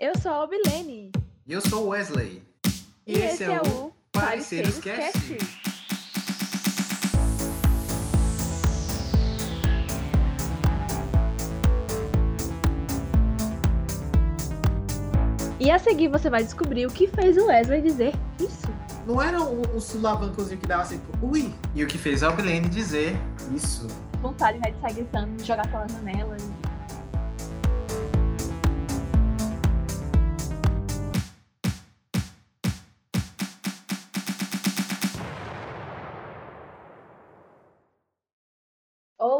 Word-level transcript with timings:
Eu 0.00 0.18
sou 0.18 0.32
a 0.32 0.44
Obilene. 0.44 1.12
E 1.46 1.52
eu 1.52 1.60
sou 1.60 1.84
o 1.84 1.88
Wesley. 1.88 2.42
E, 3.06 3.18
esse, 3.18 3.44
é, 3.44 3.60
o 3.60 3.92
Pareceres 4.10 4.78
Cast. 4.78 5.12
Cast. 5.12 5.60
E 15.58 15.70
a 15.70 15.78
seguir 15.78 16.08
você 16.08 16.30
vai 16.30 16.42
descobrir 16.42 16.86
o 16.86 16.90
que 16.90 17.06
fez 17.06 17.36
o 17.36 17.48
Wesley 17.48 17.82
dizer 17.82 18.14
isso. 18.40 18.68
Não 19.06 19.20
era 19.20 19.38
o, 19.38 19.76
o 19.76 19.80
sulavancozinho 19.82 20.58
que 20.58 20.66
dava 20.66 20.84
assim, 20.84 20.96
tipo, 20.96 21.26
ui. 21.26 21.52
E 21.74 21.84
o 21.84 21.86
que 21.86 21.98
fez 21.98 22.22
a 22.22 22.30
Obilene 22.30 22.70
dizer 22.70 23.14
isso. 23.54 23.86
Vontade 24.22 24.58
né, 24.60 24.70
de 24.70 24.80
sair 24.80 24.94
gritando, 24.94 25.44
jogar 25.44 25.70
pela 25.70 25.86
janela. 25.86 26.38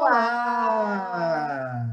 Olá! 0.00 1.84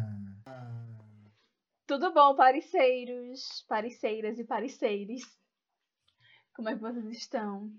Tudo 1.86 2.14
bom, 2.14 2.38
parceiros, 2.38 3.66
parceiras 3.68 4.40
e 4.40 4.46
parceiros? 4.46 5.24
Como 6.56 6.70
é 6.70 6.76
que 6.76 6.80
vocês 6.80 7.18
estão? 7.18 7.70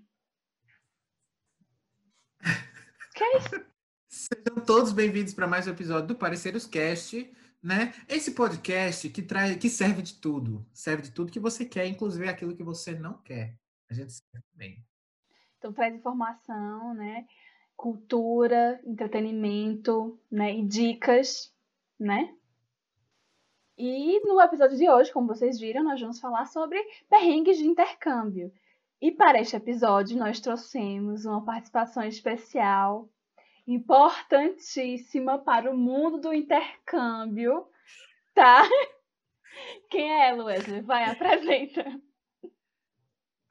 Que 3.15 3.23
é 3.23 3.37
isso? 3.39 3.65
Sejam 4.07 4.63
todos 4.63 4.91
bem-vindos 4.91 5.33
para 5.33 5.47
mais 5.47 5.65
um 5.65 5.71
episódio 5.71 6.09
do 6.09 6.15
Pareceros 6.15 6.67
Cast, 6.67 7.35
né? 7.59 7.91
Esse 8.07 8.35
podcast 8.35 9.09
que 9.09 9.23
traz, 9.23 9.57
que 9.57 9.67
serve 9.67 10.03
de 10.03 10.13
tudo, 10.13 10.63
serve 10.71 11.01
de 11.01 11.11
tudo 11.11 11.31
que 11.31 11.39
você 11.39 11.65
quer, 11.65 11.87
inclusive 11.87 12.29
aquilo 12.29 12.55
que 12.55 12.61
você 12.61 12.93
não 12.93 13.19
quer. 13.23 13.57
A 13.89 13.95
gente 13.95 14.13
serve 14.13 14.45
também. 14.51 14.85
Então 15.57 15.73
traz 15.73 15.95
informação, 15.95 16.93
né? 16.93 17.25
Cultura, 17.79 18.77
entretenimento, 18.85 20.19
né? 20.29 20.53
E 20.53 20.65
dicas, 20.65 21.49
né? 21.97 22.35
E 23.77 24.19
no 24.27 24.41
episódio 24.41 24.77
de 24.77 24.89
hoje, 24.89 25.13
como 25.13 25.27
vocês 25.27 25.57
viram, 25.57 25.85
nós 25.85 26.01
vamos 26.01 26.19
falar 26.19 26.45
sobre 26.47 26.77
perrengues 27.09 27.57
de 27.57 27.65
intercâmbio. 27.65 28.51
E 29.01 29.13
para 29.13 29.39
este 29.39 29.55
episódio, 29.55 30.17
nós 30.17 30.41
trouxemos 30.41 31.23
uma 31.23 31.41
participação 31.45 32.03
especial, 32.03 33.07
importantíssima 33.65 35.39
para 35.39 35.71
o 35.71 35.77
mundo 35.77 36.17
do 36.17 36.33
intercâmbio, 36.33 37.65
tá? 38.35 38.63
Quem 39.89 40.21
é 40.21 40.33
Wesley? 40.33 40.81
Vai, 40.81 41.05
apresenta. 41.05 41.85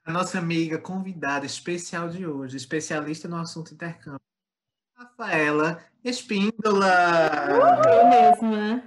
A 0.09 0.11
nossa 0.11 0.39
amiga 0.39 0.79
convidada 0.79 1.45
especial 1.45 2.09
de 2.09 2.25
hoje, 2.25 2.57
especialista 2.57 3.27
no 3.27 3.35
assunto 3.35 3.75
intercâmbio, 3.75 4.19
Rafaela 4.97 5.85
Espíndola. 6.03 6.87
Eu 7.47 8.09
mesma. 8.09 8.83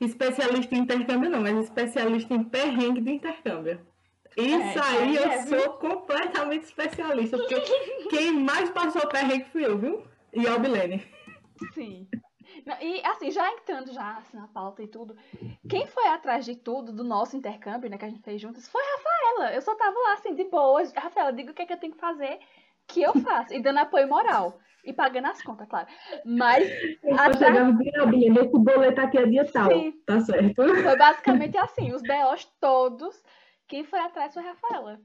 Especialista 0.00 0.74
em 0.74 0.78
intercâmbio 0.78 1.28
não, 1.28 1.42
mas 1.42 1.66
especialista 1.66 2.32
em 2.32 2.42
perrengue 2.42 3.02
de 3.02 3.10
intercâmbio. 3.10 3.86
Isso 4.34 4.78
É, 4.78 4.82
aí 4.82 5.14
eu 5.14 5.24
é, 5.24 5.44
viu? 5.44 5.60
sou 5.60 5.72
completamente 5.74 6.64
especialista, 6.64 7.36
porque 7.36 7.60
quem 8.08 8.32
mais 8.32 8.70
passou 8.70 9.06
perrengue 9.08 9.50
fui 9.52 9.66
eu, 9.66 9.76
viu? 9.76 10.02
E 10.32 10.46
a 10.46 10.52
Albilene. 10.52 11.06
Sim. 11.74 12.08
Não, 12.64 12.76
e 12.80 13.04
assim, 13.04 13.30
já 13.30 13.50
entrando 13.52 13.92
já 13.92 14.18
assim, 14.18 14.36
na 14.36 14.46
pauta 14.48 14.82
e 14.82 14.86
tudo, 14.86 15.16
quem 15.68 15.86
foi 15.86 16.06
atrás 16.08 16.44
de 16.44 16.54
tudo 16.56 16.92
do 16.92 17.02
nosso 17.04 17.36
intercâmbio, 17.36 17.90
né, 17.90 17.98
que 17.98 18.04
a 18.04 18.08
gente 18.08 18.22
fez 18.22 18.40
juntas, 18.40 18.68
foi 18.68 18.80
a 18.82 18.96
Rafaela. 18.96 19.54
Eu 19.54 19.62
só 19.62 19.74
tava 19.74 19.98
lá 19.98 20.14
assim, 20.14 20.34
de 20.34 20.44
boas. 20.44 20.92
Rafaela, 20.92 21.32
diga 21.32 21.50
o 21.50 21.54
que 21.54 21.62
é 21.62 21.66
que 21.66 21.72
eu 21.72 21.78
tenho 21.80 21.92
que 21.92 21.98
fazer, 22.00 22.38
que 22.86 23.02
eu 23.02 23.12
faço. 23.14 23.52
E 23.54 23.60
dando 23.62 23.78
apoio 23.78 24.08
moral. 24.08 24.58
E 24.84 24.92
pagando 24.92 25.28
as 25.28 25.40
contas, 25.42 25.68
claro. 25.68 25.86
Mas 26.24 26.68
Eu 27.04 27.14
Atrás- 27.14 27.38
chegava 27.38 27.70
bem, 27.72 27.92
Albilene, 28.00 28.38
esse 28.40 28.58
boleto 28.58 29.00
aqui 29.00 29.18
é 29.18 29.26
dia 29.26 29.44
tal. 29.50 29.70
Sim. 29.70 29.92
Tá 30.04 30.20
certo. 30.20 30.54
foi 30.56 30.96
basicamente 30.96 31.56
assim, 31.56 31.92
os 31.92 32.02
BOs 32.02 32.44
todos, 32.60 33.22
quem 33.68 33.84
foi 33.84 34.00
atrás 34.00 34.34
foi 34.34 34.42
a 34.42 34.46
Rafaela. 34.52 35.00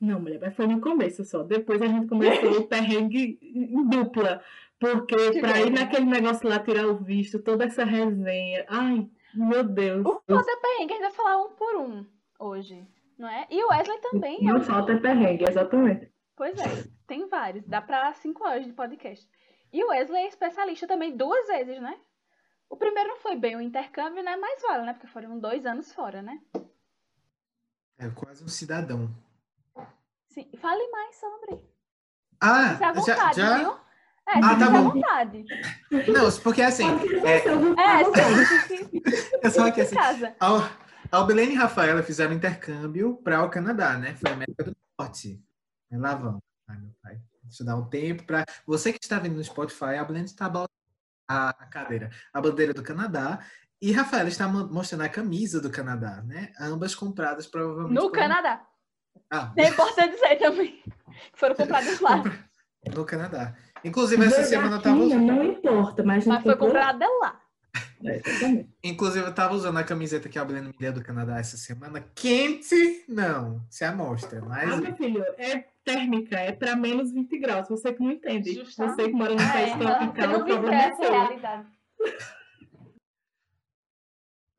Não, 0.00 0.20
mulher, 0.20 0.38
mas 0.40 0.54
foi 0.56 0.66
no 0.66 0.80
começo 0.80 1.22
só. 1.24 1.42
Depois 1.42 1.80
a 1.82 1.86
gente 1.86 2.06
começou 2.06 2.60
o 2.60 2.66
perrengue 2.68 3.38
em 3.42 3.88
dupla. 3.88 4.42
Porque 4.92 5.30
Que 5.32 5.40
pra 5.40 5.60
ir 5.60 5.70
naquele 5.70 6.06
negócio 6.06 6.48
lá 6.48 6.58
tirar 6.58 6.86
o 6.86 6.96
visto, 6.96 7.42
toda 7.42 7.64
essa 7.64 7.84
resenha. 7.84 8.64
Ai, 8.68 9.08
meu 9.34 9.64
Deus. 9.64 10.04
O 10.06 10.20
foda 10.26 10.58
perrengue, 10.60 10.92
a 10.92 10.96
gente 10.96 11.00
vai 11.02 11.10
falar 11.12 11.38
um 11.42 11.50
por 11.50 11.76
um 11.76 12.06
hoje, 12.38 12.86
não 13.18 13.28
é? 13.28 13.46
E 13.50 13.62
o 13.62 13.68
Wesley 13.68 13.98
também. 14.00 14.38
é 14.40 14.52
Não 14.52 14.58
um- 14.60 14.62
falta 14.62 14.92
é 14.92 14.96
perrengue, 14.98 15.44
exatamente. 15.48 16.12
Pois 16.36 16.58
é, 16.58 16.88
tem 17.06 17.28
vários. 17.28 17.64
Dá 17.66 17.80
pra 17.80 18.12
cinco 18.14 18.44
horas 18.44 18.64
de 18.66 18.72
podcast. 18.72 19.28
E 19.72 19.82
o 19.84 19.88
Wesley 19.88 20.24
é 20.24 20.28
especialista 20.28 20.86
também 20.86 21.16
duas 21.16 21.46
vezes, 21.48 21.80
né? 21.80 21.96
O 22.70 22.76
primeiro 22.76 23.10
não 23.10 23.16
foi 23.18 23.36
bem 23.36 23.54
o 23.56 23.60
intercâmbio, 23.60 24.22
né? 24.22 24.36
Mas 24.36 24.62
vale, 24.62 24.84
né? 24.86 24.92
Porque 24.94 25.06
foram 25.06 25.38
dois 25.38 25.64
anos 25.66 25.92
fora, 25.92 26.22
né? 26.22 26.40
É 27.98 28.08
quase 28.10 28.42
um 28.42 28.48
cidadão. 28.48 29.08
Sim. 30.28 30.48
Fale 30.56 30.90
mais 30.90 31.14
sobre. 31.16 31.60
Ah, 32.40 32.70
Fique 32.72 32.84
à 32.84 32.86
já, 32.86 32.92
vontade, 32.92 33.36
já? 33.40 33.58
viu? 33.58 33.76
É, 34.28 34.38
Ah, 34.42 34.56
tá 34.56 34.66
à 34.66 34.70
bom. 34.70 34.90
vontade. 34.90 35.44
Não, 36.08 36.30
porque 36.42 36.62
assim, 36.62 36.86
é, 37.24 37.36
É, 37.36 38.04
sim, 38.64 39.02
eu 39.42 39.50
só 39.50 39.70
que 39.70 39.82
assim, 39.82 39.94
casa. 39.94 40.34
a 40.40 40.84
a 41.12 41.16
Albelene 41.18 41.52
e 41.52 41.56
Rafaela 41.56 42.02
fizeram 42.02 42.32
intercâmbio 42.32 43.16
para 43.22 43.42
o 43.44 43.50
Canadá, 43.50 43.96
né? 43.98 44.14
Foi 44.16 44.30
a 44.30 44.34
América 44.34 44.64
do 44.64 44.74
Norte. 44.98 45.40
Aí 45.92 45.98
Lá 45.98 46.14
vão. 46.14 46.42
Ai, 46.68 46.76
meu 46.78 46.90
pai. 47.02 47.20
Deixa 47.42 47.62
eu 47.62 47.66
dar 47.66 47.76
um 47.76 47.84
tempo 47.88 48.24
para 48.24 48.44
você 48.66 48.92
que 48.92 48.98
está 49.00 49.18
vendo 49.18 49.36
no 49.36 49.44
Spotify, 49.44 49.84
a 49.96 50.00
Albelene 50.00 50.24
está 50.24 50.48
balançando 50.48 50.70
a, 51.28 51.50
a 51.50 51.66
cadeira, 51.66 52.10
a 52.32 52.40
bandeira 52.40 52.72
do 52.74 52.82
Canadá. 52.82 53.38
E 53.80 53.92
Rafaela 53.92 54.28
está 54.30 54.48
mo- 54.48 54.66
mostrando 54.68 55.02
a 55.02 55.08
camisa 55.08 55.60
do 55.60 55.70
Canadá, 55.70 56.22
né? 56.24 56.52
Ambas 56.58 56.94
compradas 56.94 57.46
provavelmente. 57.46 57.94
No 57.94 58.08
por- 58.08 58.12
Canadá. 58.12 58.66
Ah, 59.30 59.52
É 59.56 59.68
importante 59.68 60.14
dizer 60.14 60.36
também. 60.36 60.82
Foram 61.34 61.54
comprados 61.54 62.00
lá. 62.00 62.22
no 62.94 63.04
Canadá. 63.04 63.54
Inclusive, 63.84 64.24
essa 64.24 64.44
semana 64.44 64.76
eu 64.76 64.82
tava 64.82 64.96
usando. 64.98 65.22
Não 65.26 65.44
importa, 65.44 66.02
mas 66.02 66.26
Mas 66.26 66.42
foi 66.42 66.52
comprou- 66.56 66.68
comprado 66.72 67.04
lá. 67.20 67.40
É. 68.04 68.20
Inclusive, 68.84 69.26
eu 69.26 69.34
tava 69.34 69.54
usando 69.54 69.78
a 69.78 69.84
camiseta 69.84 70.28
que 70.28 70.38
a 70.38 70.42
Albelene 70.42 70.68
me 70.68 70.74
deu 70.78 70.92
do 70.92 71.02
Canadá 71.02 71.38
essa 71.38 71.56
semana. 71.56 72.00
Quente, 72.14 73.04
não. 73.08 73.64
Se 73.70 73.84
amostra. 73.84 74.40
Mas 74.42 74.72
Ah, 74.72 74.76
meu 74.76 74.94
filho, 74.94 75.24
é 75.38 75.64
térmica, 75.84 76.38
é 76.38 76.52
para 76.52 76.76
menos 76.76 77.10
20 77.12 77.38
graus. 77.38 77.68
Você 77.68 77.92
que 77.92 78.02
não 78.02 78.10
entende. 78.12 78.54
Justamente. 78.54 78.96
Você 78.96 79.08
que 79.08 79.14
mora 79.14 79.30
num 79.30 79.36
país 79.38 79.72
É, 79.72 79.76
tropical, 79.78 80.12
você 80.14 80.34
o 80.34 80.38
não 80.38 80.44
problema 80.46 80.74
é 80.74 80.86
essa 80.88 80.96
seu. 81.02 81.10
realidade. 81.10 81.66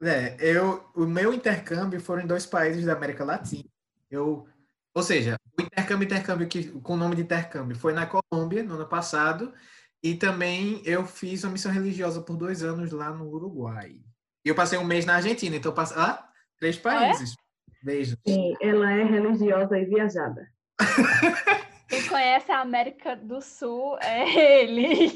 É, 0.01 0.35
eu, 0.39 0.83
o 0.95 1.05
meu 1.05 1.33
intercâmbio 1.33 1.99
foram 2.01 2.23
em 2.23 2.27
dois 2.27 2.45
países 2.45 2.85
da 2.85 2.93
América 2.93 3.23
Latina. 3.23 3.63
Eu, 4.11 4.47
ou 4.95 5.03
seja, 5.03 5.37
o 5.59 5.61
intercâmbio, 5.61 6.05
intercâmbio 6.05 6.47
que, 6.47 6.71
com 6.79 6.93
o 6.93 6.97
nome 6.97 7.17
de 7.17 7.21
intercâmbio 7.23 7.75
foi 7.75 7.91
na 7.91 8.07
Colômbia 8.07 8.63
no 8.63 8.75
ano 8.75 8.87
passado 8.87 9.53
e 10.01 10.15
também 10.15 10.81
eu 10.85 11.05
fiz 11.05 11.43
uma 11.43 11.51
missão 11.51 11.71
religiosa 11.71 12.21
por 12.21 12.37
dois 12.37 12.63
anos 12.63 12.91
lá 12.91 13.11
no 13.11 13.27
Uruguai. 13.27 13.99
E 14.45 14.49
eu 14.49 14.55
passei 14.55 14.79
um 14.79 14.85
mês 14.85 15.05
na 15.05 15.15
Argentina, 15.15 15.53
então 15.53 15.73
passei 15.73 15.97
ah, 15.97 16.25
três 16.57 16.77
países. 16.77 17.35
Beijo. 17.83 18.17
Sim, 18.25 18.55
ela 18.61 18.89
é 18.93 19.03
religiosa 19.03 19.77
e 19.77 19.85
viajada. 19.85 20.49
Quem 21.89 22.07
conhece 22.07 22.51
a 22.51 22.61
América 22.61 23.15
do 23.15 23.41
Sul 23.41 23.97
é 23.99 24.63
ele. 24.63 25.13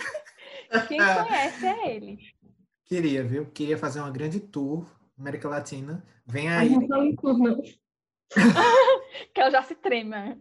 Quem 0.87 0.97
conhece 0.97 1.65
é 1.65 1.95
ele. 1.95 2.19
Queria, 2.85 3.23
viu? 3.23 3.45
Queria 3.45 3.77
fazer 3.77 4.01
uma 4.01 4.11
grande 4.11 4.39
tour 4.39 4.85
América 5.17 5.47
Latina. 5.47 6.03
Vem 6.25 6.49
A 6.49 6.59
aí. 6.59 6.69
gente 6.69 6.87
não 6.87 7.05
inclui, 7.05 7.37
não. 7.37 7.61
Que 9.33 9.41
ela 9.41 9.51
já 9.51 9.63
se 9.63 9.75
trema. 9.75 10.37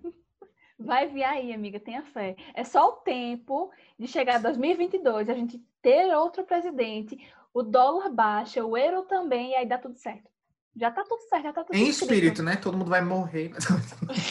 Vai 0.78 1.06
vir 1.08 1.24
aí, 1.24 1.52
amiga, 1.52 1.80
tenha 1.80 2.02
fé. 2.02 2.36
É 2.54 2.62
só 2.64 2.88
o 2.88 2.92
tempo 2.92 3.70
de 3.98 4.06
chegar 4.06 4.36
a 4.36 4.38
2022, 4.38 5.28
a 5.28 5.34
gente 5.34 5.60
ter 5.82 6.14
outro 6.16 6.44
presidente, 6.44 7.18
o 7.52 7.62
dólar 7.62 8.10
baixa, 8.10 8.64
o 8.64 8.76
euro 8.76 9.02
também, 9.02 9.50
e 9.50 9.54
aí 9.56 9.66
dá 9.66 9.76
tudo 9.78 9.96
certo. 9.96 10.28
Já 10.76 10.90
tá 10.92 11.02
tudo 11.02 11.20
certo, 11.28 11.42
já 11.44 11.52
tá 11.52 11.64
tudo 11.64 11.74
Em 11.74 11.88
escrito. 11.88 12.12
espírito, 12.12 12.42
né? 12.44 12.54
Todo 12.54 12.76
mundo 12.76 12.90
vai 12.90 13.00
morrer. 13.00 13.48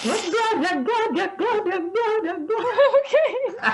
Glória, 0.03 0.75
glória, 0.81 1.27
glória, 1.35 1.79
glória, 1.79 2.33
glória. 2.39 3.67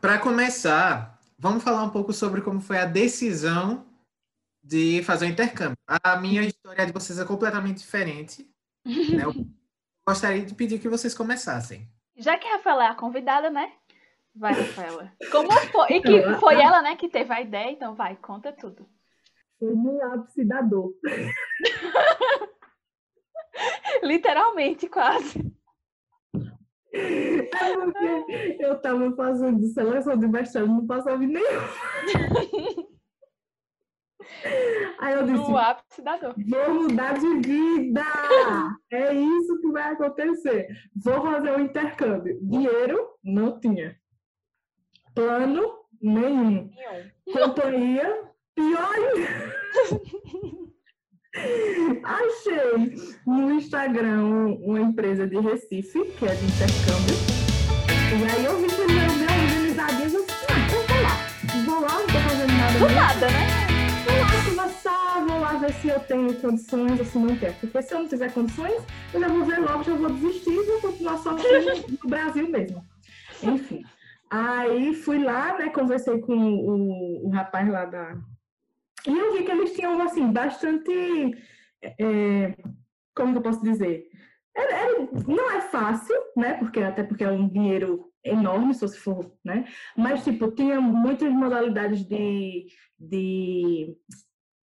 Para 0.00 0.18
começar, 0.18 1.18
vamos 1.38 1.64
falar 1.64 1.82
um 1.82 1.90
pouco 1.90 2.12
sobre 2.12 2.42
como 2.42 2.60
foi 2.60 2.78
a 2.78 2.84
decisão 2.84 3.86
de 4.62 5.02
fazer 5.04 5.26
o 5.26 5.28
intercâmbio. 5.28 5.76
A 5.86 6.16
minha 6.16 6.42
história 6.42 6.84
de 6.84 6.92
vocês 6.92 7.18
é 7.18 7.24
completamente 7.24 7.78
diferente. 7.78 8.46
Né? 8.84 9.24
Eu 9.24 9.32
gostaria 10.06 10.44
de 10.44 10.54
pedir 10.54 10.78
que 10.78 10.88
vocês 10.88 11.14
começassem. 11.14 11.88
Já 12.16 12.38
que 12.38 12.46
a 12.46 12.56
Rafaela 12.56 12.84
é 12.84 12.88
a 12.88 12.94
convidada, 12.94 13.50
né? 13.50 13.72
Vai, 14.34 14.52
Rafaela. 14.52 15.12
Como 15.32 15.50
foi? 15.52 15.92
E 15.92 16.02
que 16.02 16.22
foi 16.40 16.60
ela, 16.60 16.82
né, 16.82 16.96
que 16.96 17.08
teve 17.08 17.32
a 17.32 17.40
ideia, 17.40 17.70
então 17.70 17.94
vai, 17.94 18.16
conta 18.16 18.52
tudo. 18.52 18.86
Foi 19.58 19.74
no 19.74 20.02
ápice 20.12 20.44
da 20.44 20.60
dor. 20.60 20.92
Literalmente, 24.02 24.88
quase. 24.88 25.55
É 26.96 27.42
porque 27.76 28.56
eu 28.60 28.80
tava 28.80 29.14
fazendo 29.14 29.66
seleção 29.68 30.16
de 30.16 30.26
mestrado, 30.26 30.66
não 30.68 30.86
passava 30.86 31.18
nenhum. 31.18 31.40
Aí 34.98 35.14
eu 35.14 35.24
disse, 35.24 35.50
No 35.50 35.56
ápice 35.56 36.02
da 36.02 36.16
dor. 36.16 36.34
vou 36.36 36.74
mudar 36.74 37.14
de 37.18 37.38
vida! 37.40 38.02
É 38.90 39.14
isso 39.14 39.60
que 39.60 39.70
vai 39.70 39.92
acontecer. 39.92 40.66
Vou 40.96 41.22
fazer 41.22 41.52
um 41.52 41.60
intercâmbio. 41.60 42.38
Dinheiro, 42.42 43.10
não 43.22 43.60
tinha. 43.60 43.96
Plano, 45.14 45.72
nenhum. 46.00 46.70
Companhia, 47.32 48.30
pior. 48.54 48.96
Achei 52.02 52.96
no 53.26 53.52
Instagram 53.52 54.22
um- 54.24 54.54
uma 54.64 54.80
empresa 54.80 55.26
de 55.26 55.36
Recife, 55.38 56.04
que 56.18 56.24
é 56.24 56.34
de 56.34 56.44
intercâmbio. 56.44 57.16
E 58.18 58.30
aí 58.30 58.44
eu 58.44 58.60
vi 58.60 58.68
que 58.68 58.80
ele 58.80 58.98
era 58.98 59.12
bem 59.12 59.44
organizadinho. 59.44 60.02
Eu 60.04 60.24
disse, 60.24 60.46
ah, 60.48 60.58
então 60.66 60.82
vou 60.86 61.02
lá. 61.02 61.64
Vou 61.66 61.80
lá, 61.80 61.98
não 61.98 62.06
tô 62.06 62.18
fazendo 62.28 62.52
nada. 62.52 62.78
Do 62.78 62.94
nada, 62.94 63.26
né? 63.26 63.66
Vou 64.06 64.18
lá 64.18 64.44
conversar, 64.48 65.24
vou 65.26 65.40
lá 65.40 65.52
ver 65.54 65.72
se 65.74 65.88
eu 65.88 66.00
tenho 66.00 66.34
condições 66.34 66.98
ou 67.00 67.04
se 67.06 67.18
não 67.18 67.36
quero. 67.36 67.54
Porque 67.54 67.82
se 67.82 67.94
eu 67.94 67.98
não 68.00 68.08
tiver 68.08 68.32
condições, 68.32 68.82
eu 69.12 69.20
já 69.20 69.28
vou 69.28 69.44
ver 69.44 69.58
logo, 69.58 69.82
já 69.84 69.94
vou 69.94 70.10
desistir 70.10 70.50
e 70.50 70.62
vou 70.66 70.80
continuar 70.80 71.18
sofrendo 71.18 71.84
no 72.02 72.08
Brasil 72.10 72.48
mesmo. 72.48 72.84
Enfim. 73.42 73.82
Aí 74.30 74.94
fui 74.94 75.22
lá, 75.22 75.56
né? 75.58 75.68
Conversei 75.68 76.18
com 76.18 76.34
o, 76.34 77.26
o 77.26 77.30
rapaz 77.30 77.68
lá 77.68 77.84
da. 77.84 78.16
E 79.06 79.16
eu 79.18 79.32
vi 79.34 79.44
que 79.44 79.50
eles 79.50 79.72
tinham, 79.72 80.00
assim, 80.02 80.32
bastante. 80.32 80.90
é, 81.82 82.54
como 83.14 83.32
que 83.32 83.38
eu 83.38 83.42
posso 83.42 83.62
dizer? 83.62 84.08
Era- 84.54 84.72
era- 84.76 85.08
não 85.28 85.50
é 85.52 85.60
fácil, 85.62 86.16
né? 86.36 86.54
Porque, 86.54 86.80
até 86.80 87.02
porque 87.04 87.24
é 87.24 87.30
um 87.30 87.48
dinheiro 87.48 88.10
enorme, 88.24 88.74
se 88.74 88.80
você 88.80 88.98
for, 88.98 89.32
né? 89.44 89.66
Mas, 89.96 90.24
tipo, 90.24 90.50
tinha 90.52 90.80
muitas 90.80 91.30
modalidades 91.32 92.04
de, 92.06 92.66
de 92.98 93.96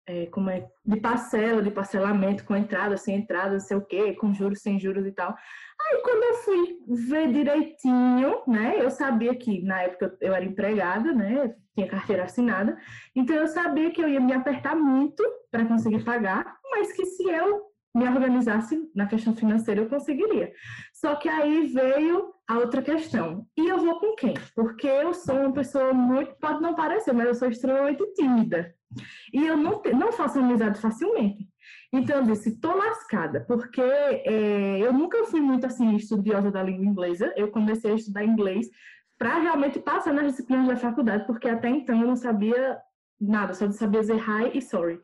é, 0.07 0.27
como 0.27 0.51
é, 0.51 0.69
de 0.85 1.01
parcela, 1.01 1.63
de 1.63 1.71
parcelamento, 1.71 2.45
com 2.45 2.57
entrada, 2.57 2.97
sem 2.97 3.17
entrada, 3.17 3.53
não 3.53 3.61
sei 3.61 3.77
o 3.77 3.85
quê, 3.87 4.15
com 4.15 4.33
juros, 4.35 4.61
sem 4.63 4.79
juros 4.79 5.07
e 5.07 5.13
tal. 5.13 5.37
Aí, 5.91 6.03
quando 6.03 6.23
eu 6.23 6.35
fui 6.35 6.79
ver 7.09 7.33
direitinho, 7.33 8.43
né, 8.47 8.75
eu 8.79 8.91
sabia 8.91 9.35
que, 9.35 9.61
na 9.63 9.83
época, 9.83 10.17
eu 10.21 10.35
era 10.35 10.45
empregada, 10.45 11.13
né, 11.13 11.55
tinha 11.75 11.89
carteira 11.89 12.25
assinada, 12.25 12.79
então 13.15 13.35
eu 13.35 13.47
sabia 13.49 13.91
que 13.91 14.01
eu 14.03 14.09
ia 14.09 14.21
me 14.21 14.33
apertar 14.33 14.77
muito 14.77 15.23
para 15.51 15.65
conseguir 15.65 16.05
pagar, 16.05 16.57
mas 16.71 16.93
que 16.93 17.05
se 17.07 17.25
eu 17.29 17.63
me 17.93 18.07
organizasse 18.07 18.89
na 18.95 19.07
questão 19.07 19.35
financeira, 19.35 19.81
eu 19.81 19.89
conseguiria. 19.89 20.53
Só 20.95 21.17
que 21.17 21.29
aí 21.29 21.67
veio 21.67 22.33
a 22.49 22.59
outra 22.59 22.83
questão. 22.83 23.45
E 23.59 23.67
eu 23.67 23.79
vou 23.79 23.99
com 23.99 24.15
quem? 24.15 24.35
Porque 24.55 24.87
eu 24.87 25.13
sou 25.13 25.35
uma 25.35 25.53
pessoa 25.53 25.93
muito, 25.93 26.37
pode 26.41 26.63
não 26.63 26.75
parecer, 26.77 27.13
mas 27.13 27.27
eu 27.27 27.35
sou 27.35 27.49
extremamente 27.49 28.05
tímida. 28.15 28.73
E 29.33 29.45
eu 29.45 29.57
não, 29.57 29.83
te- 29.83 29.93
não 29.93 30.13
faço 30.13 30.39
amizade 30.39 30.81
facilmente. 30.81 31.49
Então 31.93 32.19
eu 32.19 32.23
disse, 32.25 32.61
tô 32.61 32.75
lascada, 32.75 33.45
porque 33.49 33.81
é, 33.81 34.79
eu 34.79 34.93
nunca 34.93 35.25
fui 35.25 35.41
muito 35.41 35.67
assim 35.67 35.97
estudiosa 35.97 36.51
da 36.51 36.63
língua 36.63 36.85
inglesa. 36.85 37.33
Eu 37.37 37.51
comecei 37.51 37.91
a 37.91 37.95
estudar 37.95 38.25
inglês 38.25 38.69
para 39.19 39.39
realmente 39.39 39.79
passar 39.81 40.15
nas 40.15 40.27
disciplinas 40.27 40.69
da 40.69 40.77
faculdade, 40.77 41.27
porque 41.27 41.49
até 41.49 41.69
então 41.69 42.01
eu 42.01 42.07
não 42.07 42.17
sabia 42.17 42.79
nada, 43.21 43.53
só 43.53 43.71
sabia 43.71 44.01
dizer 44.01 44.17
hi 44.17 44.57
e 44.57 44.63
sorry. 44.63 45.01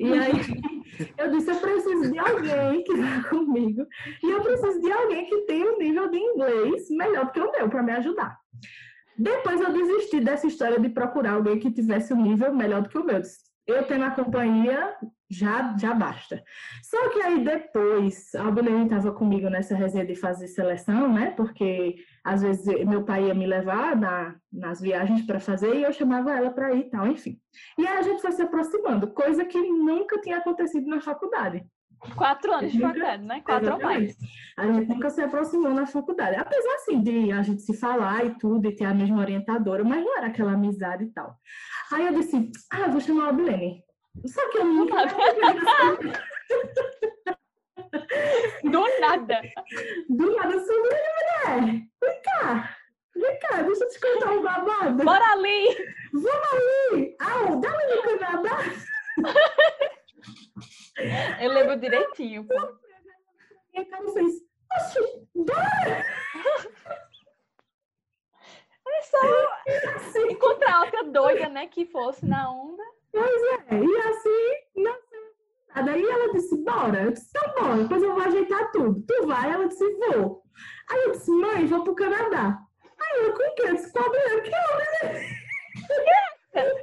E 0.00 0.12
aí 0.12 0.32
eu 1.18 1.30
disse, 1.30 1.50
eu 1.50 1.56
preciso 1.56 2.10
de 2.10 2.18
alguém 2.18 2.82
que 2.84 2.96
vá 2.96 3.28
comigo 3.28 3.86
e 4.22 4.30
eu 4.30 4.40
preciso 4.40 4.80
de 4.80 4.90
alguém 4.90 5.26
que 5.26 5.36
tenha 5.42 5.70
um 5.70 5.78
nível 5.78 6.08
de 6.08 6.16
inglês 6.16 6.88
melhor 6.90 7.26
do 7.26 7.32
que 7.32 7.40
o 7.40 7.52
meu 7.52 7.68
para 7.68 7.82
me 7.82 7.92
ajudar. 7.92 8.38
Depois 9.18 9.60
eu 9.60 9.72
desisti 9.72 10.20
dessa 10.20 10.46
história 10.46 10.78
de 10.78 10.88
procurar 10.88 11.32
alguém 11.32 11.58
que 11.58 11.72
tivesse 11.72 12.14
um 12.14 12.22
nível 12.22 12.54
melhor 12.54 12.82
do 12.82 12.88
que 12.88 12.96
o 12.96 13.04
meu. 13.04 13.20
Eu 13.66 13.84
tendo 13.86 14.04
a 14.04 14.12
companhia, 14.12 14.94
já, 15.30 15.76
já 15.76 15.94
basta. 15.94 16.42
Só 16.82 17.10
que 17.10 17.20
aí 17.20 17.44
depois, 17.44 18.34
a 18.34 18.50
Belém 18.50 18.84
estava 18.84 19.12
comigo 19.12 19.50
nessa 19.50 19.74
resenha 19.74 20.06
de 20.06 20.14
fazer 20.14 20.48
seleção, 20.48 21.12
né? 21.12 21.32
Porque 21.32 21.96
às 22.24 22.42
vezes 22.42 22.66
meu 22.86 23.04
pai 23.04 23.26
ia 23.26 23.34
me 23.34 23.46
levar 23.46 23.96
na, 23.96 24.36
nas 24.52 24.80
viagens 24.80 25.22
para 25.26 25.40
fazer 25.40 25.74
e 25.76 25.82
eu 25.82 25.92
chamava 25.92 26.32
ela 26.32 26.50
para 26.50 26.74
ir 26.74 26.80
e 26.80 26.90
tal, 26.90 27.06
enfim. 27.06 27.38
E 27.76 27.86
aí 27.86 27.98
a 27.98 28.02
gente 28.02 28.22
foi 28.22 28.32
se 28.32 28.42
aproximando, 28.42 29.12
coisa 29.12 29.44
que 29.44 29.58
nunca 29.58 30.20
tinha 30.20 30.38
acontecido 30.38 30.86
na 30.88 31.00
faculdade. 31.00 31.64
Quatro 32.16 32.52
anos 32.52 32.72
de 32.72 32.80
faculdade, 32.80 33.24
né? 33.24 33.40
Quatro 33.44 33.72
ou 33.72 33.80
mais. 33.80 34.16
A 34.56 34.66
gente 34.66 34.88
nunca 34.88 35.10
se 35.10 35.20
aproximou 35.20 35.74
na 35.74 35.84
faculdade. 35.84 36.36
Apesar, 36.36 36.74
assim, 36.76 37.02
de 37.02 37.32
a 37.32 37.42
gente 37.42 37.62
se 37.62 37.76
falar 37.76 38.24
e 38.24 38.38
tudo, 38.38 38.68
e 38.68 38.74
ter 38.74 38.84
a 38.84 38.94
mesma 38.94 39.18
orientadora, 39.18 39.82
mas 39.84 40.04
não 40.04 40.16
era 40.16 40.28
aquela 40.28 40.52
amizade 40.52 41.04
e 41.04 41.12
tal. 41.12 41.36
Aí 41.92 42.06
eu 42.06 42.14
disse, 42.14 42.50
ah, 42.70 42.88
vou 42.88 43.00
chamar 43.00 43.30
a 43.30 43.32
Bilene. 43.32 43.82
Só 44.26 44.50
que 44.50 44.58
eu 44.58 44.64
nunca... 44.64 44.96
Do 48.64 49.00
nada. 49.00 49.40
Do 50.08 50.36
nada, 50.36 50.64
sou 50.64 50.78
mulher. 50.78 51.86
Vem 52.02 52.22
cá. 52.22 52.76
Vem 53.16 53.38
cá, 53.40 53.62
deixa 53.62 53.84
eu 53.84 53.88
te 53.88 54.00
contar 54.00 54.30
um 54.32 54.42
babado. 54.42 55.04
Bora 55.04 55.32
ali! 55.32 55.76
Vamos 56.12 56.52
ali. 56.52 57.16
Ah, 57.20 57.54
dá 57.56 57.70
ali 57.70 57.94
no 57.94 58.02
Canadá. 58.18 58.58
Eu 61.40 61.52
lembro 61.52 61.78
direitinho, 61.78 62.44
pô. 62.46 62.54
E 63.72 63.78
a 63.78 63.84
cara 63.84 64.12
fez, 64.12 64.32
oxi, 64.76 65.00
bora. 65.34 66.04
É 69.66 69.98
só 69.98 70.18
encontrar 70.26 70.80
outra 70.80 71.04
doida, 71.04 71.48
né? 71.48 71.66
Que 71.66 71.86
fosse 71.86 72.26
na 72.26 72.50
onda. 72.50 72.82
Pois 73.12 73.42
é, 73.42 73.74
e 73.74 73.96
assim, 74.00 74.82
não 74.82 74.92
sei 75.08 75.20
nada. 75.74 75.92
Aí 75.92 76.04
ela 76.04 76.32
disse, 76.32 76.56
bora. 76.62 77.02
Eu 77.04 77.12
disse, 77.12 77.30
então 77.30 77.54
bora, 77.54 77.82
depois 77.82 78.02
eu 78.02 78.14
vou 78.14 78.22
ajeitar 78.22 78.70
tudo. 78.72 79.02
Tu 79.06 79.26
vai? 79.26 79.50
Ela 79.50 79.66
disse, 79.66 79.84
vou. 79.94 80.42
Aí 80.90 81.04
eu 81.04 81.12
disse, 81.12 81.30
mãe, 81.30 81.66
vou 81.66 81.84
pro 81.84 81.94
Canadá. 81.94 82.58
Aí 83.00 83.20
eu, 83.22 83.32
com 83.32 83.54
quem? 83.54 83.68
Eu 83.68 83.74
disse, 83.76 83.92
com 83.92 84.00
a 84.00 84.08
mulher, 84.08 84.42
que 84.42 84.50
homem 84.50 85.38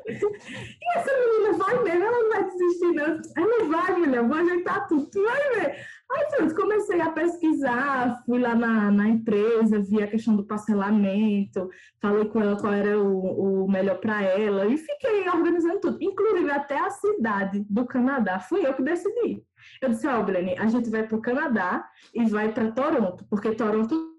E 0.07 0.97
essa 0.97 1.11
menina 1.17 1.57
vai 1.57 1.83
mesmo, 1.83 2.03
ela 2.03 2.21
não 2.21 2.29
vai 2.29 2.43
desistir, 2.45 2.91
não. 2.93 3.21
Ela 3.37 3.65
vai, 3.65 3.97
mulher, 3.97 4.23
vou 4.23 4.37
ajeitar 4.37 4.87
tudo, 4.87 5.09
tu 5.09 5.23
vai 5.23 5.55
ver. 5.55 5.75
Aí 6.11 6.25
pronto, 6.29 6.55
comecei 6.55 7.01
a 7.01 7.09
pesquisar, 7.09 8.21
fui 8.25 8.39
lá 8.39 8.53
na, 8.53 8.91
na 8.91 9.07
empresa, 9.07 9.81
vi 9.81 10.03
a 10.03 10.07
questão 10.07 10.35
do 10.35 10.45
parcelamento, 10.45 11.67
falei 11.99 12.25
com 12.25 12.39
ela 12.39 12.55
qual 12.55 12.73
era 12.73 12.99
o, 12.99 13.63
o 13.63 13.71
melhor 13.71 13.99
para 13.99 14.21
ela 14.21 14.67
e 14.67 14.77
fiquei 14.77 15.27
organizando 15.27 15.79
tudo, 15.79 15.97
inclusive 15.99 16.51
até 16.51 16.77
a 16.77 16.91
cidade 16.91 17.65
do 17.67 17.85
Canadá. 17.87 18.39
Fui 18.39 18.65
eu 18.65 18.75
que 18.75 18.83
decidi. 18.83 19.43
Eu 19.81 19.89
disse, 19.89 20.07
ó, 20.07 20.21
Brene, 20.21 20.55
a 20.59 20.67
gente 20.67 20.91
vai 20.91 21.07
para 21.07 21.17
o 21.17 21.21
Canadá 21.21 21.89
e 22.13 22.23
vai 22.25 22.53
para 22.53 22.71
Toronto, 22.71 23.25
porque 23.27 23.55
Toronto 23.55 24.14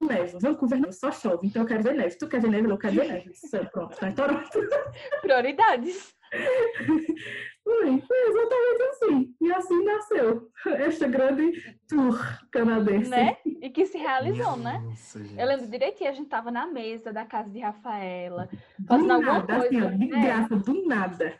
neve. 0.00 0.38
Vancouver 0.40 0.80
não, 0.80 0.92
só 0.92 1.10
chove, 1.10 1.46
então 1.46 1.62
eu 1.62 1.68
quero 1.68 1.82
ver 1.82 1.94
neve. 1.94 2.16
Tu 2.18 2.28
quer 2.28 2.40
ver 2.40 2.50
neve? 2.50 2.70
Eu 2.70 2.78
quero 2.78 2.94
ver 2.94 3.08
neve. 3.08 3.30
Disse, 3.30 3.58
Pronto, 3.66 3.96
tá 3.96 4.08
em 4.08 4.14
Toronto. 4.14 4.48
Prioridades. 5.22 6.14
Foi, 7.64 8.00
foi 8.00 8.28
exatamente 8.28 8.82
assim. 8.82 9.34
E 9.42 9.52
assim 9.52 9.84
nasceu 9.84 10.48
esta 10.78 11.06
grande 11.06 11.78
tour 11.86 12.18
canadense. 12.50 13.10
Né? 13.10 13.36
E 13.44 13.68
que 13.68 13.84
se 13.84 13.98
realizou, 13.98 14.56
né? 14.56 14.78
Nossa. 14.84 15.18
Eu 15.36 15.46
lembro 15.46 15.66
direitinho, 15.66 16.08
a 16.08 16.14
gente 16.14 16.30
tava 16.30 16.50
na 16.50 16.66
mesa 16.66 17.12
da 17.12 17.26
casa 17.26 17.50
de 17.50 17.60
Rafaela, 17.60 18.48
Do 18.78 18.86
fazendo 18.86 19.12
alguma 19.12 19.32
nada, 19.34 19.56
assim, 19.56 19.80
coisa. 19.80 19.86
ó, 19.86 19.90
de 19.90 20.06
né? 20.06 20.22
graça, 20.22 20.56
do 20.56 20.86
nada. 20.86 21.38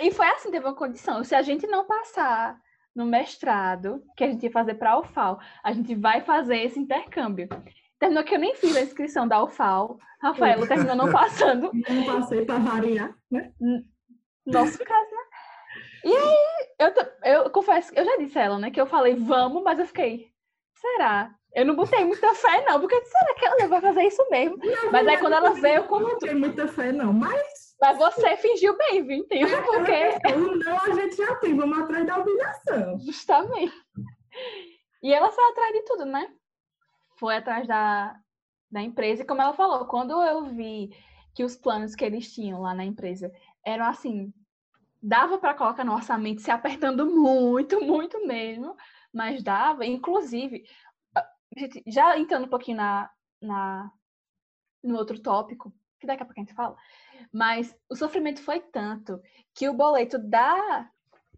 E 0.00 0.10
foi 0.10 0.26
assim, 0.28 0.50
teve 0.50 0.64
uma 0.64 0.74
condição. 0.74 1.22
Se 1.22 1.34
a 1.34 1.42
gente 1.42 1.66
não 1.66 1.86
passar 1.86 2.58
no 2.96 3.04
mestrado, 3.04 4.02
que 4.16 4.24
a 4.24 4.26
gente 4.26 4.44
ia 4.44 4.50
fazer 4.50 4.74
para 4.74 4.92
a 4.92 5.00
UFAL, 5.00 5.38
a 5.62 5.72
gente 5.72 5.94
vai 5.94 6.22
fazer 6.22 6.56
esse 6.58 6.80
intercâmbio. 6.80 7.46
Terminou 7.98 8.24
que 8.24 8.34
eu 8.34 8.38
nem 8.38 8.54
fiz 8.54 8.76
a 8.76 8.80
inscrição 8.80 9.26
da 9.26 9.42
UFAL. 9.42 9.98
Rafaela 10.20 10.66
terminou 10.66 10.96
não 10.96 11.12
passando. 11.12 11.70
Não 11.88 12.04
passei 12.04 12.44
para 12.44 12.58
variar, 12.58 13.14
né? 13.30 13.52
Nosso 14.44 14.78
caso, 14.78 15.10
né? 15.10 15.22
E 16.04 16.12
aí, 16.12 16.36
eu, 16.78 17.32
eu 17.44 17.50
confesso, 17.50 17.92
eu 17.94 18.04
já 18.04 18.16
disse 18.16 18.38
a 18.38 18.42
ela, 18.42 18.58
né, 18.58 18.70
que 18.70 18.80
eu 18.80 18.86
falei 18.86 19.14
vamos, 19.14 19.62
mas 19.62 19.78
eu 19.78 19.86
fiquei, 19.86 20.28
será? 20.74 21.30
Eu 21.54 21.64
não 21.66 21.74
botei 21.74 22.04
muita 22.04 22.34
fé, 22.34 22.64
não, 22.64 22.80
porque 22.80 23.00
será 23.04 23.34
que 23.34 23.44
ela 23.44 23.68
vai 23.68 23.80
fazer 23.80 24.02
isso 24.04 24.24
mesmo? 24.30 24.58
Mas 24.92 25.06
aí 25.06 25.18
quando 25.18 25.32
ela 25.34 25.50
veio, 25.50 25.76
Eu 25.76 25.84
com 25.84 26.00
não 26.00 26.18
tenho 26.18 26.38
muita 26.38 26.68
fé, 26.68 26.92
não. 26.92 27.12
Mas 27.12 27.76
Mas 27.80 27.98
você 27.98 28.36
fingiu 28.36 28.76
bem, 28.76 29.04
viu? 29.06 29.18
Entende? 29.18 29.50
Porque 29.56 30.28
o 30.32 30.56
não 30.56 30.80
a 30.80 30.94
gente 30.94 31.16
já 31.16 31.34
tem. 31.36 31.56
Vamos 31.56 31.78
atrás 31.78 32.06
da 32.06 32.18
humilhação. 32.18 32.98
Justamente. 33.00 33.74
E 35.02 35.12
ela 35.14 35.30
foi 35.30 35.44
atrás 35.44 35.72
de 35.72 35.82
tudo, 35.82 36.04
né? 36.04 36.28
Foi 37.18 37.36
atrás 37.36 37.66
da, 37.66 38.18
da 38.70 38.82
empresa. 38.82 39.22
E 39.22 39.26
como 39.26 39.42
ela 39.42 39.54
falou, 39.54 39.86
quando 39.86 40.22
eu 40.22 40.46
vi 40.46 40.90
que 41.34 41.44
os 41.44 41.56
planos 41.56 41.94
que 41.94 42.04
eles 42.04 42.32
tinham 42.32 42.60
lá 42.60 42.74
na 42.74 42.84
empresa 42.84 43.32
eram 43.64 43.84
assim, 43.86 44.32
dava 45.02 45.38
para 45.38 45.54
colocar 45.54 45.84
no 45.84 45.94
orçamento 45.94 46.40
se 46.40 46.50
apertando 46.50 47.06
muito, 47.06 47.80
muito 47.84 48.26
mesmo, 48.26 48.76
mas 49.12 49.42
dava, 49.42 49.86
inclusive, 49.86 50.64
já 51.86 52.18
entrando 52.18 52.46
um 52.46 52.50
pouquinho 52.50 52.76
na, 52.76 53.10
na 53.40 53.90
no 54.82 54.96
outro 54.96 55.20
tópico, 55.20 55.72
que 55.98 56.06
daqui 56.06 56.22
a 56.22 56.26
pouco 56.26 56.40
a 56.40 56.44
gente 56.44 56.54
fala, 56.54 56.76
mas 57.32 57.76
o 57.90 57.96
sofrimento 57.96 58.42
foi 58.42 58.60
tanto 58.60 59.20
que 59.54 59.68
o 59.68 59.74
boleto 59.74 60.18
da 60.18 60.88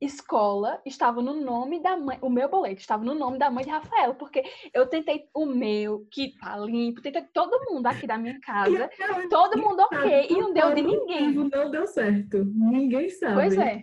escola 0.00 0.80
estava 0.86 1.20
no 1.20 1.34
nome 1.34 1.80
da 1.80 1.96
mãe, 1.96 2.18
o 2.20 2.30
meu 2.30 2.48
boleto 2.48 2.80
estava 2.80 3.04
no 3.04 3.14
nome 3.14 3.38
da 3.38 3.50
mãe 3.50 3.64
de 3.64 3.70
Rafael, 3.70 4.14
porque 4.14 4.42
eu 4.72 4.86
tentei 4.86 5.28
o 5.34 5.44
meu, 5.44 6.06
que 6.10 6.36
tá 6.38 6.56
limpo, 6.56 7.02
tentei 7.02 7.22
todo 7.32 7.70
mundo 7.70 7.86
aqui 7.86 8.06
da 8.06 8.16
minha 8.16 8.38
casa, 8.40 8.90
todo 9.30 9.60
mundo 9.60 9.80
ok, 9.82 10.26
e 10.30 10.34
não 10.34 10.52
deu 10.52 10.74
de 10.74 10.82
ninguém. 10.82 11.32
Não 11.32 11.70
deu 11.70 11.86
certo, 11.86 12.44
ninguém 12.44 13.10
sabe. 13.10 13.34
Pois 13.34 13.58
é, 13.58 13.82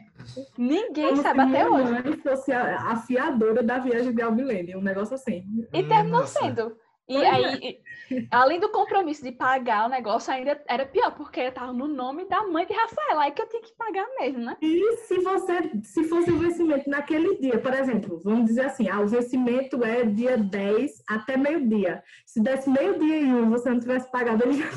ninguém 0.58 1.10
Como 1.10 1.22
sabe 1.22 1.40
se 1.40 1.48
até 1.48 1.70
minha 1.70 1.72
hoje. 1.72 1.92
mãe 1.92 2.18
fosse 2.18 2.52
a, 2.52 2.92
a 2.92 2.96
fiadora 2.96 3.62
da 3.62 3.78
viagem 3.78 4.14
de 4.14 4.22
Alvilene, 4.22 4.76
um 4.76 4.82
negócio 4.82 5.16
assim. 5.16 5.44
E 5.74 5.84
terminou 5.84 6.22
Nossa. 6.22 6.40
sendo. 6.40 6.76
E 7.10 7.16
é. 7.16 7.30
aí, 7.30 7.80
e- 8.12 8.28
além 8.32 8.60
do 8.60 8.70
compromisso 8.70 9.24
de 9.24 9.32
pagar 9.32 9.86
o 9.86 9.90
negócio, 9.90 10.32
ainda 10.32 10.62
era 10.68 10.86
pior, 10.86 11.12
porque 11.16 11.40
estava 11.42 11.72
no 11.72 11.88
nome 11.88 12.28
da 12.28 12.46
mãe 12.46 12.66
de 12.66 12.74
Rafael, 12.74 13.20
aí 13.20 13.32
que 13.32 13.42
eu 13.42 13.48
tinha 13.48 13.62
que 13.62 13.76
pagar 13.78 14.06
mesmo, 14.20 14.40
né? 14.40 14.58
E 14.62 14.98
se 14.98 15.20
você, 15.20 15.72
se 15.84 16.04
fosse 16.06 16.32
o 16.32 16.38
vencimento 16.38 16.90
naquele 16.90 17.38
dia, 17.38 17.60
por 17.60 17.74
exemplo, 17.74 18.22
vamos 18.24 18.46
dizer 18.46 18.66
assim, 18.66 18.90
ah, 18.90 19.00
o 19.00 19.08
vencimento 19.08 19.84
é 19.84 20.04
dia 20.04 20.38
10 20.38 21.04
até 21.10 21.38
meio-dia. 21.38 22.04
Se 22.26 22.42
desse 22.42 22.70
meio-dia 22.70 23.20
e 23.22 23.34
um, 23.34 23.50
você 23.50 23.70
não 23.70 23.80
tivesse 23.80 24.12
pagado, 24.12 24.44
ele 24.44 24.54
já 24.54 24.68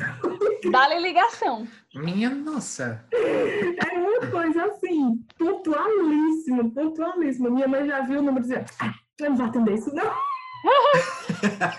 Dá-lhe 0.70 0.98
ligação. 1.00 1.66
Minha 1.94 2.30
nossa. 2.30 3.04
É 3.12 3.98
uma 3.98 4.30
coisa 4.30 4.64
assim, 4.66 5.18
pontualíssima, 5.38 6.70
pontualíssima. 6.70 7.50
Minha 7.50 7.66
mãe 7.66 7.86
já 7.86 8.02
viu 8.02 8.20
o 8.20 8.22
número 8.22 8.44
e 8.44 8.48
dizia, 8.48 8.64
ah, 8.80 8.92
eu 9.20 9.30
não 9.30 9.36
vou 9.36 9.46
atender 9.46 9.74
isso, 9.74 9.92
não. 9.94 10.12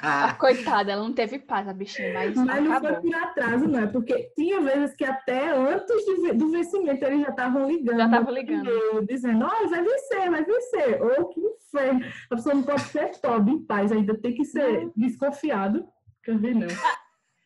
A 0.02 0.34
coitada, 0.34 0.92
ela 0.92 1.04
não 1.04 1.14
teve 1.14 1.38
paz, 1.38 1.68
a 1.68 1.74
bichinha, 1.74 2.14
mas, 2.14 2.36
Mas 2.36 2.64
não 2.64 2.80
foi 2.80 2.94
por 2.94 3.16
atraso, 3.16 3.68
não. 3.68 3.80
É 3.80 3.88
porque 3.88 4.32
tinha 4.36 4.60
vezes 4.62 4.96
que 4.96 5.06
até 5.06 5.52
antes 5.52 6.06
de 6.06 6.34
do 6.34 6.50
vencimento 6.50 7.04
eles 7.06 7.22
já 7.22 7.30
estavam 7.30 7.68
ligando. 7.68 7.98
Já 7.98 8.06
estavam 8.06 8.34
ligando. 8.34 8.70
e-mail, 8.70 9.06
Dizendo, 9.06 9.46
ó, 9.46 9.68
vai 9.68 9.84
vencer, 9.84 10.32
vai 10.32 10.44
vencer. 10.44 11.02
Ô, 11.04 11.28
que 11.28 11.40
inferno. 11.40 12.06
A 12.30 12.36
pessoa 12.36 12.56
não 12.56 12.64
pode 12.64 12.82
ser 12.82 13.12
pobre 13.22 13.54
em 13.54 13.66
paz, 13.66 13.92
ainda 13.92 14.18
tem 14.20 14.34
que 14.34 14.46
ser 14.46 14.90
desconfiado. 14.96 15.88
Quer 16.24 16.38
ver, 16.38 16.56
não. 16.56 16.68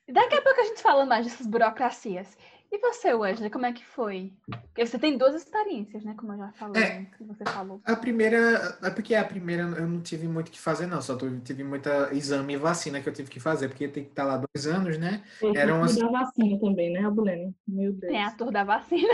Daqui 0.07 0.35
a 0.35 0.41
pouco 0.41 0.61
a 0.61 0.65
gente 0.65 0.81
fala 0.81 1.05
mais 1.05 1.25
dessas 1.25 1.47
burocracias. 1.47 2.37
E 2.71 2.77
você, 2.79 3.13
Wesley, 3.13 3.49
como 3.49 3.65
é 3.65 3.71
que 3.71 3.85
foi? 3.85 4.33
Porque 4.49 4.85
você 4.85 4.99
tem 4.99 5.17
duas 5.17 5.33
experiências, 5.35 6.03
né? 6.03 6.13
Como 6.17 6.33
eu 6.33 6.37
já 6.37 6.51
falei, 6.53 6.83
É. 6.83 7.05
que 7.05 7.23
você 7.23 7.43
falou. 7.45 7.79
A 7.85 7.95
primeira, 7.95 8.77
é 8.83 8.89
porque 8.89 9.15
a 9.15 9.23
primeira 9.23 9.63
eu 9.63 9.87
não 9.87 10.01
tive 10.01 10.27
muito 10.27 10.49
o 10.49 10.51
que 10.51 10.59
fazer, 10.59 10.85
não. 10.87 11.01
Só 11.01 11.15
tive, 11.17 11.39
tive 11.41 11.63
muita 11.63 12.13
exame 12.13 12.53
e 12.53 12.57
vacina 12.57 13.01
que 13.01 13.07
eu 13.07 13.13
tive 13.13 13.29
que 13.29 13.39
fazer, 13.39 13.69
porque 13.69 13.87
tem 13.87 14.03
que 14.03 14.09
estar 14.09 14.25
lá 14.25 14.37
dois 14.37 14.67
anos, 14.67 14.97
né? 14.97 15.23
Tem 15.39 15.55
Era 15.55 15.71
que 15.87 15.99
da 15.99 16.09
vacina 16.09 16.59
também, 16.59 16.91
né, 16.91 17.05
Abulene? 17.05 17.55
Meu 17.67 17.93
Deus. 17.93 18.11
Tem 18.11 18.23
a 18.23 18.31
tour 18.31 18.51
da 18.51 18.63
vacina. 18.63 19.13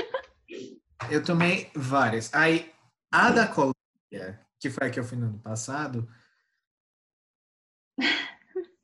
Eu 1.10 1.24
tomei 1.24 1.70
várias. 1.75 2.34
Aí, 2.34 2.72
a 3.12 3.31
da 3.31 3.48
Colômbia, 3.48 4.39
que 4.60 4.70
foi 4.70 4.88
a 4.88 4.89
que 4.89 5.00
eu 5.00 5.03
fui 5.03 5.17
no 5.17 5.27
ano 5.27 5.39
passado, 5.39 6.08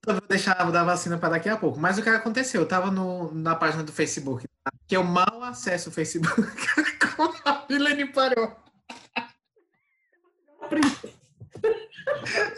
eu 0.08 0.14
vou 0.14 0.28
deixar 0.28 0.54
a 0.54 0.72
da 0.72 0.84
vacina 0.84 1.18
para 1.18 1.30
daqui 1.30 1.50
a 1.50 1.58
pouco. 1.58 1.80
Mas 1.80 1.98
o 1.98 2.02
que 2.02 2.10
aconteceu? 2.10 2.62
Eu 2.62 2.68
tava 2.68 2.90
no, 2.90 3.34
na 3.34 3.56
página 3.56 3.84
do 3.84 3.92
Facebook, 3.92 4.48
que 4.88 4.96
eu 4.96 5.04
mal 5.04 5.44
acesso 5.44 5.90
o 5.90 5.94
Facebook. 5.94 6.58
Como 7.16 7.34
a 7.44 7.66
Milene 7.70 8.06
parou. 8.12 8.56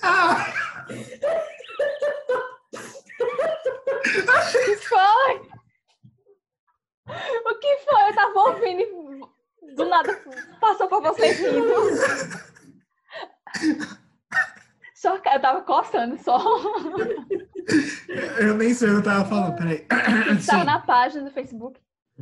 Ah, 0.02 0.54
O 4.28 4.52
que 4.52 4.76
foi? 4.78 5.50
O 7.46 7.60
que 7.60 7.78
foi? 7.78 8.10
Eu 8.10 8.16
tava 8.16 8.40
ouvindo 8.40 8.82
e 9.64 9.76
do 9.76 9.86
nada 9.86 10.16
passou 10.62 10.88
pra 10.88 11.00
você 11.00 11.32
rindo. 11.32 11.74
Só 15.00 15.18
que 15.18 15.30
eu 15.30 15.40
tava 15.42 15.62
coçando 15.62 16.22
só. 16.22 16.38
eu 18.40 18.56
nem 18.58 18.74
sei 18.74 18.90
o 18.90 18.92
que 18.94 18.98
eu 18.98 19.04
tava 19.04 19.26
falando, 19.30 19.56
peraí. 19.56 19.86
Tava 19.86 20.40
Sim, 20.42 20.64
na 20.66 20.80
página 20.80 21.24
do 21.24 21.32
Facebook. 21.32 21.80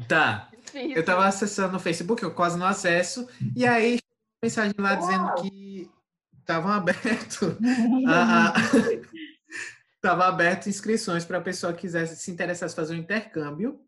tá. 0.07 0.50
Fiz. 0.65 0.96
Eu 0.96 1.03
tava 1.03 1.25
acessando 1.25 1.77
o 1.77 1.79
Facebook, 1.79 2.22
eu 2.22 2.34
quase 2.36 2.57
não 2.60 2.67
acesso, 2.67 3.27
e 3.55 3.65
aí 3.65 3.98
mensagem 4.43 4.75
lá 4.77 4.93
dizendo 4.96 5.34
que 5.36 5.89
estavam 6.39 6.72
aberto 6.72 7.57
a, 8.05 8.50
a- 8.50 8.53
tava 10.01 10.27
aberto 10.27 10.67
inscrições 10.67 11.25
para 11.25 11.38
a 11.39 11.41
pessoa 11.41 11.74
que 11.74 11.79
quisesse 11.81 12.17
se 12.17 12.29
interessasse 12.29 12.75
fazer 12.75 12.93
um 12.93 12.98
intercâmbio, 13.00 13.79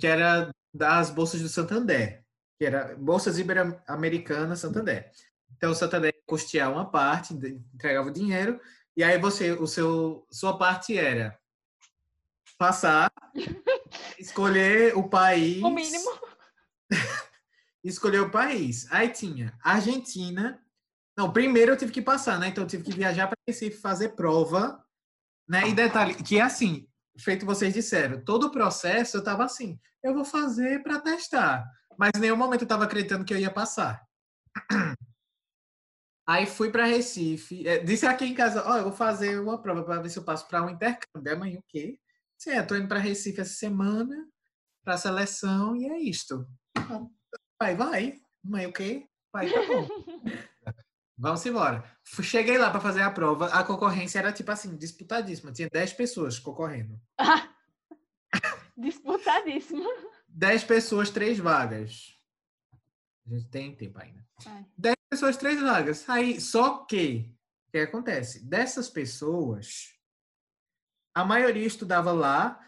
que 0.00 0.06
era 0.06 0.50
das 0.74 1.10
bolsas 1.10 1.40
do 1.42 1.48
Santander, 1.48 2.24
que 2.58 2.64
era 2.64 2.96
bolsas 2.96 3.38
ibero-americanas 3.38 4.58
Santander. 4.58 5.12
Então 5.56 5.70
o 5.70 5.74
Santander 5.74 6.15
custear 6.26 6.72
uma 6.72 6.90
parte, 6.90 7.32
entregava 7.34 8.08
o 8.08 8.12
dinheiro, 8.12 8.60
e 8.96 9.04
aí 9.04 9.18
você, 9.18 9.52
o 9.52 9.66
seu, 9.66 10.26
sua 10.30 10.58
parte 10.58 10.96
era 10.96 11.38
passar, 12.58 13.10
escolher 14.18 14.96
o 14.96 15.08
país, 15.08 15.62
O 15.62 15.70
mínimo. 15.70 16.10
escolher 17.84 18.20
o 18.20 18.30
país. 18.30 18.90
Aí 18.90 19.08
tinha 19.08 19.56
Argentina. 19.62 20.60
Não, 21.16 21.32
primeiro 21.32 21.72
eu 21.72 21.76
tive 21.76 21.92
que 21.92 22.02
passar, 22.02 22.38
né? 22.38 22.48
Então 22.48 22.64
eu 22.64 22.68
tive 22.68 22.82
que 22.82 22.92
viajar 22.92 23.26
para 23.26 23.36
Recife 23.46 23.80
fazer 23.80 24.10
prova, 24.10 24.82
né? 25.48 25.68
E 25.68 25.74
detalhe, 25.74 26.14
que 26.14 26.38
é 26.38 26.42
assim, 26.42 26.88
feito 27.18 27.46
vocês 27.46 27.72
disseram, 27.72 28.22
todo 28.22 28.44
o 28.44 28.50
processo 28.50 29.16
eu 29.16 29.24
tava 29.24 29.44
assim, 29.44 29.78
eu 30.02 30.14
vou 30.14 30.24
fazer 30.24 30.82
para 30.82 31.00
testar, 31.00 31.64
mas 31.98 32.10
em 32.16 32.20
nenhum 32.20 32.36
momento 32.36 32.62
eu 32.62 32.68
tava 32.68 32.84
acreditando 32.84 33.24
que 33.24 33.32
eu 33.32 33.38
ia 33.38 33.50
passar. 33.50 34.02
Aí 36.26 36.44
fui 36.44 36.70
para 36.70 36.84
Recife, 36.84 37.66
é, 37.66 37.78
disse 37.78 38.04
aqui 38.04 38.24
em 38.24 38.34
casa, 38.34 38.66
ó, 38.66 38.78
eu 38.78 38.84
vou 38.84 38.92
fazer 38.92 39.38
uma 39.40 39.62
prova 39.62 39.84
para 39.84 40.02
ver 40.02 40.10
se 40.10 40.18
eu 40.18 40.24
passo 40.24 40.48
para 40.48 40.64
um 40.64 40.70
intercâmbio. 40.70 41.32
Amanhã 41.32 41.58
o 41.58 41.64
quê? 41.68 42.00
Sim, 42.36 42.50
eu 42.50 42.66
tô 42.66 42.74
indo 42.74 42.88
para 42.88 42.98
Recife 42.98 43.40
essa 43.40 43.54
semana 43.54 44.26
para 44.84 44.94
a 44.94 44.98
seleção 44.98 45.76
e 45.76 45.86
é 45.86 45.98
isto. 45.98 46.46
Vai, 47.60 47.74
vai. 47.76 48.20
Mãe, 48.42 48.66
o 48.66 48.72
quê? 48.72 49.06
Vai, 49.32 49.50
tá 49.50 49.60
bom. 49.66 49.88
Vamos 51.18 51.46
embora. 51.46 51.82
Cheguei 52.22 52.58
lá 52.58 52.70
para 52.70 52.80
fazer 52.80 53.02
a 53.02 53.10
prova. 53.10 53.46
A 53.46 53.64
concorrência 53.64 54.18
era 54.18 54.32
tipo 54.32 54.50
assim, 54.50 54.76
disputadíssima. 54.76 55.52
Tinha 55.52 55.68
10 55.72 55.94
pessoas 55.94 56.38
concorrendo. 56.38 57.00
Disputadíssimo. 58.76 59.88
10 60.28 60.64
pessoas, 60.64 61.08
3 61.08 61.38
vagas. 61.38 62.15
A 63.26 63.30
gente 63.30 63.48
tem 63.48 63.74
tempo 63.74 63.98
ainda. 64.00 64.24
É. 64.46 64.64
10 64.78 64.96
pessoas, 65.10 65.36
3 65.36 65.60
vagas. 65.60 66.08
Aí, 66.08 66.40
só 66.40 66.84
que, 66.84 67.34
o 67.68 67.70
que 67.72 67.78
acontece? 67.78 68.44
Dessas 68.44 68.88
pessoas, 68.88 69.94
a 71.14 71.24
maioria 71.24 71.66
estudava 71.66 72.12
lá 72.12 72.62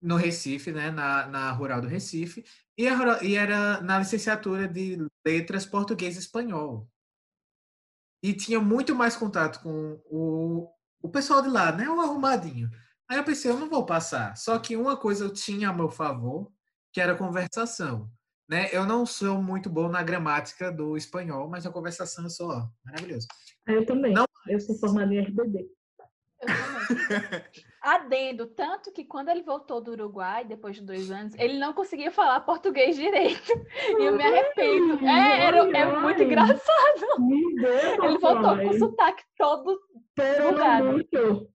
no 0.00 0.16
Recife, 0.16 0.72
né, 0.72 0.90
na, 0.90 1.26
na 1.26 1.52
Rural 1.52 1.80
do 1.80 1.86
Recife, 1.86 2.44
e, 2.76 2.88
a 2.88 3.22
e 3.22 3.36
era 3.36 3.80
na 3.80 3.98
licenciatura 4.00 4.66
de 4.66 4.98
Letras 5.24 5.64
Português 5.64 6.16
e 6.16 6.18
Espanhol. 6.18 6.90
E 8.20 8.34
tinha 8.34 8.60
muito 8.60 8.94
mais 8.94 9.16
contato 9.16 9.62
com 9.62 10.00
o, 10.06 10.68
o 11.00 11.08
pessoal 11.08 11.42
de 11.42 11.48
lá, 11.48 11.70
né, 11.70 11.88
o 11.88 12.00
arrumadinho. 12.00 12.68
Aí 13.08 13.18
eu 13.18 13.24
pensei, 13.24 13.50
eu 13.50 13.58
não 13.58 13.68
vou 13.68 13.86
passar. 13.86 14.36
Só 14.36 14.58
que 14.58 14.76
uma 14.76 14.96
coisa 14.96 15.24
eu 15.24 15.32
tinha 15.32 15.68
a 15.68 15.72
meu 15.72 15.88
favor, 15.88 16.50
que 16.92 17.00
era 17.00 17.12
a 17.12 17.18
conversação. 17.18 18.10
Né? 18.52 18.68
Eu 18.70 18.84
não 18.84 19.06
sou 19.06 19.40
muito 19.42 19.70
bom 19.70 19.88
na 19.88 20.02
gramática 20.02 20.70
do 20.70 20.94
espanhol, 20.94 21.48
mas 21.48 21.64
a 21.64 21.70
conversação 21.72 22.22
eu 22.24 22.28
sou 22.28 22.50
ó, 22.50 22.66
maravilhoso. 22.84 23.26
Eu 23.66 23.86
também. 23.86 24.12
Não. 24.12 24.26
Eu 24.46 24.60
sou 24.60 24.76
formada 24.78 25.14
em 25.14 25.20
RBD. 25.20 25.60
Eu 26.42 26.48
também. 26.48 27.42
Adendo, 27.80 28.46
tanto 28.48 28.92
que 28.92 29.06
quando 29.06 29.30
ele 29.30 29.42
voltou 29.42 29.80
do 29.80 29.92
Uruguai, 29.92 30.44
depois 30.44 30.76
de 30.76 30.82
dois 30.82 31.10
anos, 31.10 31.32
ele 31.38 31.58
não 31.58 31.72
conseguia 31.72 32.10
falar 32.10 32.40
português 32.40 32.94
direito. 32.94 33.50
E 33.98 34.04
eu 34.04 34.14
me 34.14 34.22
arrependo. 34.22 35.02
É, 35.06 35.46
era, 35.46 35.56
é 35.78 36.00
muito 36.00 36.22
engraçado. 36.22 37.20
Me 37.20 37.54
deu, 37.54 38.04
Ele 38.04 38.18
voltou 38.18 38.58
com 38.58 38.68
o 38.68 38.78
sotaque 38.78 39.24
todo. 39.38 39.80
Bugado. 40.42 41.48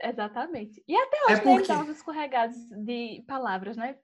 Exatamente. 0.00 0.84
E 0.86 0.94
até 0.96 1.16
É 1.16 1.32
hoje 1.32 1.42
tem 1.42 1.56
porque- 1.58 1.72
uns 1.72 1.88
escorregados 1.88 2.56
de 2.84 3.24
palavras, 3.26 3.76
né? 3.76 3.96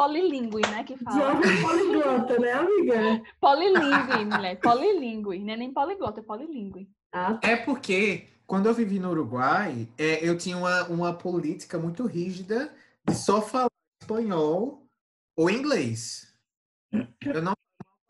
Polilingue, 0.00 0.62
né? 0.62 0.82
Que 0.82 0.96
fala. 0.96 1.34
Jovem 1.34 1.60
poliglota, 1.60 2.38
né, 2.38 2.52
amiga? 2.52 3.22
Polilingue, 3.38 4.24
mulher. 4.32 4.58
Polilingue. 4.58 5.38
Não 5.40 5.52
é 5.52 5.56
nem 5.58 5.74
poliglota, 5.74 6.20
é 6.20 6.22
polilingue. 6.22 6.88
Ah, 7.12 7.38
É 7.42 7.54
porque 7.54 8.26
quando 8.46 8.64
eu 8.64 8.72
vivi 8.72 8.98
no 8.98 9.10
Uruguai, 9.10 9.86
é, 9.98 10.26
eu 10.26 10.38
tinha 10.38 10.56
uma, 10.56 10.84
uma 10.84 11.12
política 11.12 11.78
muito 11.78 12.06
rígida 12.06 12.74
de 13.06 13.14
só 13.14 13.42
falar 13.42 13.68
espanhol 14.00 14.86
ou 15.36 15.50
inglês. 15.50 16.34
Eu 17.22 17.42
não 17.42 17.52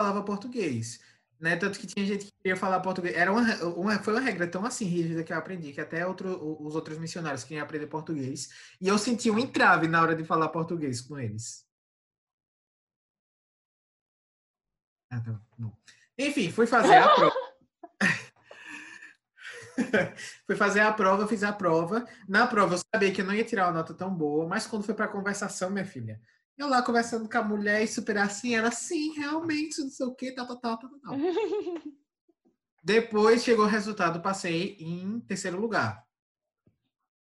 falava 0.00 0.22
português. 0.22 1.00
Né? 1.40 1.56
Tanto 1.56 1.76
que 1.76 1.88
tinha 1.88 2.06
gente 2.06 2.26
que 2.26 2.32
queria 2.40 2.56
falar 2.56 2.78
português. 2.78 3.16
Era 3.16 3.32
uma, 3.32 3.42
uma, 3.64 3.98
foi 3.98 4.12
uma 4.12 4.20
regra 4.20 4.46
tão 4.46 4.64
assim 4.64 4.84
rígida 4.84 5.24
que 5.24 5.32
eu 5.32 5.36
aprendi, 5.36 5.72
que 5.72 5.80
até 5.80 6.06
outro, 6.06 6.56
os 6.64 6.76
outros 6.76 6.98
missionários 6.98 7.42
queriam 7.42 7.64
aprender 7.64 7.88
português. 7.88 8.48
E 8.80 8.86
eu 8.86 8.96
sentia 8.96 9.32
um 9.32 9.38
entrave 9.40 9.88
na 9.88 10.00
hora 10.00 10.14
de 10.14 10.22
falar 10.22 10.50
português 10.50 11.00
com 11.00 11.18
eles. 11.18 11.68
Ah, 15.10 15.20
tá 15.20 15.40
bom. 15.58 15.72
Enfim, 16.16 16.52
fui 16.52 16.66
fazer 16.66 16.96
a 16.96 17.14
prova. 17.14 17.34
fui 20.46 20.56
fazer 20.56 20.80
a 20.80 20.92
prova, 20.92 21.26
fiz 21.26 21.42
a 21.42 21.52
prova. 21.52 22.06
Na 22.28 22.46
prova 22.46 22.74
eu 22.74 22.80
sabia 22.94 23.12
que 23.12 23.20
eu 23.20 23.26
não 23.26 23.34
ia 23.34 23.44
tirar 23.44 23.66
uma 23.66 23.78
nota 23.78 23.94
tão 23.94 24.14
boa, 24.14 24.46
mas 24.46 24.66
quando 24.66 24.84
foi 24.84 24.94
para 24.94 25.08
conversação, 25.08 25.70
minha 25.70 25.84
filha, 25.84 26.20
eu 26.56 26.68
lá 26.68 26.82
conversando 26.82 27.28
com 27.28 27.38
a 27.38 27.42
mulher 27.42 27.82
e 27.82 27.88
super 27.88 28.18
assim, 28.18 28.54
ela 28.54 28.68
assim, 28.68 29.18
realmente, 29.18 29.80
não 29.80 29.90
sei 29.90 30.06
o 30.06 30.14
que, 30.14 30.32
tal, 30.32 30.46
tal, 30.46 30.58
tal, 30.58 30.78
tal, 30.78 30.90
tal. 31.00 31.16
Depois 32.82 33.42
chegou 33.42 33.64
o 33.64 33.68
resultado, 33.68 34.22
passei 34.22 34.76
em 34.78 35.20
terceiro 35.20 35.60
lugar. 35.60 36.04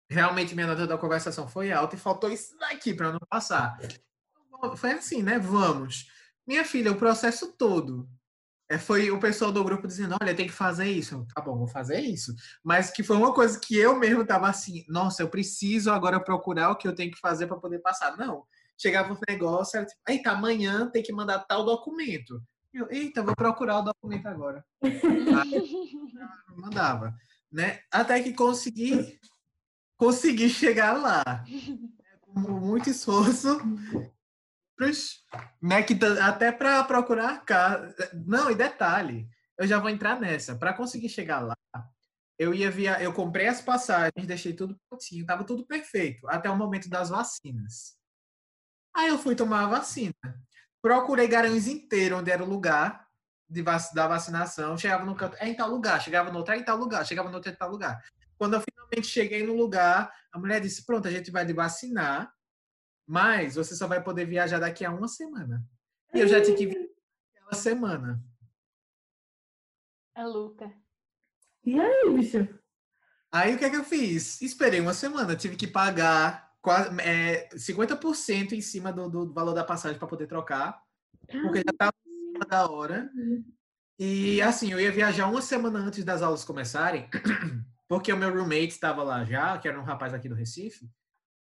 Realmente 0.10 0.54
minha 0.54 0.68
nota 0.68 0.86
da 0.86 0.98
conversação 0.98 1.48
foi 1.48 1.72
alta 1.72 1.96
e 1.96 2.00
faltou 2.00 2.30
isso 2.30 2.58
daqui 2.58 2.94
para 2.94 3.12
não 3.12 3.20
passar. 3.30 3.80
Foi 4.76 4.92
assim, 4.92 5.24
né? 5.24 5.40
Vamos. 5.40 6.06
Minha 6.48 6.66
filha, 6.66 6.92
o 6.92 6.98
processo 6.98 7.54
todo 7.58 8.10
é, 8.70 8.78
foi 8.78 9.12
o 9.12 9.20
pessoal 9.20 9.52
do 9.52 9.64
grupo 9.64 9.88
dizendo, 9.88 10.16
olha, 10.22 10.36
tem 10.36 10.48
que 10.48 10.54
fazer 10.54 10.88
isso. 10.88 11.26
Tá 11.34 11.42
bom, 11.42 11.58
vou 11.58 11.68
fazer 11.68 12.00
isso. 12.00 12.34
Mas 12.64 12.90
que 12.90 13.04
foi 13.04 13.18
uma 13.18 13.34
coisa 13.34 13.60
que 13.60 13.78
eu 13.78 13.98
mesmo 13.98 14.26
tava 14.26 14.50
assim, 14.50 14.84
nossa, 14.88 15.22
eu 15.22 15.30
preciso 15.30 15.92
agora 15.92 16.24
procurar 16.24 16.72
o 16.72 16.76
que 16.76 16.88
eu 16.88 16.96
tenho 16.96 17.12
que 17.12 17.20
fazer 17.20 17.48
para 17.48 17.60
poder 17.60 17.80
passar. 17.80 18.18
Não. 18.18 18.44
Chegava 18.78 19.14
o 19.14 19.20
negócio, 19.30 19.78
era 19.78 19.86
tipo, 19.86 20.02
eita, 20.08 20.32
amanhã 20.32 20.90
tem 20.90 21.04
que 21.04 21.14
mandar 21.14 21.40
tal 21.40 21.64
documento. 21.64 22.42
Eu, 22.74 22.88
eita, 22.90 23.22
vou 23.22 23.36
procurar 23.36 23.80
o 23.80 23.84
documento 23.84 24.26
agora. 24.28 24.64
Aí, 24.82 25.92
mandava, 26.56 27.14
né? 27.52 27.82
Até 27.92 28.22
que 28.24 28.34
consegui 28.34 29.20
consegui 30.02 30.50
chegar 30.50 30.94
lá. 30.94 31.46
Com 32.22 32.40
muito 32.40 32.90
esforço, 32.90 33.60
né, 35.62 35.86
até 36.22 36.52
para 36.52 36.84
procurar 36.84 37.44
casa. 37.46 37.94
Não, 38.26 38.50
e 38.50 38.56
detalhe, 38.56 39.28
eu 39.58 39.68
já 39.68 39.80
vou 39.80 39.90
entrar 39.90 40.20
nessa. 40.20 40.56
Para 40.56 40.74
conseguir 40.74 41.10
chegar 41.10 41.40
lá, 41.40 41.56
eu 42.38 42.54
ia 42.54 42.72
via, 42.72 43.02
eu 43.02 43.14
comprei 43.14 43.48
as 43.48 43.62
passagens, 43.62 44.26
deixei 44.26 44.54
tudo 44.54 44.76
prontinho, 44.90 45.26
tava 45.26 45.44
tudo 45.44 45.66
perfeito, 45.66 46.28
até 46.28 46.50
o 46.50 46.56
momento 46.56 46.90
das 46.90 47.10
vacinas. 47.10 47.96
Aí 48.96 49.10
eu 49.10 49.18
fui 49.18 49.36
tomar 49.36 49.66
a 49.66 49.68
vacina. 49.68 50.14
Procurei 50.82 51.28
Garanhuns 51.28 51.68
inteiro, 51.68 52.18
onde 52.18 52.32
era 52.32 52.44
o 52.44 52.50
lugar 52.50 53.08
de 53.48 53.62
vac, 53.62 53.94
da 53.94 54.08
vacinação. 54.08 54.78
Chegava 54.78 55.06
no 55.06 55.16
canto, 55.16 55.38
é 55.40 55.48
em 55.48 55.56
tal 55.56 55.70
lugar. 55.70 56.02
Chegava 56.02 56.32
no 56.32 56.40
outro, 56.40 56.54
é 56.54 56.58
em 56.58 56.64
tal 56.64 56.78
lugar. 56.78 57.06
Chegava 57.06 57.30
no 57.30 57.36
outro, 57.36 57.52
é 57.52 57.54
em 57.54 57.58
tal 57.58 57.70
lugar. 57.70 58.02
Quando 58.38 58.56
eu 58.56 58.62
finalmente 58.62 59.08
cheguei 59.08 59.46
no 59.46 59.56
lugar, 59.56 60.12
a 60.32 60.40
mulher 60.40 60.60
disse: 60.60 60.86
Pronto, 60.86 61.08
a 61.08 61.12
gente 61.12 61.30
vai 61.30 61.46
de 61.46 61.54
vacinar 61.54 62.34
mas 63.08 63.56
você 63.56 63.76
só 63.76 63.88
vai 63.88 64.04
poder 64.04 64.26
viajar 64.26 64.60
daqui 64.60 64.86
a 64.86 64.92
uma 64.92 65.08
semana. 65.08 65.64
E 66.14 66.20
eu 66.20 66.28
já 66.28 66.42
tinha 66.42 66.56
que 66.56 66.68
vir 66.68 66.90
aquela 67.36 67.54
semana. 67.54 68.24
É 70.16 70.26
Luca. 70.26 70.72
E 71.66 71.80
aí, 71.80 72.14
bicho? 72.14 72.48
Aí 73.32 73.56
o 73.56 73.58
que 73.58 73.66
é 73.66 73.70
que 73.70 73.78
eu 73.78 73.84
fiz? 73.84 74.42
Esperei 74.42 74.80
uma 74.80 74.94
semana, 74.94 75.36
tive 75.36 75.56
que 75.56 75.68
pagar 75.68 76.52
quase, 76.62 76.90
é, 77.02 77.48
50% 77.56 78.54
em 78.54 78.62
cima 78.62 78.92
do, 78.92 79.10
do, 79.10 79.34
valor 79.34 79.54
da 79.54 79.64
passagem 79.64 79.98
para 79.98 80.08
poder 80.08 80.28
trocar, 80.28 80.82
porque 81.30 81.60
já 81.60 81.72
estava 81.72 81.94
em 82.06 82.34
cima 82.34 82.46
da 82.46 82.70
hora. 82.70 83.10
E 83.98 84.42
assim, 84.42 84.72
eu 84.72 84.80
ia 84.80 84.92
viajar 84.92 85.28
uma 85.28 85.42
semana 85.42 85.80
antes 85.80 86.04
das 86.04 86.22
aulas 86.22 86.44
começarem, 86.44 87.10
porque 87.88 88.12
o 88.12 88.18
meu 88.18 88.34
roommate 88.34 88.70
estava 88.70 89.02
lá 89.02 89.24
já, 89.24 89.58
que 89.58 89.68
era 89.68 89.80
um 89.80 89.84
rapaz 89.84 90.14
aqui 90.14 90.28
do 90.28 90.36
Recife 90.36 90.90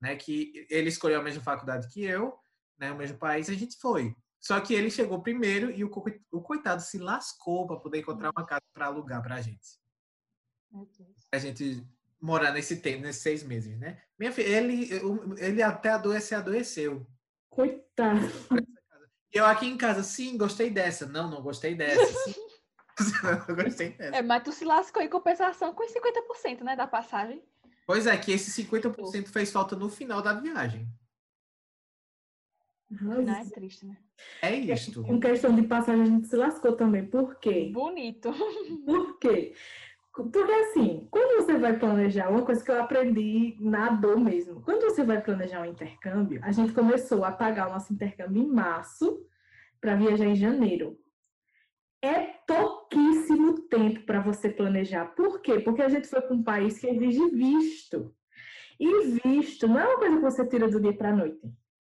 né? 0.03 0.17
Que 0.17 0.67
ele 0.69 0.89
escolheu 0.89 1.21
a 1.21 1.23
mesma 1.23 1.41
faculdade 1.41 1.89
que 1.89 2.03
eu, 2.03 2.37
né? 2.77 2.91
O 2.91 2.97
mesmo 2.97 3.17
país, 3.17 3.49
a 3.49 3.55
gente 3.55 3.79
foi. 3.79 4.15
Só 4.41 4.61
que 4.61 4.75
ele 4.75 4.91
chegou 4.91 5.23
primeiro 5.23 5.71
e 5.71 5.85
o, 5.85 5.91
o 6.33 6.43
coitado 6.43 6.83
se 6.83 6.99
lascou 6.99 7.65
para 7.65 7.77
poder 7.77 8.01
encontrar 8.01 8.33
uma 8.37 8.45
casa 8.45 8.63
para 8.75 8.87
alugar 8.87 9.23
para 9.23 9.37
a 9.37 9.41
gente. 9.41 9.81
A 11.31 11.39
gente 11.39 11.87
morar 12.21 12.51
nesse 12.51 12.81
tempo, 12.81 13.03
nesses 13.03 13.23
seis 13.23 13.45
meses, 13.45 13.79
né? 13.79 14.03
Minha 14.19 14.33
filha, 14.33 14.49
ele, 14.49 14.91
ele 15.39 15.63
até 15.63 15.91
adoecer, 15.91 16.37
adoeceu. 16.37 17.07
Coitado. 17.49 18.21
Eu 19.31 19.47
aqui 19.47 19.67
em 19.67 19.77
casa, 19.77 20.03
sim, 20.03 20.37
gostei 20.37 20.71
dessa. 20.71 21.07
Não, 21.07 21.31
não 21.31 21.41
gostei 21.41 21.75
dessa. 21.75 22.05
Sim. 22.33 22.35
não 23.49 23.57
gostei 23.57 23.91
dessa. 23.91 24.17
É, 24.17 24.23
mas 24.23 24.43
tu 24.43 24.53
se 24.53 24.65
lascou 24.65 25.03
em 25.03 25.09
compensação 25.09 25.73
com 25.75 25.85
os 25.85 25.93
50%, 25.93 26.61
né, 26.61 26.77
da 26.77 26.87
passagem. 26.87 27.43
Pois 27.87 28.07
é, 28.07 28.17
que 28.17 28.33
esse 28.33 28.63
50% 28.65 29.29
fez 29.29 29.51
falta 29.51 29.77
no 29.77 29.89
final 29.89 30.23
da 30.23 30.35
viagem. 30.35 30.89
Não 33.01 33.21
é 33.21 33.45
triste, 33.47 33.87
né? 33.87 33.97
É 34.43 34.55
isto. 34.55 35.03
Com 35.03 35.19
questão 35.19 35.55
de 35.55 35.63
passagem, 35.63 36.03
a 36.03 36.07
gente 36.07 36.29
se 36.29 36.37
lascou 36.37 36.77
também. 36.77 37.07
Por 37.07 37.39
quê? 37.39 37.71
Bonito. 37.73 38.31
Por 38.85 39.19
quê? 39.19 39.55
Porque 40.15 40.39
assim, 40.39 41.09
quando 41.11 41.43
você 41.43 41.57
vai 41.57 41.79
planejar, 41.79 42.29
uma 42.29 42.45
coisa 42.45 42.63
que 42.63 42.71
eu 42.71 42.83
aprendi 42.83 43.57
na 43.59 43.89
dor 43.89 44.21
mesmo, 44.21 44.61
quando 44.61 44.83
você 44.83 45.03
vai 45.03 45.23
planejar 45.23 45.63
um 45.63 45.65
intercâmbio, 45.65 46.39
a 46.45 46.53
gente 46.53 46.75
começou 46.75 47.25
a 47.25 47.33
pagar 47.33 47.69
o 47.69 47.73
nosso 47.73 47.95
intercâmbio 47.95 48.43
em 48.43 48.47
março 48.47 49.27
para 49.81 49.97
viajar 49.97 50.27
em 50.27 50.37
janeiro 50.37 50.99
é 52.03 52.35
pouquíssimo 52.47 53.61
tempo 53.69 54.05
para 54.05 54.21
você 54.21 54.51
planejar. 54.51 55.07
Por 55.15 55.41
quê? 55.41 55.61
Porque 55.61 55.83
a 55.83 55.89
gente 55.89 56.09
foi 56.09 56.21
para 56.21 56.35
um 56.35 56.43
país 56.43 56.79
que 56.79 56.89
exige 56.89 57.31
visto. 57.31 58.13
E 58.79 59.21
visto 59.25 59.69
não 59.69 59.79
é 59.79 59.87
uma 59.87 59.99
coisa 59.99 60.17
que 60.17 60.23
você 60.23 60.47
tira 60.47 60.69
do 60.69 60.81
dia 60.81 60.93
para 60.93 61.11
a 61.11 61.17
noite. 61.17 61.41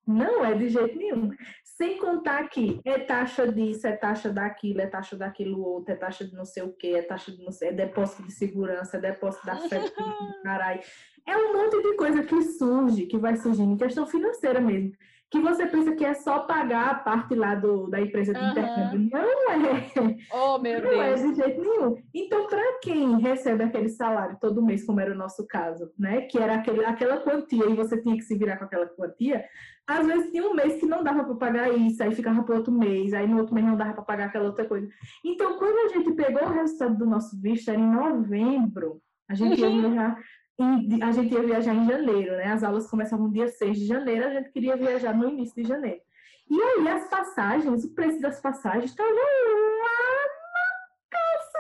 Não 0.08 0.44
é 0.44 0.56
de 0.56 0.70
jeito 0.70 0.98
nenhum. 0.98 1.32
Sem 1.64 2.00
contar 2.00 2.50
que 2.50 2.82
é 2.84 2.98
taxa 2.98 3.50
disso, 3.50 3.86
é 3.86 3.92
taxa 3.96 4.34
daquilo, 4.34 4.82
é 4.82 4.88
taxa 4.88 5.16
daquilo 5.16 5.62
outro, 5.62 5.94
é 5.94 5.96
taxa 5.96 6.26
de 6.26 6.34
não 6.34 6.44
sei 6.46 6.64
o 6.64 6.74
quê, 6.74 6.96
é 6.98 7.02
taxa 7.04 7.32
de 7.32 7.44
não 7.44 7.52
sei, 7.52 7.70
é 7.70 7.72
depósito 7.72 8.24
de 8.24 8.32
segurança, 8.32 8.98
é 8.98 9.00
depósito 9.00 9.46
da 9.46 9.56
festa, 9.58 10.04
caralho. 10.44 10.82
É 11.28 11.38
um 11.38 11.54
monte 11.54 11.80
de 11.84 11.96
coisa 11.96 12.24
que 12.24 12.42
surge, 12.42 13.06
que 13.06 13.20
vai 13.20 13.38
surgindo 13.38 13.72
em 13.72 13.78
questão 13.78 14.08
financeira 14.08 14.60
mesmo 14.60 14.94
que 15.32 15.40
você 15.40 15.68
pensa 15.68 15.96
que 15.96 16.04
é 16.04 16.14
só 16.16 16.40
pagar 16.40 16.90
a 16.90 16.96
parte 16.96 17.36
lá 17.36 17.54
do, 17.54 17.88
da 17.88 18.02
empresa 18.02 18.34
de 18.34 18.40
uhum. 18.40 18.52
intercâmbio. 18.52 19.10
Não 19.12 19.52
é. 19.52 20.18
Oh, 20.34 20.58
meu 20.58 20.82
não 20.82 20.90
Deus. 20.90 21.04
é 21.04 21.28
de 21.28 21.36
jeito 21.36 21.62
nenhum. 21.62 21.96
Então, 22.14 22.48
para 22.48 22.80
quem 22.82 23.20
recebe 23.20 23.64
aquele 23.64 23.90
salário 23.90 24.38
todo 24.42 24.64
mês, 24.64 24.84
como 24.86 25.00
era 25.00 25.14
o 25.14 25.18
nosso 25.18 25.46
caso, 25.46 25.92
né? 25.98 26.22
Que 26.22 26.40
era 26.40 26.56
aquele, 26.56 26.84
aquela 26.84 27.18
quantia 27.18 27.66
e 27.66 27.76
você 27.76 28.02
tinha 28.02 28.16
que 28.16 28.24
se 28.24 28.36
virar 28.36 28.58
com 28.58 28.66
aquela 28.66 28.88
quantia, 28.88 29.46
às 29.86 30.06
vezes 30.06 30.32
tinha 30.32 30.48
um 30.48 30.56
mês 30.56 30.80
que 30.80 30.88
não 30.88 31.04
dava 31.04 31.24
para 31.24 31.36
pagar 31.36 31.70
isso, 31.78 32.02
aí 32.02 32.14
ficava 32.14 32.44
para 32.44 32.56
outro 32.56 32.74
mês, 32.74 33.14
aí 33.14 33.28
no 33.28 33.38
outro 33.38 33.54
mês 33.54 33.66
não 33.66 33.76
dava 33.76 33.94
para 33.94 34.04
pagar 34.04 34.26
aquela 34.26 34.46
outra 34.46 34.66
coisa. 34.66 34.88
Então, 35.24 35.58
quando 35.60 35.92
a 35.92 35.94
gente 35.96 36.12
pegou 36.14 36.44
o 36.44 36.54
resultado 36.54 36.98
do 36.98 37.06
nosso 37.06 37.40
visto, 37.40 37.70
era 37.70 37.80
em 37.80 37.92
novembro, 37.92 39.00
a 39.30 39.36
gente 39.36 39.62
ia 39.62 39.70
viajar 39.70 40.18
em, 40.62 41.02
a 41.04 41.12
gente 41.12 41.34
ia 41.34 41.42
viajar 41.42 41.74
em 41.74 41.86
janeiro, 41.86 42.38
né? 42.38 42.52
As 42.52 42.64
aulas 42.64 42.90
começavam 42.90 43.28
no 43.28 43.34
dia 43.34 43.48
6 43.48 43.78
de 43.78 43.86
janeiro, 43.86 44.28
a 44.28 44.34
gente 44.34 44.52
queria 44.52 44.76
viajar 44.76 45.14
no 45.16 45.30
início 45.30 45.62
de 45.62 45.68
janeiro. 45.68 46.02
E 46.50 46.62
aí 46.62 46.88
as 46.88 47.08
passagens, 47.10 47.86
o 47.86 47.94
preço 47.94 48.20
das 48.20 48.42
passagens 48.42 48.92
estava 48.92 49.10
lá 49.10 49.16
na 49.16 51.10
calça 51.12 51.60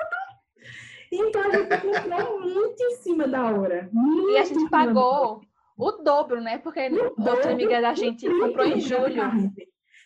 Então 1.11 1.41
a 1.41 1.49
gente 1.51 1.81
comprou 1.81 2.41
muito 2.41 2.81
em 2.81 2.91
cima 2.97 3.27
da 3.27 3.51
hora. 3.51 3.89
e 3.93 4.37
a 4.37 4.43
gente 4.43 4.69
pagou 4.69 5.41
o 5.77 5.91
dobro, 5.91 6.41
né? 6.41 6.57
Porque 6.57 6.89
o 6.89 7.29
outra 7.29 7.51
amiga 7.51 7.81
da 7.81 7.93
gente 7.93 8.27
comprou 8.27 8.65
em 8.65 8.79
julho. 8.79 9.53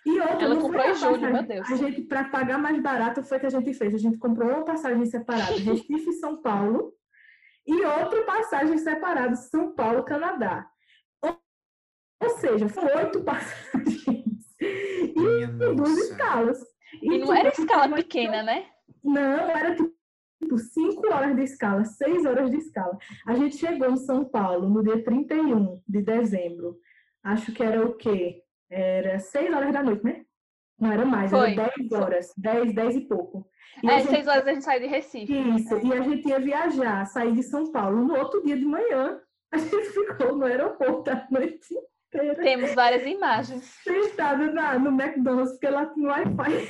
E 0.06 0.20
outra, 0.20 0.44
ela 0.44 0.58
comprou 0.58 0.86
em 0.86 0.96
julho, 0.96 1.32
meu 1.32 1.44
Deus. 1.44 1.72
A 1.72 1.76
gente, 1.78 2.02
para 2.02 2.26
pagar 2.26 2.58
mais 2.58 2.80
barato, 2.82 3.24
foi 3.24 3.38
o 3.38 3.40
que 3.40 3.46
a 3.48 3.50
gente 3.50 3.74
fez. 3.74 3.96
A 3.96 3.98
gente 3.98 4.18
comprou 4.18 4.50
uma 4.50 4.66
passagem 4.66 5.06
separada, 5.06 5.54
Recife 5.54 6.10
e 6.10 6.14
São 6.14 6.42
Paulo, 6.42 6.94
e 7.66 7.86
outra 7.86 8.24
passagem 8.24 8.78
separada, 8.78 9.36
São 9.36 9.74
Paulo, 9.74 10.04
Canadá. 10.04 10.70
Ou, 11.22 12.30
seja, 12.38 12.70
foram 12.70 12.98
oito 12.98 13.24
passagens 13.24 14.56
e 14.60 15.48
duas 15.76 15.98
escalas. 15.98 16.62
E, 17.02 17.14
e 17.14 17.18
não 17.20 17.34
era 17.34 17.50
escala 17.50 17.96
pequena, 17.96 18.44
né? 18.44 18.68
Não, 19.04 19.50
era 19.50 19.76
tipo 19.76 20.58
cinco 20.58 21.08
horas 21.08 21.36
de 21.36 21.44
escala, 21.44 21.84
seis 21.86 22.26
horas 22.26 22.50
de 22.50 22.58
escala. 22.58 22.98
A 23.26 23.36
gente 23.36 23.58
chegou 23.58 23.90
em 23.90 23.98
São 23.98 24.24
Paulo 24.26 24.70
no 24.70 24.84
dia 24.84 25.04
31 25.04 25.82
de 25.88 26.02
dezembro. 26.02 26.78
Acho 27.24 27.54
que 27.54 27.64
era 27.64 27.86
o 27.86 27.96
quê? 27.96 28.42
Era 28.70 29.20
seis 29.20 29.54
horas 29.54 29.74
da 29.74 29.84
noite, 29.84 30.04
né? 30.04 30.26
Não 30.84 30.92
era 30.92 31.06
mais, 31.06 31.32
Foi. 31.32 31.54
era 31.54 31.72
10 31.78 31.92
horas, 31.94 32.34
10, 32.38 32.74
10 32.76 32.96
e 32.98 33.02
pouco. 33.02 33.48
E 33.82 33.90
É, 33.90 34.00
gente- 34.00 34.10
seis 34.10 34.28
horas 34.28 34.46
a 34.46 34.54
gente 34.54 34.64
saiu 34.66 34.82
de 34.82 34.88
Recife. 34.88 35.34
Isso, 35.56 35.78
e 35.86 35.94
a 35.94 36.02
gente 36.02 36.28
ia 36.28 36.40
viajar, 36.40 37.06
sair 37.06 37.32
de 37.34 37.42
São 37.44 37.72
Paulo. 37.72 38.04
No 38.06 38.16
outro 38.18 38.44
dia 38.44 38.58
de 38.58 38.66
manhã, 38.66 39.20
a 39.52 39.58
gente 39.58 39.90
ficou 39.92 40.36
no 40.36 40.46
aeroporto 40.46 41.10
a 41.10 41.26
noite 41.32 41.74
inteira, 42.14 42.36
Temos 42.44 42.74
várias 42.76 43.06
imagens. 43.08 43.64
sentada 43.84 44.52
na, 44.52 44.78
no 44.78 44.90
McDonald's, 44.90 45.54
porque 45.54 45.70
lá 45.70 45.86
tinha 45.88 46.10
Wi-Fi. 46.10 46.70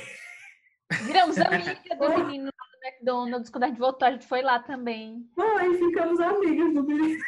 Viramos 1.06 1.36
amiga 1.38 1.96
do 1.96 2.08
menino 2.26 2.44
lá 2.44 2.50
do 2.50 2.86
McDonald's. 2.88 3.50
Quando 3.50 3.64
a 3.64 3.66
gente 3.68 3.78
voltou, 3.80 4.06
a 4.08 4.12
gente 4.12 4.26
foi 4.28 4.42
lá 4.42 4.58
também. 4.60 5.26
Aí 5.58 5.74
ficamos 5.78 6.20
amigas 6.20 6.72
do 6.72 6.84
menino. 6.84 7.18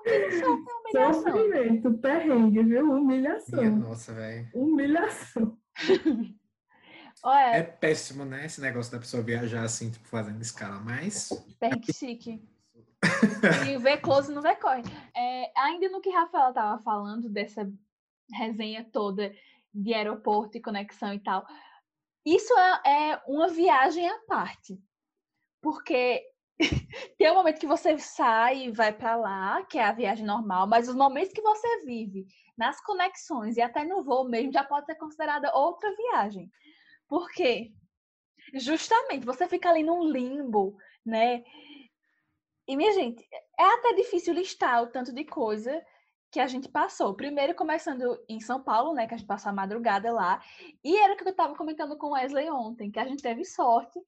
O 0.00 0.02
que 0.02 0.18
não 0.18 0.30
sofre 0.30 0.46
uma 0.46 0.80
humilhação? 0.80 1.22
Sofrimento, 1.22 1.98
perrengue, 1.98 2.62
viu? 2.62 2.84
Minha 2.86 2.96
Humilhação. 2.96 3.76
nossa, 3.76 4.12
velho. 4.14 4.48
Humilhação. 4.54 5.58
Olha, 7.22 7.56
É 7.56 7.62
péssimo, 7.62 8.24
né? 8.24 8.46
Esse 8.46 8.60
negócio 8.60 8.90
da 8.90 8.98
pessoa 8.98 9.22
viajar 9.22 9.62
assim, 9.62 9.90
tipo, 9.90 10.08
fazendo 10.08 10.40
escala, 10.40 10.80
mas. 10.80 11.28
perrengue 11.58 11.92
chique. 11.92 12.42
E 13.68 13.78
vê 13.78 13.96
close 13.96 14.32
não 14.32 14.42
corre. 14.56 14.82
É, 15.14 15.52
ainda 15.56 15.88
no 15.88 16.00
que 16.00 16.10
Rafaela 16.10 16.52
tava 16.52 16.82
falando 16.82 17.28
dessa 17.28 17.70
resenha 18.32 18.84
toda 18.84 19.34
de 19.72 19.94
aeroporto 19.94 20.56
e 20.56 20.62
conexão 20.62 21.12
e 21.12 21.20
tal, 21.20 21.46
isso 22.24 22.52
é, 22.58 23.12
é 23.12 23.22
uma 23.26 23.48
viagem 23.48 24.08
à 24.08 24.18
parte. 24.26 24.80
Porque 25.62 26.22
tem 27.18 27.30
um 27.30 27.34
momento 27.34 27.58
que 27.58 27.66
você 27.66 27.98
sai 27.98 28.66
e 28.66 28.70
vai 28.70 28.92
pra 28.92 29.16
lá, 29.16 29.64
que 29.64 29.78
é 29.78 29.84
a 29.84 29.92
viagem 29.92 30.24
normal, 30.24 30.66
mas 30.66 30.88
os 30.88 30.94
momentos 30.94 31.32
que 31.32 31.40
você 31.40 31.84
vive 31.84 32.26
nas 32.56 32.80
conexões 32.82 33.56
e 33.56 33.62
até 33.62 33.84
no 33.84 34.04
voo 34.04 34.28
mesmo 34.28 34.52
já 34.52 34.62
pode 34.62 34.86
ser 34.86 34.94
considerada 34.96 35.54
outra 35.54 35.94
viagem. 35.94 36.50
Por 37.08 37.30
quê? 37.30 37.72
Justamente, 38.54 39.24
você 39.24 39.48
fica 39.48 39.70
ali 39.70 39.82
num 39.82 40.04
limbo, 40.04 40.76
né? 41.04 41.42
E, 42.68 42.76
minha 42.76 42.92
gente, 42.92 43.26
é 43.58 43.64
até 43.64 43.94
difícil 43.94 44.34
listar 44.34 44.82
o 44.82 44.86
tanto 44.88 45.12
de 45.12 45.24
coisa 45.24 45.82
que 46.30 46.38
a 46.38 46.46
gente 46.46 46.68
passou. 46.68 47.14
Primeiro, 47.14 47.54
começando 47.54 48.16
em 48.28 48.40
São 48.40 48.62
Paulo, 48.62 48.94
né? 48.94 49.06
Que 49.06 49.14
a 49.14 49.16
gente 49.16 49.26
passou 49.26 49.50
a 49.50 49.54
madrugada 49.54 50.12
lá. 50.12 50.40
E 50.84 50.96
era 50.96 51.14
o 51.14 51.16
que 51.16 51.24
eu 51.24 51.30
estava 51.30 51.56
comentando 51.56 51.96
com 51.98 52.08
o 52.08 52.12
Wesley 52.12 52.48
ontem, 52.50 52.90
que 52.90 53.00
a 53.00 53.06
gente 53.06 53.22
teve 53.22 53.44
sorte 53.44 53.98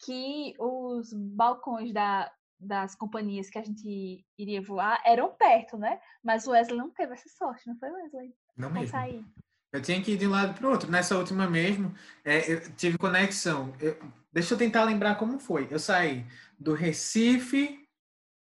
que 0.00 0.54
os 0.58 1.12
balcões 1.12 1.92
da, 1.92 2.30
das 2.58 2.94
companhias 2.94 3.50
que 3.50 3.58
a 3.58 3.62
gente 3.62 4.24
iria 4.38 4.62
voar 4.62 5.00
eram 5.04 5.32
perto, 5.34 5.76
né? 5.76 6.00
Mas 6.22 6.46
o 6.46 6.50
Wesley 6.52 6.78
não 6.78 6.90
teve 6.90 7.12
essa 7.12 7.28
sorte, 7.28 7.66
não 7.66 7.76
foi, 7.78 7.90
Wesley? 7.90 8.34
Não 8.56 8.70
mesmo. 8.70 8.88
sair. 8.88 9.24
Eu 9.72 9.82
tinha 9.82 10.02
que 10.02 10.12
ir 10.12 10.16
de 10.16 10.26
um 10.26 10.30
lado 10.30 10.54
para 10.54 10.66
o 10.66 10.70
outro. 10.70 10.90
Nessa 10.90 11.16
última 11.18 11.46
mesmo, 11.48 11.94
é, 12.24 12.50
eu 12.52 12.72
tive 12.74 12.96
conexão. 12.96 13.74
Eu- 13.80 13.98
deixa 14.32 14.54
eu 14.54 14.58
tentar 14.58 14.84
lembrar 14.84 15.16
como 15.16 15.38
foi. 15.38 15.68
Eu 15.70 15.78
saí 15.78 16.24
do 16.58 16.72
Recife 16.74 17.86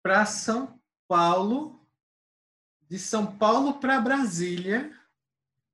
para 0.02 0.26
São 0.26 0.78
Paulo, 1.09 1.80
de 2.88 2.98
São 2.98 3.26
Paulo 3.37 3.74
para 3.78 4.00
Brasília, 4.00 4.92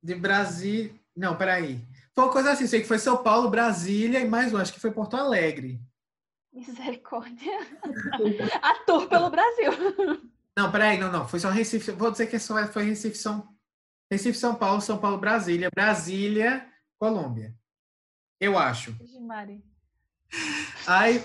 de 0.03 0.15
Brasília. 0.15 0.95
Não, 1.17 1.37
peraí. 1.37 1.81
Foi 2.21 2.33
coisa 2.33 2.53
assim, 2.53 2.67
sei 2.67 2.83
que 2.83 2.87
foi 2.87 2.99
São 2.99 3.23
Paulo, 3.23 3.49
Brasília 3.49 4.21
e 4.21 4.29
mais 4.29 4.53
um, 4.53 4.59
acho 4.59 4.75
que 4.75 4.81
foi 4.81 4.91
Porto 4.91 5.17
Alegre. 5.17 5.81
Misericórdia. 6.53 7.53
a 8.61 8.75
tour 8.85 9.09
pelo 9.09 9.31
Brasil. 9.31 9.73
Não, 10.55 10.71
peraí, 10.71 10.99
não, 10.99 11.11
não. 11.11 11.27
Foi 11.27 11.41
só 11.41 11.49
Recife. 11.49 11.93
Vou 11.93 12.11
dizer 12.11 12.27
que 12.27 12.39
só 12.39 12.67
foi 12.67 12.85
Recife, 12.85 13.17
São, 13.17 13.49
Recife, 14.13 14.39
São 14.39 14.55
Paulo, 14.55 14.83
São 14.83 14.99
Paulo, 14.99 15.17
Brasília, 15.17 15.71
Brasília, 15.75 16.67
Colômbia. 16.99 17.55
Eu 18.39 18.59
acho. 18.59 18.93
Vixe, 18.93 19.19
Mari. 19.19 19.65
Aí, 20.87 21.25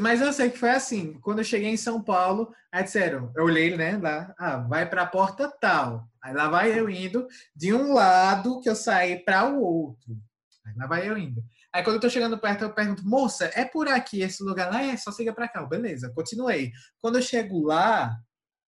mas 0.00 0.22
eu 0.22 0.32
sei 0.32 0.48
que 0.48 0.58
foi 0.58 0.70
assim. 0.70 1.20
Quando 1.20 1.40
eu 1.40 1.44
cheguei 1.44 1.68
em 1.68 1.76
São 1.76 2.02
Paulo, 2.02 2.54
aí 2.72 2.82
disseram, 2.82 3.30
eu 3.36 3.44
olhei, 3.44 3.76
né, 3.76 3.98
lá, 3.98 4.34
ah, 4.38 4.56
vai 4.56 4.88
para 4.88 5.02
a 5.02 5.06
porta 5.06 5.50
tal. 5.60 6.08
Aí 6.22 6.32
lá 6.32 6.48
vai 6.48 6.78
eu 6.78 6.88
indo 6.88 7.28
de 7.54 7.74
um 7.74 7.92
lado 7.92 8.58
que 8.60 8.70
eu 8.70 8.74
saí 8.74 9.22
para 9.22 9.46
o 9.46 9.60
outro. 9.60 10.16
Lá 10.80 10.86
vai 10.86 11.06
eu 11.08 11.18
indo. 11.18 11.42
Aí 11.72 11.82
quando 11.84 11.96
eu 11.96 12.00
tô 12.00 12.08
chegando 12.08 12.38
perto, 12.38 12.62
eu 12.62 12.72
pergunto, 12.74 13.06
moça, 13.06 13.50
é 13.54 13.64
por 13.66 13.86
aqui 13.86 14.22
esse 14.22 14.42
lugar 14.42 14.72
lá? 14.72 14.82
É, 14.82 14.96
só 14.96 15.12
siga 15.12 15.32
para 15.32 15.46
cá. 15.46 15.62
Beleza, 15.64 16.10
continuei. 16.14 16.72
Quando 17.00 17.16
eu 17.18 17.22
chego 17.22 17.62
lá, 17.66 18.16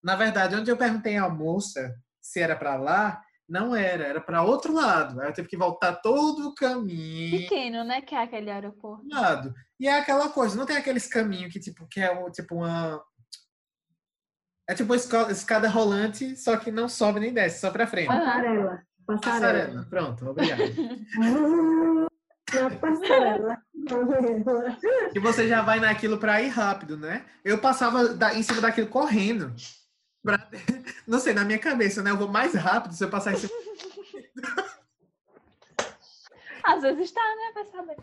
na 0.04 0.14
verdade, 0.14 0.54
onde 0.54 0.70
eu 0.70 0.76
perguntei 0.76 1.16
à 1.16 1.28
moça 1.28 1.94
se 2.20 2.38
era 2.40 2.54
para 2.54 2.76
lá, 2.76 3.22
não 3.48 3.74
era, 3.74 4.04
era 4.04 4.20
para 4.20 4.42
outro 4.42 4.72
lado. 4.74 5.20
Aí 5.20 5.28
eu 5.28 5.32
tive 5.32 5.48
que 5.48 5.56
voltar 5.56 5.96
todo 5.96 6.48
o 6.48 6.54
caminho 6.54 7.40
Pequeno, 7.40 7.82
né? 7.82 8.00
Que 8.02 8.14
é 8.14 8.22
aquele 8.22 8.50
aeroporto. 8.50 9.04
lado. 9.08 9.54
E 9.80 9.88
é 9.88 9.98
aquela 9.98 10.28
coisa, 10.28 10.54
não 10.56 10.66
tem 10.66 10.76
aqueles 10.76 11.06
caminhos 11.06 11.52
que 11.52 11.58
tipo 11.58 11.86
que 11.88 11.98
é 12.00 12.10
o- 12.10 12.30
tipo 12.30 12.54
uma 12.56 13.02
é 14.68 14.74
tipo 14.74 14.92
uma 14.92 15.30
escada 15.32 15.68
rolante, 15.68 16.36
só 16.36 16.56
que 16.56 16.70
não 16.70 16.88
sobe 16.88 17.18
nem 17.20 17.32
desce, 17.34 17.60
só 17.60 17.70
pra 17.70 17.86
frente. 17.86 18.06
Passarela. 18.08 18.80
Passarela. 19.06 19.64
Passarela. 19.64 19.86
Pronto, 19.90 20.28
obrigado. 20.30 20.62
Na 22.52 22.70
passarela. 22.70 23.58
E 25.14 25.18
você 25.18 25.48
já 25.48 25.62
vai 25.62 25.80
naquilo 25.80 26.18
pra 26.18 26.42
ir 26.42 26.48
rápido, 26.48 26.98
né? 26.98 27.24
Eu 27.42 27.58
passava 27.58 28.08
da- 28.08 28.34
em 28.34 28.42
cima 28.42 28.60
daquilo 28.60 28.88
correndo. 28.88 29.54
Pra- 30.22 30.48
não 31.08 31.18
sei, 31.18 31.32
na 31.32 31.44
minha 31.44 31.58
cabeça, 31.58 32.02
né? 32.02 32.10
Eu 32.10 32.16
vou 32.18 32.28
mais 32.28 32.54
rápido 32.54 32.92
se 32.94 33.02
eu 33.02 33.08
passar 33.10 33.32
em 33.32 33.36
cima. 33.36 33.52
Às 36.64 36.82
vezes 36.82 37.04
está, 37.06 37.20
né? 37.20 37.52
Vai 37.54 37.64
saber. 37.70 37.96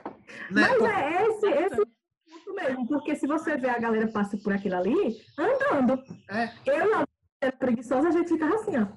Né? 0.52 0.68
Mas 0.68 0.78
Pô, 0.78 0.88
é 0.88 1.28
esse, 1.28 1.48
esse 1.48 1.76
ponto 1.78 2.54
mesmo, 2.56 2.88
porque 2.88 3.16
se 3.16 3.26
você 3.28 3.56
vê 3.56 3.70
a 3.70 3.80
galera 3.80 4.08
passa 4.12 4.38
por 4.38 4.52
aquilo 4.52 4.76
ali, 4.76 5.18
andando. 5.38 6.04
É. 6.30 6.52
Eu 6.66 7.06
era 7.42 7.52
preguiçosa, 7.54 8.10
a 8.10 8.12
gente 8.12 8.28
ficava 8.30 8.56
assim, 8.56 8.78
ó. 8.78 8.88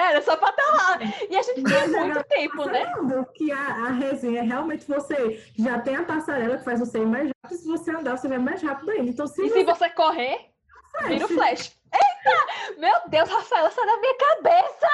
Era 0.00 0.22
só 0.22 0.36
pra 0.36 0.50
estar 0.50 0.66
lá. 0.76 0.98
E 1.28 1.36
a 1.36 1.42
gente 1.42 1.64
tinha 1.64 1.88
muito 1.88 2.22
tempo, 2.28 2.64
né? 2.66 2.86
Que 3.34 3.50
a, 3.50 3.58
a 3.58 3.90
resenha 3.90 4.40
é 4.40 4.44
realmente 4.44 4.86
você 4.86 5.42
já 5.58 5.80
tem 5.80 5.96
a 5.96 6.04
passarela 6.04 6.56
que 6.56 6.64
faz 6.64 6.78
você 6.78 6.98
ir 6.98 7.06
mais 7.06 7.28
rápido, 7.42 7.58
se 7.58 7.66
você 7.66 7.90
andar, 7.90 8.16
você 8.16 8.28
vai 8.28 8.38
mais 8.38 8.62
rápido 8.62 8.90
ainda. 8.92 9.10
Então, 9.10 9.26
se 9.26 9.42
E 9.42 9.48
você 9.48 9.58
se 9.58 9.64
você 9.64 9.90
correr, 9.90 10.50
vira 11.08 11.24
o 11.24 11.28
flash. 11.28 11.76
Eita! 11.92 12.78
Meu 12.80 12.94
Deus, 13.08 13.28
Rafaela, 13.28 13.70
sai 13.72 13.86
da 13.86 13.96
minha 13.96 14.14
cabeça! 14.16 14.88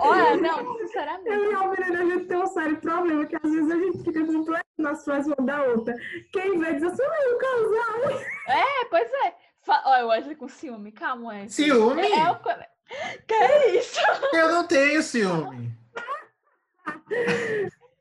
Olha, 0.00 0.36
não, 0.36 0.76
sinceramente. 0.78 1.28
Eu 1.28 1.52
e 1.52 1.54
a 1.54 1.68
menina, 1.68 2.00
a 2.00 2.04
gente 2.04 2.24
tem 2.26 2.36
um 2.36 2.46
sério 2.48 2.76
problema, 2.80 3.26
que 3.26 3.36
às 3.36 3.42
vezes 3.42 3.70
a 3.70 3.76
gente 3.76 3.98
fica 4.02 4.20
completamente 4.26 4.64
nas 4.76 5.04
frases 5.04 5.26
uma 5.32 5.46
da 5.46 5.62
outra. 5.62 5.94
Quem 6.32 6.58
vê 6.58 6.72
diz 6.74 6.82
assim, 6.82 7.02
o 7.02 7.38
casal. 7.38 8.20
É, 8.48 8.84
pois 8.90 9.08
é. 9.24 9.34
Fa- 9.62 9.82
Olha, 9.86 10.04
o 10.04 10.08
Wesley 10.08 10.34
com 10.34 10.48
ciúme. 10.48 10.90
Calma, 10.90 11.28
Wesley. 11.28 11.48
Ciúme? 11.50 12.02
É, 12.02 12.18
é 12.18 12.30
o... 12.32 12.73
Que 13.26 13.34
é 13.34 13.78
isso? 13.78 13.98
Eu 14.32 14.50
não 14.52 14.66
tenho 14.66 15.02
ciúme. 15.02 15.72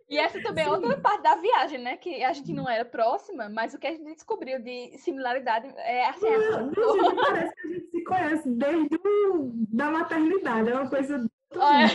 E 0.10 0.18
essa 0.20 0.40
também 0.44 0.66
é 0.66 0.70
outra 0.70 0.96
parte 0.98 1.24
da 1.24 1.36
viagem, 1.36 1.80
né? 1.80 1.98
Que 1.98 2.24
a 2.24 2.32
gente 2.34 2.54
não 2.54 2.70
era 2.70 2.86
próxima, 2.86 3.50
mas 3.50 3.74
o 3.74 3.80
que 3.80 3.88
a 3.88 3.92
gente 3.92 4.04
descobriu 4.04 4.60
de 4.62 4.96
similaridade 5.00 5.68
é 5.78 6.08
assim. 6.10 6.30
Não, 6.30 6.34
essa- 6.34 6.64
gente, 6.64 7.16
parece 7.16 7.56
que 7.56 7.68
a 7.68 7.72
gente 7.72 7.90
se 7.92 8.04
conhece 8.04 8.50
desde 8.50 8.96
o, 8.96 9.52
da 9.72 9.90
maternidade. 9.90 10.70
É 10.70 10.74
uma 10.76 10.90
coisa. 10.90 11.26
Olha, 11.56 11.88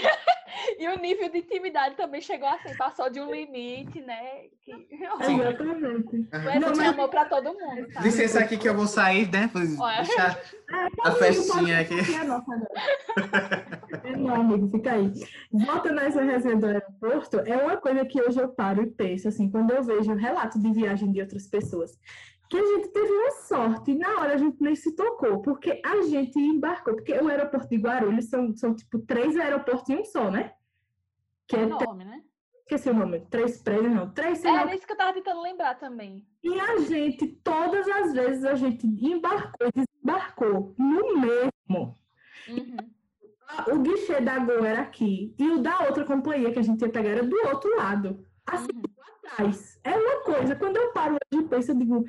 E 0.78 0.86
o 0.88 0.96
nível 0.96 1.28
de 1.28 1.38
intimidade 1.38 1.96
também 1.96 2.20
chegou 2.20 2.48
assim, 2.48 2.72
passou 2.76 3.10
de 3.10 3.20
um 3.20 3.32
limite, 3.32 4.00
né? 4.00 4.44
Que... 4.62 4.86
Exatamente. 4.92 5.60
Wesley 6.32 6.60
Não, 6.60 6.68
mas- 6.76 6.88
amor 6.88 7.08
pra 7.08 7.24
todo 7.24 7.52
mundo, 7.52 7.88
tá? 7.92 8.00
Licença 8.00 8.38
aqui 8.38 8.56
que 8.56 8.68
eu 8.68 8.74
vou 8.76 8.86
sair, 8.86 9.28
né? 9.30 9.50
Vou 9.52 9.84
Olha. 9.84 10.02
deixar 10.02 10.40
a 11.04 11.10
festinha 11.12 11.80
aqui. 11.80 11.94
É 12.18 12.24
nossa. 12.24 12.52
É 14.04 14.16
não, 14.16 14.34
amigo, 14.36 14.68
fica 14.68 14.92
aí. 14.92 15.12
Volta 15.52 15.90
nessa 15.92 16.22
resenha 16.22 16.56
do 16.56 16.66
aeroporto, 16.66 17.40
é 17.40 17.56
uma 17.56 17.76
coisa 17.76 18.04
que 18.04 18.20
hoje 18.22 18.40
eu 18.40 18.48
paro 18.48 18.82
e 18.82 18.86
penso, 18.86 19.26
assim, 19.28 19.50
quando 19.50 19.72
eu 19.72 19.82
vejo 19.82 20.14
relato 20.14 20.60
de 20.60 20.72
viagem 20.72 21.10
de 21.10 21.20
outras 21.20 21.46
pessoas, 21.48 21.98
que 22.48 22.56
a 22.56 22.64
gente 22.64 22.88
teve 22.88 23.10
uma 23.10 23.30
sorte, 23.32 23.90
e 23.90 23.98
na 23.98 24.20
hora 24.20 24.34
a 24.34 24.38
gente 24.38 24.56
nem 24.62 24.74
se 24.76 24.94
tocou, 24.94 25.42
porque 25.42 25.80
a 25.84 26.02
gente 26.02 26.38
embarcou, 26.38 26.94
porque 26.94 27.12
o 27.12 27.28
aeroporto 27.28 27.68
de 27.68 27.76
Guarulhos 27.76 28.26
são, 28.26 28.54
são 28.56 28.74
tipo 28.74 28.98
três 29.00 29.36
aeroportos 29.36 29.88
em 29.90 29.96
um 29.98 30.04
só, 30.04 30.30
né? 30.30 30.52
Que 31.48 31.56
é, 31.56 31.62
Enorme, 31.62 32.04
né? 32.04 32.22
esqueci 32.60 32.90
o 32.90 32.94
nome, 32.94 33.20
três 33.30 33.62
prédios, 33.62 33.94
não, 33.94 34.10
três, 34.10 34.38
sei 34.38 34.52
lá, 34.52 34.60
Era 34.60 34.74
isso 34.74 34.86
que 34.86 34.92
eu 34.92 34.96
tava 34.96 35.14
tentando 35.14 35.40
lembrar 35.40 35.74
também. 35.76 36.26
e 36.42 36.60
a 36.60 36.76
gente, 36.80 37.26
todas 37.42 37.88
as 37.88 38.12
vezes, 38.12 38.44
a 38.44 38.54
gente 38.54 38.86
embarcou 38.86 39.68
e 39.68 39.72
desembarcou 39.72 40.74
no 40.78 41.18
mesmo. 41.18 41.98
Uhum. 42.48 42.76
O 43.74 43.78
guichê 43.78 44.20
da 44.20 44.38
Gol 44.38 44.62
era 44.62 44.82
aqui 44.82 45.34
e 45.38 45.50
o 45.50 45.58
da 45.58 45.80
outra 45.86 46.04
companhia 46.04 46.52
que 46.52 46.58
a 46.58 46.62
gente 46.62 46.82
ia 46.82 46.90
pegar 46.90 47.08
era 47.08 47.22
do 47.22 47.36
outro 47.46 47.74
lado, 47.76 48.22
assim, 48.46 48.68
uhum. 48.74 48.82
atrás. 49.24 49.80
É 49.82 49.96
uma 49.96 50.20
coisa, 50.20 50.54
quando 50.54 50.76
eu 50.76 50.92
paro 50.92 51.14
hoje 51.14 51.42
e 51.42 51.48
penso, 51.48 51.70
eu 51.70 51.76
digo, 51.76 52.04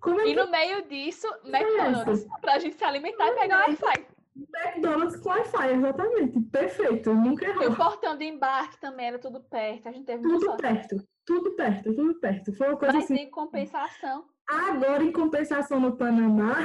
como 0.00 0.20
é 0.20 0.24
E 0.24 0.34
que 0.34 0.42
no 0.42 0.50
meio 0.50 0.88
disso, 0.88 1.26
McDonald's, 1.44 2.26
pra 2.40 2.58
gente 2.58 2.76
se 2.76 2.84
alimentar 2.84 3.28
e 3.28 3.34
pegar 3.34 3.58
o 3.58 3.68
Wi-Fi. 3.68 4.13
McDonald's 4.36 5.16
com 5.20 5.28
Wi-Fi, 5.28 5.72
exatamente. 5.74 6.40
Perfeito, 6.50 7.14
nunca 7.14 7.44
E 7.46 7.50
o 7.56 7.62
errou. 7.62 7.76
portão 7.76 8.16
de 8.18 8.24
embarque 8.24 8.80
também 8.80 9.06
era 9.06 9.18
tudo 9.18 9.40
perto. 9.40 9.88
A 9.88 9.92
gente 9.92 10.04
teve 10.06 10.22
Tudo 10.22 10.44
sorte. 10.44 10.62
perto, 10.62 10.96
tudo 11.24 11.52
perto, 11.54 11.94
tudo 11.94 12.14
perto. 12.20 12.52
Foi 12.56 12.68
uma 12.68 12.76
coisa 12.76 12.94
Mas 12.94 13.04
assim. 13.04 13.14
em 13.14 13.30
compensação, 13.30 14.24
Agora, 14.48 15.02
em 15.02 15.12
compensação 15.12 15.80
no 15.80 15.96
Panamá, 15.96 16.56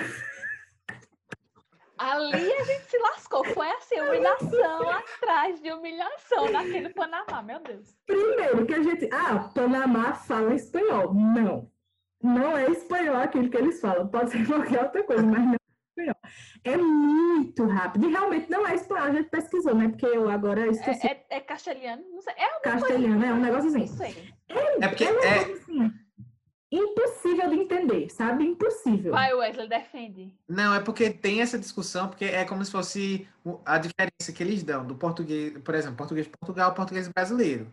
ali 1.97 2.51
a 2.53 2.63
gente 2.63 2.85
se 2.89 2.97
lascou. 2.97 3.43
Foi 3.45 3.69
assim, 3.71 3.99
humilhação 4.01 4.89
atrás 4.89 5.61
de 5.61 5.71
humilhação 5.71 6.51
naquele 6.51 6.89
Panamá, 6.89 7.41
meu 7.43 7.59
Deus. 7.61 7.95
primeiro 8.05 8.65
que 8.65 8.73
a 8.73 8.81
gente. 8.83 9.09
Ah, 9.13 9.49
Panamá 9.53 10.13
fala 10.13 10.53
espanhol. 10.55 11.13
Não. 11.13 11.69
Não 12.21 12.57
é 12.57 12.69
espanhol 12.71 13.15
aquilo 13.17 13.49
que 13.49 13.57
eles 13.57 13.79
falam. 13.79 14.07
Pode 14.09 14.31
ser 14.31 14.45
qualquer 14.45 14.83
outra 14.83 15.03
coisa, 15.03 15.23
mas 15.25 15.41
não 15.45 15.58
é 15.99 16.05
espanhol. 16.05 16.15
É 16.63 16.77
muito 16.77 17.65
rápido. 17.65 18.07
E 18.07 18.11
realmente 18.11 18.49
não 18.49 18.67
é 18.67 18.75
espanhol. 18.75 19.05
A 19.07 19.11
gente 19.13 19.29
pesquisou, 19.29 19.75
né? 19.75 19.89
Porque 19.89 20.05
eu 20.05 20.29
agora 20.29 20.67
esqueci. 20.67 21.07
É, 21.07 21.11
é, 21.11 21.37
é 21.37 21.39
castelhano? 21.39 22.03
Não 22.11 22.21
sei. 22.21 22.33
É 22.37 22.59
Castelhano, 22.59 23.23
é 23.25 23.33
um 23.33 23.39
negócio 23.39 23.69
assim. 23.69 23.83
Isso 23.83 24.03
aí. 24.03 24.29
É 24.81 24.87
porque 24.87 25.03
É 25.03 25.11
uma 25.11 25.25
é, 25.25 25.43
coisa 25.45 25.61
assim, 25.61 25.93
impossível 26.71 27.49
de 27.49 27.55
entender, 27.55 28.09
sabe? 28.09 28.43
Impossível. 28.45 29.11
Vai, 29.11 29.33
Wesley, 29.33 29.67
defende. 29.67 30.33
Não, 30.47 30.73
é 30.73 30.79
porque 30.79 31.09
tem 31.09 31.41
essa 31.41 31.57
discussão, 31.57 32.07
porque 32.09 32.25
é 32.25 32.45
como 32.45 32.63
se 32.63 32.71
fosse 32.71 33.27
a 33.65 33.77
diferença 33.77 34.31
que 34.33 34.43
eles 34.43 34.63
dão 34.63 34.85
do 34.85 34.95
português, 34.95 35.57
por 35.59 35.73
exemplo, 35.75 35.97
português 35.97 36.27
de 36.27 36.33
Portugal, 36.39 36.73
português 36.73 37.07
brasileiro. 37.07 37.71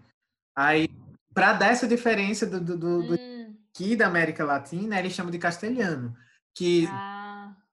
Aí, 0.56 0.88
para 1.34 1.52
dar 1.52 1.68
essa 1.68 1.86
diferença 1.86 2.46
do, 2.46 2.60
do, 2.60 2.76
do- 2.78 3.02
do 3.02 3.14
Hum, 3.14 3.54
aqui 3.74 3.94
da 3.94 4.06
América 4.06 4.44
Latina, 4.44 4.98
eles 4.98 5.12
chamam 5.12 5.30
de 5.30 5.38
castelhano, 5.38 6.16
que 6.54 6.86
ah, 6.90 7.15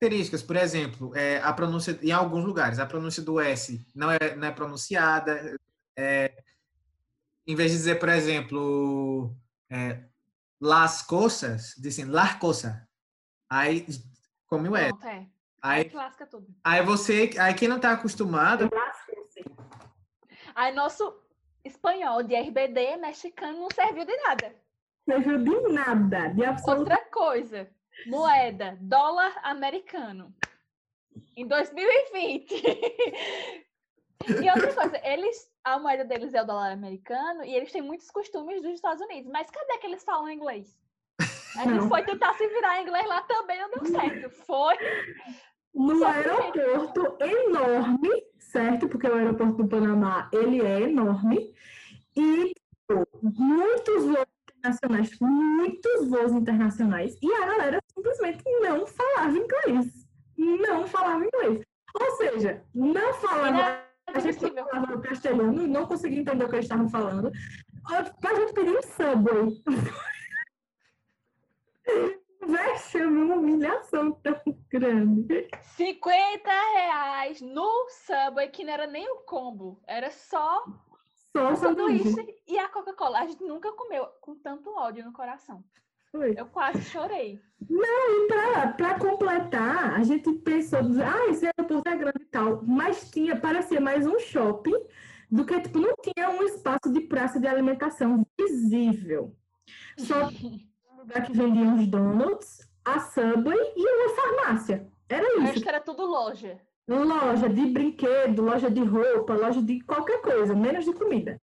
características, 0.04 0.44
por 0.44 0.56
exemplo, 0.56 1.16
é, 1.16 1.38
a 1.42 1.54
pronúncia, 1.54 1.98
em 2.02 2.12
alguns 2.12 2.44
lugares, 2.44 2.80
a 2.80 2.86
pronúncia 2.86 3.24
do 3.24 3.39
S 3.39 3.86
não 3.96 4.12
é, 4.12 4.36
não 4.36 4.48
é 4.48 4.52
pronunciada, 4.52 5.56
é, 5.98 6.44
em 7.48 7.56
vez 7.56 7.72
de 7.72 7.78
dizer, 7.78 8.00
por 8.00 8.10
exemplo, 8.10 9.36
é, 9.70 10.04
las 10.60 11.02
cosas, 11.02 11.74
dizem 11.78 12.06
las 12.06 12.36
cosas, 12.36 12.76
aí 13.50 13.86
come 14.46 14.70
o 14.70 14.76
S. 14.76 14.89
pronto, 14.89 15.08
é. 15.08 15.28
Aí, 15.62 15.86
Que 15.86 15.96
lasca 15.96 16.28
tudo. 16.28 16.48
aí 16.63 16.84
você, 16.84 17.32
aí 17.39 17.54
quem 17.54 17.68
não 17.68 17.78
está 17.78 17.94
acostumado, 17.94 18.70
Aí 20.56 20.72
nosso 20.72 21.20
espanhol 21.63 22.22
de 22.22 22.36
RBD 22.36 22.98
mexicano 22.98 23.62
não 23.62 23.70
serviu 23.74 24.06
de 24.06 24.16
nada. 24.18 24.54
Serviu 25.04 25.44
de 25.44 25.74
nada, 25.74 26.28
de 26.28 26.46
absolutamente 26.46 26.92
Outra 26.92 27.06
coisa, 27.10 27.72
moeda, 28.08 28.78
dólar 28.82 29.34
americano. 29.44 30.34
Em 31.36 31.48
2020. 31.48 32.54
e 34.44 34.50
outra 34.50 34.74
coisa, 34.74 35.02
eles, 35.04 35.52
a 35.64 35.80
moeda 35.80 36.06
deles 36.06 36.34
é 36.34 36.42
o 36.42 36.46
dólar 36.46 36.72
americano 36.72 37.44
e 37.44 37.56
eles 37.56 37.72
têm 37.72 37.82
muitos 37.82 38.10
costumes 38.10 38.62
dos 38.62 38.74
Estados 38.74 39.02
Unidos. 39.04 39.32
Mas 39.32 39.50
cadê 39.50 39.78
que 39.78 39.88
eles 39.88 40.04
falam 40.04 40.30
inglês? 40.30 40.76
A 41.58 41.64
gente 41.64 41.82
Não. 41.82 41.90
foi 41.90 42.04
tentar 42.04 42.34
se 42.34 42.48
virar 42.48 42.80
em 42.80 42.84
inglês 42.84 43.06
lá 43.08 43.22
também, 43.22 43.60
não 43.60 43.70
deu 43.70 43.86
certo. 43.86 44.30
Foi. 44.46 44.76
no 45.74 46.04
aeroporto 46.04 47.18
enorme, 47.24 48.10
certo? 48.40 48.88
Porque 48.88 49.08
o 49.08 49.14
aeroporto 49.14 49.64
do 49.64 49.68
Panamá, 49.68 50.30
ele 50.34 50.62
é 50.62 50.82
enorme. 50.82 51.54
E 52.16 52.54
tipo, 52.54 53.08
muitos 53.22 54.06
voos 54.06 54.33
internacionais, 54.63 55.19
muitos 55.19 56.08
voos 56.08 56.32
internacionais. 56.32 57.17
E 57.21 57.34
a 57.34 57.45
galera 57.45 57.80
simplesmente 57.93 58.41
não 58.62 58.88
falava 58.88 59.38
inglês. 59.38 60.08
Não 60.38 60.88
falava 60.88 61.26
inglês. 61.26 61.65
Ou 61.99 62.12
seja, 62.15 62.63
não 62.73 63.13
falava 63.15 63.84
A 64.08 64.19
gente 64.19 64.49
não 64.54 64.65
falava 64.67 65.02
castelhano, 65.02 65.67
não 65.67 65.86
conseguia 65.86 66.19
entender 66.19 66.45
o 66.45 66.49
que 66.49 66.56
eles 66.56 66.65
estavam 66.65 66.89
falando. 66.89 67.32
Pra 68.21 68.36
gente 68.36 68.54
pedir 68.54 68.78
um 68.78 68.82
subway. 68.82 69.62
Vexame, 72.45 73.21
uma 73.21 73.36
humilhação 73.36 74.12
tão 74.12 74.36
grande. 74.69 75.47
50 75.76 76.49
reais 76.73 77.41
no 77.41 77.88
Subway, 77.89 78.49
que 78.49 78.65
não 78.65 78.73
era 78.73 78.86
nem 78.86 79.10
o 79.10 79.19
combo, 79.19 79.82
era 79.88 80.12
só 80.12 80.65
Só 81.36 81.52
o 81.52 81.56
sanduíche. 81.56 82.10
sanduíche 82.12 82.36
e 82.48 82.58
a 82.58 82.69
Coca-Cola. 82.69 83.19
A 83.19 83.26
gente 83.26 83.43
nunca 83.43 83.72
comeu 83.74 84.06
com 84.22 84.36
tanto 84.36 84.69
ódio 84.69 85.04
no 85.04 85.12
coração. 85.12 85.63
Foi. 86.12 86.36
Eu 86.38 86.46
quase 86.46 86.82
chorei. 86.84 87.41
E 87.60 88.28
pra, 88.28 88.67
pra 88.74 89.00
completar, 89.00 89.96
a 89.96 90.04
gente 90.04 90.32
pensou, 90.32 90.80
ah, 90.80 91.30
esse 91.32 91.46
aeroporto 91.48 91.89
é 91.89 91.96
grande 91.96 92.22
e 92.22 92.26
tal, 92.26 92.62
mas 92.63 93.10
tinha, 93.10 93.36
parecia 93.36 93.82
mais 93.82 94.06
um 94.06 94.19
shopping 94.19 94.76
do 95.32 95.43
que, 95.43 95.60
tipo, 95.60 95.80
não 95.80 95.96
tinha 96.04 96.30
um 96.30 96.43
espaço 96.43 96.91
de 96.91 97.02
praça 97.02 97.39
de 97.39 97.48
alimentação 97.48 98.24
visível. 98.39 99.36
Só 99.98 100.28
um 100.30 100.98
lugar 101.00 101.26
que 101.26 101.34
vendia 101.34 101.63
uns 101.63 101.88
donuts, 101.88 102.69
a 102.86 103.00
Subway 103.00 103.58
e 103.76 103.82
uma 103.82 104.15
farmácia. 104.15 104.88
Era 105.10 105.26
Eu 105.26 105.41
isso. 105.41 105.52
acho 105.54 105.62
que 105.62 105.69
era 105.69 105.82
tudo 105.82 106.06
loja. 106.06 106.62
Loja 106.88 107.48
de 107.48 107.65
brinquedo, 107.67 108.41
loja 108.41 108.69
de 108.69 108.84
roupa, 108.84 109.34
loja 109.34 109.62
de 109.62 109.80
qualquer 109.82 110.22
coisa, 110.22 110.54
menos 110.54 110.84
de 110.84 110.93
comida. 110.93 111.41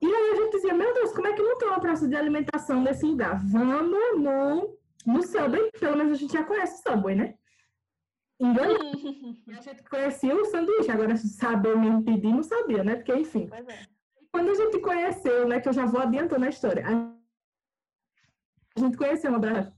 E 0.00 0.06
aí 0.06 0.30
a 0.30 0.36
gente 0.36 0.52
dizia, 0.52 0.74
meu 0.74 0.92
Deus, 0.94 1.12
como 1.12 1.26
é 1.26 1.32
que 1.32 1.42
não 1.42 1.58
tem 1.58 1.68
uma 1.68 1.80
praça 1.80 2.06
de 2.06 2.14
alimentação 2.14 2.82
nesse 2.82 3.04
lugar? 3.04 3.40
Vamos 3.50 4.18
no, 4.18 4.78
no 5.06 5.22
Subway, 5.22 5.70
pelo 5.72 5.96
menos 5.96 6.12
a 6.12 6.16
gente 6.16 6.32
já 6.32 6.44
conhece 6.44 6.80
o 6.80 6.92
Subway, 6.92 7.16
né? 7.16 7.34
Enganou. 8.38 8.78
E 9.46 9.52
a 9.52 9.60
gente 9.60 9.82
conhecia 9.84 10.36
o 10.36 10.44
sanduíche, 10.44 10.90
agora 10.90 11.16
saber 11.16 11.76
mesmo 11.76 12.04
pedir, 12.04 12.32
não 12.32 12.42
sabia, 12.42 12.84
né? 12.84 12.96
Porque, 12.96 13.14
enfim, 13.14 13.48
é. 13.52 13.86
quando 14.30 14.50
a 14.50 14.54
gente 14.54 14.78
conheceu, 14.78 15.48
né, 15.48 15.58
que 15.60 15.68
eu 15.68 15.72
já 15.72 15.86
vou 15.86 16.00
adiantando 16.00 16.44
a 16.44 16.48
história, 16.48 16.84
a 18.76 18.80
gente 18.80 18.96
conheceu 18.96 19.30
uma 19.30 19.40
da 19.40 19.72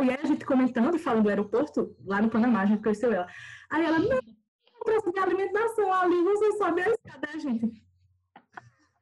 e 0.00 0.10
aí 0.10 0.18
a 0.22 0.26
gente 0.26 0.44
comentando, 0.44 0.98
falando 0.98 1.24
do 1.24 1.28
aeroporto, 1.28 1.96
lá 2.04 2.20
no 2.20 2.30
Panamá, 2.30 2.62
a 2.62 2.66
gente 2.66 2.82
conheceu 2.82 3.12
ela. 3.12 3.26
Aí 3.70 3.84
ela, 3.84 3.98
não, 3.98 4.20
praça 4.84 5.10
de 5.12 5.18
alimentação 5.18 5.92
ali, 5.92 6.22
você 6.22 6.52
sobe 6.58 6.82
a 6.82 6.88
escada, 6.90 7.28
a 7.34 7.38
gente. 7.38 7.82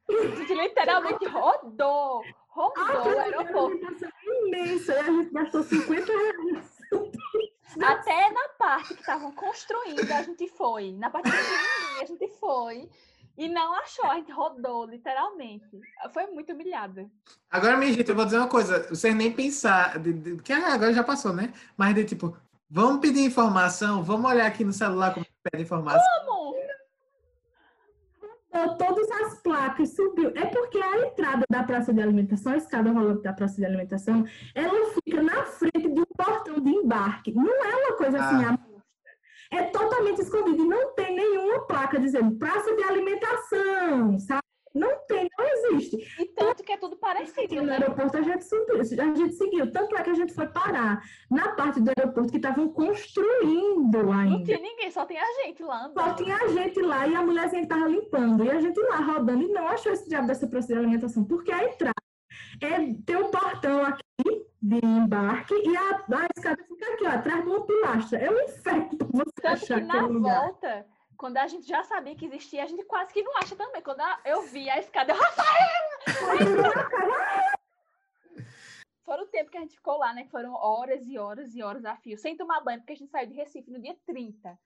A 0.09 0.35
gente 0.35 0.53
literalmente 0.53 1.25
rodou. 1.27 2.21
A 2.21 2.55
Rodou 2.55 3.13
o 3.15 3.19
aeroporto. 3.19 3.71
alimentação 3.85 4.09
é 4.09 4.47
imensa, 4.47 4.93
e 4.93 4.97
a 4.99 5.03
gente 5.03 5.31
gastou 5.33 5.63
50 5.63 6.05
reais. 6.11 6.77
Até 7.83 8.31
na 8.31 8.47
parte 8.57 8.93
que 8.93 9.01
estavam 9.01 9.33
construindo, 9.33 10.09
a 10.09 10.21
gente 10.23 10.47
foi. 10.47 10.93
Na 10.93 11.09
parte 11.09 11.29
pequenininha, 11.29 12.01
a 12.01 12.05
gente 12.05 12.27
foi. 12.39 12.89
E 13.37 13.49
não 13.49 13.73
achou, 13.73 14.05
a 14.05 14.15
gente 14.15 14.31
rodou, 14.31 14.85
literalmente. 14.85 15.81
Foi 16.13 16.25
muito 16.27 16.53
humilhada. 16.53 17.11
Agora, 17.51 17.75
minha 17.75 17.91
gente, 17.91 18.07
eu 18.07 18.15
vou 18.15 18.23
dizer 18.23 18.37
uma 18.37 18.47
coisa. 18.47 18.87
Vocês 18.87 19.13
nem 19.13 19.29
pensar, 19.29 19.99
de, 19.99 20.13
de- 20.13 20.37
que 20.41 20.53
agora 20.53 20.93
já 20.93 21.03
passou, 21.03 21.33
né? 21.33 21.51
Mas 21.75 21.93
de 21.95 22.05
tipo, 22.05 22.37
vamos 22.69 22.99
pedir 22.99 23.21
informação, 23.25 24.03
vamos 24.03 24.29
olhar 24.29 24.45
aqui 24.47 24.63
no 24.63 24.73
celular 24.73 25.13
como 25.13 25.25
pede 25.43 25.63
informação. 25.63 26.01
Como? 26.25 26.55
Todas 28.77 29.11
as 29.11 29.41
placas 29.41 29.93
subiu. 29.95 30.31
É 30.33 30.45
porque 30.45 30.77
a 30.77 31.07
entrada 31.07 31.43
da 31.49 31.61
praça 31.63 31.93
de 31.93 32.01
alimentação, 32.01 32.53
a 32.53 32.57
escada 32.57 32.89
rolante 32.89 33.21
da 33.23 33.33
praça 33.33 33.57
de 33.57 33.65
alimentação, 33.65 34.23
ela 34.53 34.91
fica 34.93 35.21
na 35.21 35.43
frente 35.45 35.89
de 35.91 35.99
um 35.99 36.05
portão 36.17 36.61
de 36.61 36.69
embarque. 36.69 37.33
Não 37.33 37.45
é 37.65 37.75
uma 37.75 37.97
coisa 37.97 38.17
assim, 38.17 38.45
Ah. 38.45 38.51
mostra. 38.51 38.75
é 39.51 39.63
totalmente 39.63 40.21
escondido 40.21 40.63
e 40.63 40.67
não 40.67 40.93
tem 40.95 41.15
nenhuma 41.15 41.67
placa 41.67 41.99
dizendo 41.99 42.35
praça 42.37 42.73
de 42.75 42.83
alimentação, 42.83 44.17
sabe? 44.19 44.41
Não 44.75 44.99
tem, 45.07 45.29
não 45.39 45.47
existe. 45.47 45.95
E 46.21 46.25
tanto 46.25 46.61
que 46.61 46.73
é 46.73 46.77
tudo 46.77 46.97
parecido, 46.97 47.55
no 47.55 47.63
né? 47.63 47.77
aeroporto 47.77 48.17
a 48.17 48.21
gente, 48.21 48.43
subiu, 48.43 48.79
a 48.81 48.83
gente 48.83 49.33
seguiu. 49.33 49.71
Tanto 49.71 49.95
é 49.95 50.03
que 50.03 50.09
a 50.09 50.13
gente 50.13 50.33
foi 50.33 50.47
parar 50.47 51.01
na 51.31 51.49
parte 51.55 51.79
do 51.79 51.91
aeroporto 51.97 52.29
que 52.29 52.37
estavam 52.37 52.67
construindo 52.67 54.03
Não 54.03 54.11
ainda. 54.11 54.43
tinha 54.43 54.59
ninguém, 54.59 54.91
só 54.91 55.05
tem 55.05 55.17
a 55.17 55.33
gente 55.43 55.63
lá 55.63 55.79
Só 55.79 55.85
andando. 56.01 56.15
tinha 56.17 56.35
a 56.35 56.47
gente 56.49 56.81
lá 56.81 57.07
e 57.07 57.15
a 57.15 57.21
mulherzinha 57.21 57.63
estava 57.63 57.87
limpando. 57.87 58.43
E 58.43 58.51
a 58.51 58.59
gente 58.59 58.77
lá 58.81 58.97
rodando 58.97 59.43
e 59.43 59.47
não 59.47 59.67
achou 59.67 59.93
esse 59.93 60.09
diabo 60.09 60.27
dessa 60.27 60.45
praça 60.47 60.67
de 60.67 60.73
alimentação. 60.75 61.23
Porque 61.23 61.51
a 61.51 61.63
entrada 61.63 61.93
é, 62.61 62.93
tem 63.05 63.15
um 63.15 63.31
portão 63.31 63.81
aqui 63.85 64.03
de 64.61 64.83
embarque 64.83 65.53
e 65.53 65.77
a, 65.77 65.89
a 65.91 66.27
escada 66.35 66.63
fica 66.67 66.93
aqui, 66.93 67.05
ó, 67.05 67.09
atrás 67.11 67.43
de 67.43 67.49
uma 67.49 67.65
pilastra. 67.65 68.19
É 68.19 68.29
um 68.29 68.41
inferno 68.41 68.89
você 68.89 69.23
Tanto 69.23 69.41
que 69.41 69.47
achar 69.47 69.81
na 69.81 69.93
aquele 69.99 70.13
lugar. 70.13 70.51
Quando 71.17 71.37
a 71.37 71.47
gente 71.47 71.67
já 71.67 71.83
sabia 71.83 72.15
que 72.15 72.25
existia, 72.25 72.63
a 72.63 72.67
gente 72.67 72.83
quase 72.85 73.13
que 73.13 73.21
não 73.23 73.35
acha 73.37 73.55
também. 73.55 73.81
Quando 73.81 74.01
eu 74.25 74.41
vi 74.43 74.69
a 74.69 74.79
escada, 74.79 75.13
eu, 75.13 75.17
Rafaela! 75.17 75.95
Fora 79.03 79.21
o 79.23 79.27
tempo 79.27 79.51
que 79.51 79.57
a 79.57 79.61
gente 79.61 79.75
ficou 79.75 79.97
lá, 79.99 80.13
né? 80.13 80.25
Foram 80.25 80.53
horas 80.53 81.05
e 81.07 81.17
horas 81.17 81.55
e 81.55 81.61
horas 81.61 81.85
a 81.85 81.95
fio, 81.97 82.17
sem 82.17 82.35
tomar 82.35 82.61
banho, 82.61 82.79
porque 82.79 82.93
a 82.93 82.97
gente 82.97 83.11
saiu 83.11 83.27
de 83.27 83.35
Recife 83.35 83.69
no 83.69 83.79
dia 83.79 83.95
30. 84.05 84.57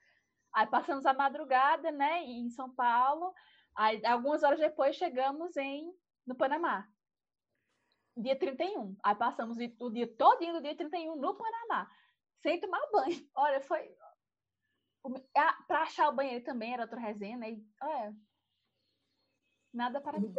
Aí 0.54 0.66
passamos 0.68 1.06
a 1.06 1.14
madrugada, 1.14 1.92
né, 1.92 2.24
em 2.24 2.50
São 2.50 2.70
Paulo. 2.74 3.34
Aí, 3.76 4.04
algumas 4.06 4.42
horas 4.42 4.60
depois, 4.60 4.96
chegamos 4.96 5.56
em, 5.58 5.94
no 6.26 6.36
Panamá. 6.36 6.88
Dia 8.18 8.38
31. 8.38 8.96
Aí 9.04 9.16
passamos 9.16 9.58
o- 9.80 9.90
dia 9.90 10.08
todinho 10.08 10.54
do 10.54 10.62
dia 10.62 10.76
31 10.76 11.16
no 11.18 11.36
Panamá, 11.36 11.90
sem 12.42 12.60
tomar 12.60 12.82
banho. 12.92 13.30
Olha, 13.36 13.62
foi 13.62 13.94
Ah, 15.36 15.64
pra 15.68 15.82
achar 15.82 16.10
o 16.10 16.16
banheiro 16.16 16.44
também 16.44 16.74
era 16.74 16.84
outra 16.84 17.00
resenha, 17.00 17.38
né? 17.38 17.52
E, 17.52 17.66
olha, 17.82 18.14
nada 19.74 20.02
para 20.02 20.20
mim. 20.20 20.34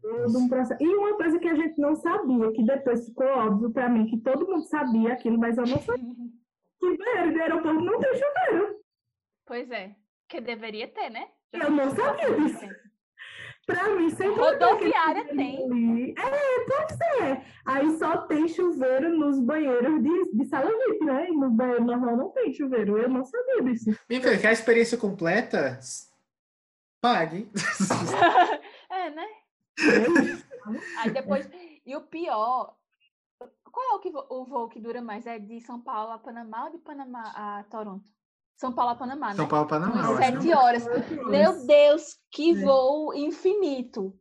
Todo 0.00 0.38
um 0.38 0.48
processo. 0.48 0.82
E 0.82 0.88
uma 0.88 1.16
coisa 1.16 1.38
que 1.38 1.48
a 1.48 1.54
gente 1.54 1.78
não 1.78 1.94
sabia, 1.94 2.52
que 2.52 2.64
depois 2.64 3.06
ficou 3.06 3.26
óbvio 3.26 3.70
para 3.70 3.88
mim, 3.88 4.06
que 4.06 4.18
todo 4.20 4.46
mundo 4.46 4.64
sabia 4.64 5.12
aquilo, 5.12 5.38
mas 5.38 5.58
eu 5.58 5.66
não 5.66 5.78
sabia. 5.78 6.04
que 6.80 6.96
banheiro 6.96 7.32
do 7.34 7.42
aeroporto 7.42 7.80
não 7.82 7.98
tem 7.98 8.12
chuveiro. 8.14 8.80
Pois 9.46 9.70
é, 9.70 9.94
que 10.28 10.40
deveria 10.40 10.88
ter, 10.88 11.10
né? 11.10 11.30
Já 11.52 11.64
eu 11.64 11.70
não 11.70 11.90
sabia 11.90 12.36
disso. 12.36 12.89
Pra 13.66 13.88
mim, 13.94 14.10
sempre 14.10 14.40
Rodoviária 14.40 15.24
tem. 15.26 15.64
Ali. 15.64 16.14
É, 16.18 16.64
pode 16.64 16.96
ser. 16.96 17.42
Aí 17.64 17.98
só 17.98 18.16
tem 18.26 18.48
chuveiro 18.48 19.16
nos 19.16 19.38
banheiros 19.38 20.02
de, 20.02 20.32
de 20.32 20.44
sala 20.46 20.70
VIP, 20.70 21.04
né? 21.04 21.28
E 21.28 21.32
no 21.32 21.50
banheiro 21.50 21.84
normal 21.84 22.16
não 22.16 22.30
tem 22.30 22.52
chuveiro. 22.52 22.98
Eu 22.98 23.08
não 23.08 23.24
sabia 23.24 23.62
disso. 23.62 23.90
Minha 24.08 24.20
filha, 24.20 24.38
quer 24.38 24.48
a 24.48 24.52
experiência 24.52 24.98
completa? 24.98 25.78
Pague. 27.00 27.50
é, 28.90 29.10
né? 29.10 29.26
Aí 30.98 31.10
depois. 31.10 31.48
E 31.86 31.96
o 31.96 32.02
pior. 32.02 32.76
Qual 33.70 33.92
é 33.92 33.94
o, 33.94 34.00
que, 34.00 34.10
o 34.10 34.44
voo 34.44 34.68
que 34.68 34.80
dura 34.80 35.00
mais? 35.00 35.26
É 35.26 35.38
de 35.38 35.60
São 35.60 35.80
Paulo 35.80 36.12
a 36.12 36.18
Panamá 36.18 36.64
ou 36.64 36.72
de 36.72 36.78
Panamá 36.78 37.22
a 37.34 37.64
Toronto? 37.64 38.10
São 38.60 38.72
Paulo 38.74 38.90
a 38.90 38.94
Panamá, 38.94 39.28
né? 39.28 39.36
São 39.36 39.48
Paulo 39.48 39.64
a 39.64 39.68
Panamá. 39.68 40.04
São 40.04 40.18
sete 40.18 40.52
horas. 40.52 40.86
Meu 41.30 41.66
Deus, 41.66 42.18
que 42.30 42.50
é. 42.50 42.54
voo 42.62 43.14
infinito. 43.14 44.14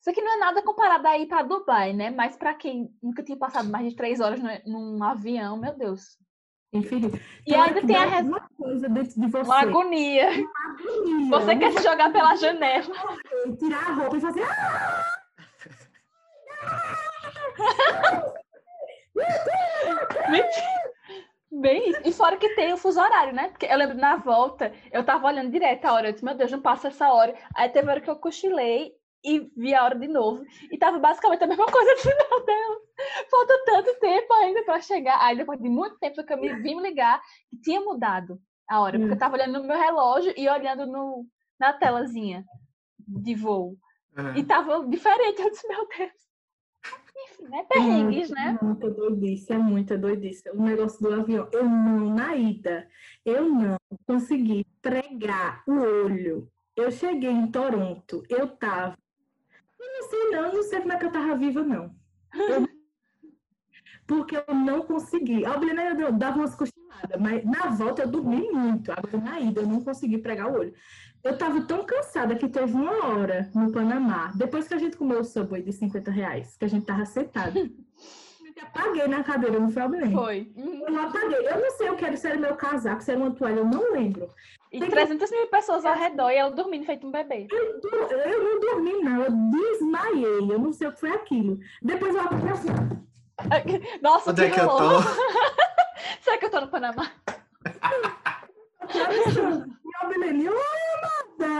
Isso 0.00 0.08
aqui 0.08 0.22
não 0.22 0.32
é 0.32 0.38
nada 0.38 0.62
comparado 0.62 1.06
aí 1.06 1.26
para 1.26 1.42
Dubai, 1.42 1.92
né? 1.92 2.08
Mas 2.08 2.34
para 2.34 2.54
quem 2.54 2.88
nunca 3.02 3.22
tinha 3.22 3.36
passado 3.36 3.68
mais 3.68 3.90
de 3.90 3.94
três 3.94 4.18
horas 4.18 4.40
num 4.64 5.04
avião, 5.04 5.58
meu 5.58 5.76
Deus. 5.76 6.16
Infinito. 6.72 7.20
E 7.46 7.54
ainda 7.54 7.86
tem 7.86 7.94
a 7.94 8.06
res... 8.06 8.26
uma 8.26 8.40
coisa 8.56 8.88
dentro 8.88 9.20
de 9.20 9.26
você. 9.26 9.44
Uma 9.44 9.60
agonia. 9.60 10.30
Uma 10.30 10.70
agonia. 10.70 11.28
Você 11.28 11.56
quer 11.56 11.72
se 11.72 11.82
jogar 11.82 12.10
pela 12.10 12.34
janela. 12.34 12.94
Tirar 13.58 13.90
a 13.90 13.92
roupa 13.92 14.16
e 14.16 14.20
fazer. 14.22 14.46
Bem, 21.62 21.94
e 22.04 22.11
fora 22.22 22.36
que 22.36 22.50
tem 22.50 22.72
o 22.72 22.76
fuso 22.76 23.00
horário, 23.00 23.34
né? 23.34 23.48
Porque 23.48 23.66
eu 23.66 23.76
lembro 23.76 23.96
na 23.96 24.14
volta, 24.14 24.72
eu 24.92 25.04
tava 25.04 25.26
olhando 25.26 25.50
direto 25.50 25.84
a 25.86 25.92
hora, 25.92 26.06
eu 26.06 26.12
disse, 26.12 26.24
meu 26.24 26.36
Deus, 26.36 26.52
não 26.52 26.62
passa 26.62 26.86
essa 26.86 27.12
hora. 27.12 27.34
Aí 27.52 27.68
teve 27.68 27.90
hora 27.90 28.00
que 28.00 28.08
eu 28.08 28.14
cochilei 28.14 28.92
e 29.24 29.50
vi 29.56 29.74
a 29.74 29.82
hora 29.82 29.98
de 29.98 30.06
novo. 30.06 30.44
E 30.70 30.78
tava 30.78 31.00
basicamente 31.00 31.42
a 31.42 31.48
mesma 31.48 31.66
coisa 31.72 31.90
no 31.90 31.98
final 31.98 32.46
dela. 32.46 32.76
Falta 33.28 33.64
tanto 33.66 33.98
tempo 33.98 34.32
ainda 34.34 34.62
para 34.62 34.80
chegar. 34.80 35.18
Aí 35.20 35.36
depois 35.36 35.60
de 35.60 35.68
muito 35.68 35.98
tempo 35.98 36.24
que 36.24 36.32
eu 36.32 36.38
me 36.38 36.54
vim 36.62 36.80
ligar 36.80 37.20
que 37.50 37.60
tinha 37.60 37.80
mudado 37.80 38.38
a 38.68 38.80
hora. 38.80 39.00
Porque 39.00 39.14
eu 39.14 39.18
tava 39.18 39.34
olhando 39.34 39.60
no 39.60 39.66
meu 39.66 39.76
relógio 39.76 40.32
e 40.36 40.48
olhando 40.48 40.86
no, 40.86 41.26
na 41.58 41.72
telazinha 41.72 42.44
de 43.00 43.34
voo. 43.34 43.76
Uhum. 44.16 44.36
E 44.36 44.44
tava 44.44 44.86
diferente. 44.86 45.42
Eu 45.42 45.50
disse, 45.50 45.66
meu 45.66 45.88
Deus. 45.88 46.12
Né? 47.48 47.64
Perrengues, 47.68 48.30
né? 48.30 48.58
Muita 48.62 48.90
doidice, 48.90 49.52
é 49.52 49.58
muita 49.58 49.98
doidice. 49.98 50.48
O 50.50 50.62
negócio 50.62 51.00
do 51.00 51.12
avião, 51.12 51.48
eu 51.52 51.64
não, 51.64 52.14
na 52.14 52.34
ida, 52.36 52.88
eu 53.24 53.48
não 53.48 53.76
consegui 54.06 54.66
pregar 54.80 55.62
o 55.66 55.72
olho. 55.72 56.48
Eu 56.76 56.90
cheguei 56.90 57.30
em 57.30 57.50
Toronto, 57.50 58.22
eu 58.28 58.48
tava. 58.48 58.96
Eu 59.78 59.86
não 59.86 60.08
sei, 60.08 60.30
não, 60.30 60.52
não 60.52 60.62
sei 60.62 60.80
como 60.80 60.92
é 60.92 60.98
que 60.98 61.04
eu 61.04 61.12
tava 61.12 61.36
viva, 61.36 61.62
não. 61.62 61.94
Eu, 62.34 62.66
porque 64.06 64.36
eu 64.36 64.54
não 64.54 64.82
consegui. 64.82 65.44
A 65.44 65.54
Obelina 65.56 65.82
eu 65.82 66.12
dava 66.12 66.38
umas 66.38 66.54
cochiladas, 66.54 67.20
mas 67.20 67.44
na 67.44 67.70
volta 67.70 68.02
eu 68.02 68.08
dormi 68.08 68.50
muito. 68.50 68.90
Agora 68.92 69.18
na 69.18 69.40
ida 69.40 69.60
eu 69.60 69.66
não 69.66 69.82
consegui 69.82 70.18
pregar 70.18 70.50
o 70.50 70.58
olho. 70.58 70.74
Eu 71.24 71.38
tava 71.38 71.60
tão 71.62 71.84
cansada 71.84 72.34
que 72.34 72.48
teve 72.48 72.72
uma 72.72 73.06
hora 73.06 73.48
no 73.54 73.70
Panamá, 73.70 74.32
depois 74.34 74.66
que 74.66 74.74
a 74.74 74.78
gente 74.78 74.96
comeu 74.96 75.20
o 75.20 75.24
Subway 75.24 75.62
de 75.62 75.72
50 75.72 76.10
reais, 76.10 76.56
que 76.56 76.64
a 76.64 76.68
gente 76.68 76.84
tava 76.84 77.06
sentado. 77.06 77.58
Eu 78.54 78.64
apaguei 78.64 79.08
na 79.08 79.24
cadeira, 79.24 79.58
não 79.58 79.70
foi, 79.70 79.82
Albilene? 79.82 80.14
Foi. 80.14 80.52
Eu 80.56 81.00
apaguei. 81.00 81.48
Eu 81.48 81.58
não 81.58 81.70
sei 81.70 81.88
o 81.88 81.96
que 81.96 82.04
era, 82.04 82.16
se 82.16 82.28
era 82.28 82.36
meu 82.38 82.54
casaco, 82.54 83.02
se 83.02 83.10
era 83.10 83.18
uma 83.18 83.34
toalha, 83.34 83.60
eu 83.60 83.64
não 83.64 83.92
lembro. 83.92 84.28
E 84.70 84.78
Tem 84.78 84.90
300 84.90 85.28
que... 85.28 85.36
mil 85.36 85.46
pessoas 85.48 85.84
ao 85.86 85.94
redor 85.94 86.30
e 86.30 86.38
eu 86.38 86.50
dormindo 86.50 86.84
feito 86.84 87.06
um 87.06 87.10
bebê. 87.10 87.48
Eu, 87.50 87.80
eu 87.80 88.44
não 88.44 88.60
dormi, 88.60 88.92
não. 89.02 89.22
Eu 89.22 89.30
desmaiei. 89.50 90.52
Eu 90.52 90.58
não 90.58 90.72
sei 90.72 90.86
o 90.86 90.92
que 90.92 91.00
foi 91.00 91.10
aquilo. 91.10 91.58
Depois 91.80 92.14
eu 92.14 92.20
acordei 92.20 92.50
assim. 92.50 92.68
Nossa, 94.02 94.30
Onde 94.30 94.44
é 94.44 94.50
que 94.50 94.60
eu 94.60 94.68
tô? 94.68 95.00
Será 96.20 96.38
que 96.38 96.44
eu 96.44 96.50
tô 96.50 96.60
no 96.60 96.68
Panamá? 96.68 97.10
E 98.94 98.98
a 98.98 99.08
Belene, 101.42 101.58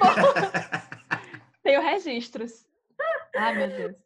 amada! 0.00 0.82
Tenho 1.62 1.82
registros. 1.82 2.66
Ai, 3.36 3.56
meu 3.56 3.68
Deus. 3.68 3.96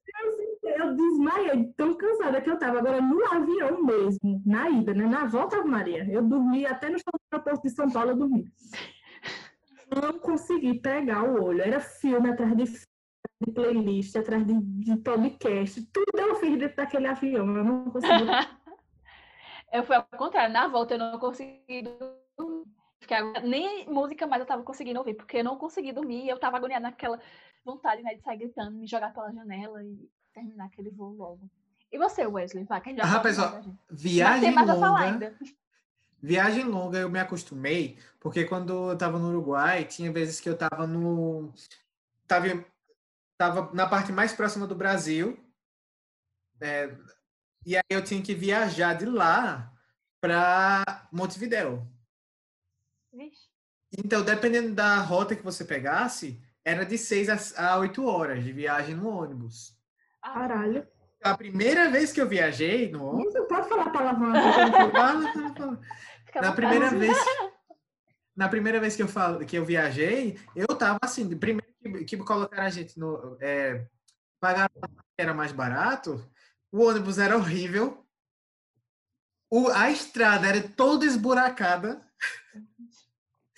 Eu, 0.63 0.87
eu 0.87 0.97
desmaiei, 0.97 1.73
tão 1.77 1.95
cansada 1.95 2.41
que 2.41 2.51
eu 2.51 2.59
tava. 2.59 2.79
Agora, 2.79 3.01
no 3.01 3.25
avião 3.27 3.83
mesmo, 3.85 4.43
na 4.45 4.69
ida, 4.71 4.93
né? 4.95 5.07
Na 5.07 5.25
volta, 5.27 5.65
Maria, 5.65 6.07
eu 6.11 6.23
dormi 6.23 6.67
até 6.67 6.89
no 6.89 6.97
aeroporto 7.33 7.63
de 7.63 7.71
São 7.71 7.91
Paulo, 7.91 8.11
eu 8.11 8.17
dormi. 8.17 8.45
Não 9.95 10.19
consegui 10.19 10.81
pegar 10.81 11.23
o 11.23 11.45
olho. 11.45 11.63
Era 11.63 11.81
filme 11.81 12.31
atrás 12.31 12.57
de 12.57 12.67
filme 12.67 12.87
de 13.41 13.53
playlist, 13.53 14.17
atrás 14.17 14.47
de, 14.47 14.55
de 14.61 14.97
podcast, 14.97 15.83
tudo 15.93 16.19
eu 16.19 16.37
fiz 16.37 16.59
dentro 16.59 16.77
daquele 16.77 17.07
avião, 17.07 17.57
eu 17.57 17.65
não 17.65 17.91
consegui. 17.91 18.25
eu 19.73 19.83
fui 19.85 19.97
ao 19.97 20.05
contrário, 20.17 20.53
na 20.53 20.69
volta 20.69 20.95
eu 20.95 20.99
não 20.99 21.19
consegui 21.19 21.83
dormir. 22.39 22.76
Nem 23.45 23.87
música 23.89 24.27
mais 24.27 24.41
eu 24.41 24.47
tava 24.47 24.63
conseguindo 24.63 24.99
ouvir, 24.99 25.15
porque 25.15 25.39
eu 25.39 25.45
não 25.45 25.57
consegui 25.57 25.93
dormir 25.93 26.25
e 26.25 26.29
eu 26.29 26.39
tava 26.39 26.57
agoniada 26.57 26.83
naquela 26.83 27.21
vontade 27.65 28.03
né, 28.03 28.15
de 28.15 28.23
sair 28.23 28.39
gritando, 28.39 28.77
me 28.77 28.87
jogar 28.87 29.13
pela 29.13 29.33
janela 29.33 29.83
e 29.83 30.09
terminar 30.33 30.67
aquele 30.67 30.91
voo 30.91 31.13
logo. 31.13 31.51
E 31.93 31.99
você, 31.99 32.27
Wesley? 32.27 32.65
Vai, 32.65 32.81
quem 32.81 32.97
já 32.97 33.05
ah, 33.05 33.21
pessoal, 33.21 33.63
viagem 33.89 34.55
longa. 34.55 35.39
Viagem 36.21 36.65
longa 36.65 36.99
eu 36.99 37.11
me 37.11 37.21
acostumei, 37.21 37.99
porque 38.19 38.45
quando 38.45 38.91
eu 38.91 38.99
tava 38.99 39.19
no 39.19 39.29
Uruguai, 39.29 39.85
tinha 39.85 40.11
vezes 40.11 40.41
que 40.41 40.49
eu 40.49 40.57
tava 40.57 40.87
no. 40.87 41.53
Tava 42.27 42.49
estava 43.37 43.73
na 43.75 43.87
parte 43.87 44.11
mais 44.11 44.33
próxima 44.33 44.67
do 44.67 44.75
Brasil. 44.75 45.39
É, 46.61 46.91
e 47.65 47.77
aí 47.77 47.85
eu 47.91 48.03
tinha 48.03 48.23
que 48.23 48.35
viajar 48.35 48.95
de 48.95 49.05
lá 49.05 49.73
para 50.21 51.07
Montevidéu. 51.13 51.87
Então, 53.97 54.23
dependendo 54.23 54.73
da 54.75 54.99
rota 55.01 55.37
que 55.37 55.43
você 55.43 55.65
pegasse, 55.65 56.41
era 56.65 56.85
de 56.85 56.99
6 56.99 57.57
a 57.59 57.79
8 57.79 58.05
horas 58.05 58.43
de 58.43 58.53
viagem 58.53 58.95
no 58.95 59.09
ônibus. 59.09 59.77
Caralho. 60.23 60.87
A 61.23 61.37
primeira 61.37 61.91
vez 61.91 62.13
que 62.13 62.21
eu 62.21 62.29
viajei 62.29 62.91
no 62.91 63.05
ônibus. 63.05 63.33
Você 63.33 63.43
pode 63.43 63.69
falar 63.69 63.91
palavrão. 63.91 64.33
na 66.35 66.53
primeira 66.53 66.91
vez. 66.91 67.17
Na 68.37 68.51
primeira 68.51 68.79
vez 68.79 68.95
que 68.95 69.03
eu, 69.03 69.09
falo, 69.09 69.47
que 69.47 69.57
eu 69.57 69.65
viajei, 69.65 70.39
eu 70.55 70.67
tava 70.67 70.99
assim, 71.01 71.27
primeiro 71.39 71.73
que, 71.83 72.05
que 72.05 72.17
colocaram 72.19 72.65
a 72.65 72.69
gente 72.69 72.99
no. 73.01 73.39
É, 73.41 73.87
pagaram 74.39 74.71
era 75.17 75.33
mais 75.33 75.53
barato, 75.53 76.23
o 76.71 76.85
ônibus 76.85 77.19
era 77.19 77.35
horrível, 77.35 78.07
o, 79.51 79.69
a 79.69 79.91
estrada 79.91 80.47
era 80.49 80.69
toda 80.69 81.07
esburacada. 81.07 82.01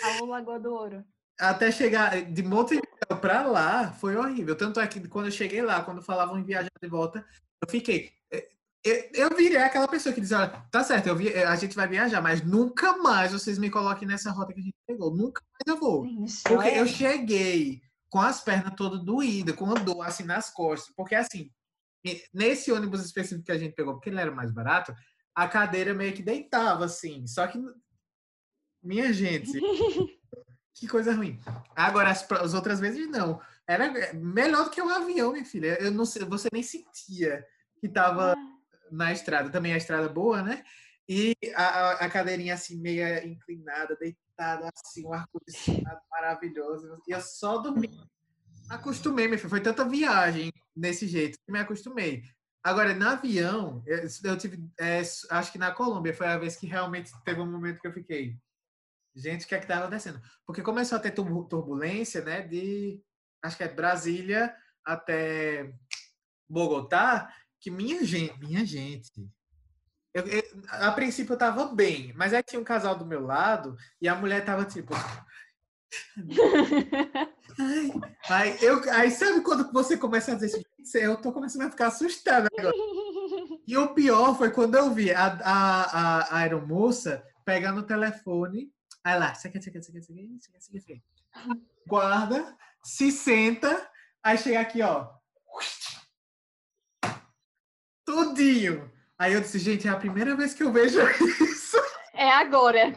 A 0.02 0.24
Lagoa 0.24 0.58
do 0.58 0.72
Ouro. 0.72 1.04
Até 1.38 1.70
chegar 1.70 2.20
de 2.20 2.42
Montevideo 2.42 2.88
para 3.20 3.46
lá 3.46 3.92
foi 3.92 4.16
horrível. 4.16 4.56
Tanto 4.56 4.80
é 4.80 4.86
que 4.86 5.06
quando 5.08 5.26
eu 5.26 5.32
cheguei 5.32 5.62
lá, 5.62 5.82
quando 5.82 6.02
falavam 6.02 6.38
em 6.38 6.44
viajar 6.44 6.70
de 6.82 6.88
volta, 6.88 7.24
eu 7.62 7.70
fiquei. 7.70 8.10
É, 8.32 8.48
eu, 8.84 9.10
eu 9.14 9.36
virei 9.36 9.58
aquela 9.58 9.86
pessoa 9.86 10.12
que 10.12 10.20
diz: 10.20 10.32
olha, 10.32 10.48
tá 10.70 10.82
certo, 10.82 11.14
vi, 11.14 11.32
a 11.32 11.54
gente 11.56 11.76
vai 11.76 11.86
viajar, 11.86 12.20
mas 12.20 12.42
nunca 12.42 12.96
mais 12.98 13.32
vocês 13.32 13.58
me 13.58 13.70
coloquem 13.70 14.08
nessa 14.08 14.30
rota 14.30 14.52
que 14.52 14.60
a 14.60 14.64
gente 14.64 14.76
pegou. 14.86 15.14
Nunca 15.14 15.42
mais 15.52 15.76
eu 15.76 15.80
vou. 15.80 16.06
Porque 16.48 16.68
é. 16.68 16.80
eu 16.80 16.86
cheguei 16.86 17.80
com 18.10 18.20
as 18.20 18.40
pernas 18.40 18.74
todas 18.74 19.04
doídas, 19.04 19.54
com 19.54 19.70
a 19.70 19.74
dor 19.74 20.02
assim 20.02 20.24
nas 20.24 20.50
costas. 20.50 20.92
Porque 20.96 21.14
assim, 21.14 21.50
nesse 22.32 22.72
ônibus 22.72 23.04
específico 23.04 23.44
que 23.44 23.52
a 23.52 23.58
gente 23.58 23.74
pegou, 23.74 23.94
porque 23.94 24.08
ele 24.08 24.20
era 24.20 24.30
mais 24.30 24.50
barato, 24.50 24.94
a 25.34 25.46
cadeira 25.46 25.94
meio 25.94 26.12
que 26.12 26.22
deitava 26.22 26.84
assim. 26.84 27.26
Só 27.26 27.46
que, 27.46 27.58
minha 28.82 29.12
gente, 29.12 29.52
que 30.74 30.86
coisa 30.86 31.14
ruim. 31.14 31.38
Agora, 31.74 32.10
as, 32.10 32.30
as, 32.30 32.54
outras 32.54 32.80
vezes 32.80 33.08
não. 33.08 33.40
Era 33.66 34.14
melhor 34.14 34.64
do 34.64 34.70
que 34.70 34.80
o 34.80 34.88
avião, 34.88 35.32
minha 35.32 35.44
filha. 35.44 35.76
Eu 35.80 35.90
não 35.90 36.04
sei, 36.04 36.24
você 36.24 36.48
nem 36.52 36.62
sentia 36.62 37.44
que 37.80 37.88
tava 37.88 38.32
ah. 38.32 38.36
na 38.90 39.12
estrada. 39.12 39.50
Também 39.50 39.72
a 39.72 39.76
estrada 39.76 40.08
boa, 40.08 40.42
né? 40.42 40.64
E 41.08 41.34
a, 41.54 41.92
a 41.92 42.10
cadeirinha 42.10 42.54
assim, 42.54 42.78
meia 42.78 43.26
inclinada, 43.26 43.96
deitada, 43.96 44.70
assim, 44.84 45.06
um 45.06 45.12
ar-condicionado 45.12 46.00
maravilhoso. 46.10 46.98
E 47.06 47.12
eu 47.12 47.20
só 47.20 47.58
dormi. 47.58 47.90
Acostumei, 48.68 49.26
meu 49.26 49.38
filho. 49.38 49.50
Foi 49.50 49.60
tanta 49.60 49.88
viagem 49.88 50.52
nesse 50.76 51.06
jeito 51.06 51.38
que 51.44 51.52
me 51.52 51.58
acostumei. 51.58 52.22
Agora, 52.62 52.92
no 52.94 53.08
avião, 53.08 53.82
eu, 53.86 54.06
eu 54.24 54.36
tive. 54.36 54.62
É, 54.78 55.00
acho 55.00 55.52
que 55.52 55.58
na 55.58 55.70
Colômbia 55.70 56.12
foi 56.12 56.26
a 56.26 56.36
vez 56.36 56.56
que 56.56 56.66
realmente 56.66 57.10
teve 57.24 57.40
um 57.40 57.50
momento 57.50 57.80
que 57.80 57.86
eu 57.88 57.92
fiquei. 57.92 58.36
Gente, 59.14 59.44
o 59.44 59.48
que 59.48 59.54
é 59.54 59.58
que 59.58 59.66
tá 59.66 59.78
acontecendo? 59.78 60.20
Porque 60.46 60.62
começou 60.62 60.96
a 60.96 61.00
ter 61.00 61.12
turbulência, 61.12 62.22
né? 62.22 62.42
De 62.42 63.02
acho 63.42 63.56
que 63.56 63.64
é 63.64 63.68
Brasília 63.68 64.54
até 64.84 65.72
Bogotá, 66.48 67.32
que 67.60 67.70
minha 67.70 68.04
gente, 68.04 68.38
minha 68.38 68.64
gente. 68.64 69.10
Eu, 70.14 70.26
eu, 70.26 70.42
a 70.68 70.90
princípio 70.92 71.34
eu 71.34 71.38
tava 71.38 71.66
bem, 71.66 72.12
mas 72.16 72.32
aí 72.32 72.42
tinha 72.42 72.60
um 72.60 72.64
casal 72.64 72.96
do 72.96 73.06
meu 73.06 73.24
lado 73.24 73.76
e 74.00 74.08
a 74.08 74.14
mulher 74.14 74.44
tava 74.44 74.64
tipo. 74.64 74.94
Ai, 77.58 77.90
aí, 78.28 78.58
eu, 78.62 78.80
aí 78.92 79.10
sabe 79.10 79.40
quando 79.40 79.72
você 79.72 79.96
começa 79.96 80.32
a 80.32 80.34
dizer 80.34 80.62
assim, 80.80 80.98
eu 80.98 81.20
tô 81.20 81.32
começando 81.32 81.62
a 81.62 81.70
ficar 81.70 81.88
assustada 81.88 82.48
agora. 82.56 82.74
E 83.66 83.76
o 83.76 83.94
pior 83.94 84.36
foi 84.36 84.50
quando 84.50 84.76
eu 84.76 84.92
vi 84.92 85.12
a, 85.12 85.26
a, 85.26 85.82
a, 85.82 86.20
a 86.20 86.38
aeromoça 86.38 87.24
pegando 87.44 87.80
o 87.80 87.86
telefone, 87.86 88.70
aí 89.04 89.18
lá, 89.18 89.30
quer, 89.30 89.38
você 89.38 89.50
quer, 89.50 89.60
você 89.60 89.70
quer, 89.70 89.82
você 89.82 90.80
quer, 90.80 91.02
guarda, 91.86 92.56
se 92.82 93.10
senta, 93.10 93.90
aí 94.22 94.36
chega 94.38 94.60
aqui, 94.60 94.82
ó. 94.82 95.08
Tudinho. 98.04 98.90
Aí 99.18 99.32
eu 99.32 99.40
disse, 99.40 99.58
gente, 99.58 99.88
é 99.88 99.90
a 99.90 99.96
primeira 99.96 100.34
vez 100.36 100.54
que 100.54 100.62
eu 100.62 100.72
vejo 100.72 101.00
isso. 101.42 101.76
É 102.14 102.30
agora. 102.30 102.94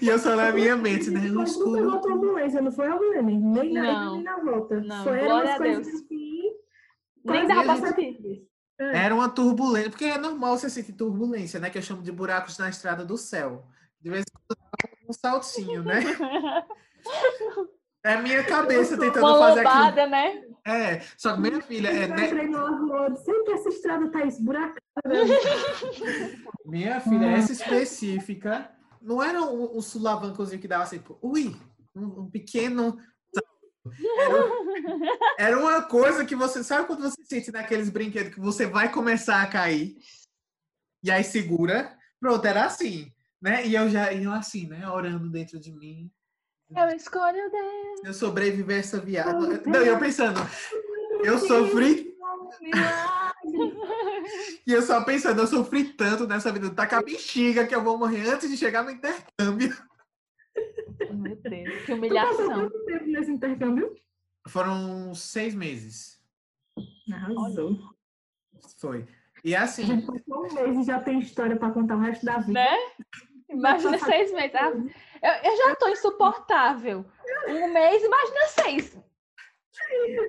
E 0.00 0.08
eu 0.08 0.18
só 0.18 0.36
na 0.36 0.52
minha 0.52 0.76
mente, 0.76 1.10
né? 1.10 1.20
Não 1.20 1.44
pegou 1.44 2.00
turbulência, 2.00 2.60
não 2.60 2.70
foi, 2.70 2.88
Alvene? 2.88 3.38
Nem 3.38 3.72
na 3.72 3.90
ida, 3.90 4.10
nem 4.10 4.22
na 4.22 4.38
volta. 4.38 4.80
Não, 4.80 5.04
foi 5.04 5.20
glória 5.20 5.54
a 5.54 5.56
coisas 5.56 5.86
Deus. 5.86 6.02
assim, 6.02 6.52
Nem 7.24 7.46
dava 7.46 7.80
pra. 7.80 7.94
É. 8.76 9.04
Era 9.04 9.14
uma 9.14 9.28
turbulência, 9.28 9.90
porque 9.90 10.04
é 10.04 10.18
normal 10.18 10.58
você 10.58 10.68
sentir 10.68 10.92
turbulência, 10.92 11.60
né? 11.60 11.70
Que 11.70 11.78
eu 11.78 11.82
chamo 11.82 12.02
de 12.02 12.10
buracos 12.10 12.58
na 12.58 12.68
estrada 12.68 13.04
do 13.04 13.16
céu. 13.16 13.66
De 14.00 14.10
vez 14.10 14.22
em 14.22 14.32
quando 14.32 14.53
um 15.08 15.12
saltinho, 15.12 15.82
né? 15.82 16.00
É 18.06 18.12
a 18.12 18.20
minha 18.20 18.44
cabeça 18.44 18.98
tentando 18.98 19.26
Uma 19.26 19.38
fazer 19.38 19.60
aquilo. 19.60 19.74
lombada, 19.74 20.06
né? 20.06 20.44
É, 20.66 21.00
só 21.16 21.34
que 21.34 21.40
minha 21.40 21.62
filha, 21.62 21.88
é, 21.88 22.04
Eu 22.04 22.08
né? 22.08 22.26
entrei 22.26 22.46
no 22.46 22.58
arroz, 22.58 23.18
sempre 23.20 23.54
essa 23.54 23.68
estrada 23.70 24.10
tá 24.10 24.26
esburacada. 24.26 24.78
minha 26.66 27.00
filha, 27.00 27.24
essa 27.30 27.52
específica, 27.52 28.70
não 29.00 29.22
era 29.22 29.40
um, 29.42 29.78
um 29.78 29.80
sulavancozinho 29.80 30.60
que 30.60 30.68
dava 30.68 30.82
assim, 30.82 30.98
tipo, 30.98 31.18
ui, 31.22 31.56
um, 31.96 32.20
um 32.24 32.30
pequeno. 32.30 32.98
Era, 34.18 34.36
era 35.38 35.58
uma 35.58 35.80
coisa 35.80 36.26
que 36.26 36.36
você. 36.36 36.62
Sabe 36.62 36.86
quando 36.86 37.02
você 37.02 37.24
sente 37.24 37.50
naqueles 37.50 37.88
brinquedos 37.88 38.34
que 38.34 38.40
você 38.40 38.66
vai 38.66 38.92
começar 38.92 39.42
a 39.42 39.46
cair? 39.46 39.96
E 41.02 41.10
aí 41.10 41.24
segura? 41.24 41.96
Pronto, 42.20 42.44
era 42.44 42.66
assim. 42.66 43.13
Né? 43.44 43.66
E 43.66 43.74
eu 43.74 43.90
já 43.90 44.10
e 44.10 44.24
eu 44.24 44.32
assim, 44.32 44.66
né? 44.68 44.88
Orando 44.88 45.28
dentro 45.28 45.60
de 45.60 45.70
mim. 45.70 46.10
Eu 46.74 46.88
escolho 46.96 47.50
Deus. 47.50 48.00
Eu 48.02 48.14
sobreviver 48.14 48.78
essa 48.78 48.98
viagem. 48.98 49.34
Não, 49.66 49.82
e 49.82 49.86
eu 49.86 49.98
pensando, 49.98 50.40
eu 51.22 51.38
sofri. 51.38 52.14
E 54.66 54.72
eu 54.72 54.80
só 54.80 55.04
pensando, 55.04 55.40
eu 55.40 55.46
sofri 55.46 55.92
tanto 55.92 56.26
nessa 56.26 56.50
vida, 56.50 56.70
tá 56.70 56.86
com 56.86 56.96
a 56.96 57.02
bexiga 57.02 57.66
que 57.66 57.74
eu 57.74 57.84
vou 57.84 57.98
morrer 57.98 58.26
antes 58.30 58.48
de 58.48 58.56
chegar 58.56 58.82
no 58.82 58.90
intercâmbio. 58.90 59.76
Meu 61.12 61.36
Deus, 61.36 61.84
que 61.84 61.84
Tu 61.84 61.86
passou 61.86 61.96
humilhação. 61.96 62.46
quanto 62.46 62.84
tempo 62.86 63.04
nesse 63.06 63.30
intercâmbio? 63.30 63.94
Foram 64.48 65.14
seis 65.14 65.54
meses. 65.54 66.18
Arrasou. 67.12 67.78
Foi. 68.78 69.06
E 69.44 69.54
A 69.54 69.64
assim, 69.64 69.84
gente 69.84 70.06
passou 70.06 70.46
um 70.46 70.54
mês 70.54 70.78
e 70.78 70.82
já 70.84 70.98
tem 70.98 71.18
história 71.18 71.56
pra 71.56 71.70
contar 71.70 71.96
o 71.96 72.00
resto 72.00 72.24
da 72.24 72.38
vida. 72.38 72.52
Né? 72.54 72.76
Imagina 73.50 73.98
seis 73.98 74.32
meses. 74.32 74.54
Ah, 74.54 74.70
eu, 74.70 75.50
eu 75.52 75.56
já 75.56 75.74
tô 75.76 75.88
insuportável. 75.88 77.04
Um 77.48 77.72
mês, 77.72 78.02
imagina 78.02 78.46
seis. 78.48 78.98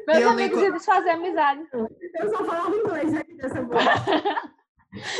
Meus 0.07 0.19
Eu 0.21 0.29
amigos 0.29 0.59
co- 0.59 0.65
iam 0.65 0.73
desfazer 0.73 1.09
amizade. 1.11 1.67
Eu 1.73 2.29
só 2.29 2.45
falava 2.45 2.75
inglês 2.75 3.13
aqui 3.13 3.33
dessa 3.35 3.61
vez. 3.63 3.85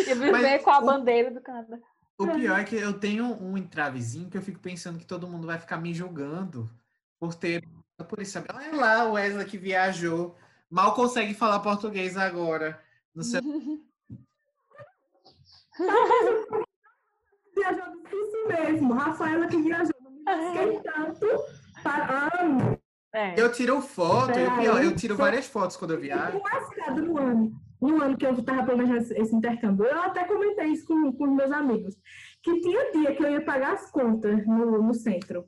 Ia 0.08 0.16
viver 0.20 0.32
Mas 0.32 0.64
com 0.64 0.72
a 0.72 0.80
o- 0.80 0.86
bandeira 0.86 1.32
do 1.32 1.42
Canadá. 1.42 1.78
o 2.18 2.28
pior 2.28 2.60
é 2.60 2.64
que 2.64 2.76
eu 2.76 3.00
tenho 3.00 3.26
um 3.42 3.58
entravezinho 3.58 4.30
que 4.30 4.38
eu 4.38 4.42
fico 4.42 4.60
pensando 4.60 4.98
que 5.00 5.06
todo 5.06 5.28
mundo 5.28 5.48
vai 5.48 5.58
ficar 5.60 5.78
me 5.78 5.94
julgando 5.94 6.70
por 7.20 7.34
ter. 7.36 7.64
Por 8.10 8.22
isso? 8.22 8.40
Olha 8.54 8.76
lá 8.76 9.06
o 9.06 9.14
Wesley 9.14 9.46
que 9.46 9.58
viajou. 9.58 10.36
Mal 10.70 10.94
consegue 10.96 11.34
falar 11.34 11.60
português 11.60 12.18
agora. 12.18 12.82
Não 13.14 13.24
sei. 13.24 13.42
Viajou 17.56 17.86
isso 18.06 18.48
mesmo. 18.48 18.94
Rafaela 18.94 19.48
que 19.48 19.58
viajou. 19.58 19.94
Não 20.02 20.12
me 20.12 20.24
lasquei 20.26 20.80
tanto. 20.82 21.28
Para 21.84 22.30
ano. 22.40 22.80
É. 23.16 23.34
Eu 23.40 23.50
tiro 23.50 23.82
foto, 23.82 24.38
e 24.38 24.46
o 24.46 24.58
pior, 24.58 24.84
eu 24.84 24.94
tiro 24.94 25.16
Peraí. 25.16 25.32
várias 25.32 25.48
fotos 25.48 25.78
quando 25.78 25.92
eu 25.92 26.02
viajo. 26.02 26.42
lascado 26.44 27.02
no 27.02 27.18
ano. 27.18 27.54
No 27.82 28.02
ano 28.02 28.18
que 28.18 28.26
eu 28.26 28.34
estava 28.34 28.64
planejando 28.64 28.98
esse, 28.98 29.36
intercâmbio. 29.36 29.86
Eu 29.86 30.02
até 30.02 30.26
comentei 30.26 30.68
isso 30.68 30.86
com, 30.86 31.14
com 31.14 31.28
meus 31.28 31.52
amigos. 31.52 31.96
Que 32.44 32.60
tinha 32.60 32.92
dia 32.92 33.16
que 33.16 33.24
eu 33.24 33.32
ia 33.32 33.46
pagar 33.46 33.74
as 33.74 33.90
contas 33.90 34.46
no, 34.46 34.82
no 34.82 34.94
centro. 34.94 35.46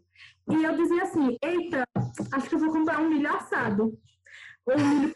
E 0.50 0.64
eu 0.64 0.78
dizia 0.78 1.04
assim, 1.04 1.38
eita, 1.42 1.84
acho 2.32 2.48
que 2.48 2.56
eu 2.56 2.60
vou 2.60 2.72
comprar 2.72 3.02
um 3.02 3.10
milho 3.10 3.36
assado. 3.36 4.00
Ou 4.66 4.78
um 4.78 4.88
milho 4.88 5.16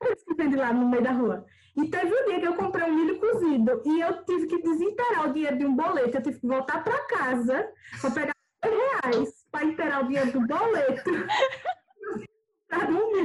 que 0.26 0.34
vende 0.34 0.56
lá 0.56 0.72
no 0.72 0.88
meio 0.88 1.02
da 1.02 1.12
rua. 1.12 1.44
E 1.76 1.88
teve 1.88 2.14
um 2.14 2.24
dia 2.26 2.40
que 2.40 2.46
eu 2.46 2.54
comprei 2.54 2.88
um 2.88 2.94
milho 2.94 3.18
cozido 3.18 3.82
e 3.84 4.00
eu 4.00 4.24
tive 4.24 4.46
que 4.46 4.62
desinterar 4.62 5.28
o 5.28 5.32
dinheiro 5.32 5.58
de 5.58 5.66
um 5.66 5.74
boleto. 5.74 6.16
Eu 6.16 6.22
tive 6.22 6.40
que 6.40 6.46
voltar 6.46 6.84
para 6.84 6.98
casa 7.06 7.68
para 8.00 8.10
pegar 8.10 8.32
dois 8.62 8.76
reais 8.76 9.44
para 9.50 9.64
inteirar 9.64 10.04
o 10.04 10.06
dinheiro 10.06 10.32
do 10.32 10.46
boleto. 10.46 11.10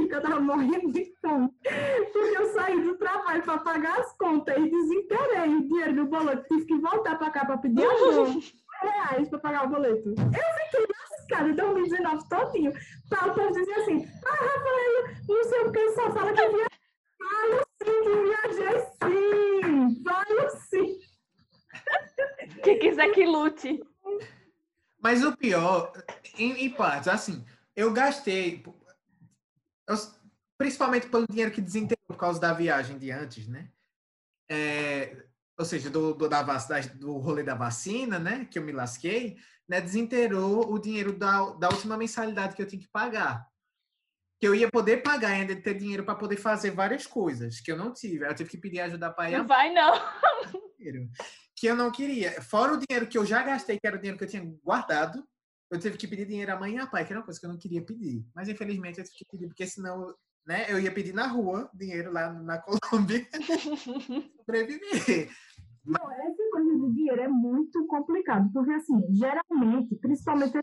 Que 0.10 0.16
eu 0.16 0.22
tava 0.22 0.40
morrendo 0.40 0.92
de 0.92 1.14
fome. 1.22 1.50
Porque 2.14 2.38
eu 2.38 2.54
saí 2.54 2.82
do 2.82 2.98
trabalho 2.98 3.44
para 3.44 3.60
pagar 3.60 4.00
as 4.00 4.14
contas 4.18 4.58
e 4.58 4.70
desinterei 4.70 5.56
o 5.56 5.68
dinheiro 5.68 5.96
do 5.96 6.06
boleto. 6.06 6.48
Tive 6.48 6.66
que 6.66 6.76
voltar 6.78 7.18
para 7.18 7.32
cá 7.32 7.46
para 7.46 7.58
pedir 7.58 7.86
ajuda. 7.86 8.40
reais 8.82 9.30
para 9.30 9.40
pagar 9.40 9.66
o 9.66 9.70
boleto. 9.70 10.10
Eu 10.10 10.16
fiquei 10.16 10.86
lascada 11.12 11.50
em 11.50 11.56
2019 11.56 12.30
todinho. 12.30 12.74
Para 13.10 13.28
o 13.28 13.36
povo 13.36 13.52
dizer 13.52 13.74
assim, 13.74 14.08
ah, 14.26 14.32
Rafael, 14.32 15.16
não 15.28 15.44
sei 15.44 15.62
o 15.62 15.72
que, 15.72 15.92
só 15.92 16.12
fala 16.12 16.34
que 16.34 16.48
viajei. 16.48 16.68
Falo 17.20 17.62
sim 17.84 18.04
que 18.04 18.14
viajei 18.24 18.80
sim. 19.04 20.04
Falo 20.04 20.50
sim. 20.70 21.00
Quem 22.64 22.80
quiser 22.80 23.12
que 23.12 23.26
lute. 23.26 23.82
Mas 25.02 25.24
o 25.24 25.36
pior, 25.36 25.92
em, 26.38 26.66
em 26.66 26.70
partes, 26.70 27.08
assim, 27.08 27.46
eu 27.76 27.92
gastei, 27.94 28.64
eu- 29.88 29.96
principalmente 30.58 31.08
pelo 31.08 31.26
dinheiro 31.28 31.52
que 31.52 31.62
desenterrou 31.62 32.04
por 32.08 32.18
causa 32.18 32.40
da 32.40 32.52
viagem 32.54 32.98
de 32.98 33.10
antes, 33.12 33.48
né? 33.48 33.70
É, 34.50 35.16
ou 35.58 35.64
seja, 35.64 35.90
do, 35.90 36.14
do, 36.14 36.28
da, 36.28 36.42
da- 36.44 36.80
do 36.96 37.18
rolê 37.18 37.44
da 37.44 37.56
vacina, 37.56 38.20
né? 38.20 38.46
Que 38.52 38.60
eu 38.60 38.64
me 38.64 38.72
lasquei, 38.74 39.38
né? 39.68 39.80
Desenterrou 39.80 40.70
o 40.72 40.80
dinheiro 40.80 41.14
da, 41.14 41.52
da 41.52 41.70
última 41.70 41.96
mensalidade 41.96 42.56
que 42.56 42.62
eu 42.62 42.68
tinha 42.68 42.82
que 42.82 42.90
pagar. 42.90 43.48
Que 44.40 44.48
eu 44.48 44.56
ia 44.56 44.70
poder 44.70 44.98
pagar 45.04 45.32
ainda 45.32 45.56
ter 45.56 45.76
dinheiro 45.76 46.04
para 46.04 46.16
poder 46.16 46.38
fazer 46.38 46.72
várias 46.72 47.06
coisas 47.06 47.60
que 47.62 47.72
eu 47.72 47.78
não 47.78 47.94
tive. 47.94 48.26
Eu 48.26 48.34
tive 48.36 48.50
que 48.50 48.58
pedir 48.58 48.80
ajuda 48.82 49.12
para 49.12 49.30
Não 49.38 49.48
vai, 49.48 49.72
não. 49.74 49.92
Que 51.60 51.68
eu 51.68 51.76
não 51.76 51.92
queria. 51.92 52.42
Fora 52.42 52.74
o 52.74 52.78
dinheiro 52.78 53.06
que 53.08 53.18
eu 53.18 53.26
já 53.26 53.44
gastei, 53.44 53.78
que 53.78 53.86
era 53.86 53.98
o 53.98 54.00
dinheiro 54.00 54.18
que 54.18 54.24
eu 54.24 54.30
tinha 54.30 54.58
guardado, 54.64 55.22
eu 55.70 55.78
tive 55.78 55.98
que 55.98 56.08
pedir 56.08 56.26
dinheiro 56.26 56.54
à 56.54 56.60
mãe 56.60 56.76
e 56.76 56.80
ao 56.80 56.90
pai, 56.90 57.06
que 57.06 57.12
era 57.12 57.20
uma 57.20 57.26
coisa 57.26 57.38
que 57.40 57.46
eu 57.46 57.52
não 57.52 57.58
queria 57.58 57.84
pedir. 57.84 58.26
Mas 58.34 58.48
infelizmente 58.48 58.98
eu 58.98 59.04
tive 59.04 59.18
que 59.18 59.26
pedir, 59.30 59.48
porque 59.48 59.68
senão, 59.68 60.16
né, 60.48 60.72
eu 60.72 60.80
ia 60.80 60.92
pedir 60.92 61.14
na 61.14 61.28
rua 61.28 61.70
dinheiro 61.74 62.14
lá 62.14 62.32
na 62.32 62.60
Colômbia 62.64 63.28
sobreviver. 64.40 65.30
Não, 65.86 66.12
essa 66.12 66.50
coisa 66.52 66.80
de 66.80 66.94
dinheiro 66.94 67.22
é 67.22 67.28
muito 67.28 67.86
complicado, 67.88 68.50
porque 68.54 68.72
assim, 68.72 69.02
geralmente, 69.12 69.96
principalmente 69.96 70.60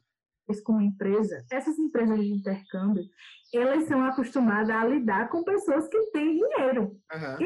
com 0.65 0.81
empresa, 0.81 1.45
essas 1.51 1.77
empresas 1.79 2.19
de 2.21 2.33
intercâmbio, 2.33 3.05
elas 3.53 3.85
são 3.85 4.05
acostumadas 4.05 4.71
a 4.71 4.87
lidar 4.87 5.29
com 5.29 5.43
pessoas 5.43 5.89
que 5.89 6.01
têm 6.13 6.39
dinheiro. 6.39 6.99
Aham. 7.13 7.39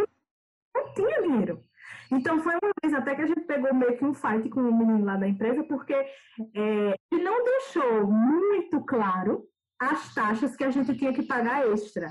não 0.74 0.94
tinha 0.94 1.22
dinheiro. 1.22 1.64
Então 2.10 2.40
foi 2.40 2.52
uma 2.54 2.72
vez 2.82 2.94
até 2.94 3.14
que 3.14 3.22
a 3.22 3.26
gente 3.26 3.42
pegou 3.42 3.72
meio 3.74 3.96
que 3.96 4.04
um 4.04 4.14
fight 4.14 4.48
com 4.48 4.60
o 4.60 4.76
menino 4.76 5.04
lá 5.04 5.16
da 5.16 5.28
empresa, 5.28 5.62
porque 5.64 5.92
é, 5.92 6.94
ele 7.12 7.22
não 7.22 7.44
deixou 7.44 8.06
muito 8.06 8.80
claro 8.84 9.44
as 9.80 10.12
taxas 10.14 10.56
que 10.56 10.64
a 10.64 10.70
gente 10.70 10.96
tinha 10.96 11.12
que 11.12 11.22
pagar 11.22 11.66
extra. 11.68 12.10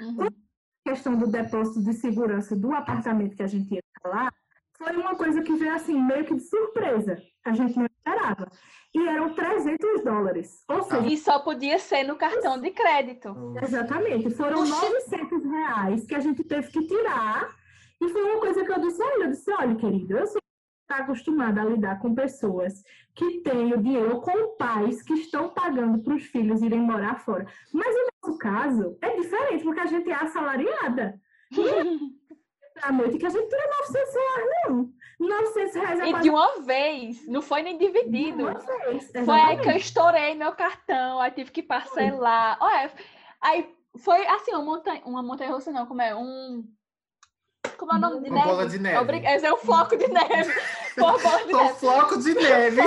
Uhum. 0.00 0.26
A 0.26 0.90
questão 0.90 1.16
do 1.16 1.26
depósito 1.26 1.82
de 1.82 1.92
segurança 1.94 2.54
do 2.54 2.72
apartamento 2.72 3.36
que 3.36 3.42
a 3.42 3.46
gente 3.46 3.74
ia 3.74 3.82
lá 4.04 4.30
foi 4.76 4.96
uma 4.96 5.14
coisa 5.14 5.42
que 5.42 5.54
veio 5.54 5.74
assim, 5.74 6.00
meio 6.00 6.24
que 6.24 6.34
de 6.34 6.42
surpresa. 6.42 7.20
A 7.44 7.52
gente 7.52 7.76
não 7.76 7.86
esperava. 7.86 8.50
E 8.94 9.08
eram 9.08 9.34
300 9.34 10.04
dólares. 10.04 10.64
Ou 10.68 10.82
seja, 10.82 11.06
E 11.06 11.16
só 11.16 11.38
podia 11.38 11.78
ser 11.78 12.04
no 12.04 12.16
cartão 12.16 12.60
de 12.60 12.70
crédito. 12.70 13.34
Exatamente. 13.62 14.30
Foram 14.30 14.62
Oxi. 14.62 14.70
900 14.70 15.44
reais 15.44 16.06
que 16.06 16.14
a 16.14 16.20
gente 16.20 16.44
teve 16.44 16.70
que 16.70 16.86
tirar. 16.86 17.48
E 18.02 18.08
foi 18.08 18.22
uma 18.22 18.40
coisa 18.40 18.64
que 18.64 18.72
eu 18.72 18.80
disse 18.80 19.02
a 19.02 19.14
ele. 19.14 19.24
Eu 19.24 19.30
disse, 19.30 19.50
olha, 19.52 19.74
querido, 19.76 20.18
eu 20.18 20.26
que 20.26 20.38
está 20.90 21.04
acostumada 21.04 21.62
a 21.62 21.64
lidar 21.64 22.00
com 22.00 22.14
pessoas 22.14 22.82
que 23.14 23.40
têm 23.40 23.72
o 23.72 23.82
dinheiro, 23.82 24.20
com 24.20 24.56
pais 24.56 25.02
que 25.02 25.14
estão 25.14 25.50
pagando 25.50 26.02
para 26.02 26.14
os 26.14 26.24
filhos 26.24 26.62
irem 26.62 26.80
morar 26.80 27.20
fora. 27.20 27.46
Mas 27.72 27.94
no 27.94 28.08
nosso 28.22 28.38
caso 28.38 28.98
é 29.00 29.16
diferente, 29.16 29.64
porque 29.64 29.80
a 29.80 29.86
gente 29.86 30.10
é 30.10 30.14
assalariada. 30.14 31.20
à 32.82 32.90
noite 32.90 33.18
que 33.18 33.26
a 33.26 33.30
gente 33.30 33.48
tira 33.48 33.70
900 33.80 34.14
reais, 34.14 34.50
não. 34.66 34.92
900 35.20 35.74
reais 35.74 36.00
é 36.00 36.08
E 36.08 36.20
de 36.20 36.30
uma 36.30 36.60
vez, 36.62 37.26
não 37.28 37.42
foi 37.42 37.62
nem 37.62 37.78
dividido. 37.78 38.42
uma 38.42 38.54
vez. 38.54 39.12
Foi 39.24 39.40
aí 39.40 39.58
que 39.58 39.68
eu 39.68 39.76
estourei 39.76 40.34
meu 40.34 40.52
cartão, 40.52 41.20
aí 41.20 41.30
tive 41.30 41.52
que 41.52 41.62
parcelar. 41.62 42.58
Olha, 42.60 42.90
aí 43.40 43.72
foi 43.98 44.26
assim, 44.26 44.52
uma 44.52 44.64
montanha, 44.64 45.02
uma 45.04 45.22
montanha 45.22 45.52
russa 45.52 45.70
não, 45.70 45.86
como 45.86 46.02
é? 46.02 46.14
Um. 46.14 46.64
Como 47.76 47.92
é 47.92 47.96
o 47.96 47.98
nome 47.98 48.20
de 48.24 48.30
neve? 48.30 48.46
bola 48.46 48.66
de 48.68 48.78
neve. 48.78 48.98
Obrig- 48.98 49.24
Esse 49.24 49.46
é 49.46 49.52
um 49.52 49.56
floco 49.56 49.96
de 49.96 50.08
neve. 50.08 50.52
Uma 50.98 51.18
bola 51.18 51.46
de 51.46 51.54
Um 51.54 51.58
neve. 51.58 51.74
floco 51.78 52.18
de 52.18 52.34
neve. 52.34 52.82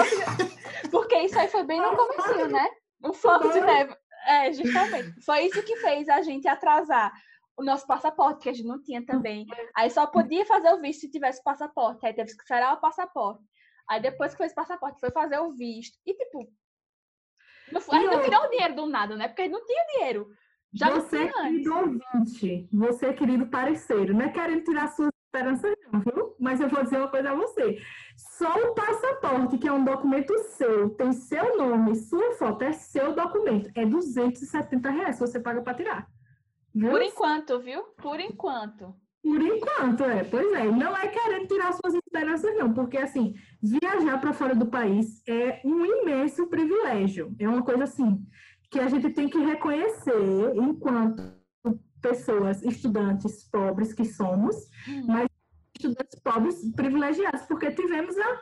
Porque 0.91 1.15
isso 1.19 1.39
aí 1.39 1.47
foi 1.47 1.63
bem 1.63 1.82
no 1.82 1.95
comecinho, 1.95 2.47
né? 2.49 2.67
Um 3.03 3.13
floco 3.13 3.49
de 3.51 3.61
neve. 3.61 3.95
É, 4.28 4.51
justamente. 4.51 5.21
Foi 5.23 5.41
isso 5.41 5.61
que 5.63 5.76
fez 5.78 6.09
a 6.09 6.21
gente 6.21 6.47
atrasar 6.47 7.11
o 7.57 7.63
nosso 7.63 7.88
passaporte, 7.88 8.43
que 8.43 8.49
a 8.49 8.53
gente 8.53 8.67
não 8.67 8.82
tinha 8.82 9.05
também. 9.05 9.45
Aí 9.76 9.89
só 9.89 10.05
podia 10.07 10.45
fazer 10.45 10.69
o 10.73 10.82
visto 10.82 11.01
se 11.01 11.11
tivesse 11.11 11.41
passaporte. 11.43 12.05
Aí 12.05 12.13
teve 12.13 12.36
que 12.36 12.41
esperar 12.41 12.73
o 12.73 12.82
passaporte. 12.82 13.43
Aí 13.89 14.01
depois 14.01 14.32
que 14.34 14.38
fez 14.39 14.51
o 14.51 14.55
passaporte, 14.55 14.99
foi 14.99 15.11
fazer 15.11 15.39
o 15.39 15.51
visto. 15.53 15.97
E 16.05 16.13
tipo, 16.13 16.49
não 17.71 17.80
a 17.80 17.99
gente 17.99 18.07
não 18.11 18.21
tirou 18.23 18.43
o 18.43 18.49
dinheiro 18.49 18.76
do 18.76 18.86
nada, 18.88 19.15
né? 19.15 19.28
Porque 19.28 19.43
a 19.43 19.45
gente 19.45 19.53
não 19.53 19.65
tinha 19.65 19.86
dinheiro. 19.93 20.28
Já 20.76 20.89
você, 20.89 21.32
querido 21.32 21.73
ouvinte, 21.73 22.67
você, 22.69 23.13
querido 23.13 23.47
parceiro, 23.47 24.13
não 24.13 24.26
é 24.26 24.30
querendo 24.30 24.61
tirar 24.61 24.89
suas 24.89 25.09
esperanças, 25.26 25.73
não, 25.89 26.01
viu? 26.01 26.36
Mas 26.38 26.59
eu 26.59 26.67
vou 26.67 26.84
dizer 26.84 26.97
uma 26.97 27.07
coisa 27.07 27.32
a 27.32 27.36
você. 27.36 27.80
Só 28.17 28.53
o 28.53 28.76
passaporte, 28.76 29.57
que 29.57 29.69
é 29.69 29.71
um 29.71 29.86
documento 29.86 30.38
seu, 30.49 30.89
tem 30.89 31.13
seu 31.13 31.57
nome, 31.57 31.95
sua 31.95 32.34
foto, 32.34 32.61
é 32.63 32.73
seu 32.73 33.13
documento. 33.13 33.71
É 33.73 33.86
270 33.86 34.89
reais 34.89 35.17
você 35.17 35.39
paga 35.39 35.61
para 35.61 35.76
tirar. 35.76 36.07
Viu? 36.73 36.91
Por 36.91 37.01
enquanto, 37.01 37.59
viu? 37.61 37.82
Por 38.01 38.19
enquanto. 38.19 38.93
Por 39.23 39.41
enquanto, 39.41 40.03
é. 40.03 40.26
Pois 40.26 40.51
é, 40.51 40.65
não 40.65 40.95
é 40.95 41.07
querendo 41.07 41.47
tirar 41.47 41.71
suas 41.71 41.93
esperanças, 41.93 42.53
não, 42.57 42.73
porque 42.73 42.97
assim, 42.97 43.34
viajar 43.63 44.19
para 44.19 44.34
fora 44.34 44.53
do 44.53 44.65
país 44.65 45.23
é 45.26 45.61
um 45.63 45.86
imenso 45.86 46.47
privilégio. 46.47 47.34
É 47.39 47.47
uma 47.47 47.63
coisa 47.63 47.86
assim 47.86 48.21
que 48.76 48.80
a 48.82 48.89
gente 48.89 49.09
tem 49.11 49.30
que 49.30 49.38
reconhecer 49.39 50.53
enquanto 50.53 51.23
pessoas, 52.01 52.61
estudantes 52.61 53.49
pobres 53.49 53.93
que 53.93 54.03
somos, 54.03 54.53
Hum, 54.86 55.05
mas 55.07 55.30
estudantes 55.73 56.19
pobres 56.19 56.73
privilegiados, 56.76 57.43
porque 57.43 57.71
tivemos 57.71 58.17
a 58.17 58.41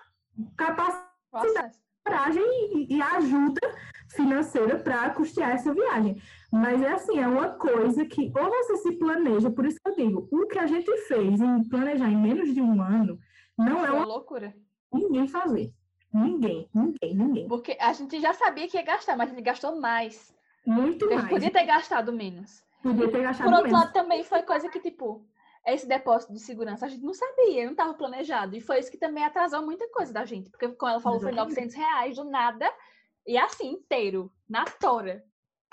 capacidade 0.58 1.08
processo. 1.30 1.80
coragem 2.04 2.44
e, 2.44 2.96
e 2.96 3.02
a 3.02 3.18
ajuda 3.18 3.62
financeira 4.10 4.80
para 4.80 5.12
custear 5.12 5.52
essa 5.52 5.72
viagem. 5.72 6.20
Mas 6.52 6.82
é 6.82 6.94
assim, 6.94 7.20
é 7.20 7.28
uma 7.28 7.50
coisa 7.50 8.04
que 8.04 8.32
ou 8.36 8.50
você 8.50 8.78
se 8.78 8.92
planeja, 8.94 9.52
por 9.52 9.68
isso 9.68 9.78
que 9.84 9.92
eu 9.92 9.96
digo, 9.96 10.28
o 10.32 10.48
que 10.48 10.58
a 10.58 10.66
gente 10.66 10.92
fez 11.08 11.40
em 11.40 11.64
planejar 11.70 12.10
em 12.10 12.18
menos 12.18 12.52
de 12.52 12.60
um 12.60 12.82
ano 12.82 13.20
não 13.56 13.86
é 13.86 13.92
uma 13.92 13.98
uma 13.98 14.06
loucura. 14.08 14.52
ninguém 14.92 15.28
fazer. 15.28 15.72
Ninguém, 16.14 16.70
ninguém, 16.74 17.16
ninguém. 17.16 17.48
Porque 17.48 17.76
a 17.80 17.92
gente 17.94 18.20
já 18.22 18.34
sabia 18.34 18.68
que 18.68 18.78
ia 18.78 18.84
gastar, 18.84 19.18
mas 19.18 19.30
a 19.30 19.34
gente 19.34 19.44
gastou 19.44 19.80
mais. 19.80 20.34
Muito 20.66 21.10
mais. 21.10 21.28
podia 21.28 21.52
ter 21.52 21.66
gastado 21.66 22.14
menos. 22.14 22.64
Podia 22.82 23.12
ter 23.12 23.22
gastado 23.24 23.46
Por 23.46 23.54
outro 23.54 23.68
menos. 23.72 23.82
lado, 23.82 23.94
também 23.94 24.24
foi 24.24 24.44
coisa 24.44 24.70
que, 24.70 24.80
tipo, 24.80 25.26
esse 25.66 25.88
depósito 25.88 26.32
de 26.34 26.40
segurança 26.40 26.86
a 26.86 26.90
gente 26.90 27.04
não 27.04 27.14
sabia, 27.14 27.66
não 27.66 27.72
estava 27.72 27.94
planejado. 27.94 28.56
E 28.56 28.62
foi 28.62 28.80
isso 28.80 28.92
que 28.92 28.98
também 28.98 29.24
atrasou 29.24 29.62
muita 29.64 29.90
coisa 29.90 30.14
da 30.14 30.24
gente. 30.24 30.50
Porque, 30.50 30.68
como 30.70 30.92
ela 30.92 31.02
falou, 31.02 31.20
foi 31.20 31.32
Exatamente. 31.32 31.56
900 31.56 31.76
reais 31.76 32.16
do 32.16 32.24
nada. 32.26 32.72
E 33.26 33.38
assim, 33.38 33.72
inteiro, 33.72 34.32
na 34.48 34.66
tora. 34.66 35.24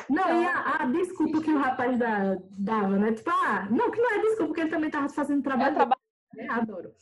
Não, 0.09 0.41
e 0.41 0.45
Então, 0.45 0.55
a, 0.55 0.83
a 0.83 0.87
desculpa 0.87 1.43
que 1.43 1.51
o 1.51 1.59
rapaz 1.59 1.99
da, 1.99 2.37
dava, 2.59 2.97
né? 2.99 3.13
Tipo, 3.13 3.31
ah, 3.31 3.69
não, 3.71 3.91
que 3.91 4.01
não 4.01 4.11
é 4.11 4.19
desculpa, 4.21 4.47
porque 4.47 4.61
ele 4.63 4.71
também 4.71 4.87
estava 4.87 5.09
fazendo 5.09 5.43
trabalho. 5.43 5.75
trabalho 5.75 6.00
né? 6.35 6.47
Adoro. 6.49 6.93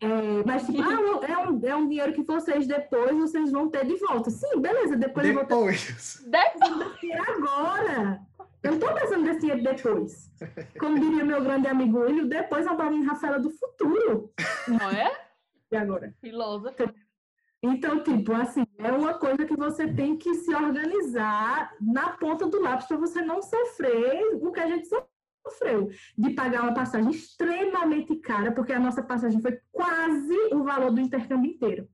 É, 0.00 0.08
mas, 0.44 0.66
tipo, 0.66 0.82
ah, 0.82 0.92
é 1.28 1.38
um, 1.38 1.66
é 1.66 1.76
um 1.76 1.88
dinheiro 1.88 2.12
que 2.12 2.22
vocês 2.22 2.66
depois 2.66 3.16
vocês 3.16 3.50
vão 3.50 3.68
ter 3.68 3.84
de 3.86 3.96
volta. 3.96 4.30
Sim, 4.30 4.60
beleza, 4.60 4.96
depois 4.96 5.26
eu 5.26 5.34
vou 5.34 5.44
ter 5.44 5.54
Depois. 5.54 6.24
depois. 6.26 7.28
agora. 7.28 8.20
Eu 8.62 8.72
não 8.72 8.78
tô 8.80 8.92
pensando 8.94 9.22
nesse 9.22 9.40
dinheiro 9.40 9.62
depois. 9.62 10.30
Como 10.78 10.98
diria 10.98 11.24
meu 11.24 11.42
grande 11.42 11.68
amigo 11.68 12.00
William, 12.00 12.26
depois 12.26 12.66
é 12.66 12.70
uma 12.70 13.06
Rafaela 13.06 13.38
do 13.38 13.50
futuro. 13.50 14.32
Não 14.66 14.90
é? 14.90 15.12
E 15.70 15.76
agora? 15.76 16.14
Filósofo. 16.20 16.74
Então, 17.62 18.02
tipo, 18.02 18.32
assim, 18.32 18.64
é 18.78 18.92
uma 18.92 19.14
coisa 19.14 19.44
que 19.44 19.56
você 19.56 19.92
tem 19.92 20.16
que 20.16 20.34
se 20.34 20.54
organizar 20.54 21.74
na 21.80 22.10
ponta 22.10 22.46
do 22.46 22.60
lápis 22.60 22.86
para 22.86 22.96
você 22.96 23.22
não 23.22 23.42
sofrer 23.42 24.36
o 24.40 24.52
que 24.52 24.60
a 24.60 24.66
gente 24.66 24.86
sofreu. 25.50 25.90
De 26.16 26.30
pagar 26.30 26.62
uma 26.62 26.74
passagem 26.74 27.10
extremamente 27.10 28.14
cara, 28.16 28.52
porque 28.52 28.72
a 28.72 28.80
nossa 28.80 29.02
passagem 29.02 29.40
foi 29.40 29.58
quase 29.72 30.36
o 30.52 30.62
valor 30.64 30.90
do 30.92 31.00
intercâmbio 31.00 31.50
inteiro. 31.50 31.88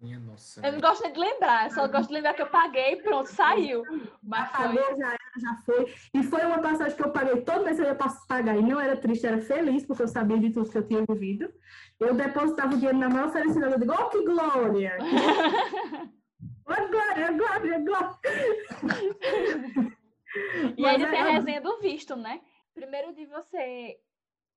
Minha 0.00 0.18
nossa. 0.18 0.66
Eu 0.66 0.72
não 0.72 0.80
gosto 0.80 1.02
nem 1.02 1.12
de 1.12 1.20
lembrar, 1.20 1.64
eu 1.66 1.70
só 1.72 1.86
gosto 1.86 2.08
de 2.08 2.14
lembrar 2.14 2.32
que 2.32 2.40
eu 2.40 2.46
paguei 2.46 2.92
e 2.92 3.02
pronto, 3.02 3.26
saiu. 3.26 3.82
Mas 4.22 4.50
foi. 4.50 4.66
Pagou, 4.68 4.96
já 4.96 5.08
era, 5.08 5.18
já 5.38 5.56
foi. 5.66 5.94
E 6.14 6.22
foi 6.22 6.46
uma 6.46 6.58
passagem 6.58 6.96
que 6.96 7.04
eu 7.04 7.12
paguei 7.12 7.42
todo 7.42 7.64
mês, 7.64 7.78
eu 7.78 7.84
ia 7.84 7.94
pagar. 7.94 8.56
E 8.56 8.62
não 8.62 8.80
era 8.80 8.96
triste, 8.96 9.26
era 9.26 9.38
feliz, 9.42 9.84
porque 9.84 10.02
eu 10.02 10.08
sabia 10.08 10.38
de 10.38 10.50
tudo 10.50 10.70
que 10.70 10.78
eu 10.78 10.86
tinha 10.86 11.04
vivido. 11.06 11.52
Eu 11.98 12.14
depositava 12.14 12.72
o 12.72 12.76
dinheiro 12.78 12.96
na 12.96 13.10
maior 13.10 13.30
felicidade. 13.30 13.74
Eu 13.74 13.78
digo, 13.78 13.92
oh, 13.92 14.08
que 14.08 14.24
glória! 14.24 14.96
Oh, 16.72 16.88
glória, 16.88 17.32
glória, 17.32 17.78
glória! 17.80 18.18
E 20.76 20.82
Mas 20.82 20.92
ainda 20.94 21.06
é- 21.06 21.10
tem 21.10 21.20
a 21.20 21.30
resenha 21.30 21.60
do 21.60 21.80
visto, 21.80 22.14
né? 22.14 22.40
Primeiro 22.80 23.12
de 23.12 23.26
você 23.26 23.98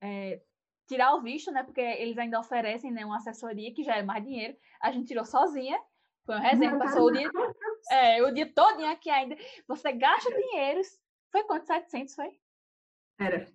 é, 0.02 0.42
tirar 0.88 1.14
o 1.14 1.22
visto, 1.22 1.52
né? 1.52 1.62
Porque 1.62 1.82
eles 1.82 2.18
ainda 2.18 2.40
oferecem 2.40 2.90
né, 2.90 3.06
uma 3.06 3.18
assessoria 3.18 3.74
que 3.74 3.84
já 3.84 3.98
é 3.98 4.02
mais 4.02 4.24
dinheiro. 4.24 4.56
A 4.82 4.94
gente 4.94 5.08
tirou 5.08 5.26
sozinha. 5.26 5.78
Foi 6.26 6.36
uma 6.36 6.42
resenha, 6.42 6.78
passou 6.80 7.08
o 7.08 7.12
dia, 7.12 7.30
é, 7.92 8.24
o 8.24 8.34
dia 8.34 8.50
todo 8.56 8.86
aqui 8.86 9.10
ainda. 9.10 9.36
Você 9.68 9.92
gasta 9.92 10.34
dinheiro. 10.34 10.80
Foi 11.34 11.44
quanto? 11.44 11.66
700, 11.66 12.16
foi? 12.16 12.30
Era. 13.20 13.46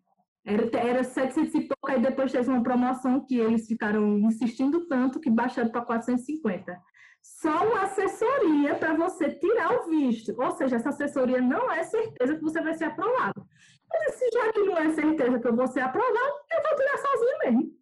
Era, 0.44 0.78
era 0.78 1.04
700 1.04 1.54
e 1.54 1.60
pouco, 1.62 1.90
aí 1.90 2.00
depois 2.00 2.30
teve 2.30 2.50
uma 2.50 2.62
promoção 2.62 3.24
que 3.24 3.38
eles 3.38 3.66
ficaram 3.66 4.18
insistindo 4.18 4.86
tanto 4.86 5.18
que 5.18 5.30
baixaram 5.30 5.70
para 5.70 5.80
450. 5.80 6.78
Só 7.22 7.64
uma 7.66 7.82
assessoria 7.82 8.74
para 8.76 8.94
você 8.94 9.30
tirar 9.30 9.72
o 9.72 9.88
visto. 9.90 10.34
Ou 10.40 10.50
seja, 10.52 10.76
essa 10.76 10.88
assessoria 10.90 11.40
não 11.40 11.70
é 11.70 11.82
certeza 11.84 12.34
que 12.36 12.42
você 12.42 12.60
vai 12.60 12.74
ser 12.74 12.84
aprovado. 12.84 13.46
Mas 13.90 14.14
se 14.14 14.28
já 14.32 14.52
que 14.52 14.60
não 14.60 14.76
é 14.76 14.90
certeza 14.90 15.38
que 15.38 15.46
eu 15.48 15.56
vou 15.56 15.66
ser 15.66 15.80
aprovado, 15.80 16.34
eu 16.50 16.62
vou 16.62 16.76
tirar 16.76 16.98
sozinha 16.98 17.38
mesmo. 17.44 17.78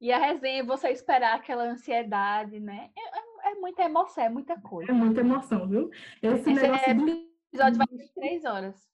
E 0.00 0.12
a 0.12 0.18
resenha, 0.18 0.64
você 0.64 0.88
esperar 0.90 1.36
aquela 1.36 1.64
ansiedade, 1.64 2.58
né? 2.58 2.90
É, 2.96 3.18
é- 3.18 3.52
é 3.52 3.54
muita 3.54 3.82
emoção, 3.82 4.24
é 4.24 4.28
muita 4.28 4.58
coisa. 4.60 4.90
É 4.90 4.94
muita 4.94 5.20
emoção, 5.20 5.68
viu? 5.68 5.90
Esse 6.22 6.50
Esse 6.50 6.52
negócio 6.54 6.94
do 6.96 7.10
episódio 7.10 7.78
vai 7.78 7.86
ter 7.86 8.08
três 8.14 8.44
horas. 8.44 8.88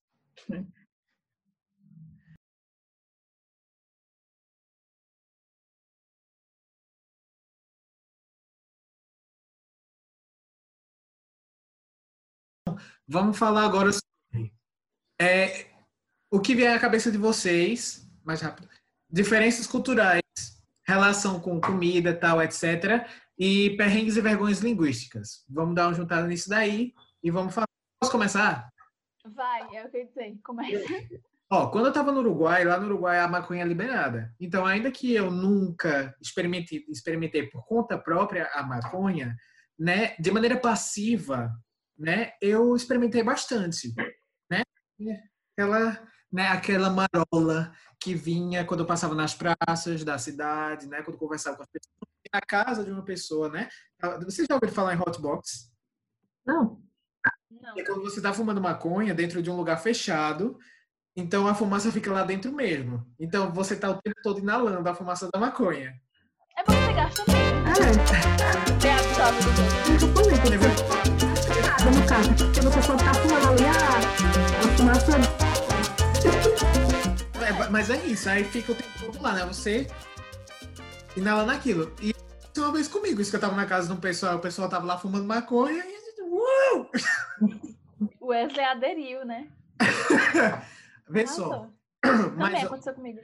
Vamos 13.09 13.39
falar 13.39 13.65
agora 13.65 13.91
sobre 13.93 14.53
é, 15.21 15.67
o 16.29 16.41
que 16.41 16.57
vem 16.57 16.67
à 16.67 16.79
cabeça 16.79 17.11
de 17.11 17.17
vocês, 17.17 18.05
mais 18.25 18.41
rápido. 18.41 18.69
Diferenças 19.09 19.65
culturais, 19.65 20.23
relação 20.85 21.39
com 21.39 21.61
comida, 21.61 22.13
tal, 22.13 22.43
etc. 22.43 23.07
E 23.39 23.77
perrengues 23.77 24.17
e 24.17 24.21
vergonhas 24.21 24.59
linguísticas. 24.59 25.45
Vamos 25.49 25.77
dar 25.77 25.87
uma 25.87 25.95
juntada 25.95 26.27
nisso 26.27 26.49
daí 26.49 26.93
e 27.23 27.31
vamos 27.31 27.55
falar. 27.55 27.67
Posso 28.01 28.11
começar? 28.11 28.69
Vai, 29.25 29.77
é 29.77 29.85
o 29.85 29.91
que 29.91 29.99
eu 29.99 30.01
ia 30.01 30.07
dizer. 30.07 30.39
Começa. 30.43 30.85
Ó, 31.49 31.71
quando 31.71 31.87
eu 31.87 31.93
tava 31.93 32.11
no 32.11 32.19
Uruguai, 32.19 32.65
lá 32.65 32.77
no 32.81 32.87
Uruguai 32.87 33.21
a 33.21 33.29
maconha 33.29 33.63
é 33.63 33.67
liberada. 33.67 34.35
Então, 34.41 34.67
ainda 34.67 34.91
que 34.91 35.15
eu 35.15 35.31
nunca 35.31 36.13
experimentei, 36.21 36.85
experimentei 36.89 37.45
por 37.47 37.65
conta 37.65 37.97
própria 37.97 38.51
a 38.53 38.65
maconha, 38.65 39.37
né, 39.79 40.17
de 40.19 40.33
maneira 40.33 40.59
passiva, 40.59 41.53
né, 41.99 42.33
eu 42.41 42.75
experimentei 42.77 43.23
bastante, 43.23 43.95
né? 44.51 44.63
Aquela, 45.53 46.09
né, 46.31 46.49
aquela 46.49 46.91
marola 46.91 47.73
que 48.01 48.15
vinha 48.15 48.65
quando 48.65 48.81
eu 48.81 48.87
passava 48.87 49.15
nas 49.15 49.35
praças 49.35 50.05
da 50.05 50.19
cidade, 50.19 50.87
né, 50.87 51.03
quando 51.03 51.15
eu 51.15 51.21
conversava 51.21 51.57
com 51.57 51.63
as 51.63 51.69
pessoas, 51.69 51.95
na 52.33 52.41
casa 52.41 52.85
de 52.85 52.91
uma 52.91 53.05
pessoa, 53.05 53.49
né? 53.49 53.69
Vocês 54.25 54.47
já 54.49 54.55
ouviram 54.55 54.75
falar 54.75 54.95
em 54.95 54.99
hotbox? 54.99 55.73
Não. 56.45 56.83
Não. 57.51 57.79
É 57.79 57.85
quando 57.85 58.03
você 58.03 58.19
está 58.19 58.33
fumando 58.33 58.61
maconha 58.61 59.15
dentro 59.15 59.43
de 59.43 59.51
um 59.51 59.57
lugar 59.57 59.79
fechado, 59.79 60.59
então 61.17 61.47
a 61.47 61.55
fumaça 61.55 61.91
fica 61.91 62.13
lá 62.13 62.23
dentro 62.23 62.53
mesmo. 62.53 63.07
Então 63.19 63.53
você 63.53 63.75
está 63.75 63.91
o 63.91 64.01
tempo 64.03 64.17
todo 64.23 64.41
inalando 64.41 64.89
a 64.89 64.95
fumaça 64.95 65.31
da 65.33 65.41
maconha. 65.41 65.99
É 66.59 66.65
bom 66.65 66.73
que 66.73 66.85
você 66.85 66.93
gasta 66.93 67.25
menos. 67.33 67.67
É, 67.79 68.81
Você 68.81 68.89
absorve 68.89 69.99
do 69.99 70.07
outro. 70.09 71.16
Nada 71.67 71.91
no 71.91 72.07
carro. 72.07 72.35
Porque 72.37 72.61
você 72.61 72.83
só 72.83 72.97
tá 72.97 73.15
fumando 73.15 73.49
ali 73.49 73.65
a, 73.67 74.77
fumaça. 74.77 75.13
É, 77.45 77.69
mas 77.71 77.91
é 77.91 77.97
isso, 78.07 78.29
aí 78.29 78.45
fica 78.45 78.73
o 78.73 78.75
tempo 78.75 78.91
todo 79.01 79.23
lá, 79.23 79.33
né? 79.35 79.45
Você 79.47 79.87
inalando 81.17 81.53
aquilo. 81.53 81.93
E 82.01 82.11
isso 82.11 82.65
uma 82.65 82.73
vez 82.73 82.89
comigo, 82.89 83.21
isso 83.21 83.31
que 83.31 83.37
eu 83.37 83.41
tava 83.41 83.57
na 83.57 83.67
casa 83.67 83.89
de 83.89 83.93
um 83.93 84.01
pessoal, 84.01 84.37
o 84.37 84.41
pessoal 84.41 84.69
tava 84.69 84.87
lá 84.87 84.99
fumando 84.99 85.27
maconha 85.27 85.85
e 85.85 86.23
uau! 86.23 86.91
O 88.21 88.29
Wesley 88.29 88.65
aderiu, 88.65 89.25
né? 89.25 89.49
Vê 91.09 91.27
só. 91.27 91.45
Arrasou. 91.45 91.73
Mas 92.37 92.49
Também 92.49 92.63
aconteceu 92.65 92.95
comigo. 92.95 93.21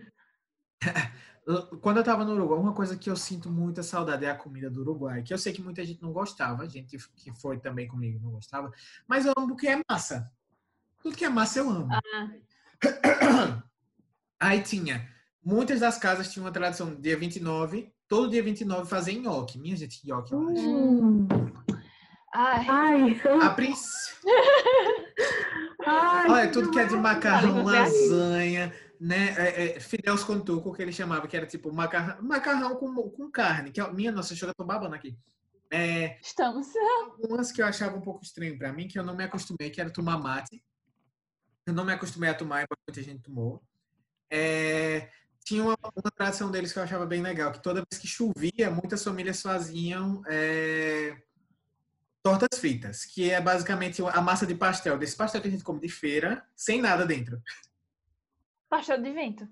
Quando 1.80 1.96
eu 1.96 2.04
tava 2.04 2.24
no 2.24 2.32
Uruguai, 2.34 2.58
uma 2.58 2.72
coisa 2.72 2.96
que 2.96 3.10
eu 3.10 3.16
sinto 3.16 3.50
muita 3.50 3.82
saudade 3.82 4.24
é 4.24 4.30
a 4.30 4.34
comida 4.34 4.70
do 4.70 4.80
Uruguai, 4.82 5.22
que 5.22 5.34
eu 5.34 5.38
sei 5.38 5.52
que 5.52 5.60
muita 5.62 5.84
gente 5.84 6.00
não 6.00 6.12
gostava, 6.12 6.68
gente 6.68 6.96
que 7.16 7.32
foi 7.40 7.58
também 7.58 7.88
comigo 7.88 8.20
não 8.22 8.30
gostava, 8.30 8.72
mas 9.08 9.26
eu 9.26 9.32
amo 9.36 9.48
porque 9.48 9.66
é 9.66 9.80
massa. 9.88 10.30
Tudo 11.02 11.16
que 11.16 11.24
é 11.24 11.28
massa 11.28 11.58
eu 11.58 11.68
amo. 11.68 11.88
Ah, 11.90 13.62
Aí 14.38 14.60
tinha, 14.62 15.08
muitas 15.44 15.80
das 15.80 15.98
casas 15.98 16.32
tinham 16.32 16.44
uma 16.46 16.52
tradição 16.52 16.94
dia 16.94 17.16
29, 17.16 17.92
todo 18.08 18.30
dia 18.30 18.42
29 18.42 18.88
fazer 18.88 19.14
nhoque. 19.14 19.58
Minha 19.58 19.76
gente, 19.76 20.06
nhoque, 20.06 20.32
eu 20.32 20.48
acho. 20.48 20.68
Hum. 20.68 21.26
ai, 22.34 22.66
Ai, 22.68 23.20
A 23.40 23.50
princípio, 23.50 24.30
ai. 25.86 26.30
olha, 26.30 26.50
tudo 26.52 26.70
que 26.70 26.78
é 26.78 26.84
de 26.86 26.96
macarrão, 26.96 27.64
Olha, 27.64 27.84
você 27.86 28.08
lasanha, 28.08 28.72
né? 29.02 29.34
É, 29.36 29.76
é, 29.76 29.80
Fidels 29.80 30.22
com 30.22 30.38
tuco, 30.38 30.72
que 30.72 30.80
ele 30.80 30.92
chamava, 30.92 31.26
que 31.26 31.36
era 31.36 31.44
tipo 31.44 31.72
macarrão, 31.72 32.22
macarrão 32.22 32.76
com, 32.76 32.94
com 33.10 33.30
carne. 33.30 33.72
Que, 33.72 33.80
é- 33.80 33.92
minha 33.92 34.12
nossa, 34.12 34.36
chega, 34.36 34.54
tô 34.54 34.64
babando 34.64 34.94
aqui. 34.94 35.18
É, 35.70 36.18
estamos. 36.22 36.68
algumas 36.76 37.50
que 37.50 37.60
eu 37.60 37.66
achava 37.66 37.96
um 37.96 38.00
pouco 38.00 38.22
estranho 38.22 38.56
pra 38.56 38.72
mim, 38.72 38.86
que 38.86 38.96
eu 38.98 39.02
não 39.02 39.16
me 39.16 39.24
acostumei, 39.24 39.70
que 39.70 39.80
era 39.80 39.90
tomar 39.90 40.18
mate. 40.18 40.62
Eu 41.66 41.72
não 41.72 41.84
me 41.84 41.92
acostumei 41.92 42.30
a 42.30 42.34
tomar, 42.34 42.62
igual 42.62 42.78
muita 42.86 43.02
gente 43.02 43.22
tomou. 43.22 43.60
É, 44.30 45.10
tinha 45.44 45.64
uma, 45.64 45.76
uma 45.82 46.10
tradição 46.14 46.50
deles 46.50 46.72
que 46.72 46.78
eu 46.78 46.82
achava 46.82 47.04
bem 47.04 47.22
legal, 47.22 47.50
que 47.50 47.62
toda 47.62 47.82
vez 47.90 48.00
que 48.00 48.06
chovia, 48.06 48.70
muitas 48.70 49.02
famílias 49.02 49.42
faziam 49.42 50.22
é, 50.28 51.16
tortas 52.22 52.58
fritas, 52.60 53.04
que 53.04 53.30
é 53.30 53.40
basicamente 53.40 54.00
a 54.00 54.20
massa 54.20 54.46
de 54.46 54.54
pastel, 54.54 54.96
desse 54.96 55.16
pastel 55.16 55.40
que 55.40 55.48
a 55.48 55.50
gente 55.50 55.64
come 55.64 55.80
de 55.80 55.88
feira, 55.88 56.46
sem 56.54 56.80
nada 56.80 57.04
dentro. 57.04 57.42
Pastel 58.72 59.02
de 59.02 59.12
vento. 59.12 59.46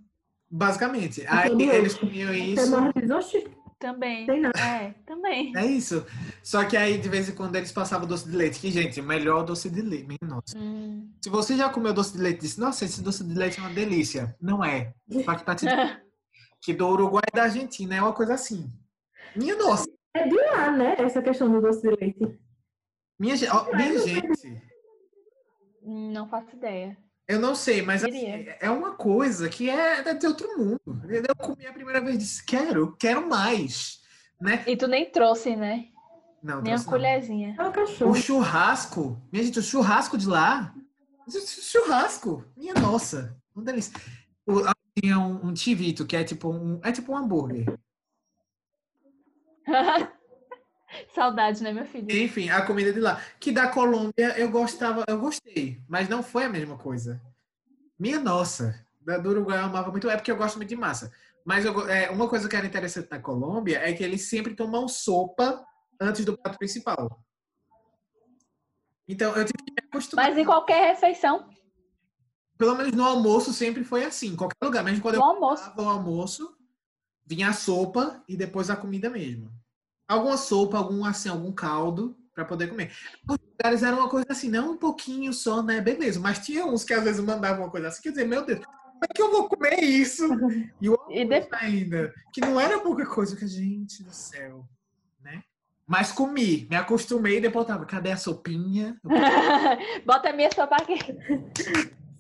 Basicamente. 0.51 1.27
Aí 1.29 1.53
eles 1.53 1.93
comiam 1.93 2.33
isso. 2.33 2.73
Também. 3.79 4.27
tem 4.27 4.41
nada. 4.41 4.59
É, 4.59 4.95
também. 5.05 5.55
É 5.55 5.67
isso. 5.67 6.07
Só 6.43 6.65
que 6.65 6.75
aí, 6.75 6.97
de 6.97 7.07
vez 7.07 7.29
em 7.29 7.35
quando, 7.35 7.55
eles 7.57 7.71
passavam 7.71 8.09
doce 8.09 8.27
de 8.31 8.35
leite. 8.35 8.59
Que, 8.59 8.71
gente, 8.71 9.03
melhor 9.03 9.45
doce 9.45 9.69
de 9.69 9.83
leite. 9.83 10.07
Minha 10.07 10.19
nossa. 10.23 10.57
Hum. 10.57 11.13
Se 11.23 11.29
você 11.29 11.55
já 11.55 11.69
comeu 11.69 11.93
doce 11.93 12.15
de 12.15 12.23
leite 12.23 12.41
disse, 12.41 12.59
nossa, 12.59 12.87
esse 12.87 13.03
doce 13.03 13.23
de 13.23 13.35
leite 13.35 13.59
é 13.59 13.63
uma 13.63 13.75
delícia. 13.75 14.35
Não 14.41 14.65
é. 14.65 14.95
Só 15.23 15.35
que, 15.35 15.45
pra 15.45 15.55
te 15.55 15.67
que 16.63 16.73
do 16.73 16.89
Uruguai 16.89 17.25
e 17.31 17.37
da 17.37 17.43
Argentina 17.43 17.97
é 17.97 18.01
uma 18.01 18.15
coisa 18.15 18.33
assim. 18.33 18.73
Minha 19.37 19.55
nossa. 19.57 19.85
É 20.15 20.27
de 20.27 20.35
lá, 20.35 20.71
né? 20.71 20.95
Essa 20.99 21.21
questão 21.21 21.53
do 21.53 21.61
doce 21.61 21.83
de 21.83 21.91
leite. 21.95 22.41
Minha, 23.19 23.35
minha 23.75 23.99
gente. 23.99 24.63
Não 25.83 26.27
faço 26.27 26.57
ideia. 26.57 26.97
Eu 27.31 27.39
não 27.39 27.55
sei, 27.55 27.81
mas 27.81 28.03
assim, 28.03 28.27
é 28.61 28.69
uma 28.71 28.93
coisa 28.95 29.49
que 29.49 29.71
é 29.71 30.13
de 30.15 30.27
outro 30.27 30.49
mundo. 30.59 30.81
Eu 31.09 31.37
comi 31.37 31.65
a 31.65 31.73
primeira 31.73 32.01
vez 32.01 32.17
e 32.17 32.19
disse, 32.19 32.45
quero, 32.45 32.97
quero 32.97 33.29
mais. 33.29 34.01
Né? 34.41 34.65
E 34.67 34.77
tu 34.77 34.89
nem 34.89 35.09
trouxe, 35.11 35.55
né? 35.55 35.87
Não, 36.43 36.61
Nem 36.61 36.73
a 36.73 36.77
trouxe 36.77 36.85
não. 36.87 36.93
colherzinha. 36.93 37.57
É 37.57 38.05
um 38.05 38.11
O 38.11 38.15
churrasco. 38.15 39.23
Minha 39.31 39.45
gente, 39.45 39.59
o 39.59 39.63
churrasco 39.63 40.19
de 40.19 40.27
lá. 40.27 40.75
Churrasco. 41.29 42.45
Minha 42.57 42.75
nossa. 42.75 43.37
Uma 43.55 43.65
delícia. 43.65 43.93
O- 44.47 44.63
Tinha 45.01 45.19
um, 45.19 45.47
um 45.47 45.55
tivito, 45.55 46.05
que 46.05 46.17
é 46.17 46.25
tipo 46.25 46.51
um, 46.51 46.81
é 46.83 46.91
tipo 46.91 47.13
um 47.13 47.17
hambúrguer. 47.17 47.65
Saudade, 51.15 51.63
né, 51.63 51.73
meu 51.73 51.87
filho? 51.87 52.11
Enfim, 52.11 52.51
a 52.51 52.63
comida 52.63 52.93
de 52.93 53.01
lá. 53.01 53.21
Que 53.39 53.53
da 53.53 53.69
Colômbia 53.69 54.39
eu 54.39 54.51
gostava, 54.51 55.05
eu 55.09 55.19
gostei, 55.19 55.81
mas 55.89 56.09
não 56.09 56.23
foi 56.23 56.45
a 56.45 56.49
mesma 56.49 56.77
coisa. 56.77 57.21
Minha 57.99 58.19
nossa, 58.19 58.85
da 59.01 59.19
do 59.19 59.31
Uruguai 59.31 59.59
eu 59.59 59.65
amava 59.65 59.91
muito, 59.91 60.09
é 60.09 60.17
porque 60.17 60.31
eu 60.31 60.37
gosto 60.37 60.57
muito 60.57 60.69
de 60.69 60.77
massa. 60.77 61.13
Mas 61.45 61.65
eu 61.65 61.89
é, 61.89 62.11
uma 62.11 62.29
coisa 62.29 62.49
que 62.49 62.57
era 62.57 62.67
interessante 62.67 63.09
na 63.11 63.19
Colômbia 63.19 63.79
é 63.79 63.93
que 63.93 64.03
eles 64.03 64.29
sempre 64.29 64.55
tomam 64.55 64.89
sopa 64.89 65.65
antes 66.01 66.25
do 66.25 66.37
prato 66.37 66.59
principal. 66.59 67.23
Então 69.09 69.35
eu 69.37 69.45
tive 69.45 69.59
que 69.65 69.73
me 69.73 69.89
acostumar. 69.89 70.29
Mas 70.29 70.39
em 70.39 70.45
qualquer 70.45 70.93
refeição, 70.93 71.49
Pelo 72.57 72.77
menos 72.77 72.93
no 72.93 73.05
almoço 73.05 73.55
sempre 73.55 73.83
foi 73.83 74.05
assim, 74.05 74.29
em 74.29 74.37
qualquer 74.37 74.63
lugar. 74.63 74.85
Mesmo 74.85 75.01
quando 75.01 75.17
no 75.17 75.23
eu 75.23 75.25
almoço. 75.25 75.73
O 75.77 75.83
almoço, 75.83 76.57
vinha 77.25 77.49
a 77.49 77.53
sopa 77.53 78.23
e 78.29 78.37
depois 78.37 78.69
a 78.69 78.77
comida 78.77 79.09
mesmo. 79.09 79.51
Alguma 80.11 80.37
sopa, 80.37 80.77
algum 80.77 81.05
assim, 81.05 81.29
algum 81.29 81.53
caldo 81.53 82.17
para 82.35 82.45
poder 82.45 82.67
comer. 82.67 82.91
Os 83.29 83.39
lugares 83.39 83.83
eram 83.85 83.99
uma 83.99 84.09
coisa 84.09 84.27
assim, 84.31 84.49
não 84.51 84.73
um 84.73 84.77
pouquinho 84.77 85.33
só, 85.33 85.63
né? 85.63 85.81
Beleza, 85.81 86.19
mas 86.19 86.41
tinha 86.41 86.67
uns 86.67 86.83
que 86.83 86.93
às 86.93 87.05
vezes 87.05 87.25
mandavam 87.25 87.63
uma 87.65 87.71
coisa 87.71 87.87
assim, 87.87 88.03
quer 88.03 88.11
dizer, 88.11 88.27
meu 88.27 88.45
Deus, 88.45 88.59
como 88.65 89.05
é 89.05 89.07
que 89.15 89.23
eu 89.23 89.31
vou 89.31 89.49
comer 89.49 89.85
isso? 89.85 90.25
E 90.81 90.89
o 90.91 90.95
E 91.09 91.23
almoço 91.23 91.49
de- 91.49 91.57
ainda, 91.57 92.13
que 92.33 92.41
não 92.41 92.59
era 92.61 92.81
pouca 92.81 93.07
coisa, 93.07 93.37
que 93.37 93.47
gente 93.47 94.03
do 94.03 94.13
céu, 94.13 94.65
né? 95.23 95.45
Mas 95.87 96.11
comi, 96.11 96.67
me 96.69 96.75
acostumei 96.75 97.39
e 97.39 97.41
depois 97.41 97.67
tava, 97.67 97.87
cadê 97.87 98.11
a 98.11 98.17
sopinha? 98.17 99.01
Bota 100.05 100.31
a 100.31 100.33
minha 100.33 100.51
sopa 100.53 100.75
aqui. 100.75 100.99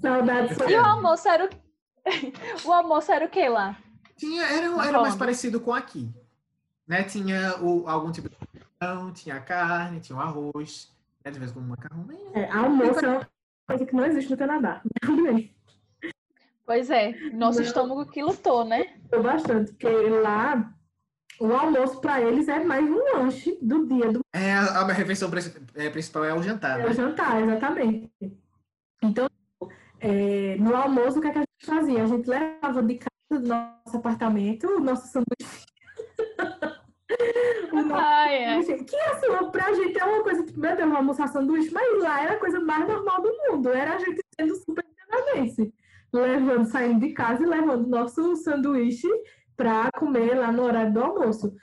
Saudades. 0.01 0.57
E 0.69 0.75
o 0.77 0.85
almoço 0.85 1.29
era 1.29 1.45
o... 1.45 1.49
o 2.69 2.73
almoço 2.73 3.11
era 3.11 3.25
o 3.27 3.29
que 3.29 3.49
lá? 3.49 3.77
Tinha, 4.17 4.45
era, 4.45 4.67
era 4.87 5.01
mais 5.01 5.17
parecido 5.17 5.61
com 5.61 5.75
aqui. 5.75 6.09
Né? 6.91 7.05
Tinha 7.05 7.57
o, 7.63 7.89
algum 7.89 8.11
tipo 8.11 8.29
de 8.29 8.37
pão, 8.77 9.13
tinha 9.13 9.41
carne, 9.41 10.01
tinha 10.01 10.19
o 10.19 10.21
arroz, 10.21 10.93
né? 11.25 11.31
de 11.31 11.39
vez 11.39 11.53
em 11.53 11.55
quando 11.55 11.69
macarrão. 11.69 12.05
É, 12.35 12.51
almoço 12.51 13.07
é 13.07 13.09
uma 13.09 13.29
coisa 13.69 13.87
que 13.87 13.95
não 13.95 14.05
existe 14.05 14.29
no 14.33 14.37
Canadá. 14.37 14.83
Pois 16.67 16.89
é, 16.89 17.13
nosso 17.33 17.59
Não. 17.59 17.67
estômago 17.67 18.07
que 18.07 18.23
lutou, 18.23 18.65
né? 18.65 18.95
Gostou 19.01 19.23
bastante, 19.25 19.73
porque 19.73 19.89
lá 19.89 20.73
o 21.41 21.53
almoço 21.53 22.01
para 22.01 22.21
eles 22.21 22.47
é 22.47 22.63
mais 22.63 22.89
um 22.89 23.03
lanche 23.17 23.59
do 23.61 23.89
dia 23.89 24.13
do 24.13 24.21
É, 24.33 24.53
a, 24.55 24.87
refeição 24.87 25.29
é, 25.75 25.91
principal 25.91 26.25
é 26.25 26.33
o 26.33 26.41
jantar. 26.41 26.79
é 26.79 26.85
o 26.85 26.89
Né? 26.91 26.95
jantar, 26.95 27.43
exatamente. 27.43 28.09
Então, 29.03 29.29
é, 29.99 30.55
no 30.61 30.77
almoço, 30.77 31.19
o 31.19 31.21
que, 31.21 31.27
é 31.27 31.33
que 31.33 31.39
a 31.39 31.41
gente 31.41 31.67
fazia? 31.67 32.05
A 32.05 32.07
gente 32.07 32.31
levava 32.31 32.83
de 32.85 32.95
casa 32.95 33.43
do 33.43 33.49
nosso 33.49 33.97
apartamento 33.97 34.69
o 34.69 34.79
nosso 34.79 35.09
sanduíche. 35.09 35.67
Ai, 37.93 38.45
é. 38.45 38.63
sanduíche, 38.63 38.85
que 38.85 38.97
assim, 38.97 39.51
pra 39.51 39.73
gente 39.73 39.99
é 39.99 40.05
uma 40.05 40.23
coisa, 40.23 40.45
tipo, 40.45 40.61
meu 40.61 40.71
Deus, 40.71 40.81
vamos 40.81 40.97
almoçar 40.97 41.29
sanduíche, 41.29 41.73
mas 41.73 42.03
lá 42.03 42.23
era 42.23 42.35
a 42.35 42.39
coisa 42.39 42.61
mais 42.61 42.87
normal 42.87 43.23
do 43.23 43.33
mundo. 43.49 43.69
Era 43.71 43.95
a 43.95 43.99
gente 43.99 44.21
sendo 44.39 44.55
super 44.57 44.85
canadense. 45.09 45.73
Levando, 46.13 46.67
saindo 46.67 47.01
de 47.01 47.13
casa 47.13 47.43
e 47.43 47.47
levando 47.47 47.87
nosso 47.89 48.35
sanduíche 48.37 49.09
para 49.57 49.91
comer 49.93 50.35
lá 50.35 50.51
no 50.51 50.65
horário 50.65 50.93
do 50.93 51.01
almoço. 51.01 51.55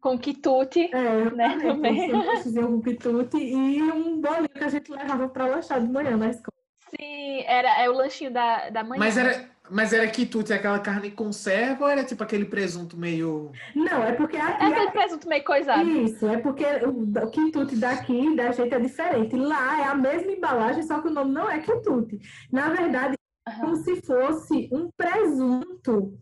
Com 0.00 0.18
quitute. 0.18 0.90
É, 0.94 1.30
Né, 1.30 1.58
também. 1.60 2.14
um 2.14 2.80
com 2.80 2.80
quitute 2.82 3.36
e 3.36 3.82
um 3.82 4.20
bolinho 4.20 4.48
que 4.48 4.64
a 4.64 4.68
gente 4.68 4.90
levava 4.90 5.28
para 5.28 5.46
lanchar 5.46 5.80
de 5.80 5.88
manhã 5.92 6.16
na 6.16 6.28
escola. 6.30 6.56
Sim, 6.88 7.42
era, 7.46 7.82
é 7.82 7.90
o 7.90 7.92
lanchinho 7.92 8.32
da, 8.32 8.70
da 8.70 8.82
manhã. 8.82 8.98
Mas 8.98 9.18
era, 9.18 9.50
mas 9.70 9.92
era 9.92 10.06
quitute, 10.08 10.52
aquela 10.52 10.78
carne 10.78 11.08
em 11.08 11.10
conserva 11.10 11.84
ou 11.84 11.90
era 11.90 12.04
tipo 12.04 12.22
aquele 12.22 12.44
presunto 12.44 12.96
meio. 12.96 13.52
Não, 13.74 14.02
é 14.02 14.12
porque 14.12 14.36
É 14.36 14.40
aquele 14.40 14.90
presunto 14.90 15.28
meio 15.28 15.44
coisado. 15.44 15.88
Isso, 15.88 16.26
é 16.26 16.38
porque 16.38 16.64
o, 16.84 17.24
o 17.24 17.30
quitute 17.30 17.76
daqui 17.76 18.34
da 18.36 18.50
gente 18.52 18.74
é 18.74 18.78
diferente. 18.80 19.36
Lá 19.36 19.80
é 19.80 19.84
a 19.84 19.94
mesma 19.94 20.32
embalagem, 20.32 20.82
só 20.82 21.00
que 21.00 21.08
o 21.08 21.12
nome 21.12 21.32
não 21.32 21.50
é 21.50 21.58
quitute. 21.60 22.18
Na 22.52 22.68
verdade, 22.70 23.14
é 23.46 23.50
Aham. 23.50 23.60
como 23.60 23.76
se 23.76 24.00
fosse 24.02 24.68
um 24.72 24.90
presunto. 24.96 26.18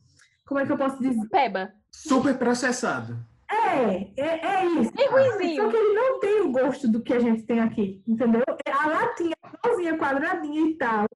Como 0.46 0.60
é 0.60 0.66
que 0.66 0.72
eu 0.72 0.76
posso 0.76 1.00
dizer? 1.00 1.28
Peba. 1.28 1.72
super 1.90 2.38
processado? 2.38 3.16
É, 3.50 4.10
é, 4.16 4.46
é 4.46 4.66
isso. 4.66 4.92
Bem 4.92 5.08
ruizinho. 5.08 5.62
Só 5.62 5.68
que 5.70 5.76
ele 5.76 5.94
não 5.94 6.20
tem 6.20 6.40
o 6.42 6.50
gosto 6.50 6.88
do 6.88 7.00
que 7.02 7.12
a 7.12 7.20
gente 7.20 7.42
tem 7.44 7.60
aqui, 7.60 8.02
entendeu? 8.06 8.42
A 8.72 8.86
latinha 8.88 9.36
rosinha, 9.64 9.96
quadradinha 9.96 10.68
e 10.70 10.74
tal. 10.74 11.06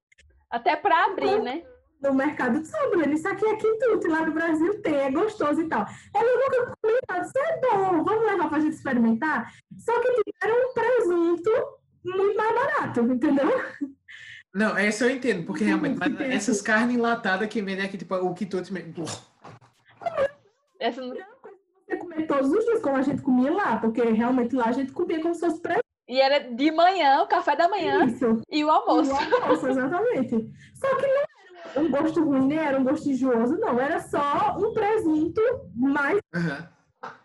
Até 0.49 0.75
pra 0.75 1.05
abrir, 1.05 1.41
né? 1.41 1.63
No 2.01 2.13
mercado 2.15 2.59
de 2.59 2.67
Sobrano, 2.67 3.13
isso 3.13 3.27
aqui 3.27 3.45
é 3.45 3.55
quitute, 3.55 4.07
lá 4.07 4.25
no 4.25 4.31
Brasil 4.33 4.81
tem, 4.81 4.95
é 4.95 5.11
gostoso 5.11 5.61
e 5.61 5.67
tal. 5.67 5.85
Eu 6.15 6.21
nunca 6.21 6.73
comi, 6.81 6.97
eu 7.09 7.21
disse, 7.21 7.39
é 7.39 7.59
bom, 7.61 8.03
vamos 8.03 8.25
levar 8.25 8.49
pra 8.49 8.59
gente 8.59 8.73
experimentar? 8.73 9.53
Só 9.77 9.91
que 10.01 10.07
era 10.41 10.51
um 10.53 10.73
presunto 10.73 11.51
muito 12.03 12.35
mais 12.37 12.55
barato, 12.55 13.01
entendeu? 13.01 13.49
Não, 14.53 14.75
essa 14.75 15.05
eu 15.05 15.11
entendo, 15.11 15.45
porque 15.45 15.63
realmente, 15.63 15.99
mas 15.99 16.19
essas 16.21 16.61
carnes 16.61 16.95
enlatadas 16.97 17.47
que 17.47 17.61
vendem 17.61 17.85
aqui, 17.85 17.97
tipo, 17.97 18.15
o 18.15 18.33
quitute. 18.33 18.73
mesmo- 18.73 19.05
Essa 20.79 21.01
não- 21.01 21.15
Você 21.87 22.23
todos 22.23 22.51
os 22.51 22.65
dias, 22.65 22.81
como 22.81 22.95
a 22.95 23.01
gente 23.01 23.21
comia 23.21 23.51
lá, 23.51 23.77
porque 23.77 24.01
realmente 24.01 24.55
lá 24.55 24.65
a 24.67 24.71
gente 24.71 24.91
comia 24.91 25.21
como 25.21 25.33
se 25.35 25.41
fosse 25.41 25.61
presente. 25.61 25.83
E 26.07 26.19
era 26.19 26.39
de 26.39 26.71
manhã, 26.71 27.21
o 27.21 27.27
café 27.27 27.55
da 27.55 27.69
manhã 27.69 28.05
Isso. 28.05 28.41
e 28.49 28.63
o 28.65 28.69
almoço. 28.71 29.11
O 29.11 29.15
almoço, 29.15 29.67
exatamente. 29.67 30.49
Só 30.73 30.95
que 30.95 31.07
não 31.07 31.23
um 31.77 31.89
gosto 31.89 32.23
ruim, 32.23 32.47
nem 32.47 32.57
era 32.57 32.79
um 32.79 32.83
gosto 32.83 33.09
enjooso, 33.09 33.57
não. 33.57 33.79
Era 33.79 33.99
só 33.99 34.57
um 34.57 34.73
presunto 34.73 35.41
mais 35.75 36.19
Aham. 36.33 36.67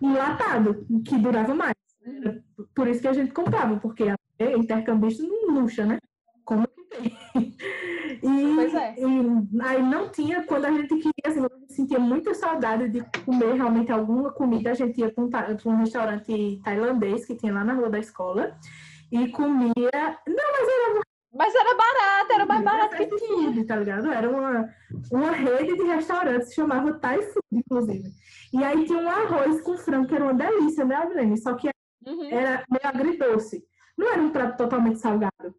enlatado, 0.00 0.86
que 1.04 1.18
durava 1.18 1.54
mais. 1.54 1.74
Por 2.74 2.88
isso 2.88 3.00
que 3.00 3.08
a 3.08 3.12
gente 3.12 3.32
comprava, 3.32 3.76
porque 3.78 4.04
a 4.04 4.16
intercambista 4.56 5.22
não 5.22 5.60
luxa, 5.60 5.84
né? 5.84 5.98
Como 6.44 6.66
que 6.68 6.82
tem? 6.84 7.16
E, 8.22 8.54
Pois 8.54 8.74
é. 8.74 8.94
e 8.96 9.62
aí 9.62 9.82
não 9.82 10.08
tinha, 10.10 10.42
quando 10.44 10.64
a 10.64 10.70
gente 10.70 10.88
queria, 10.88 11.12
assim, 11.26 11.40
a 11.40 11.58
gente 11.58 11.72
sentia 11.72 11.98
muita 11.98 12.32
saudade 12.34 12.88
de 12.88 13.04
comer 13.24 13.54
realmente 13.54 13.92
alguma 13.92 14.32
comida, 14.32 14.70
a 14.70 14.74
gente 14.74 15.00
ia 15.00 15.12
para 15.12 15.24
um, 15.24 15.28
pra 15.28 15.56
um 15.66 15.76
restaurante 15.76 16.60
tailandês 16.64 17.26
que 17.26 17.34
tinha 17.34 17.52
lá 17.52 17.64
na 17.64 17.74
rua 17.74 17.90
da 17.90 17.98
escola 17.98 18.56
e 19.12 19.28
comia. 19.28 19.70
Não, 20.26 20.52
mas 20.52 20.68
era 20.68 21.00
Mas 21.36 21.54
era 21.54 21.76
barato, 21.76 22.32
era 22.32 22.46
mais 22.46 22.62
barato 22.64 22.96
que 22.96 23.18
food, 23.18 23.64
tá 23.64 23.76
ligado? 23.76 24.10
Era 24.10 24.28
uma, 24.30 24.68
uma 25.12 25.30
rede 25.30 25.76
de 25.76 25.82
restaurantes 25.82 26.54
chamava 26.54 26.98
Thai 26.98 27.22
Food, 27.22 27.46
inclusive. 27.52 28.10
E 28.52 28.64
aí 28.64 28.84
tinha 28.84 28.98
um 28.98 29.08
arroz 29.08 29.60
com 29.60 29.76
frango, 29.76 30.08
que 30.08 30.14
era 30.14 30.24
uma 30.24 30.34
delícia, 30.34 30.84
né, 30.84 30.94
Avilene? 30.94 31.36
Só 31.40 31.54
que 31.54 31.68
Uhum, 32.06 32.30
era 32.30 32.64
meio 32.70 32.86
agridoce. 32.86 33.64
Não 33.98 34.08
era 34.08 34.22
um 34.22 34.30
prato 34.30 34.56
totalmente 34.56 35.00
salgado. 35.00 35.54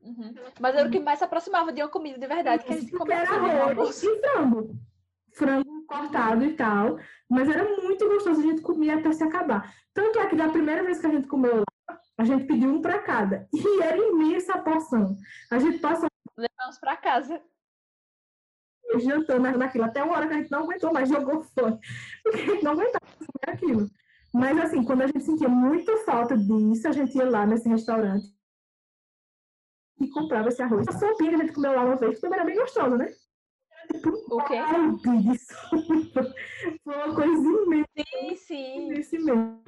uhum. 0.00 0.32
Mas 0.60 0.76
era 0.76 0.88
o 0.88 0.90
que 0.90 1.00
mais 1.00 1.18
se 1.18 1.24
aproximava 1.24 1.72
de 1.72 1.82
uma 1.82 1.88
comida 1.88 2.18
de 2.18 2.26
verdade 2.26 2.64
que 2.64 2.72
a 2.72 2.76
gente 2.76 2.92
comia 2.92 3.16
era 3.16 3.30
arroz 3.30 4.02
e 4.02 4.20
frango. 4.20 4.78
Frango 5.32 5.84
cortado 5.86 6.44
e 6.44 6.54
tal. 6.54 6.98
Mas 7.28 7.48
era 7.48 7.64
muito 7.82 8.08
gostoso, 8.08 8.40
a 8.40 8.44
gente 8.44 8.62
comia 8.62 8.96
até 8.96 9.10
se 9.12 9.24
acabar. 9.24 9.74
Tanto 9.92 10.20
é 10.20 10.26
que 10.26 10.36
da 10.36 10.48
primeira 10.48 10.84
vez 10.84 11.00
que 11.00 11.06
a 11.06 11.10
gente 11.10 11.26
comeu 11.26 11.56
lá, 11.56 11.64
a 12.18 12.24
gente 12.24 12.44
pediu 12.46 12.68
um 12.70 12.82
para 12.82 12.98
cada. 13.02 13.48
E 13.54 13.82
era 13.82 13.96
imensa 13.96 14.54
a 14.54 14.58
porção. 14.62 15.16
A 15.50 15.58
gente 15.58 15.78
passou 15.78 16.08
Levamos 16.36 16.78
pra 16.80 16.96
casa. 16.96 17.40
jantando 19.00 19.40
na- 19.42 19.56
naquilo. 19.56 19.84
Até 19.84 20.02
uma 20.02 20.14
hora 20.16 20.26
que 20.28 20.34
a 20.34 20.36
gente 20.38 20.50
não 20.50 20.60
aguentou 20.64 20.92
mais, 20.92 21.08
jogou 21.08 21.42
fora. 21.42 21.78
Porque 22.22 22.38
a 22.40 22.46
gente 22.46 22.62
não 22.64 22.72
aguentava 22.72 23.04
comer 23.16 23.54
aquilo. 23.54 23.90
Mas 24.32 24.58
assim, 24.58 24.84
quando 24.84 25.02
a 25.02 25.06
gente 25.06 25.22
sentia 25.22 25.48
muita 25.48 25.96
falta 26.04 26.36
disso, 26.36 26.86
a 26.88 26.92
gente 26.92 27.16
ia 27.16 27.28
lá 27.28 27.46
nesse 27.46 27.68
restaurante 27.68 28.26
e 30.00 30.08
comprava 30.10 30.48
esse 30.48 30.62
arroz. 30.62 30.86
A 30.88 30.92
sopinha 30.92 31.30
que 31.30 31.36
a 31.36 31.38
gente 31.38 31.52
comeu 31.52 31.72
lá 31.72 31.84
uma 31.84 31.96
vez, 31.96 32.20
também 32.20 32.38
era 32.38 32.46
bem 32.46 32.56
gostosa, 32.56 32.96
né? 32.96 33.06
Era 33.72 33.86
tipo 34.00 34.10
O 34.34 34.44
quê? 34.44 34.58
sopa. 35.38 36.34
Foi 36.84 36.94
uma 36.94 37.14
coisa 37.14 37.48
imensa, 37.64 37.88
Sim, 37.96 38.36
sim. 38.36 38.86
imensa, 38.90 39.16
imensa. 39.16 39.60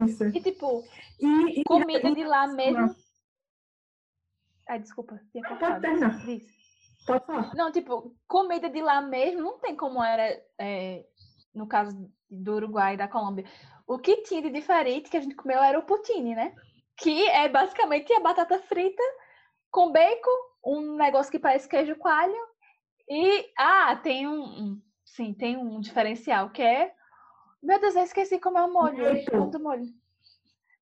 E 0.00 0.40
tipo, 0.40 0.82
E, 1.20 1.60
e 1.60 1.64
comida 1.64 2.12
de 2.14 2.24
lá 2.24 2.46
mesmo. 2.48 2.94
Ai, 4.68 4.78
desculpa, 4.80 5.20
tinha 5.30 5.46
Pode 5.46 5.80
terminar. 5.80 6.24
Diz. 6.24 6.42
pode 7.06 7.26
falar. 7.26 7.54
Não, 7.54 7.70
tipo, 7.70 8.14
comida 8.26 8.68
de 8.70 8.80
lá 8.80 9.00
mesmo 9.02 9.40
não 9.42 9.58
tem 9.58 9.76
como 9.76 10.02
era 10.02 10.42
é, 10.58 11.04
no 11.54 11.66
caso 11.66 12.10
do 12.30 12.54
Uruguai 12.54 12.94
e 12.94 12.96
da 12.96 13.06
Colômbia. 13.08 13.44
O 13.86 13.98
que 13.98 14.22
tinha 14.22 14.40
de 14.42 14.50
diferente 14.50 15.10
que 15.10 15.16
a 15.16 15.20
gente 15.20 15.34
comeu 15.34 15.62
era 15.62 15.78
o 15.78 15.82
poutine, 15.84 16.34
né? 16.34 16.54
Que 16.96 17.28
é 17.28 17.48
basicamente 17.48 18.12
a 18.12 18.20
batata 18.20 18.58
frita 18.60 19.02
com 19.70 19.92
bacon, 19.92 20.30
um 20.64 20.96
negócio 20.96 21.30
que 21.30 21.38
parece 21.38 21.68
queijo 21.68 21.96
coalho 21.96 22.34
e 23.08 23.52
ah, 23.58 23.94
tem 23.96 24.26
um- 24.26 24.80
sim, 25.04 25.34
tem 25.34 25.56
um 25.58 25.78
diferencial 25.80 26.48
que 26.50 26.62
é 26.62 26.94
meu 27.64 27.80
Deus, 27.80 27.96
eu 27.96 28.04
esqueci 28.04 28.38
como 28.38 28.58
é 28.58 28.64
o 28.64 28.72
molho. 28.72 28.98
Maple. 28.98 29.24
O 29.32 29.36
nome 29.38 29.50
do 29.50 29.60
molho. 29.60 30.04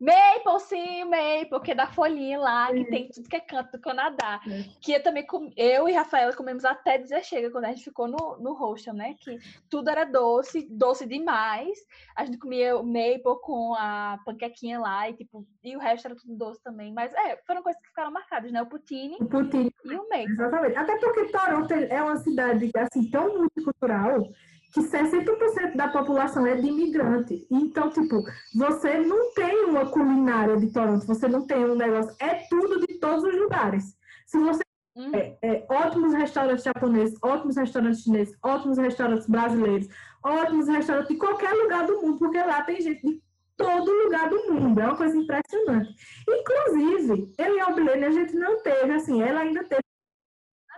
Maple, 0.03 0.59
sim, 0.67 1.05
maple, 1.05 1.61
que 1.63 1.71
é 1.71 1.75
da 1.77 1.87
folhinha 1.87 2.37
lá, 2.37 2.73
que 2.73 2.85
tem 2.87 3.09
tudo 3.09 3.29
que 3.29 3.37
é 3.37 3.41
canto 3.41 3.71
do 3.71 3.81
Canadá. 3.81 4.41
É. 4.49 4.65
Que 4.81 4.95
eu 4.95 5.03
também, 5.03 5.25
com... 5.25 5.53
eu 5.57 5.89
e 5.89 5.93
Rafaela 5.93 6.35
comemos 6.35 6.65
até 6.65 6.99
dizer 6.99 7.23
chega, 7.23 7.53
quando 7.53 7.67
a 7.67 7.69
gente 7.69 7.85
ficou 7.85 8.09
no, 8.09 8.37
no 8.41 8.53
hostel, 8.53 8.95
né? 8.95 9.15
Que 9.21 9.39
tudo 9.71 9.89
era 9.89 10.05
doce, 10.05 10.67
doce 10.69 11.07
demais. 11.07 11.79
A 12.17 12.25
gente 12.25 12.37
comia 12.37 12.77
o 12.77 12.85
maple 12.85 13.41
com 13.43 13.77
a 13.77 14.19
panquequinha 14.25 14.81
lá 14.81 15.09
e, 15.09 15.15
tipo, 15.15 15.47
e 15.63 15.77
o 15.77 15.79
resto 15.79 16.07
era 16.07 16.17
tudo 16.17 16.35
doce 16.35 16.61
também. 16.65 16.93
Mas, 16.93 17.15
é, 17.15 17.37
foram 17.47 17.63
coisas 17.63 17.81
que 17.81 17.87
ficaram 17.87 18.11
marcadas, 18.11 18.51
né? 18.51 18.61
O 18.61 18.67
poutine 18.67 19.19
O 19.21 19.27
poutine 19.27 19.73
e 19.85 19.95
o 19.95 20.09
maple. 20.09 20.33
Exatamente. 20.33 20.77
Até 20.79 20.99
porque 20.99 21.27
Toronto 21.27 21.73
é 21.75 22.03
uma 22.03 22.17
cidade 22.17 22.73
assim 22.77 23.09
tão 23.09 23.39
multicultural 23.39 24.29
que 24.73 24.81
60% 24.81 25.77
da 25.77 25.89
população 25.89 26.47
é 26.47 26.57
de 26.57 26.67
imigrante. 26.67 27.47
Então, 27.51 27.91
tipo, 27.91 28.23
você 28.55 28.99
não 28.99 29.33
tem 29.35 29.67
uma 29.67 29.87
culinária 29.87 30.57
de 30.57 30.73
Toronto, 30.73 31.07
você 31.07 31.29
não 31.29 31.47
tem 31.47 31.65
um 31.65 31.75
negócio, 31.75 32.15
é 32.19 32.47
tudo 32.49 32.81
de 32.87 32.99
todos 32.99 33.23
os 33.25 33.37
lugares. 33.39 33.95
Se 34.27 34.39
você 34.39 34.63
Hum, 34.95 35.11
é, 35.15 35.39
é, 35.43 35.67
ótimos 35.71 36.13
restaurantes 36.13 36.65
japoneses, 36.65 37.19
ótimos 37.23 37.57
restaurantes 37.57 38.03
chineses, 38.03 38.37
ótimos 38.43 38.77
restaurantes 38.77 39.27
brasileiros, 39.27 39.89
ótimos 40.23 40.69
restaurantes 40.69 41.09
de 41.09 41.17
qualquer 41.17 41.53
lugar 41.55 41.87
do 41.87 42.03
mundo, 42.03 42.19
porque 42.19 42.37
lá 42.37 42.63
tem 42.63 42.79
gente 42.79 43.01
de 43.01 43.23
todo 43.57 43.91
lugar 43.91 44.29
do 44.29 44.53
mundo. 44.53 44.79
É 44.81 44.85
uma 44.85 44.97
coisa 44.97 45.17
impressionante. 45.17 45.95
Inclusive, 46.29 47.33
eu 47.39 47.57
e 47.57 47.61
a 47.61 47.67
Albilene, 47.67 48.05
a 48.05 48.11
gente 48.11 48.35
não 48.35 48.63
teve, 48.63 48.93
assim, 48.93 49.23
ela 49.23 49.41
ainda 49.41 49.65
teve 49.65 49.83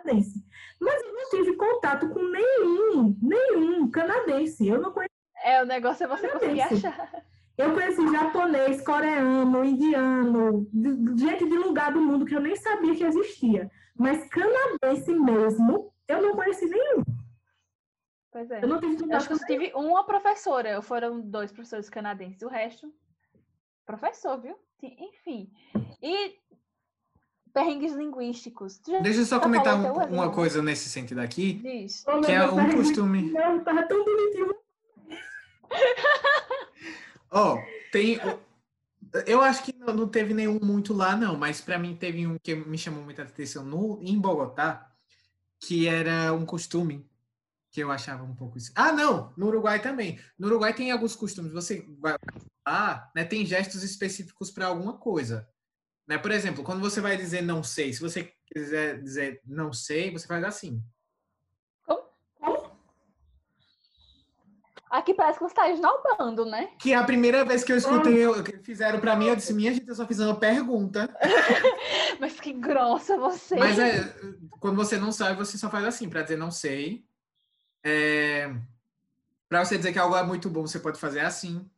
canadense. 0.05 0.45
Mas 0.81 1.03
eu 1.03 1.13
não 1.13 1.31
tive 1.31 1.57
contato 1.57 2.09
com 2.11 2.23
nenhum, 2.23 3.17
nenhum 3.23 3.91
canadense. 3.91 4.69
Eu 4.69 4.81
não 4.81 4.93
conheci. 4.93 5.11
É, 5.43 5.63
o 5.63 5.67
negócio 5.67 6.05
é 6.05 6.07
você 6.07 6.29
conseguir 6.29 6.59
Canadense. 6.59 6.87
achar. 6.87 7.25
Eu 7.57 7.73
conheci 7.73 8.11
japonês, 8.11 8.85
coreano, 8.85 9.65
indiano, 9.65 10.69
gente 11.17 11.45
de 11.49 11.57
lugar 11.57 11.93
do 11.93 12.01
mundo 12.01 12.25
que 12.25 12.35
eu 12.35 12.41
nem 12.41 12.57
sabia 12.57 12.97
que 12.97 13.05
existia. 13.05 13.71
Mas 13.97 14.29
canadense 14.29 15.15
mesmo, 15.15 15.93
eu 16.09 16.21
não 16.21 16.35
conheci 16.35 16.67
nenhum. 16.67 17.05
Pois 18.33 18.51
é. 18.51 18.65
Eu 18.65 18.69
não 18.69 18.81
tive 18.81 18.95
Eu 18.95 19.17
acho 19.17 19.29
contato 19.29 19.47
que 19.47 19.53
eu 19.53 19.59
tive 19.59 19.73
uma 19.77 20.05
professora, 20.05 20.83
foram 20.83 21.21
dois 21.21 21.53
professores 21.53 21.89
canadenses, 21.89 22.43
o 22.43 22.49
resto, 22.49 22.93
professor, 23.87 24.41
viu? 24.41 24.59
Enfim. 24.83 25.49
E 26.03 26.35
perrengues 27.55 27.93
linguísticos. 27.95 28.79
Deixa 29.03 29.21
eu 29.21 29.25
só 29.27 29.39
comentar 29.41 29.77
um- 29.81 30.13
uma 30.13 30.31
coisa 30.31 30.61
nesse 30.61 30.91
sentido 30.91 31.21
aqui, 31.21 31.55
diz? 31.55 32.05
que 32.27 32.33
é 32.33 32.45
um 32.51 32.71
costume. 32.73 33.31
Não, 33.33 33.63
tava 33.65 33.85
tão 33.85 34.05
bonitinho. 34.05 34.55
Ó, 37.31 37.59
tem. 37.93 38.19
Eu 39.27 39.41
acho 39.41 39.63
que 39.63 39.73
não, 39.79 39.95
não 39.95 40.09
teve 40.09 40.35
nenhum 40.35 40.59
muito 40.61 40.93
lá, 40.93 41.15
não, 41.17 41.37
mas 41.37 41.61
para 41.61 41.79
mim 41.79 41.95
teve 41.95 42.27
um 42.27 42.37
que 42.43 42.55
me 42.55 42.77
chamou 42.77 43.03
muita 43.05 43.23
atenção 43.23 43.65
no, 43.65 44.01
em 44.03 44.19
Bogotá, 44.21 44.91
que 45.61 45.87
era 45.87 46.33
um 46.33 46.45
costume 46.45 47.09
que 47.71 47.81
eu 47.81 47.91
achava 47.93 48.25
um 48.25 48.35
pouco. 48.35 48.59
isso. 48.59 48.73
Ah, 48.75 48.93
não! 48.93 49.33
No 49.37 49.47
Uruguai 49.47 49.81
também. 49.81 50.19
No 50.39 50.49
Uruguai 50.49 50.75
tem 50.75 50.91
alguns 50.91 51.15
costumes. 51.15 51.53
Você 51.53 51.87
vai 52.01 52.17
lá, 52.67 53.11
né? 53.15 53.25
Tem 53.25 53.45
gestos 53.47 53.83
específicos 53.85 54.51
para 54.51 54.67
alguma 54.67 54.95
coisa. 54.99 55.49
Né? 56.07 56.19
Por 56.19 56.31
exemplo, 56.31 56.63
quando 56.63 56.81
você 56.81 57.01
vai 57.01 57.17
dizer 57.17 57.43
não 57.43 57.63
sei, 57.63 57.93
se 57.93 58.01
você 58.01 58.33
quiser 58.47 59.01
dizer 59.01 59.41
não 59.45 59.73
sei, 59.73 60.11
você 60.11 60.27
faz 60.27 60.45
assim. 60.45 60.83
Aqui 64.95 65.13
parece 65.13 65.41
que 65.41 65.45
você 65.45 65.51
está 65.51 65.69
esnobando, 65.69 66.45
né? 66.45 66.69
Que 66.79 66.93
é 66.93 66.97
a 66.97 67.03
primeira 67.03 67.45
vez 67.45 67.65
que 67.65 67.73
eu 67.73 67.77
escutei, 67.77 68.17
eu, 68.17 68.45
que 68.45 68.59
fizeram 68.59 69.01
para 69.01 69.17
mim, 69.17 69.27
eu 69.27 69.35
disse, 69.35 69.53
minha 69.53 69.75
gente, 69.75 69.89
eu 69.89 69.95
só 69.95 70.07
fiz 70.07 70.21
uma 70.21 70.37
pergunta. 70.37 71.13
Mas 72.21 72.39
que 72.39 72.53
grossa 72.53 73.19
você. 73.19 73.57
Mas 73.57 73.77
é, 73.77 74.15
quando 74.61 74.77
você 74.77 74.97
não 74.97 75.11
sabe, 75.11 75.37
você 75.37 75.59
só 75.59 75.69
faz 75.69 75.85
assim, 75.85 76.09
para 76.09 76.23
dizer 76.23 76.37
não 76.37 76.53
sei. 76.53 77.05
É, 77.83 78.55
para 79.49 79.65
você 79.65 79.77
dizer 79.77 79.93
que 79.93 79.99
algo 79.99 80.15
é 80.15 80.23
muito 80.23 80.49
bom, 80.49 80.65
você 80.65 80.79
pode 80.79 81.01
fazer 81.01 81.21
assim. 81.21 81.69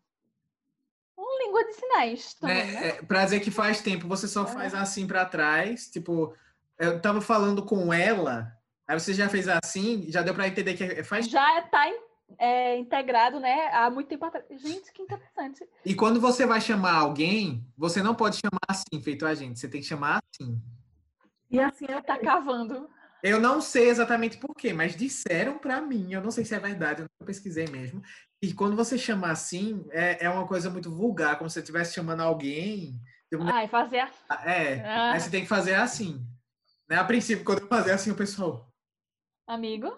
Língua 1.56 1.64
de 1.64 1.72
sinais 1.74 2.34
também, 2.34 2.56
Né? 2.66 2.72
né? 2.72 2.88
É, 2.88 2.92
para 3.02 3.24
dizer 3.24 3.40
que 3.40 3.50
faz 3.50 3.80
tempo, 3.80 4.06
você 4.06 4.28
só 4.28 4.46
faz 4.46 4.74
assim 4.74 5.06
para 5.06 5.24
trás. 5.24 5.88
Tipo, 5.88 6.34
eu 6.78 7.00
tava 7.00 7.20
falando 7.20 7.64
com 7.64 7.92
ela, 7.92 8.52
aí 8.86 8.98
você 8.98 9.14
já 9.14 9.28
fez 9.28 9.48
assim, 9.48 10.06
já 10.10 10.22
deu 10.22 10.34
para 10.34 10.46
entender 10.48 10.74
que 10.74 10.84
é- 10.84 11.04
faz. 11.04 11.26
Já 11.28 11.60
está 11.60 11.86
integrado, 12.78 13.38
né? 13.40 13.70
Há 13.72 13.88
muito 13.90 14.08
tempo 14.08 14.24
atrás. 14.24 14.44
Gente, 14.60 14.92
que 14.92 15.02
interessante. 15.02 15.66
E 15.84 15.94
quando 15.94 16.20
você 16.20 16.44
vai 16.44 16.60
chamar 16.60 16.96
alguém, 16.96 17.64
você 17.76 18.02
não 18.02 18.14
pode 18.14 18.36
chamar 18.36 18.60
assim, 18.68 19.00
feito 19.02 19.24
a 19.24 19.34
gente. 19.34 19.58
Você 19.58 19.68
tem 19.68 19.80
que 19.80 19.86
chamar 19.86 20.20
assim. 20.32 20.60
E 21.50 21.60
assim, 21.60 21.86
eu 21.88 22.02
Tá 22.02 22.18
cavando. 22.18 22.88
Eu 23.22 23.40
não 23.40 23.60
sei 23.60 23.88
exatamente 23.88 24.36
por 24.36 24.54
quê, 24.54 24.72
mas 24.72 24.94
disseram 24.94 25.58
para 25.58 25.80
mim, 25.80 26.12
eu 26.12 26.20
não 26.20 26.30
sei 26.30 26.44
se 26.44 26.54
é 26.54 26.58
verdade, 26.60 27.02
eu 27.02 27.08
não 27.18 27.26
pesquisei 27.26 27.66
mesmo. 27.66 28.02
E 28.42 28.52
quando 28.52 28.76
você 28.76 28.98
chama 28.98 29.28
assim, 29.30 29.84
é, 29.90 30.24
é 30.26 30.30
uma 30.30 30.46
coisa 30.46 30.68
muito 30.70 30.90
vulgar, 30.90 31.38
como 31.38 31.48
se 31.48 31.54
você 31.54 31.60
estivesse 31.60 31.94
chamando 31.94 32.20
alguém. 32.20 33.00
tipo, 33.30 33.42
né? 33.42 33.50
Ai, 33.52 33.68
fazer 33.68 34.00
a... 34.00 34.10
É, 34.50 34.80
Ah. 34.84 35.12
aí 35.12 35.20
você 35.20 35.30
tem 35.30 35.42
que 35.42 35.48
fazer 35.48 35.74
assim. 35.74 36.24
Né? 36.88 36.96
A 36.96 37.04
princípio, 37.04 37.44
quando 37.44 37.62
eu 37.62 37.66
fazia 37.68 37.94
assim, 37.94 38.10
o 38.10 38.14
pessoal. 38.14 38.70
amigo. 39.48 39.96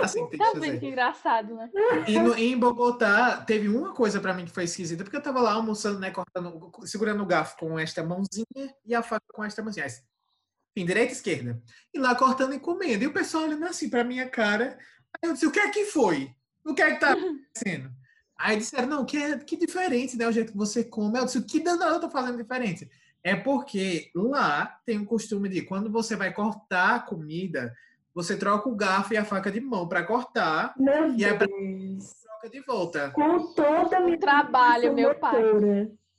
Assim, 0.00 0.20
tem 0.28 0.30
que 0.30 0.38
Tá 0.38 0.52
fazer. 0.52 0.80
que 0.80 0.86
engraçado, 0.86 1.54
né? 1.54 1.70
E 2.08 2.18
no- 2.18 2.34
em 2.36 2.58
Bogotá, 2.58 3.38
teve 3.44 3.68
uma 3.68 3.92
coisa 3.92 4.20
pra 4.20 4.32
mim 4.34 4.44
que 4.44 4.50
foi 4.52 4.64
esquisita, 4.64 5.02
porque 5.04 5.16
eu 5.16 5.22
tava 5.22 5.40
lá 5.40 5.52
almoçando, 5.52 5.98
né, 6.00 6.10
cortando, 6.10 6.70
segurando 6.86 7.22
o 7.22 7.26
garfo 7.26 7.56
com 7.58 7.78
esta 7.78 8.02
mãozinha 8.04 8.74
e 8.84 8.94
a 8.94 9.02
faca 9.02 9.24
com 9.32 9.44
esta 9.44 9.62
mãozinha. 9.62 9.86
Enfim, 9.86 10.86
direita 10.86 11.12
e 11.12 11.16
esquerda. 11.16 11.62
E 11.92 11.98
lá 11.98 12.14
cortando 12.14 12.54
e 12.54 12.60
comendo. 12.60 13.04
E 13.04 13.06
o 13.06 13.12
pessoal 13.12 13.44
olhando 13.44 13.64
assim 13.66 13.88
pra 13.90 14.02
minha 14.04 14.28
cara. 14.28 14.78
Aí 15.22 15.28
eu 15.28 15.32
disse, 15.32 15.46
o 15.46 15.52
que 15.52 15.60
é 15.60 15.70
que 15.70 15.84
foi? 15.86 16.34
O 16.64 16.74
que 16.74 16.82
é 16.82 16.92
que 16.94 17.00
tá 17.00 17.12
acontecendo? 17.14 17.90
Aí 18.38 18.56
disseram, 18.56 18.88
não, 18.88 19.04
que 19.04 19.16
é 19.16 19.38
que 19.38 19.56
diferente, 19.56 20.16
né, 20.16 20.26
o 20.26 20.32
jeito 20.32 20.52
que 20.52 20.58
você 20.58 20.82
come. 20.82 21.18
Eu 21.18 21.24
disse, 21.24 21.38
o 21.38 21.44
que 21.46 21.60
danado 21.60 21.94
eu 21.94 22.00
tô 22.00 22.10
fazendo 22.10 22.36
diferente? 22.36 22.90
É 23.22 23.34
porque 23.36 24.10
lá 24.14 24.78
tem 24.84 24.98
o 24.98 25.06
costume 25.06 25.48
de, 25.48 25.62
quando 25.62 25.90
você 25.90 26.14
vai 26.16 26.32
cortar 26.32 26.96
a 26.96 27.00
comida, 27.00 27.74
você 28.14 28.36
troca 28.36 28.68
o 28.68 28.74
garfo 28.74 29.14
e 29.14 29.16
a 29.16 29.24
faca 29.24 29.50
de 29.50 29.60
mão 29.60 29.88
pra 29.88 30.02
cortar, 30.04 30.74
Meu 30.78 31.14
E 31.14 31.24
é 31.24 31.32
pra- 31.32 31.46
Deus. 31.46 32.12
troca 32.22 32.50
de 32.50 32.60
volta. 32.60 33.10
Com 33.10 33.22
a 33.22 34.00
minha 34.00 34.18
trabalho, 34.18 34.92
meu 34.94 35.14
pai. 35.14 35.42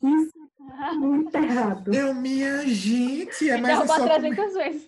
Isso 0.02 0.34
é 0.82 0.92
muito 0.94 1.36
errado. 1.36 1.94
Eu, 1.94 2.14
minha 2.14 2.66
gente, 2.68 3.50
é, 3.50 3.58
mas 3.58 3.72
é 3.72 3.84
Derrubar 3.84 4.00
só, 4.00 4.08
comer, 4.16 4.36
300 4.36 4.54
vezes. 4.56 4.88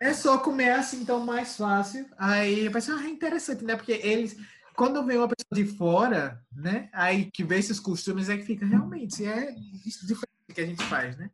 é 0.00 0.14
só 0.14 0.38
comer 0.38 0.70
assim, 0.70 1.00
então 1.02 1.20
mais 1.20 1.56
fácil. 1.56 2.06
Aí 2.16 2.66
eu 2.66 2.72
pensei, 2.72 2.94
ah, 2.94 3.04
é 3.04 3.08
interessante, 3.08 3.64
né? 3.64 3.74
Porque 3.74 3.92
eles, 3.92 4.36
quando 4.74 5.04
vem 5.04 5.18
uma 5.18 5.28
pessoa 5.28 5.54
de 5.54 5.76
fora, 5.76 6.40
né? 6.54 6.88
Aí 6.92 7.30
que 7.30 7.44
vê 7.44 7.58
esses 7.58 7.78
costumes, 7.78 8.28
é 8.28 8.36
que 8.36 8.44
fica 8.44 8.66
realmente, 8.66 9.24
é 9.24 9.52
diferente 9.52 10.28
que 10.54 10.60
a 10.60 10.66
gente 10.66 10.84
faz, 10.84 11.16
né? 11.16 11.30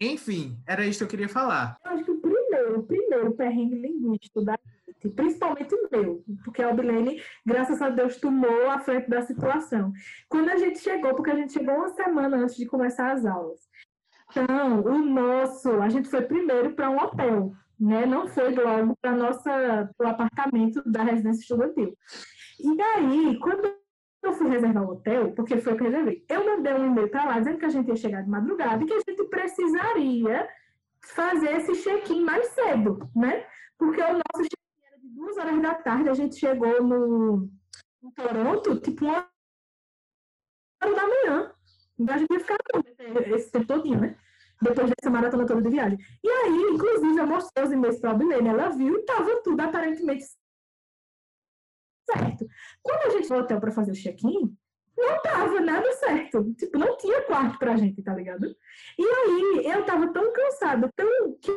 Enfim, 0.00 0.58
era 0.66 0.86
isso 0.86 0.98
que 0.98 1.04
eu 1.04 1.08
queria 1.08 1.28
falar. 1.28 1.76
Eu 1.84 1.92
acho 1.92 2.04
que 2.04 2.10
o 2.10 2.20
primeiro, 2.20 2.80
o 2.80 2.82
primeiro 2.82 3.32
perrengue 3.32 3.76
linguístico 3.76 4.42
da 4.42 4.58
gente, 4.86 5.08
principalmente 5.14 5.74
o 5.74 5.88
meu, 5.90 6.24
porque 6.44 6.62
a 6.62 6.68
Albilene, 6.68 7.22
graças 7.44 7.80
a 7.80 7.88
Deus, 7.88 8.16
tomou 8.18 8.68
a 8.68 8.78
frente 8.78 9.08
da 9.08 9.22
situação. 9.22 9.92
Quando 10.28 10.50
a 10.50 10.56
gente 10.56 10.78
chegou, 10.80 11.14
porque 11.14 11.30
a 11.30 11.36
gente 11.36 11.52
chegou 11.52 11.74
uma 11.74 11.88
semana 11.88 12.36
antes 12.36 12.56
de 12.56 12.66
começar 12.66 13.12
as 13.12 13.24
aulas. 13.24 13.60
Então, 14.30 14.82
o 14.82 14.98
nosso, 14.98 15.70
a 15.80 15.88
gente 15.88 16.08
foi 16.08 16.22
primeiro 16.22 16.74
para 16.74 16.90
um 16.90 16.98
hotel, 16.98 17.54
né? 17.78 18.04
Não 18.04 18.28
foi 18.28 18.54
logo 18.54 18.94
para 19.00 19.12
nossa 19.12 19.90
o 19.98 20.06
apartamento 20.06 20.82
da 20.84 21.02
residência 21.02 21.40
estudantil. 21.40 21.96
E 22.58 22.76
daí, 22.76 23.38
quando 23.38 23.74
eu 24.22 24.32
fui 24.32 24.48
reservar 24.48 24.84
o 24.84 24.92
hotel, 24.92 25.32
porque 25.32 25.60
foi 25.60 25.74
o 25.74 25.76
que 25.76 25.82
eu 25.82 25.90
reservei, 25.90 26.24
eu 26.28 26.44
mandei 26.44 26.74
um 26.74 26.86
e-mail 26.86 27.08
para 27.08 27.24
lá 27.24 27.38
dizendo 27.38 27.58
que 27.58 27.64
a 27.64 27.70
gente 27.70 27.88
ia 27.88 27.96
chegar 27.96 28.22
de 28.22 28.30
madrugada 28.30 28.82
e 28.82 28.86
que 28.86 28.94
a 28.94 29.00
gente 29.08 29.24
precisaria 29.24 30.48
fazer 31.00 31.52
esse 31.56 31.82
check-in 31.82 32.24
mais 32.24 32.46
cedo, 32.48 32.98
né? 33.14 33.46
Porque 33.78 34.00
o 34.00 34.12
nosso 34.12 34.42
check-in 34.42 34.86
era 34.86 34.98
de 34.98 35.08
duas 35.08 35.36
horas 35.36 35.62
da 35.62 35.74
tarde, 35.74 36.08
a 36.08 36.14
gente 36.14 36.36
chegou 36.36 36.82
no, 36.82 37.48
no 38.02 38.12
Toronto, 38.12 38.80
tipo, 38.80 39.04
uma 39.04 39.28
hora 40.82 40.94
da 40.94 41.06
manhã. 41.06 41.52
Então 41.98 42.14
a 42.14 42.18
gente 42.18 42.32
ia 42.32 42.40
ficar 42.40 42.56
esse 43.34 43.50
tempo 43.50 43.66
todinho, 43.66 44.00
né? 44.00 44.16
Depois 44.60 44.90
dessa 44.90 45.10
maratona 45.10 45.46
toda 45.46 45.62
de 45.62 45.68
viagem. 45.68 45.98
E 46.24 46.28
aí, 46.28 46.74
inclusive, 46.74 47.18
eu 47.18 47.26
mostrei 47.26 47.64
os 47.64 47.72
e-mails 47.72 47.98
para 48.00 48.10
a 48.10 48.14
Bilene, 48.14 48.48
ela 48.48 48.70
viu 48.70 48.96
e 48.96 49.00
estava 49.00 49.42
tudo 49.42 49.60
aparentemente 49.60 50.24
certo. 52.10 52.46
Quando 52.82 53.06
a 53.06 53.10
gente 53.10 53.28
foi 53.28 53.38
hotel 53.38 53.60
para 53.60 53.72
fazer 53.72 53.92
o 53.92 53.94
check-in, 53.94 54.56
não 54.96 55.22
tava 55.22 55.60
nada 55.60 55.92
certo. 55.92 56.54
Tipo, 56.54 56.78
não 56.78 56.96
tinha 56.96 57.22
quarto 57.22 57.58
pra 57.58 57.76
gente, 57.76 58.02
tá 58.02 58.14
ligado? 58.14 58.46
E 58.98 59.04
aí, 59.04 59.66
eu 59.66 59.84
tava 59.84 60.12
tão 60.12 60.32
cansada, 60.32 60.90
tão. 60.96 61.08
que 61.40 61.50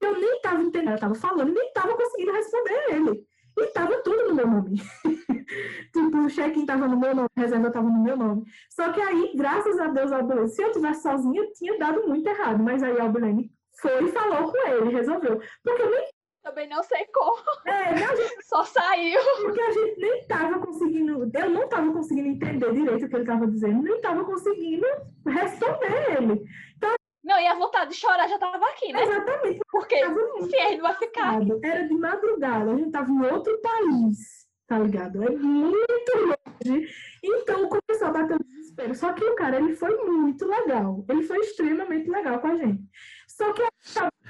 eu 0.00 0.18
nem 0.18 0.40
tava 0.40 0.62
entendendo, 0.62 0.94
eu 0.94 0.98
tava 1.00 1.14
falando, 1.14 1.52
nem 1.52 1.72
tava 1.72 1.96
conseguindo 1.96 2.32
responder 2.32 2.72
a 2.72 2.90
ele. 2.92 3.26
E 3.58 3.66
tava 3.68 4.02
tudo 4.02 4.28
no 4.28 4.34
meu 4.34 4.46
nome. 4.46 4.80
tipo, 5.92 6.16
o 6.16 6.30
check-in 6.30 6.64
tava 6.64 6.88
no 6.88 6.98
meu 6.98 7.14
nome, 7.14 7.28
a 7.36 7.40
reserva 7.40 7.70
tava 7.70 7.88
no 7.88 8.02
meu 8.02 8.16
nome. 8.16 8.44
Só 8.70 8.92
que 8.92 9.00
aí, 9.00 9.32
graças 9.36 9.78
a 9.78 9.88
Deus, 9.88 10.10
a 10.12 10.16
Albilene, 10.16 10.48
se 10.48 10.62
eu 10.62 10.72
tivesse 10.72 11.02
sozinha, 11.02 11.50
tinha 11.52 11.78
dado 11.78 12.06
muito 12.08 12.26
errado. 12.26 12.62
Mas 12.62 12.82
aí 12.82 12.98
a 12.98 13.02
Albilene 13.02 13.52
foi 13.80 14.04
e 14.04 14.12
falou 14.12 14.50
com 14.50 14.68
ele, 14.68 14.90
resolveu. 14.90 15.40
Porque 15.62 15.82
eu 15.82 15.90
nem. 15.90 16.19
Também 16.42 16.68
não 16.68 16.82
sei 16.82 17.04
como. 17.06 17.42
É, 17.66 17.94
não, 18.00 18.16
gente 18.16 18.44
Só 18.46 18.64
saiu. 18.64 19.20
porque 19.42 19.60
a 19.60 19.70
gente 19.72 20.00
nem 20.00 20.18
estava 20.18 20.58
conseguindo, 20.58 21.30
eu 21.34 21.50
não 21.50 21.64
estava 21.64 21.92
conseguindo 21.92 22.28
entender 22.28 22.72
direito 22.72 23.04
o 23.04 23.08
que 23.08 23.14
ele 23.14 23.22
estava 23.22 23.46
dizendo, 23.46 23.82
nem 23.82 23.96
estava 23.96 24.24
conseguindo 24.24 24.86
responder 25.26 26.16
ele. 26.18 26.44
Não, 27.22 27.38
e 27.38 27.46
a 27.46 27.54
vontade 27.54 27.90
de 27.90 27.96
chorar 27.96 28.26
já 28.28 28.38
tava 28.38 28.66
aqui, 28.70 28.92
né? 28.92 29.02
Exatamente. 29.02 29.60
Porque 29.70 29.96
se 30.48 30.56
ele 30.56 30.80
vai 30.80 30.94
ficar. 30.94 31.38
Era 31.62 31.86
de 31.86 31.94
madrugada, 31.94 32.72
a 32.72 32.76
gente 32.76 32.86
estava 32.86 33.10
em 33.10 33.26
outro 33.26 33.60
país, 33.60 34.46
tá 34.66 34.78
ligado? 34.78 35.22
É 35.22 35.30
muito 35.30 36.12
longe. 36.16 36.88
Então 37.22 37.68
começou 37.68 38.08
a 38.08 38.10
bater 38.10 38.36
o 38.36 38.44
desespero. 38.44 38.94
Só 38.94 39.12
que 39.12 39.22
o 39.22 39.34
cara, 39.34 39.58
ele 39.58 39.74
foi 39.74 39.94
muito 40.04 40.46
legal. 40.46 41.04
Ele 41.08 41.22
foi 41.22 41.38
extremamente 41.40 42.08
legal 42.10 42.40
com 42.40 42.48
a 42.48 42.56
gente. 42.56 42.82
Só 43.40 43.52
que 43.54 43.62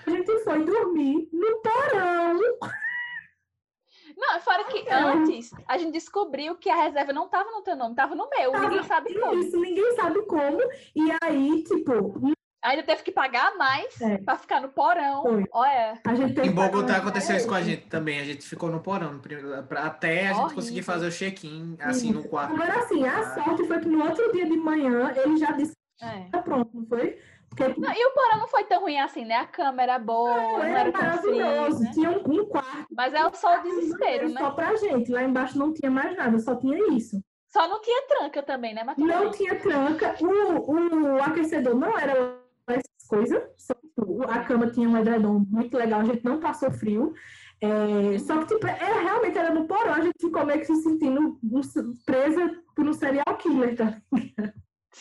a 0.06 0.10
gente 0.10 0.38
foi 0.44 0.64
dormir 0.64 1.28
no 1.32 1.62
porão. 1.62 2.40
Não, 4.16 4.40
fora 4.40 4.64
que 4.64 4.82
Não. 4.88 5.08
antes 5.22 5.50
a 5.66 5.78
gente 5.78 5.92
descobriu 5.92 6.54
que 6.56 6.68
a 6.68 6.76
reserva 6.76 7.12
não 7.12 7.28
tava 7.28 7.50
no 7.50 7.62
teu 7.62 7.74
nome, 7.76 7.94
tava 7.94 8.14
no 8.14 8.28
meu. 8.28 8.52
Ninguém 8.60 8.82
sabe 8.84 9.18
como. 9.18 9.34
Isso, 9.40 9.58
ninguém 9.58 9.96
sabe 9.96 10.22
como. 10.26 10.58
E 10.94 11.10
aí, 11.22 11.62
tipo, 11.64 12.20
Ainda 12.62 12.82
teve 12.82 13.02
que 13.02 13.10
pagar 13.10 13.56
mais 13.56 13.98
É. 14.02 14.18
pra 14.18 14.36
ficar 14.36 14.60
no 14.60 14.68
porão. 14.68 15.22
Foi. 15.22 15.44
Olha. 15.50 15.98
a 16.06 16.14
gente 16.14 16.38
Em 16.40 16.52
Bogotá 16.52 16.98
aconteceu 16.98 17.34
isso 17.34 17.48
com 17.48 17.54
a 17.54 17.62
gente 17.62 17.86
também. 17.86 18.20
A 18.20 18.24
gente 18.24 18.46
ficou 18.46 18.68
no 18.68 18.80
porão 18.80 19.18
até 19.78 20.26
a 20.26 20.32
gente 20.32 20.36
Horrível. 20.40 20.54
conseguir 20.56 20.82
fazer 20.82 21.06
o 21.06 21.10
check-in, 21.10 21.78
assim, 21.80 22.12
no 22.12 22.22
quarto. 22.28 22.52
Agora, 22.52 22.80
assim, 22.80 23.02
a 23.06 23.34
sorte 23.34 23.66
foi 23.66 23.80
que 23.80 23.88
no 23.88 24.04
outro 24.04 24.30
dia 24.32 24.44
de 24.44 24.58
manhã 24.58 25.10
ele 25.16 25.38
já 25.38 25.52
disse 25.52 25.72
É. 26.02 26.24
que 26.24 26.30
tá 26.32 26.42
pronto, 26.42 26.68
não 26.74 26.84
foi? 26.84 27.18
Não, 27.58 27.92
e 27.92 28.06
o 28.06 28.10
porão 28.12 28.38
não 28.38 28.48
foi 28.48 28.64
tão 28.64 28.80
ruim 28.80 28.98
assim, 29.00 29.24
né? 29.24 29.36
A 29.36 29.46
câmera 29.46 29.98
boa, 29.98 30.34
não 30.34 30.62
era 30.62 30.80
era 30.80 30.92
tão 30.92 31.18
frio, 31.18 31.36
maravilhoso. 31.38 31.82
né? 31.82 31.90
Tinha 31.92 32.10
um, 32.10 32.40
um 32.40 32.46
quarto 32.46 32.86
Mas 32.96 33.12
é 33.12 33.32
só 33.32 33.58
o 33.58 33.62
desespero, 33.62 34.28
né? 34.28 34.40
só 34.40 34.50
pra 34.52 34.76
gente. 34.76 35.10
Lá 35.10 35.24
embaixo 35.24 35.58
não 35.58 35.72
tinha 35.72 35.90
mais 35.90 36.16
nada, 36.16 36.38
só 36.38 36.54
tinha 36.54 36.78
isso. 36.94 37.20
Só 37.48 37.66
não 37.68 37.80
tinha 37.80 38.06
tranca 38.06 38.42
também, 38.42 38.72
né? 38.72 38.84
Tudo 38.94 39.06
Não 39.06 39.30
tinha 39.32 39.58
tranca. 39.58 40.14
O, 40.20 41.16
o 41.16 41.22
aquecedor 41.22 41.74
não 41.74 41.98
era 41.98 42.38
essas 42.68 43.08
coisas. 43.08 43.42
Tipo, 43.56 44.22
a 44.30 44.44
cama 44.44 44.70
tinha 44.70 44.88
um 44.88 44.96
edredom 44.96 45.44
muito 45.48 45.76
legal, 45.76 46.00
a 46.00 46.04
gente 46.04 46.24
não 46.24 46.38
passou 46.38 46.70
frio. 46.70 47.12
É, 47.60 48.18
só 48.20 48.38
que, 48.38 48.54
tipo, 48.54 48.66
era, 48.66 49.00
realmente 49.00 49.36
era 49.36 49.52
no 49.52 49.66
porão, 49.66 49.92
a 49.92 50.00
gente 50.00 50.14
ficou 50.18 50.46
meio 50.46 50.60
que 50.60 50.66
se 50.66 50.76
sentindo 50.82 51.38
presa 52.06 52.56
por 52.74 52.86
um 52.86 52.92
serial 52.92 53.36
killer, 53.36 53.76
tá? 53.76 54.00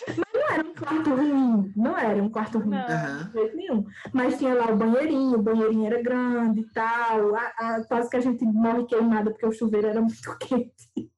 Mas 0.07 0.17
não 0.33 0.49
era 0.51 0.63
um 0.63 0.73
quarto 0.75 1.09
ruim, 1.15 1.73
não 1.75 1.97
era 1.97 2.23
um 2.23 2.29
quarto 2.29 2.59
ruim. 2.59 2.77
De 2.77 3.31
jeito 3.33 3.55
nenhum. 3.57 3.85
Mas 4.13 4.37
tinha 4.37 4.53
lá 4.53 4.71
o 4.71 4.75
banheirinho, 4.77 5.35
o 5.37 5.41
banheirinho 5.41 5.85
era 5.87 6.01
grande 6.01 6.61
e 6.61 6.71
tal. 6.71 7.35
A- 7.35 7.53
a- 7.57 7.83
quase 7.87 8.09
que 8.09 8.17
a 8.17 8.21
gente 8.21 8.45
morre 8.45 8.85
queimada 8.85 9.31
porque 9.31 9.45
o 9.45 9.51
chuveiro 9.51 9.87
era 9.87 10.01
muito 10.01 10.37
quente. 10.39 11.11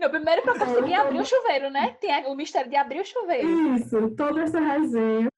Não, 0.00 0.10
primeiro 0.10 0.42
pra 0.42 0.58
conseguir 0.58 0.94
É, 0.94 0.96
abrir 0.96 1.20
o 1.20 1.24
chuveiro, 1.24 1.70
né? 1.70 1.96
Tem 2.00 2.26
o 2.26 2.34
mistério 2.34 2.68
de 2.70 2.76
abrir 2.76 3.00
o 3.00 3.04
chuveiro. 3.04 3.48
Isso, 3.76 4.10
toda 4.16 4.42
essa 4.42 4.58
resenha. 4.58 5.28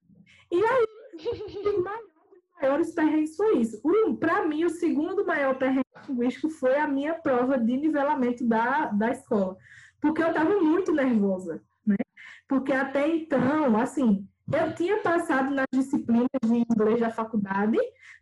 E 0.50 0.56
aí, 0.64 0.86
o 1.66 1.82
maior 1.82 1.98
dos 2.00 2.62
maiores 2.62 2.94
perrengues 2.94 3.36
foi 3.36 3.58
isso. 3.58 3.80
Um, 3.84 4.16
para 4.16 4.46
mim, 4.46 4.64
o 4.64 4.70
segundo 4.70 5.26
maior 5.26 5.54
perrengue 5.58 5.82
linguístico 6.08 6.48
foi 6.48 6.76
a 6.78 6.86
minha 6.86 7.14
prova 7.14 7.58
de 7.58 7.76
nivelamento 7.76 8.46
da, 8.46 8.86
da 8.86 9.10
escola. 9.10 9.56
Porque 10.00 10.22
eu 10.22 10.28
estava 10.28 10.58
muito 10.60 10.92
nervosa? 10.92 11.60
Porque 12.48 12.72
até 12.72 13.06
então, 13.06 13.76
assim, 13.76 14.26
eu 14.50 14.74
tinha 14.74 14.96
passado 15.02 15.54
nas 15.54 15.66
disciplinas 15.72 16.26
de 16.42 16.54
inglês 16.54 17.00
da 17.00 17.10
faculdade 17.10 17.76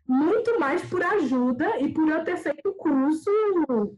muito 0.05 0.59
mais 0.59 0.83
por 0.85 1.01
ajuda 1.01 1.79
e 1.79 1.93
por 1.93 2.07
eu 2.07 2.23
ter 2.23 2.37
feito 2.37 2.73
curso 2.73 3.29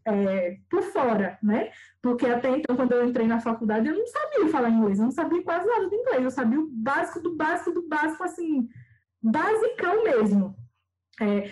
é, 0.05 0.57
por 0.69 0.83
fora, 0.83 1.37
né? 1.41 1.71
Porque 2.01 2.25
até 2.27 2.49
então, 2.49 2.75
quando 2.75 2.91
eu 2.91 3.07
entrei 3.07 3.27
na 3.27 3.39
faculdade, 3.39 3.87
eu 3.87 3.95
não 3.95 4.07
sabia 4.07 4.47
falar 4.49 4.69
inglês, 4.69 4.99
eu 4.99 5.05
não 5.05 5.11
sabia 5.11 5.43
quase 5.43 5.67
nada 5.67 5.89
de 5.89 5.95
inglês, 5.95 6.23
eu 6.23 6.31
sabia 6.31 6.59
o 6.59 6.67
básico 6.67 7.19
do 7.19 7.35
básico 7.35 7.71
do 7.71 7.87
básico, 7.87 8.23
assim, 8.23 8.67
basicão 9.21 10.03
mesmo. 10.03 10.55
É, 11.21 11.51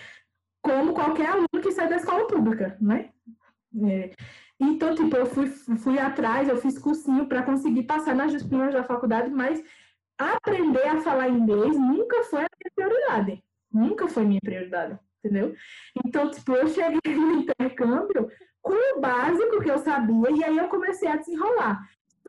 como 0.61 0.93
qualquer 0.93 1.27
aluno 1.27 1.47
que 1.61 1.71
sai 1.71 1.87
da 1.87 1.97
escola 1.97 2.27
pública, 2.27 2.77
né? 2.79 3.09
É, 3.83 4.11
então, 4.59 4.95
tipo, 4.95 5.15
eu 5.15 5.25
fui, 5.25 5.47
fui 5.47 5.99
atrás, 5.99 6.49
eu 6.49 6.57
fiz 6.57 6.79
cursinho 6.79 7.27
para 7.27 7.43
conseguir 7.43 7.83
passar 7.83 8.15
nas 8.15 8.31
disciplinas 8.31 8.73
da 8.73 8.83
faculdade, 8.83 9.29
mas 9.29 9.63
aprender 10.17 10.87
a 10.87 11.01
falar 11.01 11.29
inglês 11.29 11.77
nunca 11.77 12.23
foi 12.23 12.39
a 12.39 12.47
minha 12.59 12.71
prioridade. 12.75 13.43
Nunca 13.71 14.07
foi 14.07 14.25
minha 14.25 14.39
prioridade, 14.41 14.97
entendeu? 15.23 15.53
Então, 16.03 16.31
tipo, 16.31 16.53
eu 16.53 16.67
cheguei 16.67 16.99
no 17.15 17.33
intercâmbio 17.33 18.29
com 18.61 18.97
o 18.97 18.99
básico 18.99 19.61
que 19.61 19.69
eu 19.69 19.77
sabia, 19.77 20.31
e 20.31 20.43
aí 20.43 20.57
eu 20.57 20.67
comecei 20.67 21.07
a 21.07 21.17
desenrolar. 21.17 21.79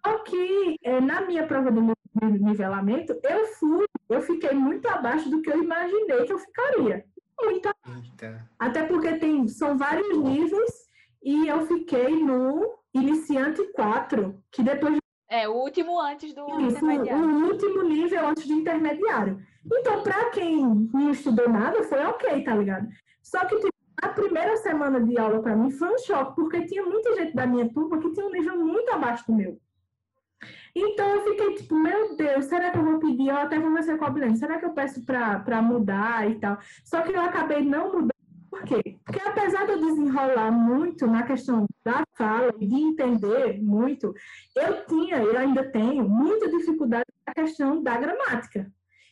Só 0.07 0.19
que 0.19 0.77
eh, 0.85 1.01
na 1.01 1.23
minha 1.23 1.47
prova 1.47 1.73
de 1.73 1.81
nivelamento, 2.45 3.19
eu 3.25 3.47
fui, 3.47 3.87
eu 4.09 4.21
fiquei 4.21 4.53
muito 4.53 4.87
abaixo 4.87 5.29
do 5.31 5.41
que 5.41 5.51
eu 5.51 5.63
imaginei 5.63 6.25
que 6.25 6.33
eu 6.33 6.39
ficaria. 6.39 7.05
Muita. 7.41 7.75
Eita. 7.87 8.49
Até 8.59 8.85
porque 8.85 9.17
tem, 9.17 9.47
são 9.49 9.77
vários 9.79 10.17
níveis 10.19 10.88
e 11.23 11.49
eu 11.49 11.67
fiquei 11.67 12.23
no 12.23 12.79
iniciante 12.95 13.63
4, 13.73 14.43
que 14.51 14.63
depois 14.63 14.99
É, 15.31 15.49
o 15.49 15.53
último 15.55 16.01
antes 16.01 16.33
do 16.35 16.47
Isso, 16.61 16.77
intermediário. 16.85 17.25
o 17.25 17.45
último 17.49 17.83
nível 17.83 18.29
antes 18.29 18.47
do 18.47 18.55
intermediário. 18.55 19.39
Então, 19.71 20.03
para 20.03 20.31
quem 20.31 20.65
não 20.93 21.11
estudou 21.11 21.49
nada, 21.49 21.83
foi 21.85 22.01
ok, 22.05 22.43
tá 22.45 22.55
ligado? 22.55 22.89
Só 23.23 23.45
que 23.45 23.57
tipo, 23.57 23.69
a 24.03 24.09
primeira 24.09 24.57
semana 24.57 25.01
de 25.03 25.19
aula 25.19 25.43
para 25.43 25.55
mim 25.57 25.71
foi 25.71 25.93
um 25.93 25.99
choque, 25.99 26.35
porque 26.35 26.65
tinha 26.65 26.83
muita 26.85 27.15
gente 27.17 27.35
da 27.35 27.47
minha 27.47 27.69
turma 27.73 27.99
que 27.99 28.11
tinha 28.13 28.25
um 28.27 28.31
nível 28.31 28.57
muito 28.65 28.91
abaixo 28.91 29.27
do 29.27 29.35
meu. 29.35 29.61
Então 30.75 31.09
eu 31.09 31.25
fiquei 31.25 31.55
tipo, 31.57 31.75
meu 31.75 32.17
Deus, 32.17 32.45
será 32.47 32.71
que 32.71 32.79
eu 32.79 32.85
vou 32.85 32.99
pedir? 33.01 33.29
Eu 33.29 33.37
até 33.37 33.61
conversei 33.61 33.97
com 33.97 34.05
a 34.05 34.11
Bilene, 34.11 34.37
será 34.37 34.59
que 34.59 34.65
eu 34.65 34.71
peço 34.73 35.05
para 35.05 35.61
mudar 35.61 36.31
e 36.31 36.39
tal? 36.39 36.57
Só 36.85 37.03
que 37.03 37.13
eu 37.13 37.21
acabei 37.21 37.63
não 37.65 37.93
mudando. 37.93 38.13
Quê? 38.69 38.99
Porque 39.05 39.21
apesar 39.27 39.65
de 39.65 39.73
eu 39.73 39.81
desenrolar 39.81 40.51
muito 40.51 41.07
na 41.07 41.23
questão 41.23 41.67
da 41.85 42.05
fala 42.17 42.55
e 42.61 42.67
de 42.67 42.75
entender 42.75 43.63
muito, 43.63 44.15
eu 44.55 44.85
tinha, 44.87 45.17
eu 45.17 45.39
ainda 45.39 45.65
tenho, 45.71 46.09
muita 46.09 46.51
dificuldade 46.51 47.07
na 47.27 47.33
questão 47.33 47.83
da 47.83 47.97
gramática. 47.97 48.71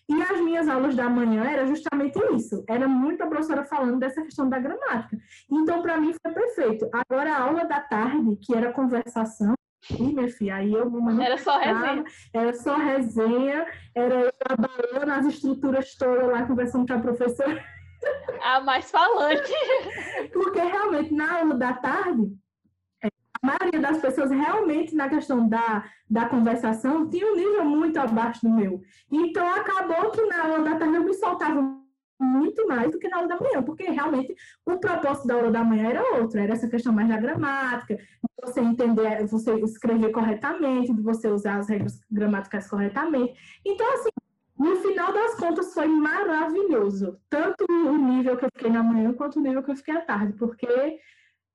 E 0.09 0.23
as 0.23 0.41
minhas 0.41 0.69
aulas 0.69 0.95
da 0.95 1.09
manhã 1.09 1.43
era 1.45 1.67
justamente 1.67 2.17
isso. 2.35 2.65
Era 2.69 2.87
muita 2.87 3.27
professora 3.27 3.65
falando 3.65 3.99
dessa 3.99 4.23
questão 4.23 4.49
da 4.49 4.59
gramática. 4.59 5.19
Então, 5.51 5.83
para 5.83 6.01
mim, 6.01 6.15
foi 6.23 6.33
perfeito. 6.33 6.89
Agora, 6.93 7.35
a 7.35 7.43
aula 7.43 7.65
da 7.65 7.81
tarde, 7.81 8.37
que 8.37 8.55
era 8.55 8.73
conversação, 8.73 9.55
Ih, 9.91 10.13
minha 10.13 10.29
filha, 10.29 10.57
aí 10.57 10.73
eu 10.73 10.91
me 10.91 11.25
Era 11.25 11.39
só 11.39 11.59
resenha. 11.59 12.05
Era 12.33 12.53
só 12.55 12.77
resenha, 12.77 13.67
era 13.95 14.15
eu 14.15 14.33
trabalhando 14.33 15.11
as 15.13 15.27
estruturas 15.27 15.95
todas 15.95 16.27
lá, 16.27 16.45
conversando 16.45 16.87
com 16.87 16.95
a 16.95 16.99
professora. 16.99 17.65
A 18.43 18.61
mais 18.61 18.91
falante. 18.91 19.53
Porque 20.33 20.61
realmente, 20.61 21.15
na 21.15 21.39
aula 21.39 21.55
da 21.55 21.73
tarde, 21.75 22.33
é, 23.03 23.09
a 23.09 23.47
maioria 23.47 23.81
das 23.81 23.99
pessoas 23.99 24.31
realmente 24.31 24.95
na 24.95 25.09
questão 25.09 25.49
da, 25.49 25.85
da 26.09 26.29
conversação 26.29 27.09
tinha 27.09 27.27
um 27.27 27.37
nível 27.37 27.65
muito 27.65 27.99
abaixo 27.99 28.43
do 28.43 28.51
meu. 28.51 28.81
Então, 29.11 29.49
acabou 29.55 30.11
que 30.11 30.25
na 30.27 30.43
aula 30.43 30.61
da 30.61 30.77
tarde 30.77 30.97
eu 30.97 31.05
me 31.05 31.15
soltava 31.15 31.77
muito 32.19 32.67
mais 32.67 32.91
do 32.91 32.99
que 32.99 33.09
na 33.09 33.19
aula 33.19 33.29
da 33.29 33.41
manhã, 33.41 33.63
porque 33.63 33.85
realmente 33.85 34.35
o 34.65 34.79
propósito 34.79 35.27
da 35.27 35.35
aula 35.35 35.51
da 35.51 35.63
manhã 35.63 35.91
era 35.91 36.19
outro, 36.19 36.41
era 36.41 36.53
essa 36.53 36.69
questão 36.69 36.93
mais 36.93 37.09
da 37.09 37.19
gramática, 37.19 37.97
de 37.97 38.05
você 38.41 38.61
entender, 38.61 39.27
você 39.27 39.55
escrever 39.61 40.11
corretamente, 40.13 40.95
de 40.95 41.03
você 41.03 41.29
usar 41.29 41.59
as 41.59 41.69
regras 41.69 42.01
gramaticais 42.11 42.69
corretamente. 42.69 43.35
Então, 43.65 43.87
assim, 43.93 44.09
no 44.59 44.77
final 44.77 45.13
das 45.13 45.35
contas 45.35 45.75
foi 45.75 45.87
maravilhoso, 45.87 47.21
tanto 47.29 47.65
o 47.69 47.97
nível 47.97 48.37
que 48.37 48.45
eu 48.47 48.51
fiquei 48.51 48.71
na 48.71 48.83
manhã 48.83 49.13
quanto 49.13 49.39
o 49.39 49.43
nível 49.43 49.63
que 49.63 49.71
eu 49.71 49.77
fiquei 49.77 49.97
à 49.97 50.01
tarde, 50.01 50.33
porque, 50.35 51.01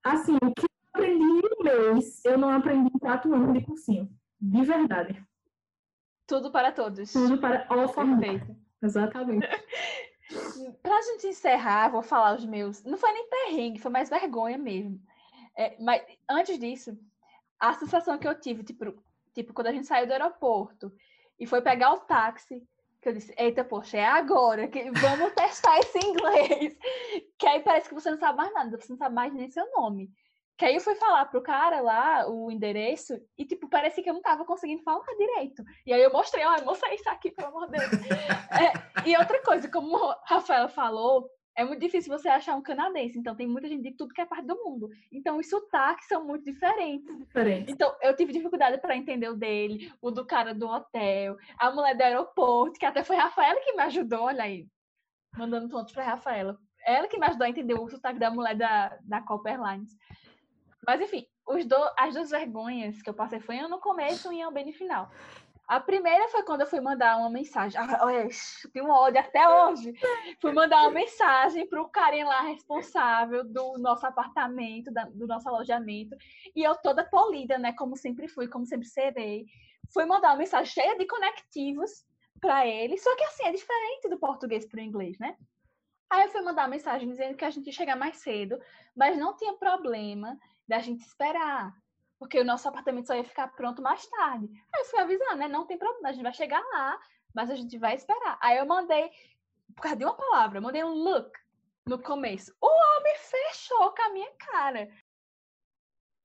assim, 0.04 0.36
o 0.36 0.54
que 0.54 0.62
eu 0.62 0.68
aprendi 0.94 1.24
em 1.24 1.40
um 1.40 1.62
mês, 1.64 2.24
eu 2.24 2.38
não 2.38 2.50
aprendi 2.50 2.90
em 2.94 2.98
quatro 2.98 3.34
anos 3.34 3.52
de 3.54 3.64
cursinho, 3.64 4.08
de 4.40 4.62
verdade. 4.62 5.24
Tudo 6.26 6.50
para 6.50 6.70
todos. 6.70 7.12
Tudo 7.12 7.38
para 7.38 7.66
me. 8.04 8.20
Perfeito. 8.20 8.56
Exatamente. 8.80 9.46
Pra 10.82 11.02
gente 11.02 11.26
encerrar, 11.26 11.90
vou 11.90 12.02
falar 12.02 12.36
os 12.36 12.46
meus. 12.46 12.82
Não 12.84 12.96
foi 12.96 13.12
nem 13.12 13.28
perrengue, 13.28 13.78
foi 13.78 13.90
mais 13.90 14.08
vergonha 14.08 14.56
mesmo. 14.56 14.98
É, 15.54 15.76
mas 15.78 16.02
antes 16.30 16.58
disso, 16.58 16.98
a 17.60 17.74
sensação 17.74 18.16
que 18.16 18.26
eu 18.26 18.38
tive, 18.38 18.62
tipo, 18.62 18.94
tipo, 19.34 19.52
quando 19.52 19.66
a 19.66 19.72
gente 19.72 19.86
saiu 19.86 20.06
do 20.06 20.12
aeroporto 20.12 20.90
e 21.38 21.46
foi 21.46 21.60
pegar 21.60 21.92
o 21.92 22.00
táxi, 22.00 22.66
que 23.02 23.08
eu 23.08 23.12
disse, 23.12 23.34
eita, 23.36 23.64
poxa, 23.64 23.96
é 23.96 24.04
agora 24.04 24.68
que 24.68 24.90
vamos 24.92 25.32
testar 25.34 25.78
esse 25.80 25.98
inglês. 25.98 26.78
Que 27.36 27.48
aí 27.48 27.60
parece 27.60 27.88
que 27.88 27.94
você 27.94 28.08
não 28.08 28.18
sabe 28.18 28.36
mais 28.36 28.54
nada, 28.54 28.80
você 28.80 28.92
não 28.92 28.96
sabe 28.96 29.12
mais 29.16 29.34
nem 29.34 29.50
seu 29.50 29.68
nome. 29.72 30.08
Que 30.56 30.66
aí 30.66 30.76
eu 30.76 30.80
fui 30.80 30.94
falar 30.94 31.24
pro 31.26 31.42
cara 31.42 31.80
lá 31.80 32.30
o 32.30 32.52
endereço 32.52 33.20
e, 33.36 33.44
tipo, 33.44 33.68
parecia 33.68 34.04
que 34.04 34.08
eu 34.08 34.14
não 34.14 34.22
tava 34.22 34.44
conseguindo 34.44 34.84
falar 34.84 35.04
direito. 35.18 35.64
E 35.84 35.92
aí 35.92 36.00
eu 36.00 36.12
mostrei, 36.12 36.44
olha, 36.44 36.64
moça, 36.64 36.94
isso 36.94 37.08
aqui, 37.10 37.32
pelo 37.32 37.48
amor 37.48 37.66
de 37.66 37.78
Deus. 37.78 37.90
É, 39.04 39.08
e 39.08 39.16
outra 39.16 39.42
coisa, 39.42 39.68
como 39.68 39.96
a 39.96 40.22
Rafaela 40.24 40.68
falou, 40.68 41.28
é 41.56 41.64
muito 41.64 41.80
difícil 41.80 42.16
você 42.16 42.28
achar 42.28 42.54
um 42.54 42.62
canadense. 42.62 43.18
Então, 43.18 43.34
tem 43.34 43.46
muita 43.46 43.68
gente 43.68 43.82
de 43.82 43.96
tudo 43.96 44.14
que 44.14 44.20
é 44.20 44.26
parte 44.26 44.46
do 44.46 44.56
mundo. 44.56 44.88
Então, 45.10 45.38
os 45.38 45.48
sotaques 45.48 46.08
são 46.08 46.24
muito 46.24 46.44
diferentes. 46.44 47.18
Diferente. 47.18 47.70
Então, 47.70 47.94
eu 48.00 48.16
tive 48.16 48.32
dificuldade 48.32 48.78
para 48.78 48.96
entender 48.96 49.28
o 49.28 49.36
dele, 49.36 49.92
o 50.00 50.10
do 50.10 50.24
cara 50.24 50.54
do 50.54 50.66
hotel, 50.66 51.36
a 51.58 51.70
mulher 51.70 51.96
do 51.96 52.02
aeroporto, 52.02 52.78
que 52.78 52.86
até 52.86 53.04
foi 53.04 53.16
a 53.16 53.24
Rafaela 53.24 53.60
que 53.60 53.72
me 53.72 53.82
ajudou, 53.82 54.22
olha 54.22 54.44
aí, 54.44 54.66
mandando 55.36 55.68
pontos 55.68 55.92
para 55.92 56.04
Rafaela. 56.04 56.58
Ela 56.84 57.06
que 57.06 57.18
me 57.18 57.26
ajudou 57.26 57.46
a 57.46 57.50
entender 57.50 57.74
o 57.74 57.88
sotaque 57.88 58.18
da 58.18 58.30
mulher 58.30 58.56
da, 58.56 58.98
da 59.02 59.20
Copa 59.20 59.50
Airlines. 59.50 59.96
Mas, 60.86 61.00
enfim, 61.00 61.26
do, 61.66 61.76
as 61.98 62.14
duas 62.14 62.30
vergonhas 62.30 63.00
que 63.02 63.08
eu 63.08 63.14
passei 63.14 63.40
foi 63.40 63.56
um 63.62 63.68
no 63.68 63.78
começo 63.78 64.32
e 64.32 64.44
um 64.44 64.52
bem 64.52 64.66
no 64.66 64.72
final. 64.72 65.10
A 65.72 65.80
primeira 65.80 66.28
foi 66.28 66.42
quando 66.42 66.60
eu 66.60 66.66
fui 66.66 66.82
mandar 66.82 67.16
uma 67.16 67.30
mensagem. 67.30 67.80
Ah, 67.80 68.00
olha, 68.02 68.28
tenho 68.74 68.90
ódio 68.90 69.18
até 69.18 69.48
hoje. 69.48 69.94
Fui 70.38 70.52
mandar 70.52 70.82
uma 70.82 70.90
mensagem 70.90 71.66
para 71.66 71.80
o 71.80 71.88
carinha 71.88 72.26
lá 72.26 72.42
responsável 72.42 73.42
do 73.42 73.78
nosso 73.78 74.04
apartamento, 74.06 74.92
da, 74.92 75.04
do 75.04 75.26
nosso 75.26 75.48
alojamento. 75.48 76.14
E 76.54 76.62
eu 76.62 76.74
toda 76.76 77.08
polida, 77.08 77.56
né? 77.56 77.72
Como 77.72 77.96
sempre 77.96 78.28
fui, 78.28 78.48
como 78.48 78.66
sempre 78.66 78.86
serei. 78.86 79.46
Fui 79.94 80.04
mandar 80.04 80.32
uma 80.32 80.36
mensagem 80.36 80.70
cheia 80.70 80.94
de 80.98 81.06
conectivos 81.06 82.04
para 82.38 82.66
ele. 82.66 82.98
Só 82.98 83.16
que 83.16 83.24
assim, 83.24 83.46
é 83.46 83.52
diferente 83.52 84.10
do 84.10 84.18
português 84.18 84.66
para 84.66 84.76
o 84.76 84.82
inglês, 84.82 85.18
né? 85.18 85.38
Aí 86.10 86.24
eu 86.24 86.28
fui 86.28 86.42
mandar 86.42 86.64
uma 86.64 86.68
mensagem 86.68 87.08
dizendo 87.08 87.34
que 87.34 87.46
a 87.46 87.50
gente 87.50 87.68
ia 87.68 87.72
chegar 87.72 87.96
mais 87.96 88.18
cedo, 88.18 88.60
mas 88.94 89.16
não 89.16 89.34
tinha 89.34 89.54
problema 89.54 90.38
da 90.68 90.80
gente 90.80 91.00
esperar 91.00 91.74
porque 92.22 92.38
o 92.38 92.44
nosso 92.44 92.68
apartamento 92.68 93.08
só 93.08 93.16
ia 93.16 93.24
ficar 93.24 93.48
pronto 93.48 93.82
mais 93.82 94.06
tarde. 94.06 94.48
Aí 94.72 94.80
eu 94.80 94.84
fui 94.84 95.00
avisar, 95.00 95.36
né? 95.36 95.48
Não 95.48 95.66
tem 95.66 95.76
problema, 95.76 96.08
a 96.08 96.12
gente 96.12 96.22
vai 96.22 96.32
chegar 96.32 96.60
lá, 96.72 96.96
mas 97.34 97.50
a 97.50 97.56
gente 97.56 97.76
vai 97.76 97.96
esperar. 97.96 98.38
Aí 98.40 98.58
eu 98.58 98.64
mandei, 98.64 99.10
por 99.74 99.82
causa 99.82 99.96
de 99.96 100.04
uma 100.04 100.14
palavra, 100.14 100.58
eu 100.58 100.62
mandei 100.62 100.84
um 100.84 100.94
look 100.94 101.32
no 101.84 102.00
começo. 102.00 102.54
O 102.60 102.68
homem 102.68 103.16
fechou 103.18 103.92
com 103.92 104.02
a 104.02 104.10
minha 104.10 104.30
cara. 104.38 104.88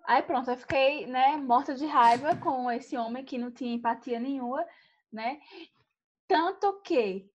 Aí 0.03 0.21
pronto, 0.21 0.51
eu 0.51 0.57
fiquei, 0.57 1.07
né, 1.07 1.35
morta 1.37 1.73
de 1.73 1.87
raiva 1.87 2.35
com 2.35 2.69
esse 2.69 2.95
homem 2.95 3.25
que 3.25 3.39
não 3.39 3.49
tinha 3.49 3.73
empatia 3.73 4.19
nenhuma, 4.19 4.63
né? 5.11 5.41
Tanto 6.27 6.79
que 6.81 7.27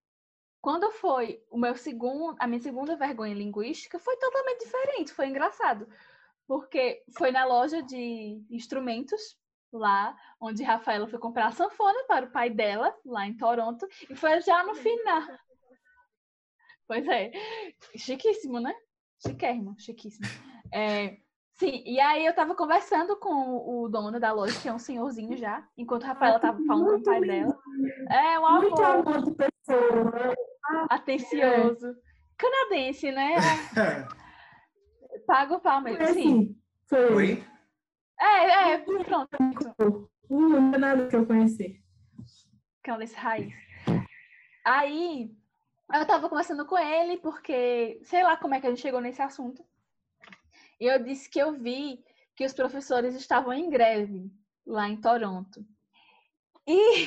quando 0.60 0.88
foi 0.92 1.44
o 1.50 1.58
meu 1.58 1.74
segundo, 1.76 2.36
a 2.38 2.46
minha 2.46 2.60
segunda 2.60 2.94
vergonha 2.94 3.34
linguística, 3.34 3.98
foi 3.98 4.16
totalmente 4.18 4.60
diferente, 4.60 5.12
foi 5.12 5.26
engraçado 5.26 5.88
porque 6.47 7.03
foi 7.16 7.30
na 7.30 7.45
loja 7.45 7.82
de 7.82 8.45
instrumentos 8.51 9.36
lá, 9.72 10.14
onde 10.40 10.62
Rafaela 10.62 11.09
foi 11.09 11.18
comprar 11.18 11.47
a 11.47 11.53
sanfona 11.53 12.05
para 12.07 12.26
o 12.26 12.30
pai 12.30 12.51
dela, 12.51 12.95
lá 13.05 13.26
em 13.26 13.36
Toronto, 13.36 13.86
e 14.09 14.14
foi 14.14 14.40
já 14.43 14.62
no 14.64 14.74
final. 14.74 15.22
Pois 16.86 17.07
é, 17.09 17.30
chiquíssimo, 17.97 18.61
né? 18.61 18.74
Chiquérrimo, 19.26 19.74
chiquíssimo. 19.78 20.26
É, 20.74 21.16
sim, 21.55 21.82
e 21.86 21.99
aí 22.01 22.26
eu 22.26 22.34
tava 22.34 22.55
conversando 22.55 23.16
com 23.16 23.30
o 23.30 23.88
dono 23.88 24.20
da 24.20 24.32
loja, 24.32 24.61
que 24.61 24.68
é 24.68 24.72
um 24.72 24.78
senhorzinho 24.78 25.36
já, 25.36 25.66
enquanto 25.76 26.05
a 26.05 26.09
Rafaela 26.09 26.40
tava 26.40 26.59
falando 26.66 26.95
com 26.95 26.97
o 26.97 27.03
pai 27.03 27.20
dela. 27.20 27.59
É, 28.11 28.38
um 28.38 28.53
Muito 28.61 28.82
amor 28.82 29.16
amor 29.16 29.22
de 29.22 29.30
pessoa. 29.34 30.11
né? 30.11 30.34
atencioso. 30.90 31.95
Canadense, 32.36 33.11
né? 33.12 33.36
Paga 35.27 35.55
o 35.55 35.61
pau 35.61 35.83
Foi 35.83 35.93
mesmo. 35.93 36.14
Sim. 36.14 36.20
assim. 36.20 36.62
Foi. 36.87 37.14
Oi? 37.14 37.45
É, 38.20 38.73
é, 38.73 38.79
pronto. 38.79 39.29
Não 40.29 40.75
é 40.75 40.79
nada 40.79 41.09
que 41.09 41.16
eu 41.16 41.27
conheci. 41.27 41.83
Canadense 42.83 43.14
raiz. 43.16 43.53
Aí, 44.64 45.35
eu 45.93 46.07
tava 46.07 46.29
conversando 46.29 46.64
com 46.66 46.79
ele, 46.79 47.18
porque 47.18 48.01
sei 48.05 48.23
lá 48.23 48.37
como 48.37 48.55
é 48.55 48.61
que 48.61 48.66
a 48.66 48.70
gente 48.70 48.83
chegou 48.83 49.01
nesse 49.01 49.20
assunto. 49.23 49.64
E 50.81 50.87
eu 50.87 51.03
disse 51.03 51.29
que 51.29 51.39
eu 51.39 51.53
vi 51.53 52.03
que 52.37 52.45
os 52.45 52.53
professores 52.53 53.14
estavam 53.14 53.53
em 53.53 53.68
greve 53.68 54.31
lá 54.66 54.89
em 54.89 55.01
Toronto. 55.01 55.64
E 56.66 57.07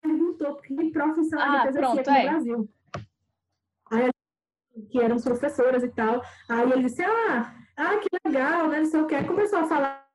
Perguntou 0.00 0.56
que 0.56 0.90
profissão 0.90 1.38
Ah, 1.40 1.66
exercia 1.68 1.80
pronto, 1.80 2.00
aqui 2.00 2.10
é. 2.10 2.22
no 2.24 2.30
Brasil. 2.30 2.74
Que 4.90 5.00
eram 5.00 5.16
professoras 5.18 5.82
e 5.82 5.88
tal. 5.88 6.22
Aí 6.48 6.70
ele 6.70 6.84
disse, 6.84 7.02
ah, 7.02 7.54
ah, 7.76 7.96
que 7.98 8.08
legal, 8.26 8.68
né? 8.68 8.78
Não 8.78 8.86
sei 8.86 9.00
o 9.00 9.06
que. 9.06 9.24
Começou 9.24 9.60
a 9.60 9.66
falar 9.66 10.08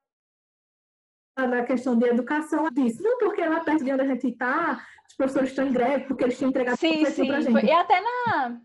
na 1.38 1.64
questão 1.64 1.98
de 1.98 2.06
educação. 2.06 2.64
Eu 2.64 2.70
disse, 2.70 3.02
não, 3.02 3.18
porque 3.18 3.44
lá 3.44 3.60
perto 3.60 3.84
de 3.84 3.92
onde 3.92 4.02
a 4.02 4.06
gente 4.06 4.28
está, 4.28 4.84
os 5.08 5.14
professores 5.14 5.50
estão 5.50 5.66
em 5.66 5.72
greve, 5.72 6.04
porque 6.04 6.24
eles 6.24 6.38
tinham 6.38 6.50
entregado 6.50 6.76
sim, 6.76 7.04
sim. 7.06 7.26
pra 7.26 7.40
gente. 7.40 7.66
E 7.66 7.72
até 7.72 8.00
na 8.00 8.60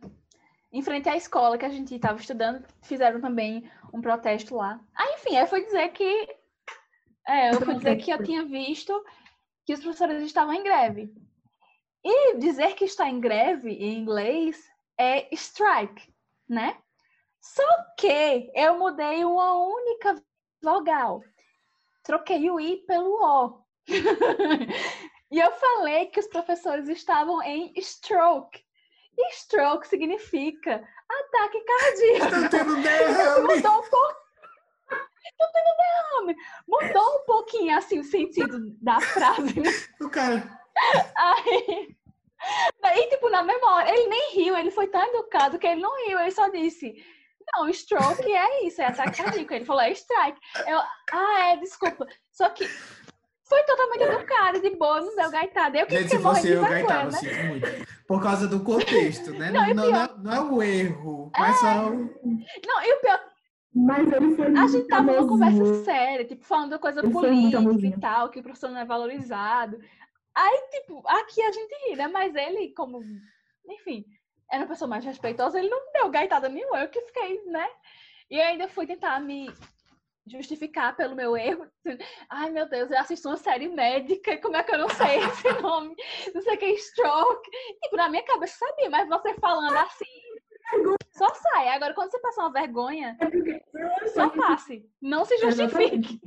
em 0.72 0.84
frente 0.84 1.10
à 1.10 1.18
escola 1.18 1.58
que 1.58 1.66
a 1.66 1.70
gente 1.70 1.95
estava 1.95 2.20
estudando, 2.20 2.64
fizeram 2.84 3.20
também 3.20 3.70
um 3.91 4.02
protesto 4.02 4.56
lá. 4.56 4.80
Ah, 4.95 5.14
enfim, 5.14 5.36
aí 5.36 5.47
foi 5.47 5.66
dizer 5.66 5.89
que 5.89 6.28
é, 7.28 7.52
eu 7.52 7.62
fui 7.62 7.76
dizer 7.76 7.95
que 7.97 8.12
eu 8.12 8.24
tinha 8.24 8.45
visto 8.45 8.93
que 9.66 9.74
os 9.74 9.80
professores 9.80 10.24
estavam 10.24 10.54
em 10.54 10.64
greve. 10.64 11.12
E 12.04 12.38
dizer 12.38 12.76
que 12.76 12.86
está 12.86 13.10
em 13.10 13.20
greve 13.20 13.72
em 13.72 14.00
inglês 14.00 14.68
é 15.00 15.34
strike, 15.34 16.14
né? 16.47 16.78
Só 17.41 17.64
que 17.97 18.52
eu 18.54 18.78
mudei 18.78 19.24
uma 19.24 19.58
única 19.58 20.22
vogal. 20.62 21.24
Troquei 22.04 22.50
o 22.52 22.60
I 22.60 22.78
pelo 22.86 23.14
O. 23.14 23.64
e 25.32 25.39
eu 25.39 25.52
falei 25.54 26.08
que 26.08 26.20
os 26.20 26.28
professores 26.28 26.89
estavam 26.89 27.41
em 27.41 27.74
stroke. 27.78 28.62
E 29.18 29.32
stroke 29.34 29.88
significa 29.88 30.86
ataque 31.10 31.62
cardíaco. 31.62 32.41
Tá 32.41 32.50
tendo 32.50 32.82
derrame. 32.82 33.56
Mudou 33.56 33.80
um 33.80 33.89
pouco. 33.89 34.20
Tô 35.38 35.45
tendo 35.54 35.78
derrame. 35.78 36.36
Mudou 36.68 37.16
um 37.16 37.26
pouquinho 37.26 37.78
assim 37.78 38.00
o 38.00 38.04
sentido 38.04 38.76
da 38.82 39.00
frase. 39.00 39.60
né? 39.60 39.70
O 40.02 40.10
cara. 40.10 40.60
Aí, 41.16 41.95
daí, 42.82 43.08
tipo, 43.10 43.30
na 43.30 43.44
memória, 43.44 43.92
ele 43.92 44.08
nem 44.08 44.34
riu, 44.36 44.58
ele 44.58 44.72
foi 44.72 44.88
tão 44.88 45.02
educado 45.02 45.60
que 45.60 45.68
ele 45.68 45.82
não 45.82 45.96
riu, 46.06 46.20
ele 46.20 46.32
só 46.32 46.48
disse. 46.50 46.94
Não, 47.56 47.68
stroke 47.70 48.32
é 48.32 48.68
isso, 48.68 48.82
é 48.82 48.86
ataque 48.86 49.24
cardíaco. 49.24 49.54
Ele 49.54 49.66
falou, 49.66 49.82
é 49.82 49.92
strike. 49.92 50.40
Eu, 50.68 50.80
ah, 51.12 51.50
é, 51.50 51.58
desculpa. 51.58 52.06
Só 52.32 52.48
que 52.50 52.64
foi 53.50 53.64
totalmente 53.64 54.04
educado, 54.04 54.62
de 54.62 54.70
boa, 54.76 55.02
não 55.02 55.16
deu 55.16 55.32
gaitada. 55.32 55.80
Eu 55.80 55.88
que 55.88 55.98
Gente, 55.98 56.10
se 56.10 56.20
fosse 56.20 56.48
eu, 56.48 56.62
gaitava, 56.62 57.06
né? 57.06 57.18
sinto 57.18 57.44
muito. 57.46 57.68
Por 58.08 58.22
causa 58.22 58.48
do 58.48 58.60
contexto, 58.60 59.32
né? 59.32 59.50
Não, 59.50 59.62
Não, 59.66 59.70
e 59.70 59.74
não, 59.74 59.84
pior- 59.84 60.18
não, 60.18 60.24
não 60.24 60.34
é 60.34 60.42
o 60.42 60.64
erro, 60.64 61.32
mas 61.36 61.60
só 61.60 61.88
o... 61.88 61.96
Não, 62.68 62.84
e 62.84 62.94
o 62.94 63.02
pior, 63.02 63.20
Mas 63.74 64.14
ele 64.14 64.36
foi 64.36 64.46
a 64.56 64.68
gente 64.68 64.88
tava 64.88 65.12
numa 65.12 65.28
conversa 65.28 65.84
séria, 65.84 66.26
tipo, 66.26 66.46
falando 66.46 66.78
coisa 66.78 67.02
Ele 67.02 67.12
política 67.12 67.88
e 67.88 68.00
tal, 68.00 68.30
que 68.30 68.40
o 68.40 68.44
professor 68.44 68.70
não 68.70 68.80
é 68.80 68.86
valorizado. 68.86 69.80
Aí, 70.40 70.70
tipo, 70.72 71.04
aqui 71.06 71.42
a 71.42 71.52
gente 71.52 71.76
ri, 71.86 71.98
né? 71.98 72.08
Mas 72.08 72.34
ele, 72.34 72.74
como, 72.74 73.02
enfim, 73.68 74.06
era 74.50 74.64
uma 74.64 74.70
pessoa 74.70 74.88
mais 74.88 75.04
respeitosa, 75.04 75.60
ele 75.60 75.68
não 75.68 75.92
deu 75.92 76.10
gaitada 76.10 76.48
nenhuma, 76.48 76.80
eu 76.80 76.88
que 76.88 77.02
fiquei, 77.02 77.44
né? 77.48 77.70
E 78.32 78.38
eu 78.38 78.44
ainda 78.44 78.70
fui 78.70 78.88
tentar 78.88 79.20
me 79.20 79.54
justificar 80.26 80.96
pelo 80.96 81.14
meu 81.14 81.36
erro. 81.36 81.70
Ai, 82.30 82.52
meu 82.52 82.70
Deus, 82.70 82.90
eu 82.90 82.98
assisto 83.00 83.28
uma 83.28 83.36
série 83.36 83.68
médica, 83.68 84.38
como 84.38 84.56
é 84.56 84.64
que 84.64 84.74
eu 84.74 84.78
não 84.78 84.88
sei 84.88 85.18
esse 85.28 85.52
nome? 85.62 85.94
Não 86.34 86.42
sei 86.42 86.56
o 86.56 86.58
que 86.58 86.66
é 86.66 86.74
stroke. 86.76 87.50
Tipo, 87.84 87.98
na 87.98 88.08
minha 88.08 88.24
cabeça 88.24 88.64
eu 88.64 88.70
sabia, 88.70 88.90
mas 88.90 89.10
você 89.10 89.34
falando 89.42 89.76
assim, 89.76 90.06
só 91.12 91.34
sai. 91.34 91.68
Agora, 91.68 91.94
quando 91.94 92.12
você 92.12 92.20
passa 92.20 92.42
uma 92.42 92.54
vergonha, 92.54 93.18
É 93.20 94.08
só 94.08 94.30
passe. 94.30 94.90
Não 95.02 95.26
se 95.26 95.38
justifique. 95.38 96.22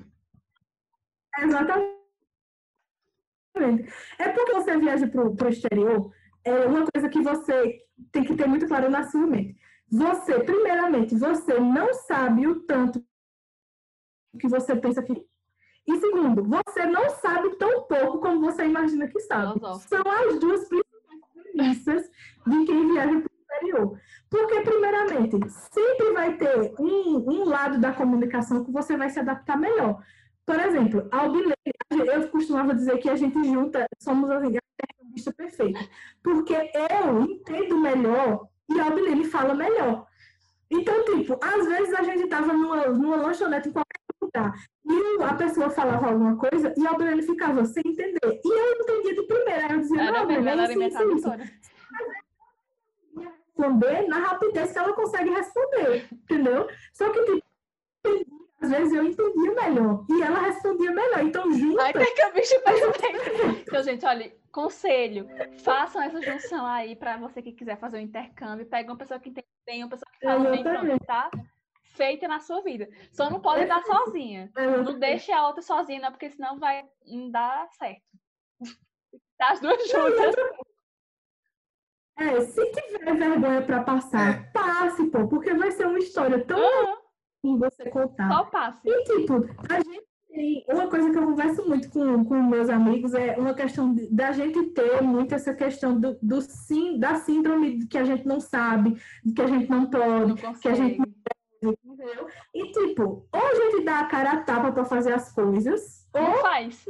Exatamente. 1.38 2.01
É 4.18 4.28
porque 4.30 4.52
você 4.52 4.76
viaja 4.78 5.06
para 5.06 5.46
o 5.46 5.48
exterior, 5.48 6.10
é 6.44 6.66
uma 6.66 6.86
coisa 6.92 7.08
que 7.08 7.20
você 7.20 7.78
tem 8.10 8.24
que 8.24 8.34
ter 8.34 8.46
muito 8.46 8.66
claro 8.66 8.90
na 8.90 9.04
sua 9.04 9.26
mente. 9.26 9.56
Você, 9.90 10.40
primeiramente, 10.40 11.14
você 11.14 11.60
não 11.60 11.92
sabe 11.92 12.46
o 12.46 12.60
tanto 12.60 13.04
que 14.38 14.48
você 14.48 14.74
pensa 14.74 15.02
que. 15.02 15.12
E 15.86 15.98
segundo, 15.98 16.42
você 16.44 16.86
não 16.86 17.10
sabe 17.10 17.56
tão 17.56 17.82
pouco 17.82 18.20
como 18.20 18.40
você 18.40 18.64
imagina 18.64 19.08
que 19.08 19.20
sabe. 19.20 19.60
São 19.80 20.02
as 20.06 20.38
duas 20.38 20.66
principais 20.68 21.20
premissas 21.34 22.10
de 22.46 22.64
quem 22.64 22.92
viaja 22.92 23.20
para 23.20 23.28
o 23.28 23.40
exterior. 23.40 24.00
Porque, 24.30 24.60
primeiramente, 24.62 25.50
sempre 25.50 26.12
vai 26.12 26.36
ter 26.38 26.72
um, 26.78 27.30
um 27.30 27.44
lado 27.44 27.78
da 27.78 27.92
comunicação 27.92 28.64
que 28.64 28.72
você 28.72 28.96
vai 28.96 29.10
se 29.10 29.20
adaptar 29.20 29.58
melhor. 29.58 30.02
Por 30.44 30.58
exemplo, 30.58 31.08
a 31.10 31.20
Albilene, 31.20 31.54
eu 31.90 32.28
costumava 32.28 32.74
dizer 32.74 32.98
que 32.98 33.08
a 33.08 33.16
gente 33.16 33.42
junta, 33.44 33.86
somos 34.00 34.30
a 34.30 34.40
intercambista 34.44 35.32
perfeita. 35.36 35.80
Porque 36.22 36.54
eu 36.54 37.20
entendo 37.22 37.78
melhor 37.78 38.48
e 38.68 38.80
a 38.80 38.84
Albilene 38.86 39.24
fala 39.24 39.54
melhor. 39.54 40.06
Então, 40.70 41.04
tipo, 41.04 41.38
às 41.42 41.66
vezes 41.66 41.94
a 41.94 42.02
gente 42.02 42.24
estava 42.24 42.52
numa, 42.52 42.86
numa 42.88 43.16
lanchonete 43.16 43.68
em 43.68 43.72
qualquer 43.72 43.92
lugar 44.20 44.54
e 44.84 45.22
a 45.22 45.34
pessoa 45.34 45.70
falava 45.70 46.08
alguma 46.08 46.36
coisa 46.36 46.72
e 46.76 46.86
a 46.86 46.90
Albilene 46.90 47.22
ficava 47.22 47.64
sem 47.64 47.82
entender. 47.86 48.40
E 48.44 48.48
eu 48.48 48.80
entendia 48.80 49.14
de 49.14 49.22
primeira. 49.26 49.74
Eu 49.74 49.80
dizia, 49.80 50.00
Era 50.00 50.24
não, 50.24 50.30
isso, 50.30 50.72
isso, 50.72 50.82
isso 50.82 50.96
tradutora. 50.96 51.50
responder 53.62 54.08
na 54.08 54.18
rapidez 54.18 54.72
que 54.72 54.78
ela 54.78 54.92
consegue 54.94 55.30
responder, 55.30 56.08
entendeu? 56.10 56.66
Só 56.92 57.10
que, 57.10 57.24
tipo, 57.24 58.41
às 58.62 58.70
vezes 58.70 58.92
eu 58.92 59.04
entendia 59.04 59.54
melhor 59.54 60.04
e 60.08 60.22
ela 60.22 60.40
respondia 60.40 60.90
melhor. 60.92 61.24
Então, 61.24 61.52
junta, 61.52 61.82
Ai, 61.82 61.92
tem 61.92 62.14
que 62.14 62.24
o 62.24 62.32
bicho 62.32 62.60
perfeito. 62.62 63.62
Então, 63.72 63.82
gente, 63.82 64.04
olha, 64.06 64.32
conselho, 64.52 65.26
façam 65.64 66.02
essa 66.02 66.22
junção 66.22 66.64
aí 66.66 66.94
pra 66.94 67.16
você 67.16 67.42
que 67.42 67.52
quiser 67.52 67.78
fazer 67.78 67.96
um 67.98 68.00
intercâmbio. 68.00 68.66
Pega 68.66 68.90
uma 68.90 68.98
pessoa 68.98 69.18
que 69.18 69.30
entende 69.30 69.46
bem, 69.66 69.82
uma 69.82 69.90
pessoa 69.90 70.06
que 70.12 70.26
fala 70.26 70.50
bem, 70.50 70.62
pronto, 70.62 71.04
tá? 71.06 71.30
Feita 71.82 72.28
na 72.28 72.38
sua 72.40 72.62
vida. 72.62 72.88
Só 73.12 73.28
não 73.28 73.40
pode 73.40 73.66
dar 73.66 73.82
sozinha. 73.82 74.50
Não 74.84 74.98
deixe 74.98 75.32
a 75.32 75.46
outra 75.46 75.62
sozinha, 75.62 76.00
não, 76.00 76.10
porque 76.10 76.30
senão 76.30 76.58
vai 76.58 76.84
não 77.06 77.30
dar 77.30 77.68
certo. 77.72 78.02
Tá 79.38 79.50
as 79.50 79.60
duas 79.60 79.88
juntas. 79.90 80.34
É, 82.18 82.40
se 82.42 82.70
tiver 82.72 83.16
vergonha 83.16 83.62
pra 83.62 83.82
passar, 83.82 84.38
É. 84.38 84.42
passe, 84.52 85.04
pô, 85.10 85.26
porque 85.26 85.52
vai 85.54 85.70
ser 85.72 85.86
uma 85.86 85.98
história 85.98 86.44
tão 86.44 86.58
Aham, 86.58 87.01
em 87.44 87.58
você 87.58 87.88
contar. 87.90 88.28
Só 88.28 88.44
passe. 88.44 88.78
E, 88.84 89.04
tipo, 89.04 89.34
a 89.68 89.76
gente 89.80 90.04
tem. 90.28 90.64
Uma 90.68 90.86
coisa 90.88 91.10
que 91.10 91.18
eu 91.18 91.24
converso 91.26 91.68
muito 91.68 91.90
com, 91.90 92.24
com 92.24 92.42
meus 92.42 92.68
amigos 92.70 93.12
é 93.14 93.36
uma 93.36 93.52
questão 93.54 93.92
de- 93.94 94.08
da 94.14 94.32
gente 94.32 94.62
ter 94.70 95.02
muito 95.02 95.34
essa 95.34 95.52
questão 95.52 95.98
do, 96.00 96.16
do 96.22 96.40
sim, 96.40 96.98
da 96.98 97.16
síndrome 97.16 97.78
de 97.78 97.86
que 97.86 97.98
a 97.98 98.04
gente 98.04 98.26
não 98.26 98.40
sabe, 98.40 98.96
de 99.24 99.34
que 99.34 99.42
a 99.42 99.46
gente 99.46 99.68
não 99.68 99.86
pode, 99.86 100.42
Não 100.42 100.54
que 100.54 100.68
a 100.68 100.74
gente 100.74 100.96
consegue. 100.96 101.78
entendeu? 101.84 102.26
E, 102.54 102.72
tipo, 102.72 103.26
ou 103.32 103.40
a 103.40 103.54
gente 103.54 103.84
dá 103.84 104.00
a 104.00 104.06
cara 104.06 104.32
a 104.32 104.40
tapa 104.42 104.72
pra 104.72 104.84
fazer 104.84 105.12
as 105.12 105.30
coisas, 105.32 106.08
ou 106.14 106.22
Não 106.22 106.34
faz. 106.38 106.84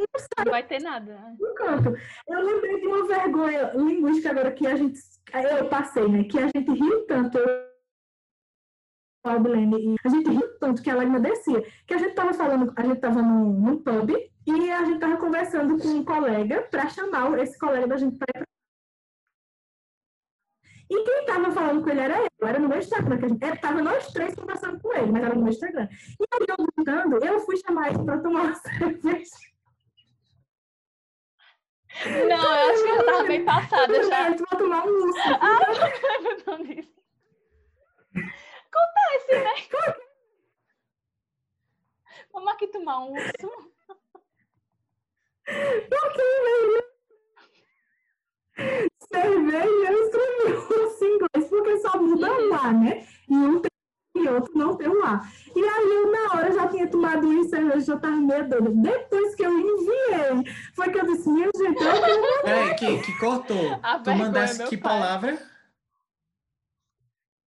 Não 0.44 0.50
vai 0.53 0.62
ter 0.62 0.80
nada. 0.80 1.18
no 1.40 1.55
canto. 1.55 1.94
Eu 2.28 2.40
lembrei 2.44 2.80
de 2.80 2.86
uma 2.86 3.07
vergonha 3.07 3.72
linguística 3.74 4.30
agora 4.30 4.53
que 4.53 4.66
a 4.66 4.76
gente. 4.76 5.00
Eu 5.59 5.66
passei, 5.68 6.07
né? 6.09 6.24
Que 6.24 6.38
a 6.38 6.46
gente 6.46 6.70
riu 6.72 7.07
tanto. 7.07 7.38
eu- 7.38 7.72
Albilene, 9.25 9.95
e 9.95 9.97
a 10.05 10.09
gente 10.09 10.29
riu 10.29 10.59
tanto 10.59 10.83
que 10.83 10.91
a 10.91 10.97
lágrima 10.97 11.20
descia. 11.20 11.62
Que 11.87 11.95
a 11.95 11.99
gente 11.99 12.14
tava 12.14 12.35
falando, 12.35 12.73
a 12.75 12.83
gente 12.83 13.01
tava 13.01 13.23
num, 13.23 13.53
num 13.53 13.79
pub 13.79 14.11
e 14.47 14.70
a 14.70 14.85
gente 14.85 14.99
tava 14.99 15.16
conversando 15.16 15.79
com 15.79 15.89
um 15.89 16.05
colega 16.05 16.62
para 16.62 16.89
chamar 16.89 17.39
esse 17.39 17.57
colega 17.59 17.87
da 17.87 17.97
gente 17.97 18.16
para 18.16 18.27
ir 18.31 18.45
pra... 18.45 18.53
E 20.91 21.05
quem 21.05 21.25
tava 21.25 21.51
falando 21.53 21.83
com 21.83 21.89
ele 21.89 22.01
era 22.01 22.18
eu, 22.18 22.47
era 22.47 22.59
no 22.59 22.68
meu 22.68 22.79
Instagram, 22.79 23.18
que 23.18 23.25
a 23.25 23.29
gente, 23.29 23.45
é, 23.45 23.57
tava 23.57 23.81
nós 23.81 24.12
três 24.12 24.35
conversando 24.35 24.79
com 24.81 24.93
ele, 24.93 25.11
mas 25.11 25.23
era 25.23 25.35
no 25.35 25.43
meu 25.43 25.53
Instagram. 25.53 25.89
E 25.91 26.25
aí 26.35 26.47
eu 26.49 26.66
gritando, 26.77 27.25
eu 27.25 27.41
fui 27.41 27.57
chamar 27.57 27.89
ele 27.89 28.05
para 28.05 28.18
tomar 28.18 28.43
uma 28.43 28.55
cerveja. 28.61 29.53
Não, 32.29 32.57
eu 32.57 32.72
acho 32.72 32.83
que 32.83 32.88
eu 32.91 33.07
tava 33.07 33.25
bem 33.25 33.45
passada 33.45 34.03
já. 34.03 34.30
Vai 34.30 34.59
tomar 34.59 34.84
um. 34.84 35.13
Ah, 35.41 35.61
eu 36.46 36.59
lembro 36.59 36.75
disso. 36.75 36.92
Acontece, 38.72 39.44
né? 39.44 40.03
Vamos 42.32 42.53
aqui 42.53 42.66
tomar 42.68 43.00
um 43.00 43.12
urso. 43.12 43.72
Cerveja, 49.12 49.92
eu 49.92 50.04
escrevi 50.04 50.53
urso 50.53 51.04
em 51.04 51.14
inglês, 51.14 51.49
porque 51.50 51.78
só 51.80 51.99
muda 52.00 52.32
um 52.32 52.54
A, 52.54 52.72
né? 52.72 53.07
E 53.28 53.34
um 53.34 53.61
tem 53.61 53.72
e 54.14 54.28
outro 54.28 54.53
não 54.54 54.76
tem 54.76 54.88
um 54.88 55.04
A. 55.04 55.26
E 55.57 55.61
aí 55.61 55.90
eu, 55.90 56.12
na 56.12 56.34
hora, 56.34 56.53
já 56.53 56.68
tinha 56.68 56.86
tomado 56.86 57.26
um 57.26 57.49
cerveja, 57.49 57.80
já 57.80 57.99
tava 57.99 58.16
meio 58.16 58.49
doida. 58.49 58.70
Depois 58.70 59.34
que 59.34 59.44
eu 59.44 59.58
enviei, 59.58 60.53
foi 60.74 60.90
que 60.90 60.99
eu 60.99 61.07
disse, 61.07 61.28
minha 61.28 61.50
gente, 61.57 61.82
eu 61.82 62.03
tenho 62.03 62.42
Peraí, 62.42 62.74
que, 62.76 62.99
que 63.03 63.18
cortou. 63.18 63.80
A 63.82 63.99
tu 63.99 64.11
mandasse 64.14 64.58
meu 64.58 64.68
que 64.68 64.76
pai. 64.76 64.92
palavra? 64.92 65.51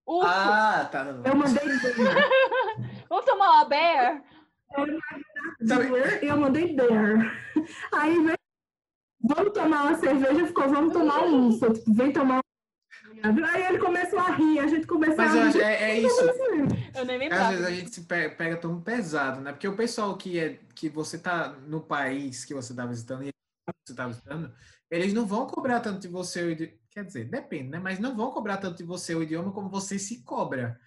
Urso. 0.08 0.28
Ah, 0.30 0.88
tá. 0.92 1.04
Eu 1.26 1.36
mandei 1.36 1.64
Vamos 3.10 3.26
tomar 3.26 3.50
uma 3.52 3.66
bear? 3.66 4.24
beer 5.60 6.24
eu 6.24 6.38
mandei 6.38 6.76
bear. 6.76 7.42
Aí 7.92 8.24
veio, 8.24 8.38
vamos 9.22 9.54
tomar 9.54 9.84
uma 9.86 9.98
cerveja, 9.98 10.46
ficou, 10.48 10.70
vamos 10.70 10.94
tomar 10.94 11.24
um 11.24 11.48
urso. 11.48 11.74
Tipo, 11.74 11.94
vem 11.94 12.12
tomar 12.12 12.38
um. 12.40 13.46
Aí 13.46 13.64
ele 13.66 13.80
começou 13.80 14.20
a 14.20 14.32
rir, 14.32 14.60
a 14.60 14.68
gente 14.68 14.86
começou 14.86 15.18
Mas 15.18 15.32
a 15.36 15.44
rir. 15.44 15.48
acho, 15.48 15.62
é, 15.62 15.84
é 15.92 16.00
isso. 16.00 16.22
Eu 16.94 17.06
nem 17.06 17.32
Às 17.32 17.50
vezes 17.50 17.66
a 17.66 17.72
gente 17.72 17.90
se 17.94 18.02
pe- 18.02 18.30
pega 18.30 18.58
tão 18.58 18.80
pesado, 18.82 19.42
né? 19.42 19.52
Porque 19.52 19.68
o 19.68 19.76
pessoal 19.76 20.16
que 20.18 20.38
é 20.40 20.60
que 20.76 20.90
você 20.90 21.18
tá 21.18 21.50
no 21.66 21.82
país 21.82 22.46
que 22.46 22.54
você 22.54 22.76
tá 22.76 22.86
visitando 22.86 23.24
e 23.24 23.30
você 23.88 23.96
tá 23.96 24.08
visitando, 24.08 24.54
eles 24.92 25.14
não 25.14 25.26
vão 25.26 25.48
cobrar 25.48 25.80
tanto 25.80 26.00
de 26.00 26.08
você 26.08 26.78
Quer 26.96 27.04
dizer, 27.04 27.26
depende, 27.26 27.72
né? 27.72 27.78
Mas 27.78 28.00
não 28.00 28.16
vão 28.16 28.32
cobrar 28.32 28.56
tanto 28.56 28.78
de 28.78 28.86
você 28.86 29.14
o 29.14 29.22
idioma 29.22 29.52
como 29.52 29.68
você 29.68 30.00
se 30.00 30.24
cobra. 30.24 30.80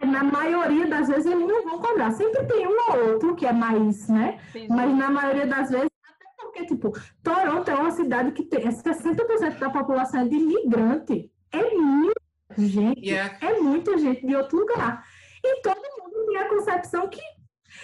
Na 0.00 0.24
maioria 0.24 0.86
das 0.86 1.06
vezes 1.08 1.26
eles 1.26 1.46
não 1.46 1.62
vão 1.64 1.78
cobrar. 1.82 2.10
Sempre 2.12 2.46
tem 2.46 2.66
um 2.66 2.70
ou 2.70 3.12
outro 3.12 3.36
que 3.36 3.44
é 3.44 3.52
mais, 3.52 4.08
né? 4.08 4.40
Sim, 4.52 4.68
Mas 4.68 4.96
na 4.96 5.10
maioria 5.10 5.46
das 5.46 5.68
vezes, 5.68 5.90
até 6.02 6.42
porque, 6.42 6.64
tipo, 6.64 6.92
Toronto 7.22 7.70
é 7.70 7.74
uma 7.74 7.90
cidade 7.90 8.32
que 8.32 8.44
tem 8.44 8.66
60% 8.66 9.58
da 9.58 9.68
população 9.68 10.20
é 10.20 10.28
de 10.28 10.34
imigrante. 10.34 11.30
É 11.52 11.74
muita 11.74 12.22
gente, 12.56 13.06
Yeah. 13.06 13.36
é 13.42 13.60
muita 13.60 13.98
gente 13.98 14.26
de 14.26 14.34
outro 14.34 14.60
lugar. 14.60 15.04
E 15.44 15.60
todo 15.60 15.76
mundo 15.76 16.26
tem 16.26 16.38
a 16.38 16.48
concepção 16.48 17.06
que. 17.06 17.20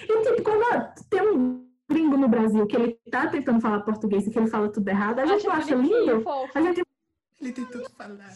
E, 0.08 0.22
tipo, 0.22 0.42
quando 0.42 0.94
tem 1.10 1.20
um 1.20 1.69
gringo 1.90 2.16
no 2.16 2.28
Brasil 2.28 2.66
que 2.66 2.76
ele 2.76 2.98
tá 3.10 3.26
tentando 3.28 3.60
falar 3.60 3.80
português 3.80 4.26
e 4.26 4.30
que 4.30 4.38
ele 4.38 4.46
fala 4.46 4.70
tudo 4.70 4.88
errado, 4.88 5.18
a 5.18 5.26
gente 5.26 5.46
acha 5.48 5.76
bonitinho, 5.76 6.06
lindo. 6.12 6.22
fofo. 6.22 6.58
A 6.58 6.62
gente, 6.62 6.82
Ele 7.40 7.52
tem 7.52 7.64
tudo 7.66 7.90
falar. 7.90 8.30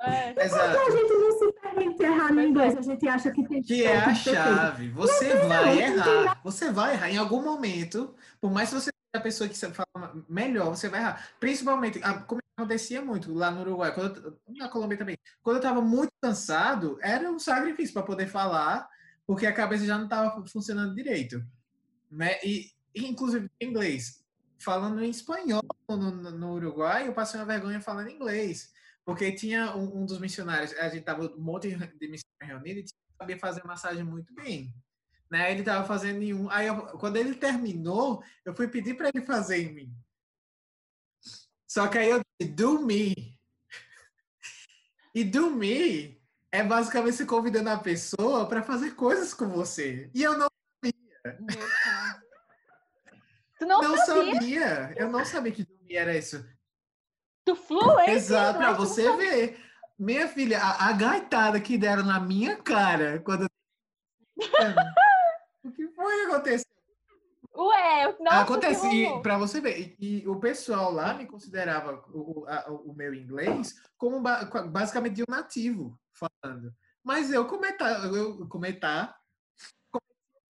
É. 0.00 0.44
Exato. 0.44 0.78
a 0.78 0.90
gente 0.90 1.12
não 1.14 1.38
se 1.38 1.52
permite 1.52 2.02
errar 2.02 2.32
no 2.32 2.42
inglês, 2.42 2.76
a 2.76 2.82
gente 2.82 3.08
acha 3.08 3.30
que 3.30 3.42
tem 3.48 3.62
Que 3.62 3.84
é 3.84 3.96
a 3.96 4.14
chave. 4.14 4.90
Você 4.90 5.32
Não, 5.34 5.48
vai 5.48 5.64
não 5.64 5.80
errar. 5.80 6.40
Você 6.44 6.70
vai 6.70 6.92
errar 6.92 7.10
em 7.10 7.16
algum 7.16 7.42
momento. 7.42 8.14
Por 8.38 8.52
mais 8.52 8.68
que 8.68 8.74
você 8.74 8.90
seja 8.90 8.94
a 9.16 9.20
pessoa 9.20 9.48
que 9.48 9.56
falar 9.56 10.14
melhor, 10.28 10.68
você 10.68 10.88
vai 10.90 11.00
errar. 11.00 11.26
Principalmente, 11.40 12.00
ah, 12.02 12.18
como 12.18 12.40
acontecia 12.56 13.00
muito 13.02 13.32
lá 13.32 13.50
no 13.50 13.62
Uruguai, 13.62 13.94
quando 13.94 14.16
eu- 14.46 14.54
na 14.58 14.68
Colômbia 14.68 14.98
também. 14.98 15.16
Quando 15.42 15.56
eu 15.56 15.60
estava 15.62 15.80
muito 15.80 16.12
cansado, 16.22 16.98
era 17.00 17.30
um 17.30 17.38
sacrifício 17.38 17.94
para 17.94 18.02
poder 18.02 18.26
falar, 18.26 18.86
porque 19.26 19.46
a 19.46 19.52
cabeça 19.52 19.84
já 19.86 19.96
não 19.96 20.04
estava 20.04 20.46
funcionando 20.46 20.94
direito. 20.94 21.44
Né? 22.10 22.38
E, 22.44 22.72
inclusive, 22.94 23.50
em 23.60 23.68
inglês. 23.68 24.24
Falando 24.58 25.02
em 25.02 25.10
espanhol 25.10 25.62
no- 25.88 26.30
no 26.30 26.52
Uruguai, 26.54 27.08
eu 27.08 27.12
passei 27.14 27.38
uma 27.40 27.46
vergonha 27.46 27.80
falando 27.80 28.10
inglês. 28.10 28.72
Porque 29.04 29.32
tinha 29.32 29.76
um, 29.76 30.02
um 30.02 30.06
dos 30.06 30.18
missionários, 30.18 30.72
a 30.78 30.88
gente 30.88 31.04
tava 31.04 31.26
um 31.26 31.40
monte 31.40 31.68
de 31.68 31.76
missionários 32.08 32.22
reunidos, 32.40 32.92
e 32.92 32.94
sabia 33.18 33.38
fazer 33.38 33.64
massagem 33.64 34.04
muito 34.04 34.32
bem. 34.34 34.74
Né? 35.30 35.52
Ele 35.52 35.62
tava 35.62 35.86
fazendo 35.86 36.22
em 36.22 36.32
um. 36.32 36.48
Aí, 36.50 36.66
eu- 36.66 36.86
quando 36.98 37.16
ele 37.16 37.34
terminou, 37.34 38.22
eu 38.44 38.54
fui 38.54 38.68
pedir 38.68 38.94
para 38.96 39.08
ele 39.08 39.26
fazer 39.26 39.58
em 39.58 39.74
mim. 39.74 39.96
Só 41.66 41.88
que 41.88 41.98
aí 41.98 42.10
eu 42.10 42.20
disse, 42.40 42.52
do 42.52 42.80
me. 42.84 43.38
E 45.14 45.22
do 45.22 45.50
me 45.50 46.20
é 46.54 46.62
basicamente 46.62 47.16
se 47.16 47.26
convidando 47.26 47.68
a 47.68 47.76
pessoa 47.76 48.48
para 48.48 48.62
fazer 48.62 48.94
coisas 48.94 49.34
com 49.34 49.48
você. 49.48 50.08
E 50.14 50.22
eu 50.22 50.38
não, 50.38 50.46
pai. 50.80 50.92
Tu 53.58 53.66
não, 53.66 53.82
não 53.82 53.96
sabia? 53.96 54.34
sabia. 54.34 54.94
Eu 54.96 55.10
não 55.10 55.24
sabia 55.24 55.50
que 55.50 55.64
do 55.64 55.74
me 55.82 55.96
era 55.96 56.16
isso. 56.16 56.46
Tu 57.44 57.56
fluente? 57.56 58.10
Exato, 58.12 58.60
não 58.60 58.66
para 58.66 58.72
você 58.72 59.16
ver. 59.16 59.60
Minha 59.98 60.28
filha, 60.28 60.60
a, 60.60 60.90
a 60.90 60.92
gaitada 60.92 61.60
que 61.60 61.76
deram 61.76 62.04
na 62.04 62.20
minha 62.20 62.56
cara 62.56 63.20
quando. 63.24 63.46
o 65.64 65.72
que 65.72 65.88
foi 65.88 66.14
que 66.14 66.26
aconteceu? 66.30 66.64
Ué, 67.56 68.12
que 68.12 68.28
Acontece, 68.28 69.20
para 69.22 69.38
você 69.38 69.60
ver, 69.60 69.96
e, 70.00 70.22
e 70.22 70.28
o 70.28 70.38
pessoal 70.40 70.92
lá 70.92 71.14
me 71.14 71.26
considerava 71.26 72.04
o, 72.12 72.44
a- 72.48 72.66
o 72.70 72.92
meu 72.92 73.12
inglês 73.14 73.74
como 73.96 74.20
ba- 74.20 74.44
basicamente 74.68 75.14
de 75.14 75.22
um 75.22 75.26
nativo 75.28 75.96
falando. 76.42 76.74
Mas 77.02 77.30
eu 77.32 77.46
comentar, 77.46 78.04
eu 78.12 78.48
comentar, 78.48 79.16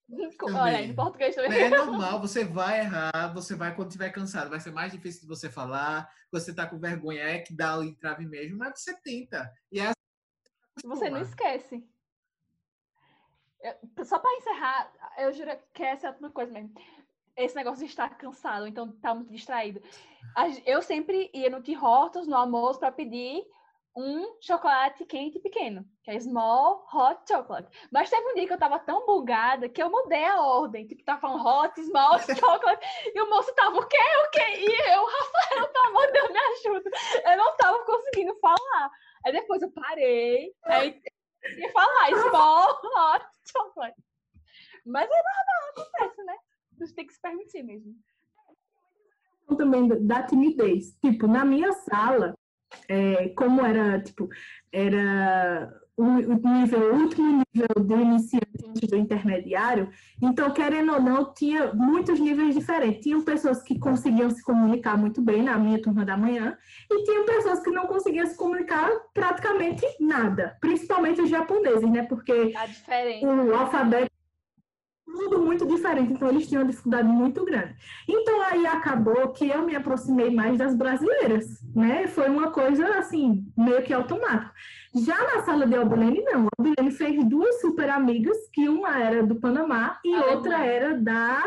Olha, 0.43 0.83
em 0.83 0.95
português 0.95 1.35
também. 1.35 1.63
é 1.63 1.69
normal, 1.71 2.21
você 2.21 2.45
vai 2.45 2.81
errar, 2.81 3.33
você 3.35 3.55
vai 3.55 3.75
quando 3.75 3.89
estiver 3.89 4.11
cansado, 4.11 4.51
vai 4.51 4.61
ser 4.61 4.71
mais 4.71 4.93
difícil 4.93 5.23
de 5.23 5.27
você 5.27 5.51
falar, 5.51 6.09
você 6.31 6.55
tá 6.55 6.67
com 6.67 6.79
vergonha, 6.79 7.23
é 7.23 7.39
que 7.41 7.55
dá 7.55 7.79
o 7.79 7.83
entrave 7.83 8.27
mesmo, 8.27 8.59
mas 8.59 8.81
você 8.81 8.95
tenta. 9.01 9.51
E 9.73 9.81
é 9.81 9.93
Você 10.85 11.11
não 11.11 11.21
esquece. 11.21 11.87
Eu- 13.61 14.05
só 14.05 14.19
para 14.19 14.37
encerrar, 14.37 14.93
eu 15.19 15.33
juro 15.33 15.51
que 15.73 15.83
essa 15.83 16.09
é 16.09 16.11
outra 16.11 16.31
coisa 16.31 16.53
mesmo. 16.53 16.75
Esse 17.37 17.57
negócio 17.57 17.81
de 17.85 17.91
estar 17.91 18.11
cansado, 18.11 18.67
então 18.67 18.93
tá 18.93 19.15
muito 19.15 19.33
distraído. 19.33 19.83
Eu 20.67 20.83
sempre 20.83 21.31
ia 21.33 21.49
no 21.51 21.63
Tim 21.63 21.77
Hortons, 21.77 22.27
no 22.29 22.37
almoço, 22.37 22.79
para 22.79 22.93
pedir 22.93 23.45
um 23.97 24.37
chocolate 24.41 25.05
quente 25.05 25.39
pequeno, 25.39 25.85
que 26.03 26.11
é 26.11 26.19
small 26.19 26.85
hot 26.93 27.21
chocolate. 27.29 27.69
Mas 27.93 28.11
teve 28.11 28.27
um 28.29 28.35
dia 28.35 28.47
que 28.47 28.53
eu 28.53 28.59
tava 28.59 28.79
tão 28.81 29.07
bugada 29.07 29.69
que 29.69 29.81
eu 29.83 29.89
mudei 29.91 30.25
a 30.25 30.41
ordem. 30.43 30.87
Tipo, 30.87 31.05
tava 31.05 31.21
falando 31.21 31.47
hot, 31.47 31.81
small 31.85 32.19
chocolate. 32.41 32.85
E 33.15 33.21
o 33.21 33.31
moço 33.31 33.55
tava, 33.55 33.77
o 33.79 33.87
quê? 33.87 33.97
O 33.97 34.31
quê? 34.31 34.43
E 34.59 34.91
eu, 34.95 35.05
Rafael, 35.07 35.69
pelo 35.73 35.87
amor 35.87 36.07
de 36.07 36.12
Deus, 36.12 36.31
me 36.31 36.39
ajuda. 36.39 36.91
Eu 37.25 37.37
não 37.37 37.57
tava 37.57 37.85
conseguindo 37.85 38.35
falar. 38.41 38.91
Aí 39.25 39.33
depois 39.33 39.62
eu 39.62 39.71
parei, 39.71 40.53
aí 40.65 41.01
ia 41.59 41.73
falar 41.73 42.09
small 42.29 42.71
hot 42.71 43.27
chocolate. 43.51 44.03
Mas 44.85 45.09
é 45.09 45.15
normal, 45.15 45.71
acontece, 45.71 46.25
né? 46.25 46.37
Você 46.79 46.95
tem 46.95 47.07
que 47.07 47.15
se 47.15 47.21
permitir 47.21 47.62
mesmo. 47.62 47.95
também 49.57 49.87
da- 49.87 49.97
da 50.21 50.23
timidez. 50.27 50.97
Tipo, 51.01 51.27
na 51.29 51.45
minha 51.45 51.71
sala, 51.73 52.35
é, 52.89 53.29
como 53.31 53.65
era, 53.65 54.01
tipo, 54.01 54.29
era 54.73 55.73
o, 55.97 56.05
nível, 56.05 56.93
o 56.93 57.03
último 57.03 57.43
nível 57.55 57.85
do 57.85 58.01
iniciante 58.01 58.67
antes 58.69 58.89
do 58.89 58.97
intermediário, 58.97 59.89
então, 60.21 60.51
querendo 60.51 60.93
ou 60.93 61.01
não, 61.01 61.33
tinha 61.33 61.73
muitos 61.73 62.19
níveis 62.19 62.55
diferentes. 62.55 63.03
Tinham 63.03 63.23
pessoas 63.23 63.63
que 63.63 63.79
conseguiam 63.79 64.31
se 64.31 64.43
comunicar 64.43 64.97
muito 64.97 65.23
bem 65.23 65.43
na 65.43 65.57
minha 65.57 65.81
turma 65.81 66.05
da 66.05 66.17
manhã, 66.17 66.57
e 66.91 67.05
tinham 67.05 67.25
pessoas 67.25 67.61
que 67.61 67.71
não 67.71 67.87
conseguiam 67.87 68.27
se 68.27 68.37
comunicar 68.37 68.91
praticamente 69.13 69.85
nada, 70.01 70.57
principalmente 70.61 71.21
os 71.21 71.31
japoneses, 71.31 71.89
né? 71.89 72.03
Porque 72.03 72.53
o 73.23 73.55
alfabeto 73.55 74.14
tudo 75.05 75.40
muito 75.40 75.66
diferente, 75.66 76.12
então 76.12 76.28
eles 76.28 76.47
tinham 76.48 76.62
uma 76.62 76.70
dificuldade 76.70 77.09
muito 77.09 77.44
grande. 77.44 77.74
Então 78.09 78.43
aí 78.43 78.66
acabou 78.66 79.28
que 79.28 79.48
eu 79.48 79.64
me 79.64 79.76
aproximei 79.76 80.31
mais 80.31 80.59
das 80.59 80.74
brasileiras, 80.74 81.62
né? 81.74 82.06
Foi 82.06 82.28
uma 82.28 82.51
coisa 82.51 82.98
assim, 82.98 83.47
meio 83.56 83.82
que 83.82 83.93
automático. 83.93 84.52
Já 84.94 85.16
na 85.16 85.43
sala 85.43 85.66
de 85.66 85.74
Albilene, 85.74 86.22
não. 86.22 86.47
A 86.47 86.48
Albilene 86.59 86.90
fez 86.90 87.24
duas 87.24 87.60
super 87.60 87.90
amigas, 87.90 88.36
que 88.52 88.68
uma 88.68 88.98
era 88.98 89.26
do 89.26 89.36
Panamá 89.36 89.98
e 90.05 90.12
Alemanha. 90.14 90.36
outra 90.36 90.64
era 90.64 90.94
da, 90.97 91.40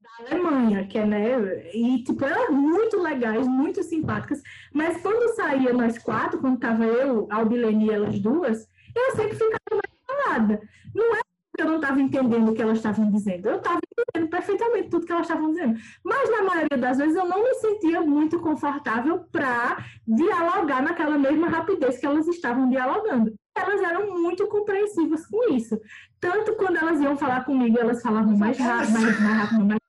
da 0.00 0.30
Alemanha, 0.30 0.86
que 0.86 0.96
é, 0.96 1.04
né? 1.04 1.70
E, 1.74 2.04
tipo, 2.04 2.24
elas 2.24 2.50
muito 2.50 3.00
legais, 3.00 3.48
muito 3.48 3.82
simpáticas. 3.82 4.40
Mas 4.72 5.00
quando 5.02 5.34
saía 5.34 5.72
nós 5.72 5.98
quatro, 5.98 6.40
quando 6.40 6.60
tava 6.60 6.84
eu, 6.84 7.26
a 7.30 7.36
Albilene 7.36 7.86
e 7.86 7.90
elas 7.90 8.20
duas, 8.20 8.68
eu 8.94 9.16
sempre 9.16 9.34
ficava 9.34 9.58
mais 9.72 9.92
calada. 10.06 10.62
Não 10.94 11.16
é 11.16 11.21
eu 11.58 11.66
não 11.66 11.76
estava 11.76 12.00
entendendo 12.00 12.50
o 12.50 12.54
que 12.54 12.62
elas 12.62 12.78
estavam 12.78 13.10
dizendo. 13.10 13.48
Eu 13.48 13.56
estava 13.56 13.78
entendendo 13.78 14.30
perfeitamente 14.30 14.88
tudo 14.88 15.06
que 15.06 15.12
elas 15.12 15.26
estavam 15.26 15.50
dizendo. 15.50 15.78
Mas, 16.04 16.30
na 16.30 16.42
maioria 16.42 16.78
das 16.78 16.98
vezes, 16.98 17.14
eu 17.14 17.26
não 17.26 17.42
me 17.42 17.54
sentia 17.54 18.00
muito 18.00 18.40
confortável 18.40 19.24
para 19.30 19.84
dialogar 20.06 20.82
naquela 20.82 21.18
mesma 21.18 21.48
rapidez 21.48 21.98
que 21.98 22.06
elas 22.06 22.26
estavam 22.28 22.68
dialogando. 22.68 23.34
Elas 23.54 23.82
eram 23.82 24.18
muito 24.18 24.46
compreensivas 24.46 25.26
com 25.26 25.52
isso. 25.52 25.78
Tanto 26.18 26.56
quando 26.56 26.76
elas 26.76 27.00
iam 27.00 27.16
falar 27.16 27.44
comigo, 27.44 27.78
elas 27.78 28.00
falavam 28.00 28.36
mais 28.36 28.58
rápido, 28.58 28.92
mais, 28.92 29.20
mais 29.20 29.36
rápido, 29.36 29.64
mais 29.66 29.82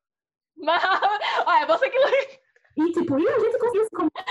olha, 1.46 1.66
você 1.68 1.90
que 1.90 1.98
e 2.76 2.92
tipo, 2.92 3.20
e 3.20 3.28
a 3.28 3.40
gente 3.40 3.58
comunicar. 3.60 4.26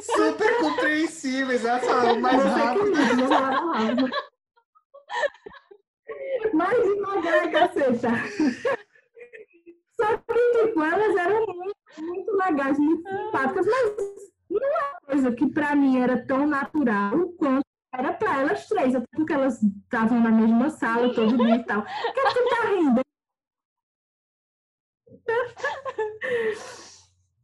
Super 0.00 0.58
compreensíveis, 0.58 1.64
elas 1.64 1.84
falam 1.84 2.20
mais 2.20 2.42
rápido. 2.42 2.92
que 2.92 2.98
liga, 2.98 3.22
eu 3.22 3.28
falava 3.28 3.78
rápido. 3.78 4.10
Mais 6.52 6.82
devagar, 6.82 7.50
caceta. 7.50 8.08
Só 9.96 10.16
que, 10.18 10.66
tipo, 10.66 10.82
elas 10.82 11.16
eram 11.16 11.46
muito, 11.46 11.76
muito 11.98 12.32
legais, 12.32 12.78
muito 12.78 13.08
simpáticas, 13.08 13.66
mas 13.66 13.96
não 14.50 14.60
é 14.62 14.90
uma 14.90 15.00
coisa 15.06 15.32
que 15.32 15.46
pra 15.48 15.74
mim 15.74 16.00
era 16.00 16.26
tão 16.26 16.46
natural 16.46 17.28
quanto 17.38 17.64
era 17.94 18.12
pra 18.12 18.40
elas 18.40 18.66
três, 18.66 18.94
até 18.94 19.06
porque 19.14 19.32
elas 19.32 19.62
estavam 19.62 20.20
na 20.20 20.30
mesma 20.30 20.68
sala 20.68 21.14
todo 21.14 21.36
dia 21.36 21.56
e 21.56 21.64
tal. 21.64 21.84
Que 21.84 22.34
tu 22.34 22.48
tá 22.48 22.68
rindo? 22.68 23.00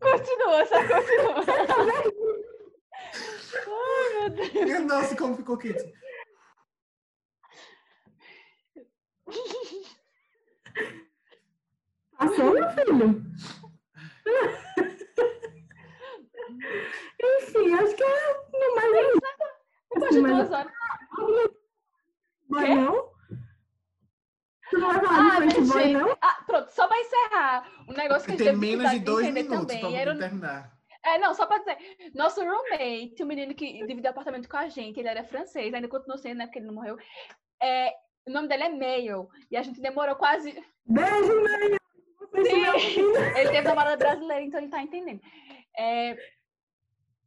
continua, 0.01 0.67
só 0.67 0.77
continua. 0.83 1.45
Ai, 3.67 4.11
meu 4.19 4.31
Deus. 4.31 4.87
Nossa, 4.87 5.17
como 5.17 5.37
ficou 5.37 5.57
quente. 5.57 5.93
Passou, 12.19 12.53
meu 12.53 12.71
filho? 12.71 13.23
Enfim, 17.23 17.75
acho 17.75 17.97
que 17.97 18.03
é 18.03 18.35
no 18.53 18.75
mais 18.75 18.91
de 20.15 20.21
Mas- 20.21 20.33
duas 20.37 20.51
horas. 20.53 20.73
Não? 22.49 23.11
Tu 24.71 24.79
não 24.79 24.89
vai 24.89 25.01
Ah, 25.09 25.41
de 25.47 25.93
não? 25.93 26.17
Ah, 26.21 26.43
pronto, 26.47 26.71
só 26.71 26.87
pra 26.87 26.99
encerrar. 27.01 27.71
Um 27.89 27.93
negócio 27.93 28.27
que 28.27 28.33
a 28.33 28.37
gente 28.37 28.47
Tem 28.47 28.57
menos 28.57 28.91
de 28.91 29.01
dois 29.01 29.27
minutos 29.33 29.49
para 29.49 29.67
também. 29.67 29.81
poder 29.81 29.97
Era 29.97 30.19
terminar. 30.19 30.73
É, 31.03 31.19
não, 31.19 31.35
só 31.35 31.47
pra 31.47 31.59
dizer. 31.59 31.77
Nosso 32.15 32.41
roommate, 32.45 33.23
o 33.23 33.27
menino 33.27 33.55
que 33.55 33.85
dividiu 33.87 34.11
apartamento 34.11 34.49
com 34.49 34.57
a 34.59 34.69
gente, 34.69 35.01
ele 35.01 35.09
era 35.09 35.25
francês, 35.25 35.73
ainda 35.73 35.89
continuou 35.89 36.19
sendo, 36.19 36.39
né? 36.39 36.47
Porque 36.47 36.59
ele 36.59 36.67
não 36.67 36.75
morreu. 36.75 36.97
É, 37.63 37.93
o 38.27 38.31
nome 38.31 38.49
dele 38.49 38.65
é 38.65 38.69
Mail. 38.69 39.29
E 39.51 39.57
a 39.57 39.63
gente 39.63 39.81
demorou 39.81 40.17
quase. 40.17 40.53
Beijo, 40.87 41.81
Sim, 42.33 43.03
ele 43.37 43.51
teve 43.51 43.63
namorada 43.63 43.97
brasileira, 43.97 44.43
então 44.43 44.61
ele 44.61 44.71
tá 44.71 44.83
entendendo. 44.83 45.21
É, 45.77 46.17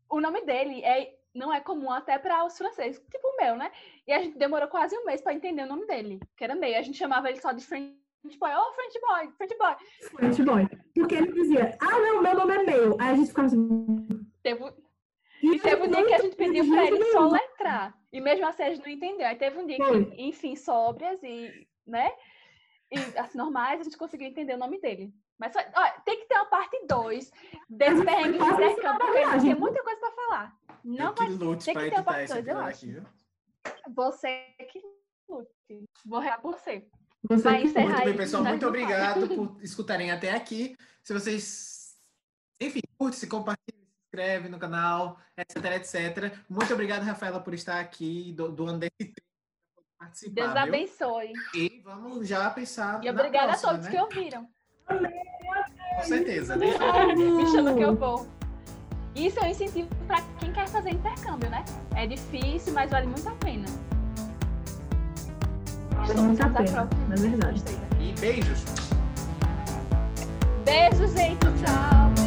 o 0.10 0.22
nome 0.22 0.46
dele 0.46 0.84
é, 0.84 1.14
não 1.34 1.54
é 1.54 1.60
comum 1.60 1.92
até 1.92 2.18
para 2.18 2.46
os 2.46 2.58
franceses, 2.58 3.02
tipo 3.12 3.28
o 3.28 3.38
meu, 3.38 3.56
né? 3.56 3.72
E 4.08 4.14
a 4.14 4.22
gente 4.22 4.38
demorou 4.38 4.68
quase 4.68 4.98
um 4.98 5.06
mês 5.06 5.22
para 5.22 5.34
entender 5.34 5.64
o 5.64 5.68
nome 5.68 5.86
dele, 5.86 6.20
que 6.38 6.44
era 6.44 6.56
meio. 6.56 6.78
A 6.78 6.82
gente 6.82 6.98
chamava 6.98 7.30
ele 7.30 7.42
só 7.42 7.52
de 7.52 7.66
French 7.66 7.94
boy. 8.40 8.52
Oh, 8.56 8.74
French 8.74 9.00
boy, 9.02 9.32
French 9.38 9.58
boy. 9.58 9.76
French 10.16 10.44
boy. 10.44 10.70
Porque 10.96 11.16
ele 11.16 11.32
dizia, 11.34 11.78
ah, 11.82 12.00
não, 12.00 12.22
meu 12.22 12.36
nome 12.36 12.56
é 12.56 12.64
meu. 12.64 12.98
Aí 13.00 13.10
a 13.10 13.16
gente 13.16 13.28
ficava 13.28 13.48
assim... 13.48 14.26
Teve, 14.42 14.64
e 15.44 15.60
teve 15.60 15.84
um 15.84 15.88
dia 15.90 16.06
que 16.06 16.14
a 16.14 16.22
gente 16.22 16.36
pediu 16.36 16.68
para 16.68 16.86
ele 16.86 17.04
soletrar. 17.12 17.98
E 18.12 18.22
mesmo 18.22 18.46
assim 18.48 18.64
a 18.64 18.70
gente 18.70 18.82
não 18.82 18.92
entendeu. 18.92 19.28
Aí 19.28 19.36
teve 19.36 19.60
um 19.60 19.66
dia 19.66 19.78
que, 19.78 20.22
enfim, 20.22 20.56
sóbrias 20.56 21.22
e, 21.22 21.68
né? 21.86 22.12
E 22.92 22.98
assim, 23.18 23.38
normais, 23.38 23.82
a 23.82 23.84
gente 23.84 23.98
conseguiu 23.98 24.28
entender 24.28 24.54
o 24.54 24.58
nome 24.58 24.80
dele. 24.80 25.14
Mas 25.38 25.54
ó, 25.56 26.02
tem 26.06 26.20
que 26.20 26.28
ter 26.28 26.36
uma 26.36 26.46
parte 26.46 26.86
2 26.88 27.32
desse 27.70 28.06
perrengue 28.06 28.38
de 28.38 28.46
intercâmbio, 28.46 29.00
porque 29.00 29.40
tem 29.42 29.56
muita 29.56 29.84
coisa 29.84 30.00
para 30.00 30.12
falar. 30.12 30.58
Não 30.84 31.14
vai 31.14 31.28
tem 31.58 31.74
que 31.74 31.90
ter 31.90 31.96
uma 31.96 32.04
parte 32.04 32.34
2, 32.34 32.48
eu 32.48 32.58
acho. 32.60 32.86
Aqui, 32.86 33.04
você 33.94 34.46
que 34.72 34.82
lute. 35.28 35.90
Vou 36.06 36.20
rear 36.20 36.40
por 36.42 36.54
você. 36.54 36.88
você 37.24 37.44
vai 37.44 37.64
encerrar 37.64 37.88
muito 37.88 38.06
bem, 38.06 38.18
pessoal. 38.18 38.44
Muito 38.44 38.68
obrigado 38.68 39.28
por 39.28 39.62
escutarem 39.62 40.12
até 40.12 40.32
aqui. 40.32 40.78
Se 41.02 41.14
vocês, 41.14 41.98
enfim, 42.62 42.82
curte, 42.98 43.18
se 43.18 43.28
compartilha 43.28 43.83
inscreve 44.14 44.48
no 44.48 44.60
canal, 44.60 45.18
etc, 45.36 45.66
etc. 45.74 46.34
Muito 46.48 46.72
obrigado, 46.72 47.02
Rafaela, 47.02 47.40
por 47.40 47.54
estar 47.54 47.80
aqui, 47.80 48.32
doando 48.34 48.86
esse 48.86 49.12
tempo 49.12 49.22
para 49.76 50.08
participar. 50.08 50.34
Deus 50.34 50.56
abençoe. 50.56 51.34
E 51.56 51.82
vamos 51.84 52.28
já 52.28 52.50
pensar. 52.52 53.04
E 53.04 53.10
obrigada 53.10 53.48
próxima, 53.48 53.72
a 53.72 53.74
todos 53.74 53.86
né? 53.88 53.92
que 53.92 54.00
ouviram. 54.00 54.48
Com 55.96 56.04
certeza. 56.04 56.56
Me 56.62 57.52
chama 57.52 57.74
que 57.74 57.82
eu 57.82 57.96
vou. 57.96 58.28
Isso 59.16 59.40
é 59.40 59.44
um 59.44 59.50
incentivo 59.50 59.90
para 60.08 60.22
quem 60.40 60.52
quer 60.54 60.68
fazer 60.68 60.92
intercâmbio, 60.92 61.50
né? 61.50 61.64
É 61.96 62.06
difícil, 62.06 62.74
mas 62.74 62.90
vale 62.92 63.08
muito 63.08 63.28
a 63.28 63.34
pena. 63.34 63.66
Vale 65.92 66.22
muito 66.22 66.44
a 66.44 66.50
pena, 66.50 66.90
na 67.10 67.16
verdade. 67.16 67.64
E 68.00 68.20
beijos. 68.20 68.64
Beijos, 70.66 71.14
gente. 71.14 71.40
Tchau. 71.40 72.23